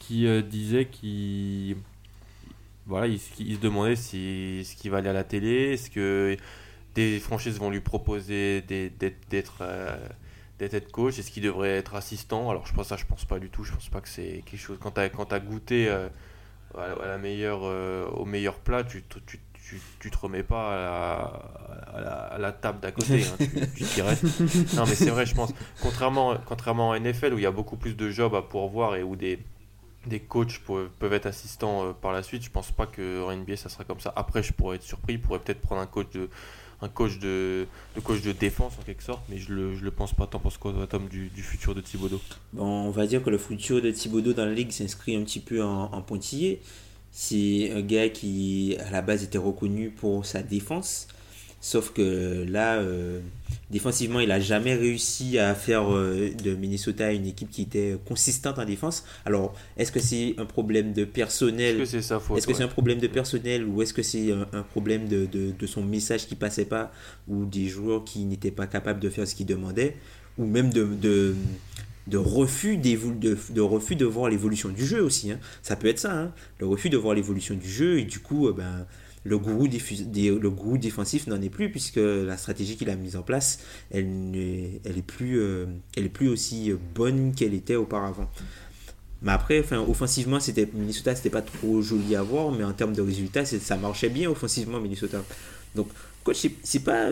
qui, 0.00 0.26
disait 0.50 0.86
qu'il 0.86 1.76
voilà, 2.86 3.06
il, 3.06 3.20
se 3.20 3.60
demandait 3.60 3.96
si 3.96 4.64
ce 4.64 4.76
qu'il 4.76 4.90
va 4.90 4.98
aller 4.98 5.10
à 5.10 5.12
la 5.12 5.24
télé, 5.24 5.72
est-ce 5.72 5.90
que 5.90 6.36
des 6.94 7.18
franchises 7.20 7.58
vont 7.58 7.70
lui 7.70 7.80
proposer 7.80 8.62
d'être 8.62 9.62
head 10.58 10.90
coach, 10.90 11.18
est-ce 11.18 11.30
qu'il 11.30 11.42
devrait 11.42 11.76
être 11.76 11.94
assistant? 11.94 12.50
Alors 12.50 12.66
je 12.66 12.72
pense 12.72 12.88
ça, 12.88 12.96
je 12.96 13.04
pense 13.04 13.26
pas 13.26 13.38
du 13.38 13.50
tout, 13.50 13.64
je 13.64 13.72
pense 13.72 13.88
pas 13.90 14.00
que 14.00 14.08
c'est 14.08 14.42
quelque 14.46 14.60
chose. 14.60 14.78
Quand 14.80 14.92
tu 14.92 15.00
as, 15.00 15.10
as, 15.30 15.40
goûté 15.40 15.88
à 16.78 17.06
la 17.06 17.18
meilleure, 17.18 17.60
euh, 17.64 18.06
au 18.10 18.24
meilleur 18.24 18.54
plat, 18.56 18.84
tu, 18.84 19.02
tu, 19.26 19.40
tu, 19.54 19.80
tu, 20.00 20.10
te 20.10 20.18
remets 20.18 20.42
pas 20.42 20.72
à 20.72 22.00
la, 22.00 22.08
à 22.10 22.38
la, 22.38 22.52
table 22.52 22.80
d'à 22.80 22.92
côté, 22.92 23.24
hein, 23.24 23.46
tu, 23.76 23.84
t'y 23.84 24.02
restes. 24.02 24.24
Non, 24.74 24.84
mais 24.86 24.94
c'est 24.94 25.10
vrai, 25.10 25.26
je 25.26 25.34
pense, 25.34 25.52
contrairement, 25.80 26.36
contrairement 26.46 26.90
en 26.90 26.98
NFL 26.98 27.34
où 27.34 27.38
il 27.38 27.42
y 27.42 27.46
a 27.46 27.50
beaucoup 27.50 27.76
plus 27.76 27.96
de 27.96 28.10
jobs 28.10 28.34
à 28.34 28.42
pourvoir 28.42 28.96
et 28.96 29.02
où 29.02 29.16
des, 29.16 29.38
des 30.06 30.20
coachs 30.20 30.58
peuvent, 30.60 30.90
peuvent 30.98 31.12
être 31.12 31.26
assistants 31.26 31.86
euh, 31.86 31.92
par 31.92 32.12
la 32.12 32.22
suite, 32.22 32.42
je 32.42 32.50
pense 32.50 32.72
pas 32.72 32.86
qu'en 32.86 33.34
NBA 33.34 33.56
ça 33.56 33.68
sera 33.68 33.84
comme 33.84 34.00
ça. 34.00 34.12
Après, 34.16 34.42
je 34.42 34.52
pourrais 34.52 34.76
être 34.76 34.82
surpris, 34.82 35.18
pourrait 35.18 35.38
peut-être 35.38 35.60
prendre 35.60 35.80
un 35.80 35.86
coach 35.86 36.10
de 36.12 36.28
un 36.82 36.88
coach 36.88 37.18
de, 37.18 37.66
de, 37.94 38.00
coach 38.00 38.20
de 38.22 38.32
défense 38.32 38.74
en 38.78 38.82
quelque 38.82 39.02
sorte, 39.02 39.22
mais 39.28 39.38
je 39.38 39.52
le, 39.52 39.76
je 39.76 39.84
le 39.84 39.90
pense 39.90 40.12
pas. 40.14 40.26
T'en 40.26 40.40
penses 40.40 40.58
quoi, 40.58 40.74
Tom, 40.90 41.08
du, 41.08 41.28
du 41.28 41.42
futur 41.42 41.74
de 41.74 41.80
Thibodeau? 41.80 42.20
Bon, 42.52 42.64
On 42.64 42.90
va 42.90 43.06
dire 43.06 43.22
que 43.22 43.30
le 43.30 43.38
futur 43.38 43.80
de 43.80 43.90
Thibodeau 43.90 44.32
dans 44.32 44.44
la 44.44 44.52
ligue 44.52 44.72
s'inscrit 44.72 45.16
un 45.16 45.22
petit 45.22 45.40
peu 45.40 45.62
en, 45.62 45.84
en 45.84 46.02
pointillé. 46.02 46.60
C'est 47.12 47.70
un 47.72 47.82
gars 47.82 48.08
qui, 48.08 48.76
à 48.84 48.90
la 48.90 49.02
base, 49.02 49.22
était 49.22 49.38
reconnu 49.38 49.90
pour 49.90 50.26
sa 50.26 50.42
défense. 50.42 51.06
Sauf 51.60 51.92
que 51.92 52.44
là, 52.48 52.78
euh, 52.80 53.20
défensivement, 53.72 54.20
il 54.20 54.28
n'a 54.28 54.38
jamais 54.38 54.74
réussi 54.74 55.38
à 55.38 55.54
faire 55.54 55.92
euh, 55.92 56.30
de 56.44 56.54
Minnesota 56.54 57.10
une 57.10 57.26
équipe 57.26 57.50
qui 57.50 57.62
était 57.62 57.96
consistante 58.06 58.58
en 58.58 58.66
défense. 58.66 59.04
Alors, 59.24 59.54
est-ce 59.78 59.90
que 59.90 59.98
c'est 59.98 60.34
un 60.36 60.44
problème 60.44 60.92
de 60.92 61.04
personnel? 61.04 61.80
Est-ce 61.80 61.96
que 61.96 62.00
c'est 62.02 62.36
Est-ce 62.36 62.46
que 62.46 62.52
c'est 62.54 62.62
un 62.62 62.68
problème 62.68 62.98
de 62.98 63.06
personnel 63.06 63.64
ou 63.64 63.80
est-ce 63.80 63.94
que 63.94 64.02
c'est 64.02 64.30
un, 64.30 64.62
problème 64.62 65.08
de, 65.08 65.26
de, 65.26 65.66
son 65.66 65.82
message 65.82 66.26
qui 66.26 66.34
passait 66.34 66.66
pas 66.66 66.92
ou 67.26 67.46
des 67.46 67.66
joueurs 67.66 68.04
qui 68.04 68.26
n'étaient 68.26 68.50
pas 68.50 68.66
capables 68.66 69.00
de 69.00 69.08
faire 69.08 69.26
ce 69.26 69.34
qu'il 69.34 69.46
demandait 69.46 69.96
ou 70.36 70.44
même 70.44 70.70
de, 70.70 70.84
de, 70.84 71.34
de 72.08 72.18
refus, 72.18 72.76
de, 72.76 73.36
de, 73.52 73.60
refus 73.60 73.96
de 73.96 74.04
voir 74.04 74.28
l'évolution 74.28 74.68
du 74.68 74.84
jeu 74.84 75.02
aussi. 75.02 75.32
Hein. 75.32 75.38
Ça 75.62 75.76
peut 75.76 75.88
être 75.88 75.98
ça, 75.98 76.12
hein. 76.12 76.32
le 76.58 76.66
refus 76.66 76.90
de 76.90 76.98
voir 76.98 77.14
l'évolution 77.14 77.54
du 77.54 77.68
jeu 77.68 78.00
et 78.00 78.04
du 78.04 78.18
coup, 78.18 78.48
euh, 78.48 78.52
ben 78.52 78.86
le 79.24 79.38
goût, 79.38 79.66
le 79.66 80.50
goût 80.50 80.78
défensif 80.78 81.26
n'en 81.26 81.40
est 81.40 81.48
plus 81.48 81.70
puisque 81.70 82.00
la 82.00 82.36
stratégie 82.36 82.76
qu'il 82.76 82.90
a 82.90 82.96
mise 82.96 83.16
en 83.16 83.22
place, 83.22 83.60
elle 83.90 84.30
n'est 84.30 84.80
elle 84.84 84.98
est 84.98 85.06
plus, 85.06 85.40
euh, 85.40 85.66
est 85.96 86.08
plus 86.08 86.28
aussi 86.28 86.72
bonne 86.94 87.34
qu'elle 87.34 87.54
était 87.54 87.76
auparavant. 87.76 88.28
Mais 89.22 89.30
après, 89.30 89.60
enfin, 89.60 89.78
offensivement, 89.78 90.40
c'était 90.40 90.68
Minnesota, 90.74 91.14
c'était 91.14 91.30
pas 91.30 91.42
trop 91.42 91.80
joli 91.80 92.16
à 92.16 92.22
voir, 92.22 92.50
mais 92.50 92.64
en 92.64 92.72
termes 92.72 92.92
de 92.92 93.02
résultats, 93.02 93.44
ça 93.44 93.76
marchait 93.76 94.08
bien 94.08 94.28
offensivement 94.28 94.80
Minnesota. 94.80 95.22
Donc, 95.76 95.86
coach, 96.24 96.44
c'est 96.64 96.80
pas, 96.80 97.10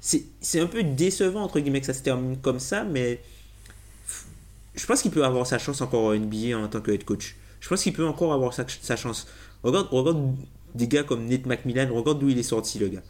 c'est 0.00 0.60
un 0.60 0.66
peu 0.66 0.82
décevant 0.82 1.42
entre 1.42 1.60
guillemets 1.60 1.80
que 1.80 1.86
ça 1.86 1.94
se 1.94 2.02
termine 2.02 2.36
comme 2.38 2.58
ça, 2.58 2.82
mais 2.82 3.20
je 4.74 4.84
pense 4.84 5.02
qu'il 5.02 5.12
peut 5.12 5.24
avoir 5.24 5.46
sa 5.46 5.58
chance 5.58 5.80
encore 5.80 6.06
en 6.06 6.14
NBA 6.14 6.58
en 6.58 6.66
tant 6.66 6.80
que 6.80 6.90
head 6.90 7.04
coach. 7.04 7.36
Je 7.60 7.68
pense 7.68 7.82
qu'il 7.82 7.92
peut 7.92 8.04
encore 8.04 8.32
avoir 8.34 8.52
sa, 8.52 8.66
sa 8.82 8.96
chance 8.96 9.28
Regarde, 9.64 9.88
regarde 9.90 10.36
des 10.74 10.88
gars 10.88 11.02
comme 11.02 11.26
Nate 11.26 11.46
McMillan, 11.46 11.88
regarde 11.92 12.18
d'où 12.18 12.28
il 12.28 12.38
est 12.38 12.42
sorti, 12.42 12.78
le 12.78 12.88
gars. 12.88 13.02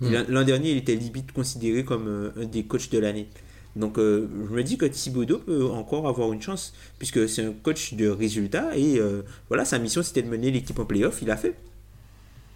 Hmm. 0.00 0.12
L'an- 0.28 0.42
dernier, 0.44 0.72
il 0.72 0.78
était 0.78 0.96
limite 0.96 1.32
considéré 1.32 1.84
comme 1.84 2.08
euh, 2.08 2.30
un 2.36 2.46
des 2.46 2.64
coachs 2.64 2.90
de 2.90 2.98
l'année. 2.98 3.28
Donc, 3.76 3.98
euh, 3.98 4.28
je 4.48 4.54
me 4.54 4.62
dis 4.62 4.76
que 4.76 4.86
Thibodeau 4.86 5.38
peut 5.38 5.66
encore 5.66 6.06
avoir 6.08 6.32
une 6.32 6.42
chance, 6.42 6.74
puisque 6.98 7.28
c'est 7.28 7.44
un 7.44 7.52
coach 7.52 7.94
de 7.94 8.08
résultats, 8.08 8.76
et 8.76 8.98
euh, 8.98 9.22
voilà, 9.48 9.64
sa 9.64 9.78
mission 9.78 10.02
c'était 10.02 10.22
de 10.22 10.28
mener 10.28 10.50
l'équipe 10.50 10.78
en 10.78 10.84
playoff, 10.84 11.20
il 11.22 11.30
a 11.30 11.36
fait. 11.36 11.54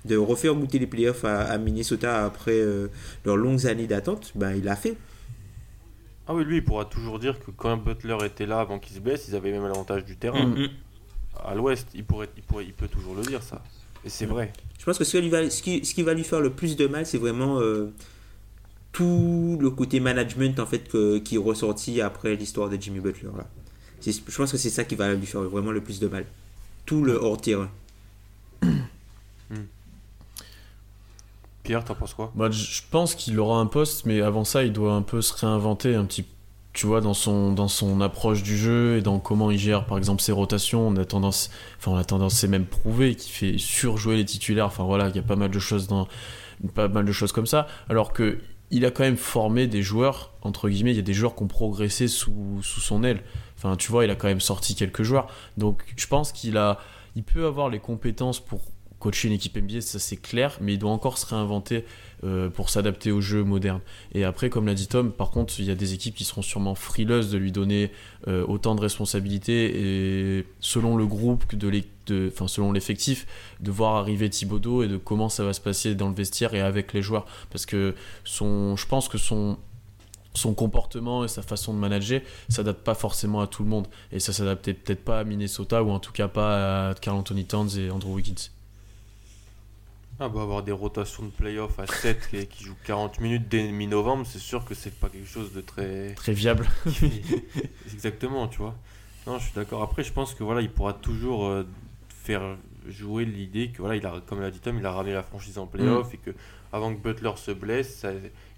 De 0.05 0.17
refaire 0.17 0.55
goûter 0.55 0.79
les 0.79 0.87
playoffs 0.87 1.25
à, 1.25 1.41
à 1.41 1.59
Minnesota 1.59 2.25
après 2.25 2.53
euh, 2.61 2.89
leurs 3.25 3.37
longues 3.37 3.67
années 3.67 3.89
d'attente, 3.89 4.33
ben, 4.37 4.55
il 4.55 4.65
l'a 4.65 4.77
fait. 4.77 4.97
Ah 6.29 6.35
oui, 6.35 6.45
lui, 6.45 6.59
il 6.59 6.65
pourra 6.65 6.85
toujours 6.85 7.19
dire 7.19 7.39
que 7.41 7.51
quand 7.51 7.77
Butler 7.79 8.19
était 8.25 8.47
là 8.47 8.61
avant 8.61 8.79
qu'il 8.79 8.95
se 8.95 9.01
blesse, 9.01 9.27
ils 9.29 9.35
avaient 9.35 9.51
même 9.51 9.63
l'avantage 9.65 10.05
du 10.05 10.17
terrain. 10.17 10.47
Mm. 10.47 10.69
À 11.45 11.55
l'ouest, 11.55 11.89
il, 11.95 12.05
pourrait, 12.05 12.29
il, 12.37 12.43
pourrait, 12.43 12.65
il 12.65 12.73
peut 12.75 12.89
toujours 12.89 13.15
le 13.15 13.23
dire, 13.23 13.43
ça. 13.43 13.63
Et 14.05 14.09
c'est 14.09 14.27
vrai. 14.27 14.53
Je 14.79 14.85
pense 14.85 14.99
que 14.99 15.05
ce, 15.05 15.19
qui 15.19 15.29
va, 15.29 15.51
ce, 15.51 15.63
qui, 15.63 15.85
ce 15.85 15.95
qui 15.95 16.03
va 16.03 16.15
lui 16.15 16.25
faire 16.25 16.41
le 16.41 16.51
plus 16.51 16.77
de 16.77 16.87
mal, 16.87 17.05
c'est 17.07 17.19
vraiment 17.19 17.61
euh, 17.61 17.93
tout 18.93 19.59
le 19.61 19.71
côté 19.71 20.01
management 20.01 20.59
en 20.61 20.67
fait 20.67 20.89
que- 20.89 21.19
qui 21.19 21.35
est 21.37 21.39
ressorti 21.39 22.01
après 22.01 22.37
l'histoire 22.37 22.69
de 22.69 22.77
Jimmy 22.81 23.01
Butler. 23.01 23.31
Là. 23.37 23.47
Je 24.07 24.37
pense 24.37 24.53
que 24.53 24.59
c'est 24.59 24.71
ça 24.71 24.85
qui 24.85 24.95
va 24.95 25.13
lui 25.15 25.27
faire 25.27 25.43
vraiment 25.43 25.73
le 25.73 25.81
plus 25.83 25.99
de 26.01 26.07
mal. 26.09 26.25
Tout 26.87 27.03
le 27.05 27.15
hors-terrain. 27.15 27.71
Pierre, 31.65 31.85
t'en 31.85 31.95
penses 31.95 32.15
quoi? 32.15 32.33
Bah, 32.35 32.51
je 32.51 32.81
pense 32.91 33.15
qu'il 33.15 33.39
aura 33.39 33.59
un 33.61 33.67
poste, 33.67 34.07
mais 34.07 34.23
avant 34.23 34.45
ça, 34.45 34.65
il 34.65 34.73
doit 34.73 34.95
un 34.95 35.03
peu 35.03 35.21
se 35.21 35.35
réinventer 35.35 35.95
un 35.95 36.05
petit 36.07 36.25
tu 36.79 36.87
vois, 36.87 37.01
dans 37.01 37.13
son, 37.13 37.51
dans 37.51 37.67
son 37.67 38.01
approche 38.01 38.45
du 38.45 38.57
jeu 38.57 38.99
et 38.99 39.03
dans 39.03 39.19
comment 39.19 39.51
il 39.51 39.59
gère, 39.59 39.85
par 39.85 39.99
exemple, 39.99 40.23
ses 40.23 40.31
rotations. 40.31 40.87
On 40.87 40.95
a 40.95 41.05
tendance, 41.05 41.51
enfin, 41.77 41.91
on 41.91 41.97
a 41.97 42.05
tendance, 42.05 42.35
c'est 42.35 42.47
même 42.47 42.67
prouvé 42.67 43.17
qu'il 43.17 43.33
fait 43.33 43.59
surjouer 43.59 44.17
les 44.17 44.25
titulaires. 44.25 44.67
Enfin, 44.67 44.85
voilà, 44.85 45.09
il 45.09 45.17
y 45.17 45.19
a 45.19 45.23
pas 45.23 45.35
mal 45.35 45.51
de 45.51 45.59
choses 45.59 45.89
dans, 45.89 46.07
pas 46.77 46.87
mal 46.87 47.05
de 47.05 47.11
choses 47.11 47.33
comme 47.33 47.47
ça. 47.47 47.67
Alors 47.89 48.13
que 48.13 48.39
il 48.71 48.85
a 48.85 48.93
quand 48.93 49.03
même 49.03 49.17
formé 49.17 49.67
des 49.67 49.83
joueurs, 49.83 50.31
entre 50.43 50.69
guillemets, 50.69 50.93
il 50.93 50.97
y 50.97 51.01
a 51.01 51.03
des 51.03 51.15
joueurs 51.15 51.35
qui 51.35 51.43
ont 51.43 51.49
progressé 51.49 52.07
sous, 52.07 52.61
sous 52.63 52.81
son 52.81 53.03
aile. 53.03 53.23
Enfin, 53.57 53.75
tu 53.75 53.91
vois, 53.91 54.05
il 54.05 54.11
a 54.13 54.15
quand 54.15 54.29
même 54.29 54.41
sorti 54.41 54.77
quelques 54.77 55.03
joueurs. 55.03 55.27
Donc, 55.57 55.83
je 55.97 56.07
pense 56.07 56.31
qu'il 56.31 56.57
a, 56.57 56.79
il 57.17 57.25
peut 57.25 57.45
avoir 57.45 57.71
les 57.71 57.81
compétences 57.81 58.39
pour 58.39 58.61
coacher 58.99 59.29
une 59.29 59.35
équipe 59.35 59.57
NBA, 59.57 59.81
ça 59.81 59.99
c'est 59.99 60.17
clair, 60.17 60.59
mais 60.61 60.75
il 60.75 60.79
doit 60.79 60.91
encore 60.91 61.19
se 61.19 61.27
réinventer 61.27 61.85
euh, 62.25 62.49
pour 62.49 62.69
s'adapter 62.69 63.13
au 63.13 63.21
jeu 63.21 63.45
moderne. 63.45 63.81
Et 64.13 64.25
après, 64.25 64.51
comme 64.51 64.67
l'a 64.67 64.75
dit 64.75 64.89
Tom, 64.89 65.13
par 65.13 65.31
contre, 65.31 65.55
il 65.61 65.67
y 65.67 65.71
a 65.71 65.75
des 65.75 65.95
équipes 65.95 66.17
qui 66.17 66.25
seront 66.25 66.43
sûrement 66.43 66.75
frileuses 66.75 67.31
de 67.31 67.39
lui 67.39 67.53
donner 67.53 67.93
euh, 68.27 68.45
autant 68.47 68.75
de 68.75 68.81
responsabilités 68.81 70.39
et 70.39 70.47
selon 70.61 70.97
le 70.97 71.07
groupe, 71.07 71.55
de 71.55 72.33
selon 72.47 72.73
l'effectif, 72.73 73.27
de 73.61 73.71
voir 73.71 73.97
arriver 73.97 74.29
Thibodeau 74.29 74.83
et 74.83 74.89
de 74.89 74.97
comment 74.97 75.29
ça 75.29 75.45
va 75.45 75.53
se 75.53 75.61
passer 75.61 75.95
dans 75.95 76.09
le 76.09 76.15
vestiaire 76.15 76.55
et 76.55 76.61
avec 76.61 76.93
les 76.93 77.03
joueurs. 77.03 77.27
Parce 77.51 77.67
que 77.67 77.95
son, 78.25 78.77
je 78.77 78.87
pense 78.87 79.09
que 79.09 79.19
son 79.19 79.59
son 80.35 80.55
comportement 80.55 81.25
et 81.25 81.29
sa 81.29 81.43
façon 81.43 81.75
de 81.75 81.79
manager 81.79 82.21
s'adapte 82.49 82.85
pas 82.85 82.95
forcément 82.95 83.41
à 83.41 83.49
tout 83.49 83.65
le 83.65 83.69
monde 83.69 83.89
et 84.13 84.21
ça 84.21 84.33
s'adaptait 84.33 84.75
peut-être 84.75 85.03
pas 85.05 85.21
à 85.21 85.25
Minnesota 85.25 85.83
ou 85.83 85.91
en 85.91 85.99
tout 85.99 86.13
cas 86.13 86.29
pas 86.29 86.91
à 86.91 86.95
Carl 86.95 87.17
Anthony 87.17 87.45
Towns 87.45 87.71
et 87.77 87.91
Andrew 87.91 88.15
Wiggins. 88.15 88.51
Ah 90.21 90.29
bah 90.29 90.43
avoir 90.43 90.65
des 90.65 90.73
rotations 90.73 91.25
de 91.25 91.31
playoff 91.31 91.79
à 91.79 91.87
7 91.87 92.29
qui, 92.29 92.47
qui 92.49 92.65
jouent 92.65 92.75
40 92.85 93.21
minutes 93.21 93.49
dès 93.49 93.71
mi-novembre, 93.71 94.27
c'est 94.27 94.41
sûr 94.41 94.65
que 94.65 94.75
c'est 94.75 94.91
pas 94.99 95.09
quelque 95.09 95.29
chose 95.29 95.53
de 95.53 95.61
très... 95.61 96.13
Très 96.15 96.33
viable. 96.33 96.67
Exactement, 97.93 98.49
tu 98.49 98.59
vois. 98.59 98.75
Non, 99.29 99.39
je 99.39 99.45
suis 99.45 99.55
d'accord. 99.55 99.83
Après, 99.83 100.03
je 100.03 100.13
pense 100.13 100.35
que 100.35 100.43
voilà, 100.43 100.61
il 100.61 100.71
pourra 100.71 100.93
toujours 100.93 101.47
euh, 101.47 101.65
faire 102.09 102.57
jouer 102.89 103.25
l'idée 103.27 103.71
que 103.71 103.79
voilà, 103.79 103.95
il 103.95 104.05
a, 104.07 104.21
comme 104.27 104.41
l'a 104.41 104.51
dit 104.51 104.59
Tom, 104.59 104.77
il 104.79 104.87
a 104.87 104.91
ramené 104.91 105.13
la 105.15 105.23
franchise 105.23 105.57
en 105.59 105.67
playoff 105.67 106.13
et 106.15 106.19
que 106.19 106.31
avant 106.73 106.93
que 106.93 107.01
Butler 107.01 107.33
se 107.37 107.53
blesse, 107.53 107.99
ça- 107.99 108.11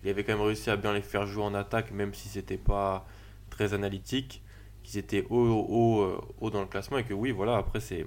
il 0.02 0.08
avait 0.08 0.24
quand 0.24 0.32
même 0.32 0.46
réussi 0.46 0.70
à 0.70 0.76
bien 0.76 0.94
les 0.94 1.02
faire 1.02 1.26
jouer 1.26 1.42
en 1.44 1.52
attaque, 1.54 1.90
même 1.92 2.14
si 2.14 2.28
c'était 2.28 2.56
pas 2.56 3.06
très 3.50 3.74
analytique, 3.74 4.42
qu'ils 4.82 4.98
étaient 4.98 5.26
haut, 5.28 5.36
haut, 5.46 5.66
haut, 5.68 6.02
euh, 6.04 6.20
haut 6.40 6.50
dans 6.50 6.60
le 6.62 6.66
classement 6.68 6.96
et 6.98 7.04
que 7.04 7.12
oui, 7.12 7.32
voilà, 7.32 7.56
après 7.56 7.80
c'est, 7.80 8.06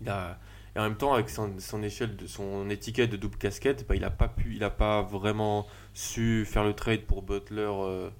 il 0.00 0.08
a 0.08 0.38
et 0.76 0.78
en 0.78 0.82
même 0.82 0.96
temps 0.96 1.14
avec 1.14 1.30
son, 1.30 1.54
son 1.58 1.82
échelle 1.82 2.16
de 2.16 2.26
son 2.26 2.68
étiquette 2.70 3.10
de 3.10 3.16
double 3.16 3.36
casquette, 3.38 3.86
bah, 3.88 3.94
il 3.96 4.04
a 4.04 4.10
pas 4.10 4.28
pu, 4.28 4.54
il 4.56 4.64
a 4.64 4.70
pas 4.70 5.02
vraiment 5.02 5.66
su 5.94 6.44
faire 6.46 6.64
le 6.64 6.74
trade 6.74 7.02
pour 7.02 7.22
Butler 7.22 7.70
euh, 7.70 8.10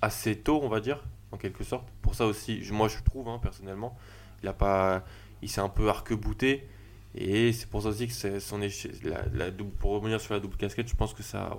assez 0.00 0.36
tôt, 0.38 0.60
on 0.62 0.68
va 0.68 0.80
dire, 0.80 1.02
en 1.32 1.36
quelque 1.36 1.64
sorte. 1.64 1.88
Pour 2.02 2.14
ça 2.14 2.26
aussi, 2.26 2.62
je- 2.64 2.72
moi 2.74 2.88
je 2.88 2.98
trouve 3.02 3.28
hein, 3.28 3.38
personnellement, 3.42 3.96
il 4.42 4.48
a 4.48 4.52
pas, 4.52 5.04
il 5.42 5.48
s'est 5.48 5.60
un 5.60 5.68
peu 5.68 5.88
arc-bouté 5.88 6.68
et 7.14 7.52
c'est 7.52 7.68
pour 7.68 7.82
ça 7.82 7.88
aussi 7.90 8.06
que 8.06 8.12
c'est 8.14 8.40
son 8.40 8.62
échelle, 8.62 8.92
la, 9.04 9.24
la 9.32 9.50
double, 9.50 9.72
pour 9.72 9.92
revenir 9.92 10.20
sur 10.20 10.34
la 10.34 10.40
double 10.40 10.56
casquette, 10.56 10.88
je 10.88 10.96
pense 10.96 11.14
que 11.14 11.22
ça, 11.22 11.56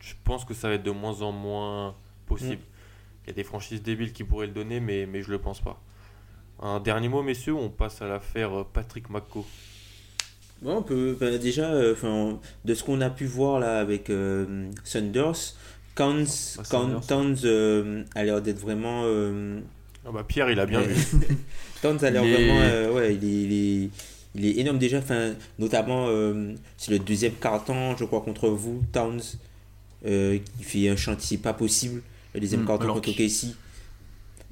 je 0.00 0.14
pense 0.24 0.44
que 0.44 0.54
ça 0.54 0.68
va 0.68 0.74
être 0.74 0.82
de 0.82 0.90
moins 0.90 1.22
en 1.22 1.32
moins 1.32 1.96
possible. 2.26 2.62
Il 3.24 3.28
y 3.28 3.30
a 3.30 3.34
des 3.34 3.44
franchises 3.44 3.82
débiles 3.82 4.12
qui 4.12 4.24
pourraient 4.24 4.46
le 4.46 4.52
donner, 4.54 4.80
mais 4.80 5.06
mais 5.06 5.22
je 5.22 5.30
le 5.30 5.38
pense 5.40 5.60
pas. 5.60 5.82
Un 6.60 6.80
dernier 6.80 7.08
mot, 7.08 7.22
messieurs, 7.22 7.54
on 7.54 7.68
passe 7.68 8.02
à 8.02 8.08
l'affaire 8.08 8.52
euh, 8.58 8.64
Patrick 8.72 9.10
McCo. 9.10 9.46
Bon, 10.60 10.78
on 10.78 10.82
peut 10.82 11.16
ben, 11.18 11.38
déjà, 11.38 11.70
euh, 11.70 11.94
de 12.64 12.74
ce 12.74 12.82
qu'on 12.82 13.00
a 13.00 13.10
pu 13.10 13.26
voir 13.26 13.60
là 13.60 13.78
avec 13.78 14.10
euh, 14.10 14.68
Sanders, 14.82 15.54
Towns, 15.94 16.26
Ah, 16.58 16.62
Towns, 16.68 17.00
Sanders. 17.02 17.06
Towns, 17.06 17.36
euh, 17.44 18.02
a 18.16 18.24
l'air 18.24 18.42
d'être 18.42 18.58
vraiment. 18.58 19.02
euh, 19.04 19.60
Ah 20.04 20.10
bah 20.12 20.24
Pierre, 20.26 20.50
il 20.50 20.58
a 20.58 20.66
bien 20.66 20.80
vu. 20.80 20.94
Towns 21.82 22.02
a 22.04 22.10
l'air 22.10 22.22
vraiment. 22.24 22.60
euh, 22.60 22.92
ouais, 22.92 23.14
il 23.14 23.24
est, 23.24 23.42
il 23.44 23.52
est, 23.84 23.90
il 24.34 24.44
est 24.46 24.60
énorme 24.60 24.78
déjà. 24.78 24.98
Enfin, 24.98 25.34
notamment, 25.60 26.06
euh, 26.08 26.54
c'est 26.76 26.90
le 26.90 26.98
deuxième 26.98 27.34
carton, 27.34 27.96
je 27.96 28.04
crois, 28.04 28.20
contre 28.20 28.48
vous, 28.48 28.82
Towns, 28.92 29.20
euh, 30.06 30.38
qui 30.58 30.64
fait 30.64 30.88
un 30.88 30.96
chantier 30.96 31.38
pas 31.38 31.52
possible. 31.52 32.02
Le 32.34 32.40
deuxième 32.40 32.62
Mm, 32.62 32.66
carton 32.66 32.86
contre 32.94 33.12
Casey. 33.14 33.48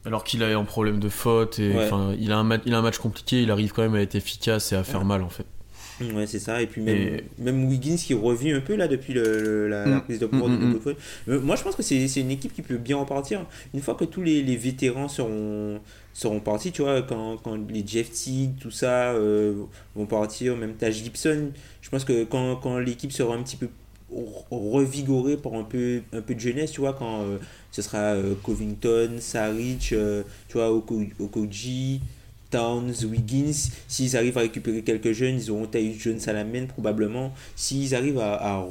Alors 0.07 0.25
qu'il 0.25 0.43
a 0.45 0.59
un 0.59 0.65
problème 0.65 1.01
de 1.01 1.09
faute 1.09 1.59
et 1.59 1.75
Ouais. 1.75 1.89
il 2.19 2.31
a 2.33 2.39
un 2.39 2.45
match, 2.45 2.63
il 2.65 2.73
a 2.75 2.79
un 2.79 2.83
match 2.83 2.99
compliqué, 2.99 3.43
il 3.43 3.51
arrive 3.51 3.73
quand 3.73 3.83
même 3.83 3.95
à 3.97 4.01
être 4.01 4.15
efficace 4.15 4.73
et 4.73 4.77
à 4.77 4.85
faire 4.85 5.05
mal 5.05 5.23
en 5.23 5.29
fait. 5.29 5.45
Ouais, 6.01 6.27
c'est 6.27 6.39
ça. 6.39 6.61
Et 6.61 6.67
puis 6.67 6.83
même, 6.83 6.95
Et- 6.97 7.25
même 7.39 7.65
Wiggins 7.69 7.97
qui 7.97 8.13
revient 8.13 8.53
un 8.53 8.61
peu 8.61 8.77
là 8.77 8.87
depuis 8.87 9.15
le, 9.15 9.23
le- 9.43 9.69
la, 9.69 9.87
la 9.87 9.97
Mm. 9.97 10.03
prise 10.03 10.19
de 10.19 10.27
pouvoir 10.27 10.51
Mm, 10.51 10.61
de 10.61 10.67
mm. 10.91 10.95
Euh, 11.29 11.41
Moi, 11.41 11.57
je 11.57 11.63
pense 11.63 11.75
que 11.75 11.83
c'est 11.83 12.07
c'est 12.07 12.21
une 12.21 12.31
équipe 12.31 12.53
qui 12.53 12.61
peut 12.63 12.77
bien 12.77 12.99
repartir. 12.99 13.47
Une 13.73 13.81
fois 13.81 13.95
que 13.95 14.05
tous 14.05 14.23
les, 14.23 14.43
les 14.43 14.57
vétérans 14.57 15.09
seront, 15.09 15.81
seront 16.13 16.41
partis, 16.41 16.71
tu 16.71 16.83
vois, 16.83 17.01
quand, 17.03 17.39
quand 17.39 17.57
les 17.71 17.83
Jeff 17.87 18.11
Teague, 18.11 18.59
tout 18.61 18.71
ça 18.71 19.13
euh, 19.15 19.55
vont 19.95 20.05
partir, 20.07 20.55
même 20.57 20.75
Taj 20.75 21.03
Gibson, 21.03 21.51
je 21.81 21.89
pense 21.89 22.05
que 22.05 22.25
quand, 22.25 22.57
quand 22.57 22.79
l'équipe 22.79 23.11
sera 23.11 23.35
un 23.35 23.43
petit 23.43 23.57
peu 23.57 23.69
revigorée 24.11 25.37
par 25.37 25.55
un 25.55 25.65
peu, 25.65 26.03
un 26.13 26.21
peu 26.21 26.35
de 26.35 26.41
jeunesse, 26.41 26.73
tu 26.73 26.81
vois, 26.81 26.93
quand 26.93 27.23
euh, 27.23 27.39
ce 27.73 27.83
sera 27.83 27.99
euh, 27.99 28.35
Covington, 28.43 29.17
Saric, 29.19 29.93
euh, 29.93 30.23
tu 30.49 30.55
vois, 30.55 30.71
Oko- 30.71 31.09
Okoji, 31.19 32.01
Towns, 32.51 32.95
Wiggins, 33.05 33.53
s'ils 33.89 34.17
arrivent 34.17 34.39
à 34.39 34.43
récupérer 34.43 34.83
quelques 34.83 35.11
jeunes, 35.11 35.37
ils 35.37 35.51
auront 35.51 35.67
Tyus 35.67 35.99
Jones 36.01 36.21
à 36.27 36.33
la 36.33 36.45
main 36.45 36.67
probablement. 36.67 37.35
S'ils 37.57 37.97
arrivent 37.97 38.21
à, 38.21 38.65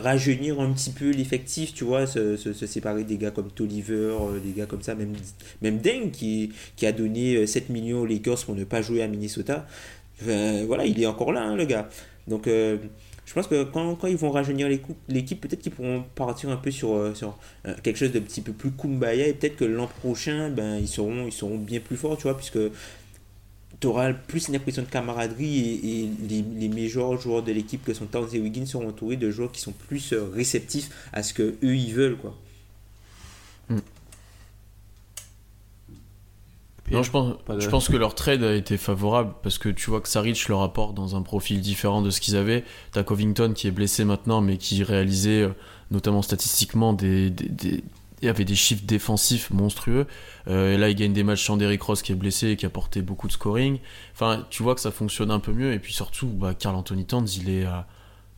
rajeunir 0.00 0.58
un 0.60 0.72
petit 0.72 0.90
peu 0.90 1.10
l'effectif, 1.10 1.74
tu 1.74 1.84
vois, 1.84 2.06
se, 2.06 2.36
se, 2.38 2.66
séparer 2.66 3.04
des 3.04 3.18
gars 3.18 3.30
comme 3.30 3.50
Tolliver, 3.50 4.16
des 4.42 4.52
gars 4.58 4.66
comme 4.66 4.80
ça, 4.82 4.94
même, 4.94 5.12
même 5.60 5.78
Deng 5.78 6.10
qui, 6.10 6.52
qui 6.76 6.86
a 6.86 6.92
donné 6.92 7.36
euh, 7.36 7.46
7 7.46 7.68
millions 7.68 8.00
aux 8.00 8.06
Lakers 8.06 8.42
pour 8.46 8.54
ne 8.54 8.64
pas 8.64 8.80
jouer 8.80 9.02
à 9.02 9.08
Minnesota. 9.08 9.66
Voilà, 10.22 10.86
il 10.86 11.00
est 11.02 11.06
encore 11.06 11.32
là, 11.32 11.42
hein, 11.42 11.56
le 11.56 11.66
gars. 11.66 11.88
Donc, 12.26 12.48
je 13.26 13.32
pense 13.32 13.46
que 13.46 13.64
quand, 13.64 13.94
quand 13.94 14.06
ils 14.06 14.16
vont 14.16 14.30
rajeunir 14.30 14.68
l'équipe, 15.08 15.40
peut-être 15.40 15.60
qu'ils 15.60 15.72
pourront 15.72 16.04
partir 16.14 16.50
un 16.50 16.56
peu 16.56 16.70
sur, 16.70 16.94
euh, 16.94 17.12
euh, 17.66 17.74
quelque 17.82 17.96
chose 17.96 18.12
de 18.12 18.20
petit 18.20 18.42
peu 18.42 18.52
plus 18.52 18.70
kumbaya 18.70 19.26
et 19.26 19.32
peut-être 19.32 19.56
que 19.56 19.64
l'an 19.64 19.86
prochain, 19.86 20.50
ben, 20.50 20.76
ils, 20.76 20.88
seront, 20.88 21.26
ils 21.26 21.32
seront 21.32 21.56
bien 21.56 21.80
plus 21.80 21.96
forts, 21.96 22.16
tu 22.16 22.24
vois, 22.24 22.36
puisque 22.36 22.58
tu 23.80 23.86
auras 23.86 24.12
plus 24.12 24.48
une 24.48 24.56
impression 24.56 24.82
de 24.82 24.88
camaraderie 24.88 25.80
et, 25.84 26.08
les 26.30 26.68
meilleurs 26.68 27.18
joueurs 27.18 27.42
de 27.42 27.52
l'équipe 27.52 27.82
que 27.84 27.94
sont 27.94 28.06
Towns 28.06 28.28
et 28.34 28.40
Wiggins 28.40 28.66
seront 28.66 28.88
entourés 28.88 29.16
de 29.16 29.30
joueurs 29.30 29.52
qui 29.52 29.60
sont 29.60 29.72
plus 29.72 30.12
euh, 30.12 30.28
réceptifs 30.32 30.90
à 31.12 31.22
ce 31.22 31.32
que 31.32 31.54
eux 31.62 31.76
ils 31.76 31.94
veulent, 31.94 32.16
quoi. 32.16 32.36
Non, 36.92 37.02
je 37.02 37.10
pense, 37.10 37.34
Pas 37.46 37.54
de- 37.56 37.60
je 37.60 37.68
pense 37.68 37.88
que 37.88 37.96
leur 37.96 38.14
trade 38.14 38.42
a 38.42 38.54
été 38.54 38.76
favorable 38.76 39.34
parce 39.42 39.58
que 39.58 39.68
tu 39.70 39.88
vois 39.90 40.00
que 40.00 40.08
Saric 40.08 40.48
leur 40.48 40.62
apporte 40.62 40.94
dans 40.94 41.16
un 41.16 41.22
profil 41.22 41.60
différent 41.60 42.02
de 42.02 42.10
ce 42.10 42.20
qu'ils 42.20 42.36
avaient. 42.36 42.64
T'as 42.92 43.02
Covington 43.02 43.52
qui 43.54 43.66
est 43.68 43.70
blessé 43.70 44.04
maintenant 44.04 44.40
mais 44.42 44.58
qui 44.58 44.82
réalisait 44.84 45.42
euh, 45.42 45.50
notamment 45.90 46.20
statistiquement 46.22 46.92
des, 46.92 47.30
des, 47.30 47.48
des- 47.48 47.84
il 48.22 48.26
y 48.26 48.28
avait 48.28 48.44
des 48.44 48.54
chiffres 48.54 48.84
défensifs 48.86 49.50
monstrueux. 49.50 50.06
Euh, 50.48 50.74
et 50.74 50.78
là, 50.78 50.88
il 50.88 50.94
gagne 50.94 51.12
des 51.12 51.24
matchs 51.24 51.44
sans 51.44 51.56
Derrick 51.58 51.82
Rose 51.82 52.00
qui 52.00 52.12
est 52.12 52.14
blessé 52.14 52.50
et 52.50 52.56
qui 52.56 52.64
apportait 52.64 53.02
beaucoup 53.02 53.26
de 53.28 53.32
scoring. 53.32 53.78
Enfin, 54.14 54.46
tu 54.50 54.62
vois 54.62 54.74
que 54.74 54.80
ça 54.80 54.90
fonctionne 54.90 55.30
un 55.30 55.40
peu 55.40 55.52
mieux. 55.52 55.72
Et 55.74 55.78
puis 55.78 55.92
surtout, 55.92 56.28
bah, 56.28 56.54
Carl 56.54 56.74
Anthony 56.74 57.04
Towns, 57.04 57.26
il 57.36 57.50
est, 57.50 57.66
euh, 57.66 57.70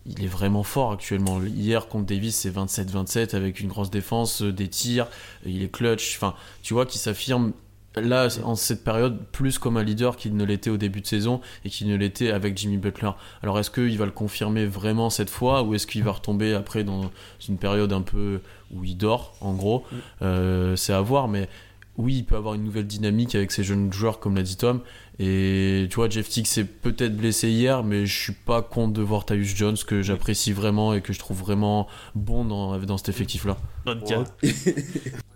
il 0.06 0.24
est 0.24 0.28
vraiment 0.28 0.64
fort 0.64 0.90
actuellement. 0.92 1.40
Hier 1.44 1.86
contre 1.88 2.06
Davis, 2.06 2.34
c'est 2.36 2.50
27-27 2.50 3.34
avec 3.36 3.60
une 3.60 3.68
grosse 3.68 3.90
défense, 3.90 4.42
des 4.42 4.66
tirs, 4.68 5.06
il 5.44 5.62
est 5.62 5.68
clutch. 5.70 6.16
Enfin, 6.16 6.34
tu 6.62 6.74
vois 6.74 6.86
qu'il 6.86 7.00
s'affirme 7.00 7.52
là, 7.96 8.28
en 8.44 8.54
cette 8.54 8.84
période, 8.84 9.18
plus 9.32 9.58
comme 9.58 9.76
un 9.76 9.82
leader 9.82 10.16
qu'il 10.16 10.36
ne 10.36 10.44
l'était 10.44 10.70
au 10.70 10.76
début 10.76 11.00
de 11.00 11.06
saison 11.06 11.40
et 11.64 11.70
qu'il 11.70 11.88
ne 11.88 11.96
l'était 11.96 12.30
avec 12.30 12.56
Jimmy 12.56 12.76
Butler. 12.76 13.10
Alors, 13.42 13.58
est-ce 13.58 13.70
qu'il 13.70 13.96
va 13.98 14.04
le 14.04 14.10
confirmer 14.10 14.66
vraiment 14.66 15.10
cette 15.10 15.30
fois 15.30 15.62
ou 15.62 15.74
est-ce 15.74 15.86
qu'il 15.86 16.04
va 16.04 16.12
retomber 16.12 16.54
après 16.54 16.84
dans 16.84 17.10
une 17.48 17.56
période 17.56 17.92
un 17.92 18.02
peu 18.02 18.40
où 18.74 18.84
il 18.84 18.96
dort, 18.96 19.34
en 19.40 19.54
gros? 19.54 19.84
Euh, 20.22 20.76
C'est 20.76 20.92
à 20.92 21.00
voir, 21.00 21.28
mais 21.28 21.48
oui, 21.96 22.16
il 22.18 22.24
peut 22.24 22.36
avoir 22.36 22.54
une 22.54 22.64
nouvelle 22.64 22.86
dynamique 22.86 23.34
avec 23.34 23.50
ces 23.50 23.64
jeunes 23.64 23.90
joueurs, 23.92 24.20
comme 24.20 24.36
l'a 24.36 24.42
dit 24.42 24.56
Tom. 24.56 24.80
Et 25.18 25.86
tu 25.88 25.96
vois, 25.96 26.10
Jeff 26.10 26.28
Tick 26.28 26.46
s'est 26.46 26.64
peut-être 26.66 27.16
blessé 27.16 27.48
hier, 27.48 27.82
mais 27.82 28.04
je 28.04 28.20
suis 28.20 28.32
pas 28.34 28.60
contre 28.60 28.92
de 28.92 29.02
voir 29.02 29.24
Tyus 29.24 29.56
Jones, 29.56 29.76
que 29.86 30.02
j'apprécie 30.02 30.52
vraiment 30.52 30.92
et 30.92 31.00
que 31.00 31.14
je 31.14 31.18
trouve 31.18 31.38
vraiment 31.38 31.86
bon 32.14 32.44
dans, 32.44 32.78
dans 32.78 32.98
cet 32.98 33.08
effectif-là. 33.08 33.56
Ouais, 33.86 33.94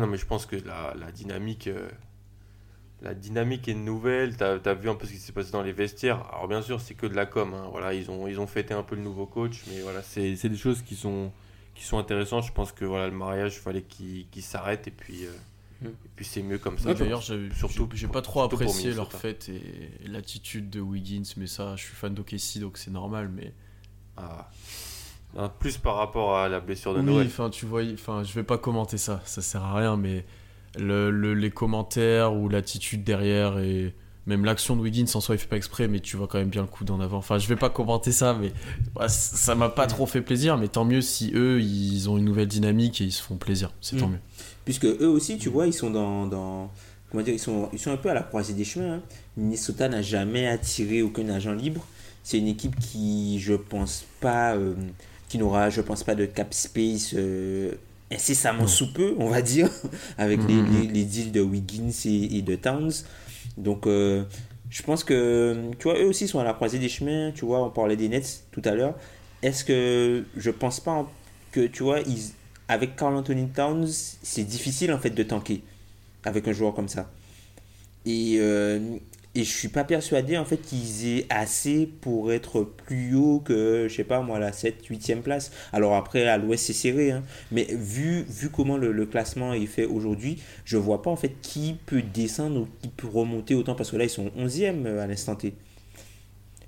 non, 0.00 0.06
mais 0.06 0.16
je 0.18 0.26
pense 0.26 0.46
que 0.46 0.56
la, 0.56 0.94
la 0.98 1.10
dynamique, 1.12 1.66
euh, 1.68 1.88
la 3.02 3.14
dynamique 3.14 3.68
est 3.68 3.74
nouvelle. 3.74 4.36
Tu 4.36 4.44
as, 4.44 4.74
vu 4.74 4.88
un 4.88 4.94
peu 4.94 5.06
ce 5.06 5.12
qui 5.12 5.18
s'est 5.18 5.32
passé 5.32 5.50
dans 5.52 5.62
les 5.62 5.72
vestiaires. 5.72 6.24
Alors, 6.32 6.48
bien 6.48 6.62
sûr, 6.62 6.80
c'est 6.80 6.94
que 6.94 7.06
de 7.06 7.14
la 7.14 7.26
com. 7.26 7.52
hein. 7.54 7.68
Voilà, 7.70 7.94
ils 7.94 8.10
ont, 8.10 8.26
ils 8.28 8.38
ont 8.40 8.46
fêté 8.46 8.74
un 8.74 8.82
peu 8.82 8.94
le 8.96 9.02
nouveau 9.02 9.26
coach, 9.26 9.62
mais 9.68 9.80
voilà, 9.80 10.02
c'est 10.02 10.36
c'est 10.36 10.48
des 10.48 10.56
choses 10.56 10.82
qui 10.82 10.94
sont, 10.96 11.32
qui 11.74 11.84
sont 11.84 11.98
intéressantes. 11.98 12.44
Je 12.44 12.52
pense 12.52 12.72
que 12.72 12.84
voilà, 12.84 13.06
le 13.08 13.14
mariage, 13.14 13.54
il 13.56 13.60
fallait 13.60 13.82
qu'il 13.82 14.28
qu'il 14.30 14.42
s'arrête 14.42 14.86
et 14.88 14.92
puis, 14.92 15.24
euh, 15.26 15.30
Mm. 15.82 15.86
et 15.88 16.08
puis 16.14 16.24
c'est 16.24 16.42
mieux 16.42 16.58
comme 16.58 16.78
ça. 16.78 16.90
Ouais, 16.90 16.94
D'ailleurs, 16.94 17.22
j'ai 17.22 17.48
surtout 17.54 17.88
j'ai 17.92 18.06
pas 18.06 18.22
trop 18.22 18.42
apprécié 18.42 18.92
leur 18.92 19.12
fête 19.12 19.48
et 19.48 19.90
l'attitude 20.06 20.70
de 20.70 20.80
Wiggins, 20.80 21.24
mais 21.36 21.48
ça, 21.48 21.74
je 21.74 21.82
suis 21.82 21.94
fan 21.96 22.14
d'OKC 22.14 22.60
donc 22.60 22.78
c'est 22.78 22.92
normal. 22.92 23.28
Mais 23.34 23.52
Ah. 24.16 24.48
Non, 25.36 25.50
plus 25.58 25.78
par 25.78 25.96
rapport 25.96 26.36
à 26.36 26.48
la 26.48 26.60
blessure 26.60 26.92
de 26.94 27.00
oui, 27.00 27.06
Noël. 27.06 27.26
enfin, 27.26 27.48
tu 27.50 27.64
vois, 27.66 27.82
enfin, 27.94 28.22
je 28.22 28.32
vais 28.34 28.42
pas 28.42 28.58
commenter 28.58 28.98
ça, 28.98 29.22
ça 29.24 29.40
sert 29.40 29.62
à 29.64 29.74
rien, 29.76 29.96
mais 29.96 30.24
le, 30.78 31.10
le- 31.10 31.34
les 31.34 31.50
commentaires 31.50 32.34
ou 32.34 32.48
l'attitude 32.48 33.02
derrière 33.04 33.58
et 33.58 33.94
même 34.26 34.44
l'action 34.44 34.76
de 34.76 34.80
Wiggins 34.82 35.06
en 35.14 35.20
soi, 35.20 35.34
il 35.34 35.38
fait 35.38 35.48
pas 35.48 35.56
exprès, 35.56 35.88
mais 35.88 36.00
tu 36.00 36.16
vois 36.16 36.28
quand 36.28 36.38
même 36.38 36.48
bien 36.50 36.60
le 36.62 36.68
coup 36.68 36.84
d'en 36.84 37.00
avant. 37.00 37.16
Enfin, 37.18 37.38
je 37.38 37.48
vais 37.48 37.56
pas 37.56 37.70
commenter 37.70 38.12
ça, 38.12 38.34
mais 38.34 38.52
bah, 38.94 39.08
ça 39.08 39.54
m'a 39.54 39.68
pas 39.68 39.86
trop 39.86 40.06
fait 40.06 40.20
plaisir, 40.20 40.58
mais 40.58 40.68
tant 40.68 40.84
mieux 40.84 41.00
si 41.00 41.32
eux, 41.34 41.60
ils 41.60 42.08
ont 42.10 42.18
une 42.18 42.24
nouvelle 42.26 42.46
dynamique 42.46 43.00
et 43.00 43.04
ils 43.04 43.12
se 43.12 43.22
font 43.22 43.36
plaisir, 43.36 43.72
c'est 43.80 43.96
tant 43.96 44.08
Mm. 44.08 44.12
mieux. 44.12 44.18
Puisque 44.64 44.84
eux 44.84 45.08
aussi, 45.08 45.38
tu 45.38 45.48
vois, 45.48 45.66
ils 45.66 45.72
sont 45.72 45.90
dans. 45.90 46.26
dans 46.26 46.70
comment 47.10 47.24
dire, 47.24 47.34
ils 47.34 47.38
sont, 47.40 47.68
ils 47.72 47.78
sont 47.80 47.90
un 47.90 47.96
peu 47.96 48.10
à 48.10 48.14
la 48.14 48.22
croisée 48.22 48.54
des 48.54 48.64
chemins. 48.64 48.94
hein. 48.96 49.02
Minnesota 49.36 49.88
n'a 49.88 50.02
jamais 50.02 50.46
attiré 50.46 51.02
aucun 51.02 51.28
agent 51.30 51.52
libre. 51.52 51.84
C'est 52.22 52.38
une 52.38 52.46
équipe 52.46 52.78
qui, 52.78 53.40
je 53.40 53.54
pense 53.54 54.04
pas, 54.20 54.54
euh, 54.54 54.74
qui 55.32 55.38
n'aura, 55.38 55.70
je 55.70 55.80
pense 55.80 56.04
pas, 56.04 56.14
de 56.14 56.26
cap 56.26 56.52
space 56.52 57.14
euh, 57.14 57.72
incessamment 58.12 58.66
sous 58.66 58.92
peu, 58.92 59.14
on 59.18 59.28
va 59.30 59.40
dire, 59.40 59.70
avec 60.18 60.40
les, 60.46 60.56
Mhm. 60.56 60.70
les, 60.70 60.86
les 60.88 61.04
deals 61.04 61.32
de 61.32 61.40
Wiggins 61.40 61.90
et, 62.04 62.36
et 62.36 62.42
de 62.42 62.54
Towns. 62.54 62.92
Donc, 63.56 63.86
euh, 63.86 64.24
je 64.68 64.82
pense 64.82 65.04
que, 65.04 65.70
tu 65.78 65.84
vois, 65.84 65.98
eux 65.98 66.04
aussi 66.06 66.28
sont 66.28 66.38
à 66.38 66.44
la 66.44 66.52
croisée 66.52 66.78
des 66.78 66.90
chemins. 66.90 67.32
Tu 67.34 67.46
vois, 67.46 67.64
on 67.64 67.70
parlait 67.70 67.96
des 67.96 68.10
Nets 68.10 68.44
tout 68.52 68.60
à 68.66 68.72
l'heure. 68.74 68.94
Est-ce 69.42 69.64
que 69.64 70.24
je 70.36 70.50
pense 70.50 70.80
pas 70.80 71.10
que, 71.50 71.66
tu 71.66 71.82
vois, 71.82 72.00
ils, 72.00 72.32
avec 72.68 72.94
Carl 72.96 73.16
Anthony 73.16 73.48
Towns, 73.48 73.88
c'est 74.22 74.44
difficile 74.44 74.92
en 74.92 74.98
fait 74.98 75.10
de 75.10 75.22
tanker 75.22 75.62
avec 76.24 76.46
un 76.46 76.52
joueur 76.52 76.74
comme 76.74 76.88
ça. 76.88 77.10
Et, 78.04 78.36
euh, 78.38 78.96
et 79.34 79.44
je 79.44 79.50
suis 79.50 79.68
pas 79.68 79.84
persuadé 79.84 80.36
en 80.36 80.44
fait 80.44 80.58
qu'ils 80.58 81.06
aient 81.06 81.26
assez 81.30 81.86
pour 81.86 82.32
être 82.32 82.62
plus 82.64 83.14
haut 83.14 83.40
que, 83.40 83.86
je 83.88 83.94
sais 83.94 84.04
pas 84.04 84.20
moi, 84.20 84.38
la 84.38 84.52
7 84.52 84.86
8e 84.90 85.22
place. 85.22 85.52
Alors 85.72 85.94
après, 85.94 86.26
à 86.28 86.36
l'ouest, 86.36 86.66
c'est 86.66 86.74
serré. 86.74 87.12
hein. 87.12 87.22
Mais 87.50 87.66
vu, 87.70 88.24
vu 88.24 88.50
comment 88.50 88.76
le, 88.76 89.06
classement 89.06 89.54
est 89.54 89.66
fait 89.66 89.86
aujourd'hui, 89.86 90.42
je 90.64 90.76
vois 90.76 91.02
pas 91.02 91.10
en 91.10 91.16
fait 91.16 91.34
qui 91.40 91.76
peut 91.86 92.02
descendre 92.02 92.60
ou 92.60 92.68
qui 92.82 92.88
peut 92.88 93.08
remonter 93.08 93.54
autant 93.54 93.74
parce 93.74 93.90
que 93.90 93.96
là, 93.96 94.04
ils 94.04 94.10
sont 94.10 94.30
11e 94.36 94.98
à 94.98 95.06
l'instant 95.06 95.34
T. 95.34 95.54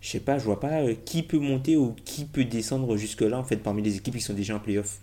Je 0.00 0.10
sais 0.10 0.20
pas, 0.20 0.38
je 0.38 0.44
vois 0.44 0.60
pas 0.60 0.82
euh, 0.82 0.94
qui 1.04 1.22
peut 1.22 1.38
monter 1.38 1.76
ou 1.76 1.94
qui 2.04 2.24
peut 2.26 2.44
descendre 2.44 2.96
jusque-là 2.96 3.38
en 3.38 3.44
fait 3.44 3.56
parmi 3.56 3.82
les 3.82 3.96
équipes 3.96 4.14
qui 4.14 4.20
sont 4.20 4.34
déjà 4.34 4.54
en 4.54 4.60
playoff. 4.60 5.00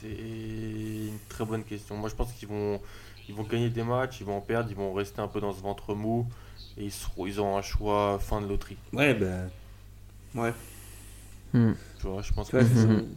C'est 0.00 0.08
une 0.08 1.18
très 1.28 1.44
bonne 1.44 1.64
question. 1.64 1.96
Moi, 1.96 2.08
je 2.08 2.14
pense 2.14 2.32
qu'ils 2.32 2.48
vont, 2.48 2.80
ils 3.30 3.34
vont 3.36 3.44
gagner 3.44 3.70
des 3.70 3.82
matchs, 3.84 4.20
ils 4.20 4.26
vont 4.26 4.36
en 4.36 4.40
perdre, 4.40 4.68
ils 4.70 4.76
vont 4.76 4.92
rester 4.92 5.20
un 5.20 5.28
peu 5.28 5.40
dans 5.40 5.52
ce 5.52 5.60
ventre 5.62 5.94
mou 5.94 6.26
et 6.76 6.84
ils, 6.84 6.90
seront, 6.92 7.26
ils 7.26 7.38
auront 7.38 7.56
un 7.56 7.62
choix 7.62 8.18
fin 8.18 8.40
de 8.40 8.46
loterie. 8.46 8.76
Ouais, 8.92 9.14
ben. 9.14 9.48
Ouais. 10.34 10.52
Tu 11.52 11.58
vois, 12.06 12.22
je 12.22 12.32
pense 12.32 12.46
Tu 12.48 12.52
que 12.56 12.58
vois, 12.62 12.68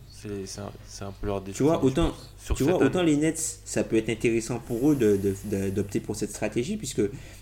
c'est- 0.10 0.62
un, 1.04 1.12
peu 1.20 1.28
leur 1.28 1.40
Tu 1.42 1.46
décision. 1.48 1.66
vois, 1.66 1.84
autant, 1.84 2.14
sur 2.38 2.56
tu 2.56 2.64
vois, 2.64 2.76
autant 2.82 3.00
année. 3.00 3.12
les 3.12 3.18
Nets, 3.18 3.60
ça 3.66 3.84
peut 3.84 3.96
être 3.98 4.10
intéressant 4.10 4.58
pour 4.60 4.92
eux 4.92 4.96
de- 4.96 5.18
de- 5.18 5.36
de- 5.46 5.70
d'opter 5.70 6.00
pour 6.00 6.16
cette 6.16 6.30
stratégie, 6.32 6.78
puisque 6.78 7.02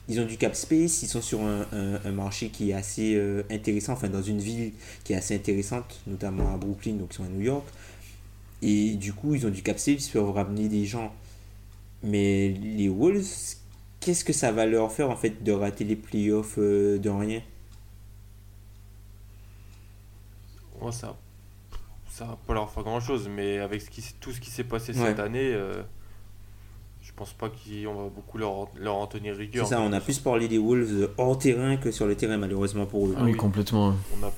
ils 0.10 0.20
ont 0.20 0.26
du 0.26 0.36
cap 0.38 0.56
space, 0.56 1.04
ils 1.04 1.08
sont 1.08 1.22
sur 1.22 1.42
un, 1.42 1.62
un- 1.72 2.00
un 2.04 2.12
marché 2.12 2.50
qui 2.50 2.72
est 2.72 2.74
assez 2.74 3.16
euh, 3.16 3.44
intéressant, 3.52 3.94
enfin 3.94 4.10
dans 4.10 4.22
une 4.24 4.40
ville 4.40 4.74
qui 5.04 5.14
est 5.14 5.16
assez 5.16 5.36
intéressante, 5.36 6.02
notamment 6.08 6.54
à 6.54 6.58
Brooklyn, 6.58 6.94
donc 6.96 7.10
ils 7.14 7.18
sont 7.18 7.24
à 7.24 7.28
New 7.30 7.42
York. 7.42 7.66
Et 8.64 8.96
du 8.96 9.14
coup, 9.14 9.34
ils 9.36 9.46
ont 9.48 9.50
du 9.52 9.62
cap 9.64 9.80
space, 9.80 10.08
ils 10.08 10.12
peuvent 10.12 10.30
ramener 10.32 10.68
des 10.68 10.86
gens. 10.86 11.14
Mais 12.04 12.50
les 12.50 12.90
Wolves, 12.90 13.56
qu'est-ce 14.00 14.24
que 14.26 14.34
ça 14.34 14.52
va 14.52 14.66
leur 14.66 14.92
faire 14.92 15.10
en 15.10 15.16
fait 15.16 15.44
de 15.44 15.52
rater 15.52 15.84
les 15.84 15.96
playoffs 15.96 16.56
euh, 16.58 16.98
de 16.98 17.10
rien 17.10 17.42
Ouais, 20.82 20.92
ça, 20.92 21.16
ça 22.10 22.26
va 22.26 22.38
pas 22.48 22.54
leur 22.54 22.70
faire 22.72 22.84
grand 22.84 23.00
chose, 23.00 23.30
mais 23.30 23.60
avec 23.60 23.82
ce 23.82 23.90
qui, 23.90 24.02
s- 24.02 24.16
tout 24.20 24.32
ce 24.32 24.40
qui 24.42 24.50
s'est 24.50 24.64
passé 24.64 24.94
Ouais. 24.98 25.08
cette 25.10 25.20
année, 25.20 25.54
euh, 25.54 25.84
je 27.04 27.12
pense 27.16 27.34
pas 27.34 27.50
qu'on 27.50 27.94
va 27.94 28.10
beaucoup 28.10 28.38
leur, 28.40 28.68
leur 28.76 28.96
en 28.96 29.06
tenir 29.06 29.36
C'est 29.36 29.42
rigueur. 29.42 29.68
ça, 29.68 29.80
on 29.82 29.94
a 29.94 30.00
plus 30.02 30.18
parlé 30.20 30.48
des 30.48 30.58
Wolves 30.58 31.12
hors 31.18 31.38
terrain 31.38 31.78
que 31.78 31.92
sur 31.92 32.08
le 32.08 32.16
terrain, 32.16 32.38
malheureusement 32.38 32.88
pour 32.88 33.08
eux. 33.08 33.16
Ah 33.18 33.24
oui, 33.24 33.32
oui. 33.34 33.38
complètement. 33.38 33.94
On 34.20 34.26
a, 34.26 34.32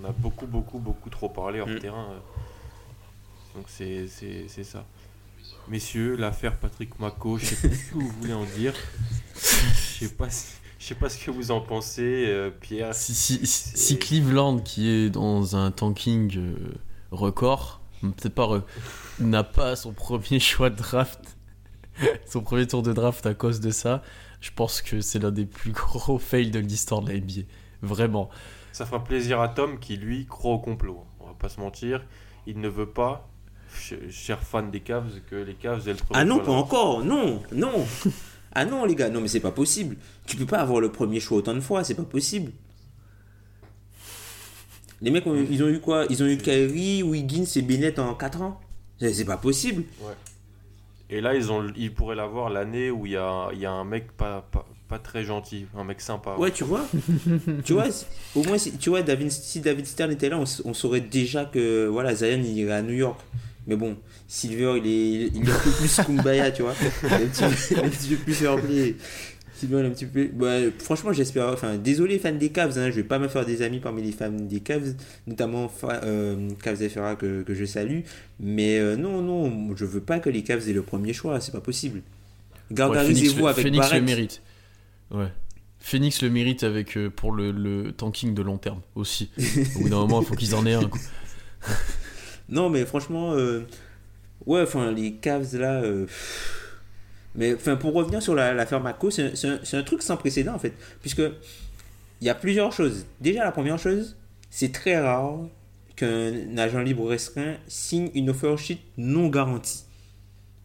on 0.00 0.04
a 0.06 0.12
beaucoup, 0.12 0.46
beaucoup, 0.46 0.78
beaucoup 0.78 1.10
trop 1.10 1.28
parlé 1.28 1.60
hors 1.60 1.68
Mm. 1.68 1.78
terrain. 1.80 2.06
euh. 2.12 2.18
Donc 3.56 3.66
c'est 3.68 4.08
c'est- 4.08 4.46
c'est 4.48 4.64
ça. 4.64 4.84
Messieurs, 5.68 6.16
l'affaire 6.16 6.58
Patrick 6.58 6.98
Mako, 7.00 7.38
je 7.38 7.46
sais 7.46 7.68
pas 7.68 7.74
ce 7.74 7.90
que 7.90 7.94
vous 7.94 8.08
voulez 8.20 8.32
en 8.34 8.44
dire. 8.44 8.74
Je 9.34 10.04
sais 10.06 10.08
pas, 10.14 10.28
si- 10.30 10.52
je 10.78 10.84
sais 10.86 10.94
pas 10.94 11.08
ce 11.08 11.24
que 11.24 11.30
vous 11.30 11.50
en 11.50 11.60
pensez, 11.60 12.26
euh, 12.28 12.50
Pierre. 12.50 12.94
Si, 12.94 13.14
si, 13.14 13.46
si- 13.46 13.76
si 13.76 13.98
Cleveland, 13.98 14.58
qui 14.58 14.88
est 14.90 15.10
dans 15.10 15.56
un 15.56 15.70
tanking 15.70 16.36
euh, 16.36 16.74
record, 17.10 17.80
peut-être 18.02 18.34
pas, 18.34 18.46
re- 18.46 18.62
n'a 19.20 19.42
pas 19.44 19.74
son 19.76 19.92
premier 19.92 20.38
choix 20.40 20.68
de 20.70 20.76
draft, 20.76 21.20
son 22.26 22.42
premier 22.42 22.66
tour 22.66 22.82
de 22.82 22.92
draft 22.92 23.24
à 23.24 23.32
cause 23.34 23.60
de 23.60 23.70
ça, 23.70 24.02
je 24.42 24.50
pense 24.54 24.82
que 24.82 25.00
c'est 25.00 25.18
l'un 25.18 25.30
des 25.30 25.46
plus 25.46 25.72
gros 25.72 26.18
fails 26.18 26.50
de 26.50 26.58
l'histoire 26.58 27.00
de 27.00 27.10
la 27.12 27.18
NBA. 27.18 27.42
Vraiment. 27.82 28.28
Ça 28.72 28.84
fera 28.84 29.02
plaisir 29.02 29.40
à 29.40 29.48
Tom 29.48 29.78
qui, 29.78 29.96
lui, 29.96 30.26
croit 30.26 30.52
au 30.52 30.58
complot. 30.58 31.04
On 31.20 31.26
va 31.28 31.34
pas 31.34 31.48
se 31.48 31.60
mentir. 31.60 32.04
Il 32.46 32.60
ne 32.60 32.68
veut 32.68 32.88
pas, 32.90 33.28
cher 34.10 34.40
fan 34.42 34.70
des 34.70 34.80
Cavs, 34.80 35.10
que 35.30 35.36
les 35.36 35.54
Cavs 35.54 35.86
aient 35.88 35.92
le 35.92 35.98
premier 35.98 36.20
Ah 36.20 36.24
non, 36.24 36.36
choix 36.36 36.44
pas 36.44 36.50
là. 36.52 36.56
encore, 36.58 37.04
non, 37.04 37.42
non. 37.52 37.86
ah 38.54 38.64
non, 38.64 38.84
les 38.84 38.94
gars, 38.94 39.08
non, 39.10 39.20
mais 39.20 39.28
c'est 39.28 39.40
pas 39.40 39.50
possible. 39.52 39.96
Tu 40.26 40.36
peux 40.36 40.46
pas 40.46 40.58
avoir 40.58 40.80
le 40.80 40.90
premier 40.92 41.20
choix 41.20 41.38
autant 41.38 41.54
de 41.54 41.60
fois, 41.60 41.84
c'est 41.84 41.94
pas 41.94 42.02
possible. 42.04 42.52
Les 45.02 45.10
mecs, 45.10 45.26
ont- 45.26 45.34
ils 45.50 45.62
ont 45.62 45.68
eu 45.68 45.80
quoi? 45.80 46.06
Ils 46.08 46.22
ont 46.22 46.26
eu 46.26 46.38
Kyrie, 46.38 47.02
Wiggins 47.02 47.44
et 47.56 47.62
Bennett 47.62 47.98
en 47.98 48.14
4 48.14 48.42
ans? 48.42 48.60
C'est 49.00 49.24
pas 49.24 49.36
possible. 49.36 49.82
Et 51.10 51.20
là, 51.20 51.34
ils, 51.34 51.52
ont, 51.52 51.66
ils 51.76 51.92
pourraient 51.92 52.14
l'avoir 52.16 52.48
l'année 52.48 52.90
où 52.90 53.04
il 53.04 53.12
y 53.12 53.16
a, 53.16 53.48
y 53.52 53.66
a 53.66 53.70
un 53.70 53.84
mec 53.84 54.12
pas, 54.12 54.48
pas, 54.50 54.66
pas 54.88 54.98
très 54.98 55.22
gentil, 55.22 55.66
un 55.76 55.84
mec 55.84 56.00
sympa. 56.00 56.36
Ouais, 56.38 56.50
tu 56.50 56.64
vois 56.64 56.86
Tu 57.64 57.74
vois, 57.74 57.84
au 58.34 58.42
moins, 58.44 58.56
si, 58.56 58.72
tu 58.78 58.88
vois, 58.88 59.02
David, 59.02 59.30
si 59.30 59.60
David 59.60 59.86
Stern 59.86 60.10
était 60.12 60.30
là, 60.30 60.38
on, 60.64 60.72
saurait 60.74 61.02
déjà 61.02 61.44
que 61.44 61.86
voilà, 61.86 62.14
Zion 62.14 62.38
il 62.42 62.56
irait 62.56 62.72
à 62.72 62.82
New 62.82 62.94
York. 62.94 63.20
Mais 63.66 63.76
bon, 63.76 63.96
Silver, 64.28 64.74
il 64.82 64.86
est, 64.86 65.30
il 65.34 65.48
est 65.48 65.52
un 65.52 65.58
peu 65.58 65.70
plus 65.70 65.96
Kumbaya, 66.04 66.50
tu 66.50 66.62
vois. 66.62 66.74
Il 67.02 67.08
est 67.12 67.42
un 67.42 67.50
petit, 67.50 67.74
un 67.76 67.88
petit 67.88 68.08
peu 68.10 68.16
plus 68.16 68.34
fair 68.34 68.60
play. 68.60 68.96
Silver, 69.54 69.78
il 69.80 69.84
est 69.84 69.88
un 69.88 69.90
petit 69.92 70.06
peu. 70.06 70.28
Bah, 70.34 70.58
franchement, 70.78 71.12
j'espère. 71.12 71.48
Enfin, 71.48 71.76
désolé, 71.76 72.18
fans 72.18 72.32
des 72.32 72.50
Cavs, 72.50 72.76
hein, 72.78 72.90
je 72.90 72.96
vais 72.96 73.04
pas 73.04 73.18
me 73.18 73.28
faire 73.28 73.46
des 73.46 73.62
amis 73.62 73.78
parmi 73.80 74.02
les 74.02 74.12
fans 74.12 74.30
des 74.30 74.60
Cavs, 74.60 74.94
notamment 75.26 75.70
euh, 75.84 76.50
Cavs 76.62 76.88
FRA 76.88 77.16
que, 77.16 77.42
que 77.42 77.54
je 77.54 77.64
salue. 77.64 78.00
Mais 78.40 78.78
euh, 78.78 78.96
non, 78.96 79.22
non, 79.22 79.74
je 79.76 79.84
veux 79.84 80.00
pas 80.00 80.18
que 80.18 80.28
les 80.28 80.42
Cavs 80.42 80.68
aient 80.68 80.72
le 80.72 80.82
premier 80.82 81.12
choix, 81.12 81.40
c'est 81.40 81.52
pas 81.52 81.60
possible. 81.60 81.98
Ouais, 81.98 82.76
Gargarisez-vous 82.76 83.40
le- 83.40 83.46
avec 83.46 83.62
Phoenix 83.64 83.92
le 83.92 84.00
mérite. 84.02 84.42
Ouais. 85.10 85.28
Phoenix 85.78 86.22
le 86.22 86.30
mérite 86.30 86.64
avec, 86.64 86.96
euh, 86.96 87.08
pour 87.10 87.30
le, 87.32 87.50
le 87.52 87.92
tanking 87.92 88.34
de 88.34 88.42
long 88.42 88.56
terme 88.58 88.80
aussi. 88.94 89.30
Au 89.76 89.80
bout 89.80 89.88
d'un 89.90 89.96
moment, 89.96 90.20
il 90.22 90.26
faut 90.26 90.34
qu'ils 90.34 90.54
en 90.54 90.64
aient 90.66 90.74
un. 90.74 90.90
Non, 92.48 92.68
mais 92.70 92.84
franchement, 92.84 93.32
euh, 93.34 93.60
ouais, 94.46 94.64
les 94.94 95.14
Cavs 95.14 95.54
là. 95.56 95.82
euh, 95.82 96.06
mais 97.34 97.56
pour 97.56 97.92
revenir 97.94 98.22
sur 98.22 98.34
la- 98.34 98.54
l'affaire 98.54 98.80
Mako, 98.80 99.10
c'est 99.10 99.32
un, 99.74 99.82
truc 99.82 100.02
sans 100.02 100.16
précédent 100.16 100.54
en 100.54 100.58
fait. 100.58 100.72
Puisque 101.00 101.22
il 102.20 102.26
y 102.26 102.30
a 102.30 102.34
plusieurs 102.34 102.72
choses. 102.72 103.06
Déjà, 103.20 103.44
la 103.44 103.52
première 103.52 103.78
chose, 103.78 104.16
c'est 104.50 104.72
très 104.72 104.98
rare 104.98 105.38
qu'un 105.96 106.56
agent 106.58 106.80
libre 106.80 107.08
restreint 107.08 107.56
signe 107.68 108.10
une 108.14 108.30
offer 108.30 108.56
sheet 108.56 108.78
non 108.98 109.28
garantie. 109.28 109.84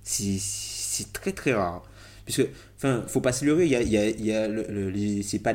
c'est 0.03 1.13
très 1.13 1.31
très 1.31 1.53
rare. 1.53 1.83
Puisque, 2.25 2.45
enfin, 2.77 3.03
faut 3.07 3.21
pas 3.21 3.31
se 3.31 3.45
leurrer, 3.45 3.65
il 3.65 3.71
y 3.71 4.31
a, 4.33 4.47
le, 4.47 4.63
pas, 5.39 5.53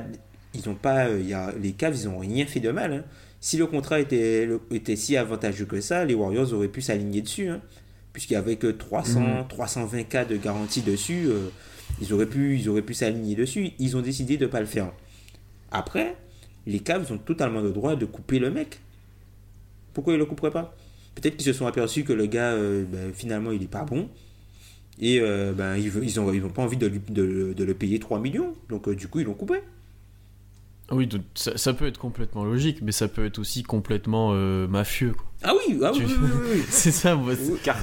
ils 0.55 0.68
ont 0.68 0.75
pas, 0.75 1.11
il 1.11 1.29
y 1.29 1.35
a, 1.35 1.53
les 1.61 1.72
Cavs, 1.72 1.95
ils 1.95 2.09
ont 2.09 2.18
rien 2.18 2.47
fait 2.47 2.61
de 2.61 2.70
mal. 2.70 2.93
Hein. 2.93 3.05
Si 3.45 3.59
le 3.59 3.66
contrat 3.66 4.01
était, 4.01 4.49
était 4.70 4.97
si 4.97 5.18
avantageux 5.18 5.66
que 5.66 5.78
ça, 5.82 6.07
les 6.07 6.14
Warriors 6.14 6.55
auraient 6.55 6.66
pu 6.66 6.80
s'aligner 6.80 7.20
dessus. 7.20 7.49
Hein. 7.51 7.61
Puisqu'il 8.14 8.32
y 8.32 8.36
avait 8.36 8.57
que 8.57 8.68
300, 8.68 9.45
320 9.51 10.05
cas 10.05 10.24
de 10.24 10.38
garantie 10.38 10.80
dessus, 10.80 11.26
euh, 11.26 11.51
ils 12.01 12.14
auraient 12.14 12.24
pu, 12.24 12.59
ils 12.59 12.70
auraient 12.70 12.80
pu 12.80 12.95
s'aligner 12.95 13.34
dessus. 13.34 13.72
Ils 13.78 13.99
ont 13.99 14.01
décidé 14.01 14.38
de 14.38 14.47
pas 14.47 14.61
le 14.61 14.66
faire. 14.66 14.90
Après, 15.70 16.16
les 16.66 16.78
Cavs 16.78 17.12
ont 17.12 17.18
totalement 17.18 17.61
le 17.61 17.70
droit 17.70 17.97
de 17.97 18.07
couper 18.07 18.38
le 18.38 18.51
mec. 18.51 18.80
Pourquoi 19.92 20.14
ils 20.14 20.18
le 20.18 20.24
couperaient 20.24 20.51
pas? 20.51 20.74
Peut-être 21.14 21.36
qu'ils 21.36 21.45
se 21.45 21.53
sont 21.53 21.66
aperçus 21.66 22.03
que 22.03 22.14
le 22.14 22.24
gars, 22.24 22.53
euh, 22.53 22.86
ben, 22.90 23.12
finalement, 23.12 23.53
il 23.53 23.62
est 23.62 23.68
pas 23.68 23.84
bon. 23.84 24.09
Et 24.99 25.20
euh, 25.20 25.53
ben, 25.53 25.76
ils 25.76 25.92
n'ont 26.18 26.32
ils 26.32 26.47
ont 26.47 26.49
pas 26.49 26.62
envie 26.62 26.78
de, 26.78 26.88
de, 26.88 27.53
de, 27.53 27.64
le 27.64 27.74
payer 27.74 27.99
3 27.99 28.20
millions. 28.20 28.55
Donc, 28.70 28.88
euh, 28.88 28.97
du 28.97 29.07
coup, 29.07 29.20
ils 29.20 29.26
l'ont 29.26 29.34
coupé. 29.34 29.59
Oui, 30.91 31.09
ça, 31.35 31.57
ça, 31.57 31.72
peut 31.72 31.87
être 31.87 31.99
complètement 31.99 32.45
logique, 32.45 32.82
mais 32.82 32.93
ça 32.93 33.09
peut 33.09 33.24
être 33.24 33.39
aussi 33.39 33.62
complètement 33.62 34.32
mafieux. 34.68 35.14
Quoi. 35.14 35.26
Ah 35.43 35.55
oui, 35.55 35.78
ah 35.82 35.93
oui, 35.95 36.05
c'est 36.68 36.91
ça, 36.91 37.18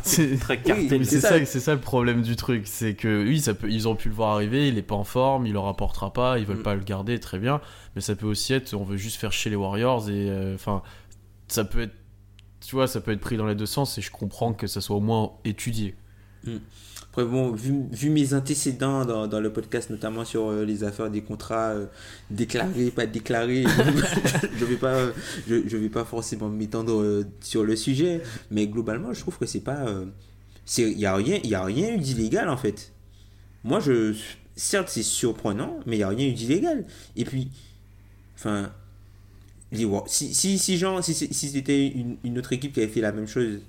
c'est 0.04 0.38
très 0.40 0.62
cartel. 0.62 1.06
c'est 1.06 1.20
ça, 1.20 1.44
c'est 1.46 1.60
ça 1.60 1.74
le 1.74 1.82
problème 1.82 2.22
du 2.22 2.36
truc, 2.36 2.68
c'est 2.68 2.94
que 2.94 3.24
oui, 3.24 3.40
ça 3.40 3.56
peut, 3.56 3.72
ils 3.72 3.88
ont 3.88 3.96
pu 3.96 4.10
le 4.10 4.16
voir 4.16 4.36
arriver, 4.36 4.68
il 4.68 4.78
est 4.78 4.84
pas 4.84 4.96
en 4.96 5.04
forme, 5.04 5.48
il 5.48 5.54
leur 5.54 5.68
apportera 5.68 6.14
pas, 6.14 6.38
ils 6.38 6.46
veulent 6.46 6.58
mm. 6.58 6.64
pas 6.64 6.76
le 6.76 6.84
garder, 6.84 7.20
très 7.20 7.40
bien, 7.40 7.60
mais 7.96 8.02
ça 8.02 8.16
peut 8.16 8.28
aussi 8.28 8.54
être, 8.54 8.76
on 8.76 8.84
veut 8.84 8.98
juste 8.98 9.18
faire 9.18 9.34
chez 9.34 9.50
les 9.50 9.56
Warriors 9.56 10.08
et 10.10 10.54
enfin, 10.54 10.84
ça 11.48 11.66
peut 11.66 11.82
être 11.82 11.96
tu 12.62 12.76
vois, 12.76 12.88
ça 12.88 13.02
peut 13.02 13.12
être 13.12 13.20
pris 13.20 13.38
dans 13.38 13.48
les 13.48 13.56
deux 13.56 13.66
sens 13.66 13.98
et 13.98 14.02
je 14.02 14.12
comprends 14.12 14.54
que 14.54 14.68
ça 14.68 14.82
soit 14.82 14.96
au 14.96 15.02
moins 15.02 15.34
étudié. 15.44 15.96
Hmm. 16.44 16.58
Après, 17.12 17.26
bon, 17.26 17.52
vu, 17.52 18.10
mes 18.10 18.34
antécédents 18.34 19.04
dans, 19.04 19.28
dans, 19.28 19.42
le 19.42 19.52
podcast, 19.52 19.90
notamment 19.90 20.24
sur 20.24 20.48
euh, 20.50 20.64
les 20.64 20.86
affaires 20.86 21.10
des 21.10 21.22
contrats 21.22 21.72
euh, 21.72 21.88
déclarés, 22.30 22.90
pas 22.90 23.06
déclarés, 23.06 23.64
je 24.58 24.64
ne 24.64 24.66
vais, 24.66 24.78
pas, 24.78 25.08
je, 25.46 25.68
je, 25.68 25.76
vais 25.76 25.90
pas 25.90 26.06
forcément 26.06 26.48
m'étendre 26.48 27.02
euh, 27.02 27.26
sur 27.42 27.66
le 27.66 27.76
sujet, 27.76 28.22
mais 28.50 28.66
globalement, 28.68 29.12
je 29.12 29.20
trouve 29.20 29.38
que 29.38 29.46
c'est 29.46 29.60
pas. 29.60 29.94
Il 30.78 30.96
n'y 30.96 31.06
a, 31.06 31.14
rien, 31.14 31.40
y 31.44 31.54
a 31.54 31.66
rien 31.66 31.96
eu 31.96 31.98
d'illégal 31.98 32.48
en 32.48 32.56
fait. 32.56 32.94
Moi, 33.66 33.82
je. 33.82 34.16
Certes, 34.56 34.88
c'est 34.88 35.04
surprenant, 35.04 35.82
mais 35.86 35.98
il 35.98 36.00
n'y 36.00 36.04
a 36.04 36.10
rien 36.10 36.28
eu 36.28 36.34
d'illégal. 36.34 36.86
Et 37.18 37.26
puis, 37.26 37.50
enfin, 38.36 38.72
si, 40.06 40.34
si, 40.34 40.58
si, 40.58 40.78
genre, 40.78 41.04
si, 41.04 41.14
si 41.14 41.50
c'était 41.50 41.88
une, 41.88 42.16
une, 42.24 42.40
autre 42.40 42.54
équipe 42.54 42.72
qui 42.72 42.80
avait 42.80 42.92
fait 42.92 43.02
la 43.02 43.12
même 43.12 43.28
chose, 43.28 43.60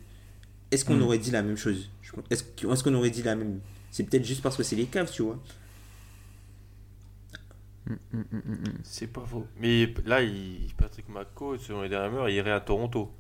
est-ce 0.71 0.85
qu'on 0.85 0.97
hmm. 0.97 1.03
aurait 1.03 1.19
dit 1.19 1.33
la 1.33 1.43
même 1.43 1.57
chose? 1.57 1.89
Est-ce 2.31 2.85
qu'on 2.85 2.95
aurait 2.95 3.11
dit 3.11 3.23
la 3.23 3.35
même? 3.35 3.61
C'est 3.91 4.05
peut-être 4.05 4.25
juste 4.25 4.43
parce 4.43 4.57
que 4.57 4.63
c'est 4.63 4.77
les 4.77 4.87
caves, 4.87 5.11
tu 5.11 5.23
vois. 5.23 5.39
Hmm, 7.87 7.95
hmm, 8.13 8.79
c'est 8.85 9.09
pas 9.09 9.25
faux. 9.27 9.47
Mais 9.59 9.93
là, 10.07 10.23
il, 10.23 10.73
Patrick 10.77 11.09
McCaw, 11.09 11.59
selon 11.59 11.83
les 11.83 11.89
dernières 11.89 12.11
rumeurs, 12.11 12.29
il 12.29 12.37
irait 12.37 12.53
à 12.53 12.61
Toronto. 12.61 13.13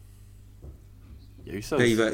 Il 1.44 1.52
y 1.52 1.54
a 1.54 1.58
eu 1.58 1.62
ça. 1.62 1.76
Là, 1.76 1.86
il 1.86 1.96
va, 1.96 2.10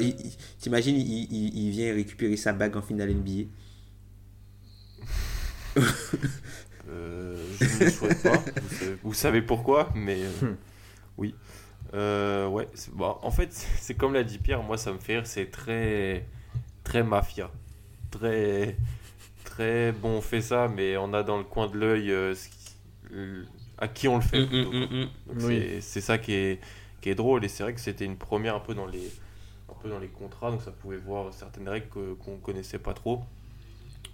t'imagines, 0.57 0.95
il, 0.95 1.31
il, 1.31 1.57
il, 1.57 1.69
vient 1.71 1.93
récupérer 1.93 2.35
sa 2.37 2.53
bague 2.53 2.75
en 2.75 2.81
finale 2.81 3.13
NBA. 3.13 3.49
Euh, 6.91 7.37
je 7.59 7.65
ne 7.65 7.85
le 7.85 7.91
souhaite 7.91 8.23
pas. 8.23 8.43
Vous 9.03 9.13
savez, 9.13 9.43
pourquoi, 9.43 9.91
mais 9.93 10.23
euh, 10.23 10.31
hmm. 10.41 10.55
oui. 11.19 11.35
Euh, 11.93 12.47
ouais, 12.47 12.67
bon, 12.93 13.15
en 13.21 13.31
fait, 13.31 13.53
c'est 13.79 13.95
comme 13.95 14.13
l'a 14.13 14.23
dit 14.23 14.39
Pierre, 14.39 14.63
moi 14.63 14.77
ça 14.77 14.91
me 14.91 14.99
fait 14.99 15.17
rire, 15.17 15.27
c'est 15.27 15.51
très, 15.51 16.25
très 16.89 17.03
mafia. 17.03 17.51
Très, 18.09 18.75
très 19.45 19.91
bon, 19.91 20.17
on 20.17 20.21
fait 20.21 20.41
ça, 20.41 20.67
mais 20.67 20.97
on 20.97 21.13
a 21.13 21.21
dans 21.21 21.37
le 21.37 21.43
coin 21.43 21.67
de 21.67 21.77
l'œil 21.77 22.11
à 23.77 23.87
qui 23.87 24.07
on 24.07 24.15
le 24.15 24.23
fait. 24.23 24.41
Hmm, 24.41 25.05
hmm, 25.29 25.81
c'est 25.81 26.01
ça 26.01 26.17
qui 26.17 26.33
est, 26.33 26.59
qui 26.99 27.09
est 27.09 27.15
drôle, 27.15 27.45
et 27.45 27.47
c'est 27.47 27.61
vrai 27.61 27.73
que 27.73 27.79
c'était 27.79 28.05
une 28.05 28.17
première 28.17 28.55
un 28.55 28.59
peu 28.59 28.73
dans 28.73 28.87
les, 28.87 29.11
un 29.69 29.75
peu 29.81 29.87
dans 29.87 29.99
les 29.99 30.07
contrats, 30.07 30.49
donc 30.49 30.63
ça 30.63 30.71
pouvait 30.71 30.97
voir 30.97 31.31
certaines 31.31 31.69
règles 31.69 31.87
qu'on 31.89 32.31
ne 32.31 32.41
connaissait 32.41 32.79
pas 32.79 32.93
trop. 32.93 33.21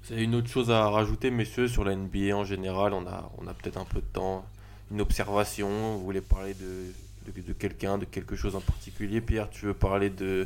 C'est 0.03 0.21
une 0.21 0.35
autre 0.35 0.49
chose 0.49 0.69
à 0.69 0.89
rajouter, 0.89 1.31
messieurs, 1.31 1.69
sur 1.69 1.85
la 1.85 1.95
NBA 1.95 2.35
en 2.35 2.43
général. 2.43 2.93
On 2.93 3.07
a, 3.07 3.31
on 3.37 3.47
a 3.47 3.53
peut-être 3.53 3.77
un 3.77 3.85
peu 3.85 4.01
de 4.01 4.05
temps. 4.13 4.45
Une 4.91 5.01
observation. 5.01 5.97
Vous 5.97 6.03
voulez 6.03 6.21
parler 6.21 6.53
de, 6.53 7.31
de, 7.41 7.53
quelqu'un, 7.53 7.97
de 7.97 8.05
quelque 8.05 8.35
chose 8.35 8.55
en 8.55 8.61
particulier? 8.61 9.19
Pierre, 9.19 9.49
tu 9.49 9.65
veux 9.65 9.73
parler 9.73 10.11
de, 10.11 10.45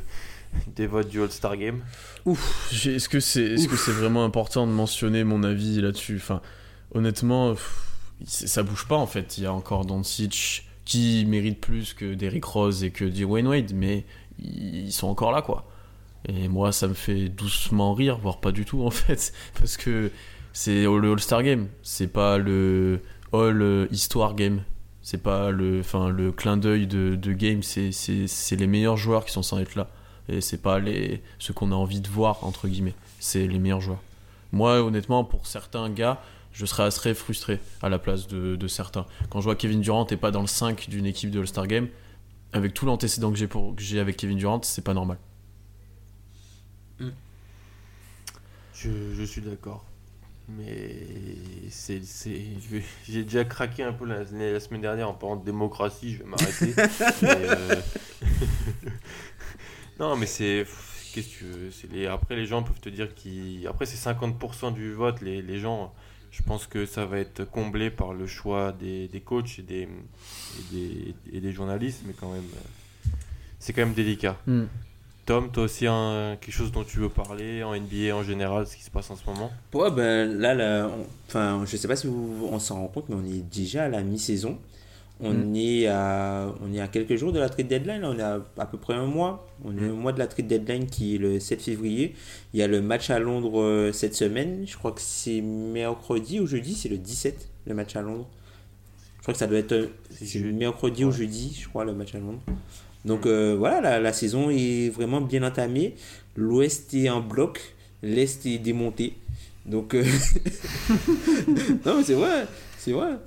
des 0.75 0.87
votes 0.87 1.09
du 1.09 1.21
All-Star 1.21 1.57
Game 1.57 1.81
Ouf, 2.25 2.71
est-ce 2.85 3.09
que 3.09 3.19
c'est 3.19 3.43
est 3.43 3.55
-ce 3.55 3.75
c'est 3.77 3.91
vraiment 3.91 4.23
important 4.23 4.67
de 4.67 4.71
mentionner 4.71 5.23
mon 5.23 5.43
avis 5.43 5.81
là-dessus? 5.81 6.17
Enfin, 6.17 6.41
Honnêtement, 6.93 7.55
ça 8.25 8.63
bouge 8.63 8.87
pas 8.87 8.97
en 8.97 9.07
fait. 9.07 9.37
Il 9.37 9.43
y 9.43 9.47
a 9.47 9.53
encore 9.53 9.85
Doncic 9.85 10.67
qui 10.85 11.25
mérite 11.27 11.61
plus 11.61 11.93
que 11.93 12.15
Derrick 12.15 12.45
Rose 12.45 12.83
et 12.83 12.89
que 12.89 13.05
Dwayne 13.05 13.47
Wade, 13.47 13.73
mais 13.75 14.05
ils 14.39 14.91
sont 14.91 15.07
encore 15.07 15.31
là 15.31 15.41
quoi. 15.41 15.69
Et 16.27 16.47
moi, 16.47 16.71
ça 16.71 16.87
me 16.87 16.93
fait 16.93 17.29
doucement 17.29 17.93
rire, 17.93 18.17
voire 18.17 18.39
pas 18.39 18.51
du 18.51 18.65
tout 18.65 18.83
en 18.85 18.89
fait, 18.89 19.33
parce 19.59 19.77
que 19.77 20.11
c'est 20.51 20.83
le 20.83 21.11
All-Star 21.11 21.43
Game, 21.43 21.67
c'est 21.83 22.11
pas 22.11 22.37
le 22.37 23.01
All 23.31 23.87
Histoire 23.91 24.33
Game, 24.33 24.63
c'est 25.03 25.21
pas 25.21 25.51
le, 25.51 25.79
enfin, 25.79 26.09
le 26.09 26.31
clin 26.31 26.57
d'œil 26.57 26.87
de, 26.87 27.15
de 27.15 27.33
game, 27.33 27.61
c'est 27.61 28.55
les 28.55 28.67
meilleurs 28.67 28.97
joueurs 28.97 29.25
qui 29.25 29.31
sont 29.31 29.43
sans 29.43 29.59
être 29.59 29.75
là. 29.75 29.89
Et 30.29 30.41
c'est 30.41 30.61
pas 30.61 30.79
les, 30.79 31.21
ceux 31.39 31.53
qu'on 31.53 31.71
a 31.71 31.75
envie 31.75 32.01
de 32.01 32.07
voir, 32.07 32.43
entre 32.43 32.67
guillemets, 32.67 32.95
c'est 33.19 33.47
les 33.47 33.59
meilleurs 33.59 33.81
joueurs. 33.81 34.01
Moi, 34.51 34.81
honnêtement, 34.81 35.23
pour 35.23 35.47
certains 35.47 35.89
gars, 35.89 36.21
je 36.53 36.65
serais 36.65 36.83
assez 36.83 37.13
frustré 37.13 37.59
à 37.81 37.89
la 37.89 37.99
place 37.99 38.27
de, 38.27 38.55
de 38.55 38.67
certains. 38.67 39.05
Quand 39.29 39.39
je 39.39 39.45
vois 39.45 39.55
Kevin 39.55 39.81
Durant 39.81 40.05
n'est 40.09 40.17
pas 40.17 40.31
dans 40.31 40.41
le 40.41 40.47
5 40.47 40.89
d'une 40.89 41.05
équipe 41.05 41.31
de 41.31 41.39
All-Star 41.39 41.67
Game, 41.67 41.87
avec 42.53 42.73
tout 42.73 42.85
l'antécédent 42.85 43.31
que 43.31 43.37
j'ai 43.77 43.99
avec 43.99 44.17
Kevin 44.17 44.37
Durant, 44.37 44.61
c'est 44.63 44.83
pas 44.83 44.93
normal. 44.93 45.17
Je, 48.73 49.23
suis 49.25 49.41
d'accord. 49.41 49.83
Mais 50.47 51.05
c'est, 51.69 52.01
j'ai 53.07 53.23
déjà 53.23 53.43
craqué 53.43 53.83
un 53.83 53.91
peu 53.91 54.05
la, 54.05 54.25
semaine 54.59 54.81
dernière 54.81 55.09
en 55.09 55.13
parlant 55.13 55.35
de 55.35 55.43
démocratie, 55.43 56.13
je 56.13 56.19
vais 56.19 56.29
m'arrêter. 56.29 56.73
Euh, 57.23 57.81
non, 59.99 60.15
mais 60.15 60.25
c'est. 60.25 60.65
Qu'est-ce 61.13 61.27
que 61.27 61.39
tu 61.39 61.43
veux 61.45 61.69
les, 61.91 62.07
Après, 62.07 62.35
les 62.35 62.45
gens 62.45 62.63
peuvent 62.63 62.79
te 62.79 62.89
dire 62.89 63.13
qu'ils. 63.15 63.67
Après, 63.67 63.85
c'est 63.85 63.97
50% 64.09 64.73
du 64.73 64.93
vote. 64.93 65.21
Les, 65.21 65.41
les, 65.41 65.59
gens, 65.59 65.93
je 66.31 66.43
pense 66.43 66.67
que 66.67 66.85
ça 66.85 67.05
va 67.05 67.19
être 67.19 67.43
comblé 67.43 67.89
par 67.89 68.13
le 68.13 68.27
choix 68.27 68.71
des, 68.71 69.07
des 69.07 69.19
coachs 69.19 69.59
et 69.59 69.63
des, 69.63 69.81
et 69.81 70.71
des, 70.71 71.15
et 71.33 71.41
des, 71.41 71.51
journalistes, 71.51 72.03
mais 72.05 72.13
quand 72.13 72.31
même, 72.31 72.45
c'est 73.59 73.73
quand 73.73 73.81
même 73.81 73.93
délicat. 73.93 74.37
Hmm. 74.45 74.65
Tom, 75.25 75.51
toi 75.51 75.63
aussi 75.63 75.85
un, 75.85 76.37
quelque 76.41 76.53
chose 76.53 76.71
dont 76.71 76.83
tu 76.83 76.99
veux 76.99 77.09
parler 77.09 77.63
en 77.63 77.75
NBA 77.75 78.15
en 78.15 78.23
général, 78.23 78.65
ce 78.65 78.75
qui 78.75 78.83
se 78.83 78.89
passe 78.89 79.11
en 79.11 79.15
ce 79.15 79.23
moment? 79.27 79.51
Ouais, 79.73 79.91
ben 79.91 80.39
là, 80.39 80.55
là 80.55 80.89
enfin, 81.27 81.63
je 81.67 81.77
sais 81.77 81.87
pas 81.87 81.95
si 81.95 82.07
vous, 82.07 82.49
on 82.51 82.57
s'en 82.57 82.81
rend 82.81 82.87
compte, 82.87 83.09
mais 83.09 83.15
on 83.15 83.25
est 83.25 83.43
déjà 83.51 83.83
à 83.83 83.89
la 83.89 84.01
mi-saison. 84.01 84.57
On, 85.21 85.33
mm. 85.33 85.55
est 85.55 85.87
à, 85.87 86.53
on 86.61 86.73
est 86.73 86.79
à 86.79 86.87
quelques 86.87 87.15
jours 87.17 87.33
de 87.33 87.39
la 87.39 87.49
trade 87.49 87.67
deadline, 87.67 88.05
on 88.05 88.17
est 88.17 88.21
à, 88.21 88.41
à 88.57 88.65
peu 88.65 88.77
près 88.77 88.93
un 88.93 89.05
mois. 89.05 89.47
On 89.65 89.71
est 89.77 89.81
mm. 89.81 89.89
un 89.89 89.93
mois 89.93 90.13
de 90.13 90.19
la 90.19 90.27
trade 90.27 90.47
deadline 90.47 90.85
qui 90.87 91.15
est 91.15 91.17
le 91.17 91.39
7 91.39 91.61
février. 91.61 92.15
Il 92.53 92.59
y 92.59 92.63
a 92.63 92.67
le 92.67 92.81
match 92.81 93.09
à 93.09 93.19
Londres 93.19 93.61
euh, 93.61 93.91
cette 93.91 94.15
semaine, 94.15 94.63
je 94.65 94.77
crois 94.77 94.91
que 94.91 95.01
c'est 95.01 95.41
mercredi 95.41 96.39
ou 96.39 96.47
jeudi, 96.47 96.73
c'est 96.73 96.89
le 96.89 96.97
17, 96.97 97.49
le 97.67 97.73
match 97.73 97.95
à 97.95 98.01
Londres. 98.01 98.27
Je 99.17 99.21
crois 99.23 99.33
que 99.33 99.39
ça 99.39 99.47
doit 99.47 99.59
être 99.59 99.73
euh, 99.73 100.51
mercredi 100.53 101.03
ou 101.03 101.11
jeudi, 101.11 101.57
je 101.61 101.67
crois, 101.67 101.83
le 101.83 101.93
match 101.93 102.15
à 102.15 102.19
Londres. 102.19 102.41
Donc 103.03 103.25
euh, 103.25 103.55
voilà, 103.57 103.99
la, 103.99 104.13
saison 104.13 104.49
est 104.49 104.89
vraiment 104.89 105.19
bien 105.19 105.43
entamée. 105.43 105.95
L'ouest 106.37 106.93
est 106.93 107.09
en 107.09 107.19
bloc, 107.19 107.75
l'est 108.03 108.45
est 108.45 108.57
démonté. 108.57 109.15
Donc, 109.65 109.93
non, 111.85 112.01
c'est 112.03 112.13
vrai, 112.13 112.47
c'est 112.77 112.93
vrai. 112.93 113.17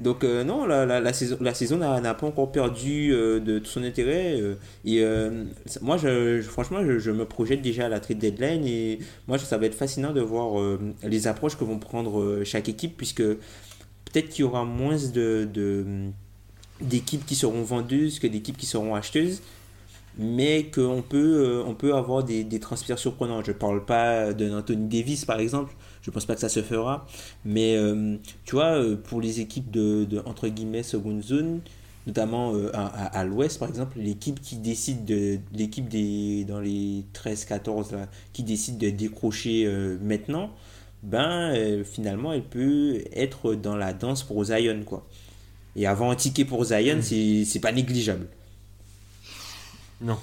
Donc 0.00 0.24
euh, 0.24 0.44
non, 0.44 0.66
la, 0.66 1.12
saison, 1.12 1.76
n'a 1.76 2.14
pas 2.14 2.26
encore 2.26 2.50
perdu 2.52 3.10
de 3.10 3.58
tout 3.58 3.70
son 3.70 3.82
intérêt. 3.82 4.40
et 4.84 5.04
moi, 5.82 5.98
franchement, 6.42 6.80
je, 6.98 7.10
me 7.10 7.24
projette 7.24 7.62
déjà 7.62 7.86
à 7.86 7.88
la 7.88 8.00
trade 8.00 8.18
deadline 8.18 8.66
et 8.66 8.98
moi, 9.28 9.38
ça 9.38 9.58
va 9.58 9.66
être 9.66 9.74
fascinant 9.74 10.12
de 10.12 10.20
voir 10.20 10.60
les 11.02 11.26
approches 11.26 11.56
que 11.56 11.64
vont 11.64 11.78
prendre 11.78 12.42
chaque 12.44 12.68
équipe 12.68 12.96
puisque 12.96 13.22
peut-être 13.22 14.28
qu'il 14.30 14.40
y 14.40 14.44
aura 14.44 14.64
moins 14.64 14.96
d'équipes 16.80 17.26
qui 17.26 17.34
seront 17.34 17.62
vendeuses 17.62 18.18
que 18.18 18.26
d'équipes 18.26 18.56
qui 18.56 18.66
seront 18.66 18.94
acheteuses 18.94 19.42
mais 20.18 20.64
qu'on 20.74 21.02
peut, 21.08 21.44
euh, 21.46 21.64
on 21.66 21.74
peut 21.74 21.94
avoir 21.94 22.24
des, 22.24 22.44
des, 22.44 22.60
transferts 22.60 22.98
surprenants. 22.98 23.42
Je 23.44 23.52
ne 23.52 23.56
parle 23.56 23.84
pas 23.84 24.32
d'un 24.32 24.58
Anthony 24.58 24.86
Davis, 24.88 25.24
par 25.24 25.40
exemple. 25.40 25.74
Je 26.02 26.10
ne 26.10 26.14
pense 26.14 26.26
pas 26.26 26.34
que 26.34 26.40
ça 26.40 26.48
se 26.48 26.62
fera. 26.62 27.06
Mais, 27.44 27.76
euh, 27.76 28.16
tu 28.44 28.54
vois, 28.56 28.76
euh, 28.82 28.96
pour 28.96 29.20
les 29.20 29.40
équipes 29.40 29.70
de, 29.70 30.04
de, 30.04 30.20
entre 30.26 30.48
guillemets, 30.48 30.82
seconde 30.82 31.22
zone, 31.22 31.60
notamment 32.06 32.54
euh, 32.54 32.70
à, 32.74 32.86
à- 32.86 33.18
à 33.20 33.24
l'ouest 33.24 33.58
par 33.58 33.68
exemple, 33.68 33.98
l'équipe 33.98 34.40
qui 34.40 34.56
décide 34.56 35.04
de 35.04 35.38
l'équipe 35.54 35.88
des 35.88 36.44
dans 36.44 36.60
les 36.60 37.04
13-14 37.14 37.92
là, 37.92 38.08
qui 38.32 38.42
décide 38.42 38.78
de 38.78 38.90
décrocher 38.90 39.66
maintenant, 40.02 40.50
ben 41.02 41.82
finalement 41.84 42.32
elle 42.32 42.42
peut 42.44 43.04
être 43.12 43.54
dans 43.54 43.76
la 43.76 43.92
danse 43.92 44.22
pour 44.22 44.42
Zion 44.44 44.82
quoi. 44.84 45.06
Et 45.76 45.86
avoir 45.86 46.10
un 46.10 46.16
ticket 46.16 46.44
pour 46.44 46.64
Zion, 46.64 46.98
c'est 47.02 47.44
c'est 47.44 47.60
pas 47.60 47.72
négligeable. 47.72 48.26
Non, 50.00 50.18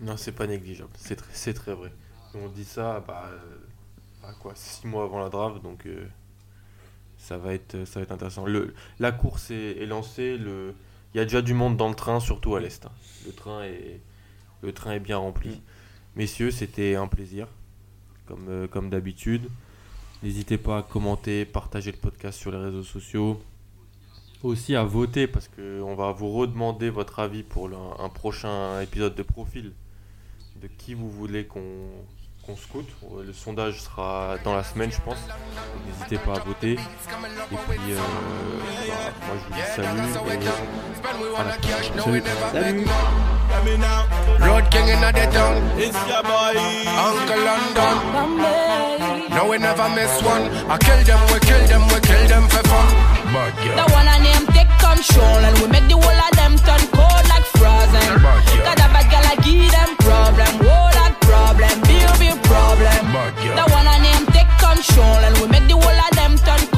non, 0.00 0.16
c'est 0.16 0.32
pas 0.32 0.46
négligeable. 0.46 0.90
C'est 0.96 1.16
très, 1.16 1.32
c'est 1.32 1.54
très 1.54 1.74
vrai. 1.74 1.92
On 2.34 2.48
dit 2.48 2.64
ça, 2.64 3.02
bah, 3.06 3.30
euh, 3.32 4.28
à 4.28 4.32
quoi, 4.34 4.52
six 4.54 4.86
mois 4.86 5.04
avant 5.04 5.18
la 5.18 5.28
draft, 5.30 5.62
donc 5.62 5.86
euh, 5.86 6.06
ça 7.16 7.38
va 7.38 7.54
être, 7.54 7.84
ça 7.86 8.00
va 8.00 8.04
être 8.04 8.12
intéressant. 8.12 8.44
Le, 8.46 8.74
la 8.98 9.12
course 9.12 9.50
est, 9.50 9.78
est 9.78 9.86
lancée. 9.86 10.36
Le, 10.36 10.74
il 11.14 11.18
y 11.18 11.20
a 11.20 11.24
déjà 11.24 11.40
du 11.40 11.54
monde 11.54 11.76
dans 11.76 11.88
le 11.88 11.94
train, 11.94 12.20
surtout 12.20 12.54
à 12.54 12.60
l'est. 12.60 12.84
hein. 12.84 12.90
Le 13.26 13.32
train 13.32 13.62
est, 13.64 14.00
le 14.62 14.72
train 14.72 14.92
est 14.92 15.00
bien 15.00 15.16
rempli. 15.16 15.62
Messieurs, 16.16 16.50
c'était 16.50 16.94
un 16.96 17.06
plaisir, 17.06 17.48
comme, 18.26 18.46
euh, 18.48 18.68
comme 18.68 18.90
d'habitude. 18.90 19.48
N'hésitez 20.22 20.58
pas 20.58 20.78
à 20.78 20.82
commenter, 20.82 21.44
partager 21.44 21.92
le 21.92 21.96
podcast 21.96 22.38
sur 22.38 22.50
les 22.50 22.58
réseaux 22.58 22.82
sociaux. 22.82 23.40
Aussi 24.44 24.76
à 24.76 24.84
voter 24.84 25.26
parce 25.26 25.48
qu'on 25.48 25.94
va 25.96 26.12
vous 26.12 26.30
redemander 26.32 26.90
votre 26.90 27.18
avis 27.18 27.42
pour 27.42 27.66
le- 27.68 27.76
un 27.98 28.08
prochain 28.08 28.80
épisode 28.80 29.14
de 29.16 29.22
profil 29.24 29.72
de 30.62 30.68
qui 30.68 30.94
vous 30.94 31.10
voulez 31.10 31.44
qu'on 31.46 31.62
qu'on 32.46 32.56
scoute. 32.56 32.88
Euh, 33.12 33.24
Le 33.26 33.32
sondage 33.34 33.82
sera 33.82 34.36
dans 34.42 34.54
la 34.56 34.64
semaine, 34.64 34.90
je 34.90 35.00
pense. 35.02 35.18
N'hésitez 35.86 36.16
pas 36.18 36.36
à 36.36 36.40
voter. 36.40 36.72
Et 36.72 36.76
puis, 36.76 37.92
euh, 37.92 37.96
bah, 37.96 38.02
moi 39.26 39.36
je 39.36 39.44
vous 39.44 39.52
dis 39.54 39.66
salut 39.76 39.98
et 39.98 40.46
à 41.36 41.44
la 41.44 41.56
prochaine. 41.58 42.00
Salut. 42.02 42.22
Salut. 42.52 42.86
Road 44.40 44.64
king 44.70 44.88
in 44.88 45.00
the 45.12 45.30
town. 45.32 45.62
It's 45.78 45.98
your 46.08 46.22
boy. 46.22 46.56
Uncle 46.86 47.42
London. 47.44 47.94
No, 49.30 49.50
we 49.50 49.58
never 49.58 49.88
miss 49.90 50.22
one. 50.22 50.48
I 50.70 50.78
kill 50.78 51.04
them, 51.04 51.20
we 51.32 51.38
kill 51.40 51.66
them, 51.66 51.82
we 51.92 52.00
kill 52.00 52.26
them 52.28 52.48
for 52.48 52.62
fun. 52.66 52.86
The 53.28 53.84
one 53.92 54.08
I 54.08 54.18
name 54.24 54.46
take 54.56 54.72
control 54.80 55.40
and 55.44 55.58
we 55.60 55.68
make 55.68 55.86
the 55.86 56.00
whole 56.00 56.16
of 56.16 56.32
them 56.40 56.56
turn 56.64 56.80
cold 56.96 57.24
like 57.28 57.44
frozen. 57.60 58.08
Got 58.64 58.80
a 58.80 58.88
bad 58.88 59.04
girl, 59.12 59.26
I 59.28 59.36
give 59.44 59.68
them 59.70 59.90
problem, 60.00 60.52
whole 60.64 60.92
lot 60.96 61.12
problem, 61.20 61.76
big 61.84 62.08
big 62.18 62.42
problem. 62.48 63.12
The 63.52 63.66
one 63.68 63.86
I 63.86 63.98
name 64.00 64.24
take 64.32 64.48
control 64.56 65.20
and 65.28 65.36
we 65.44 65.46
make 65.48 65.68
the 65.68 65.76
whole 65.76 66.00
of 66.08 66.12
them 66.16 66.38
turn 66.38 66.66
cold 66.72 66.77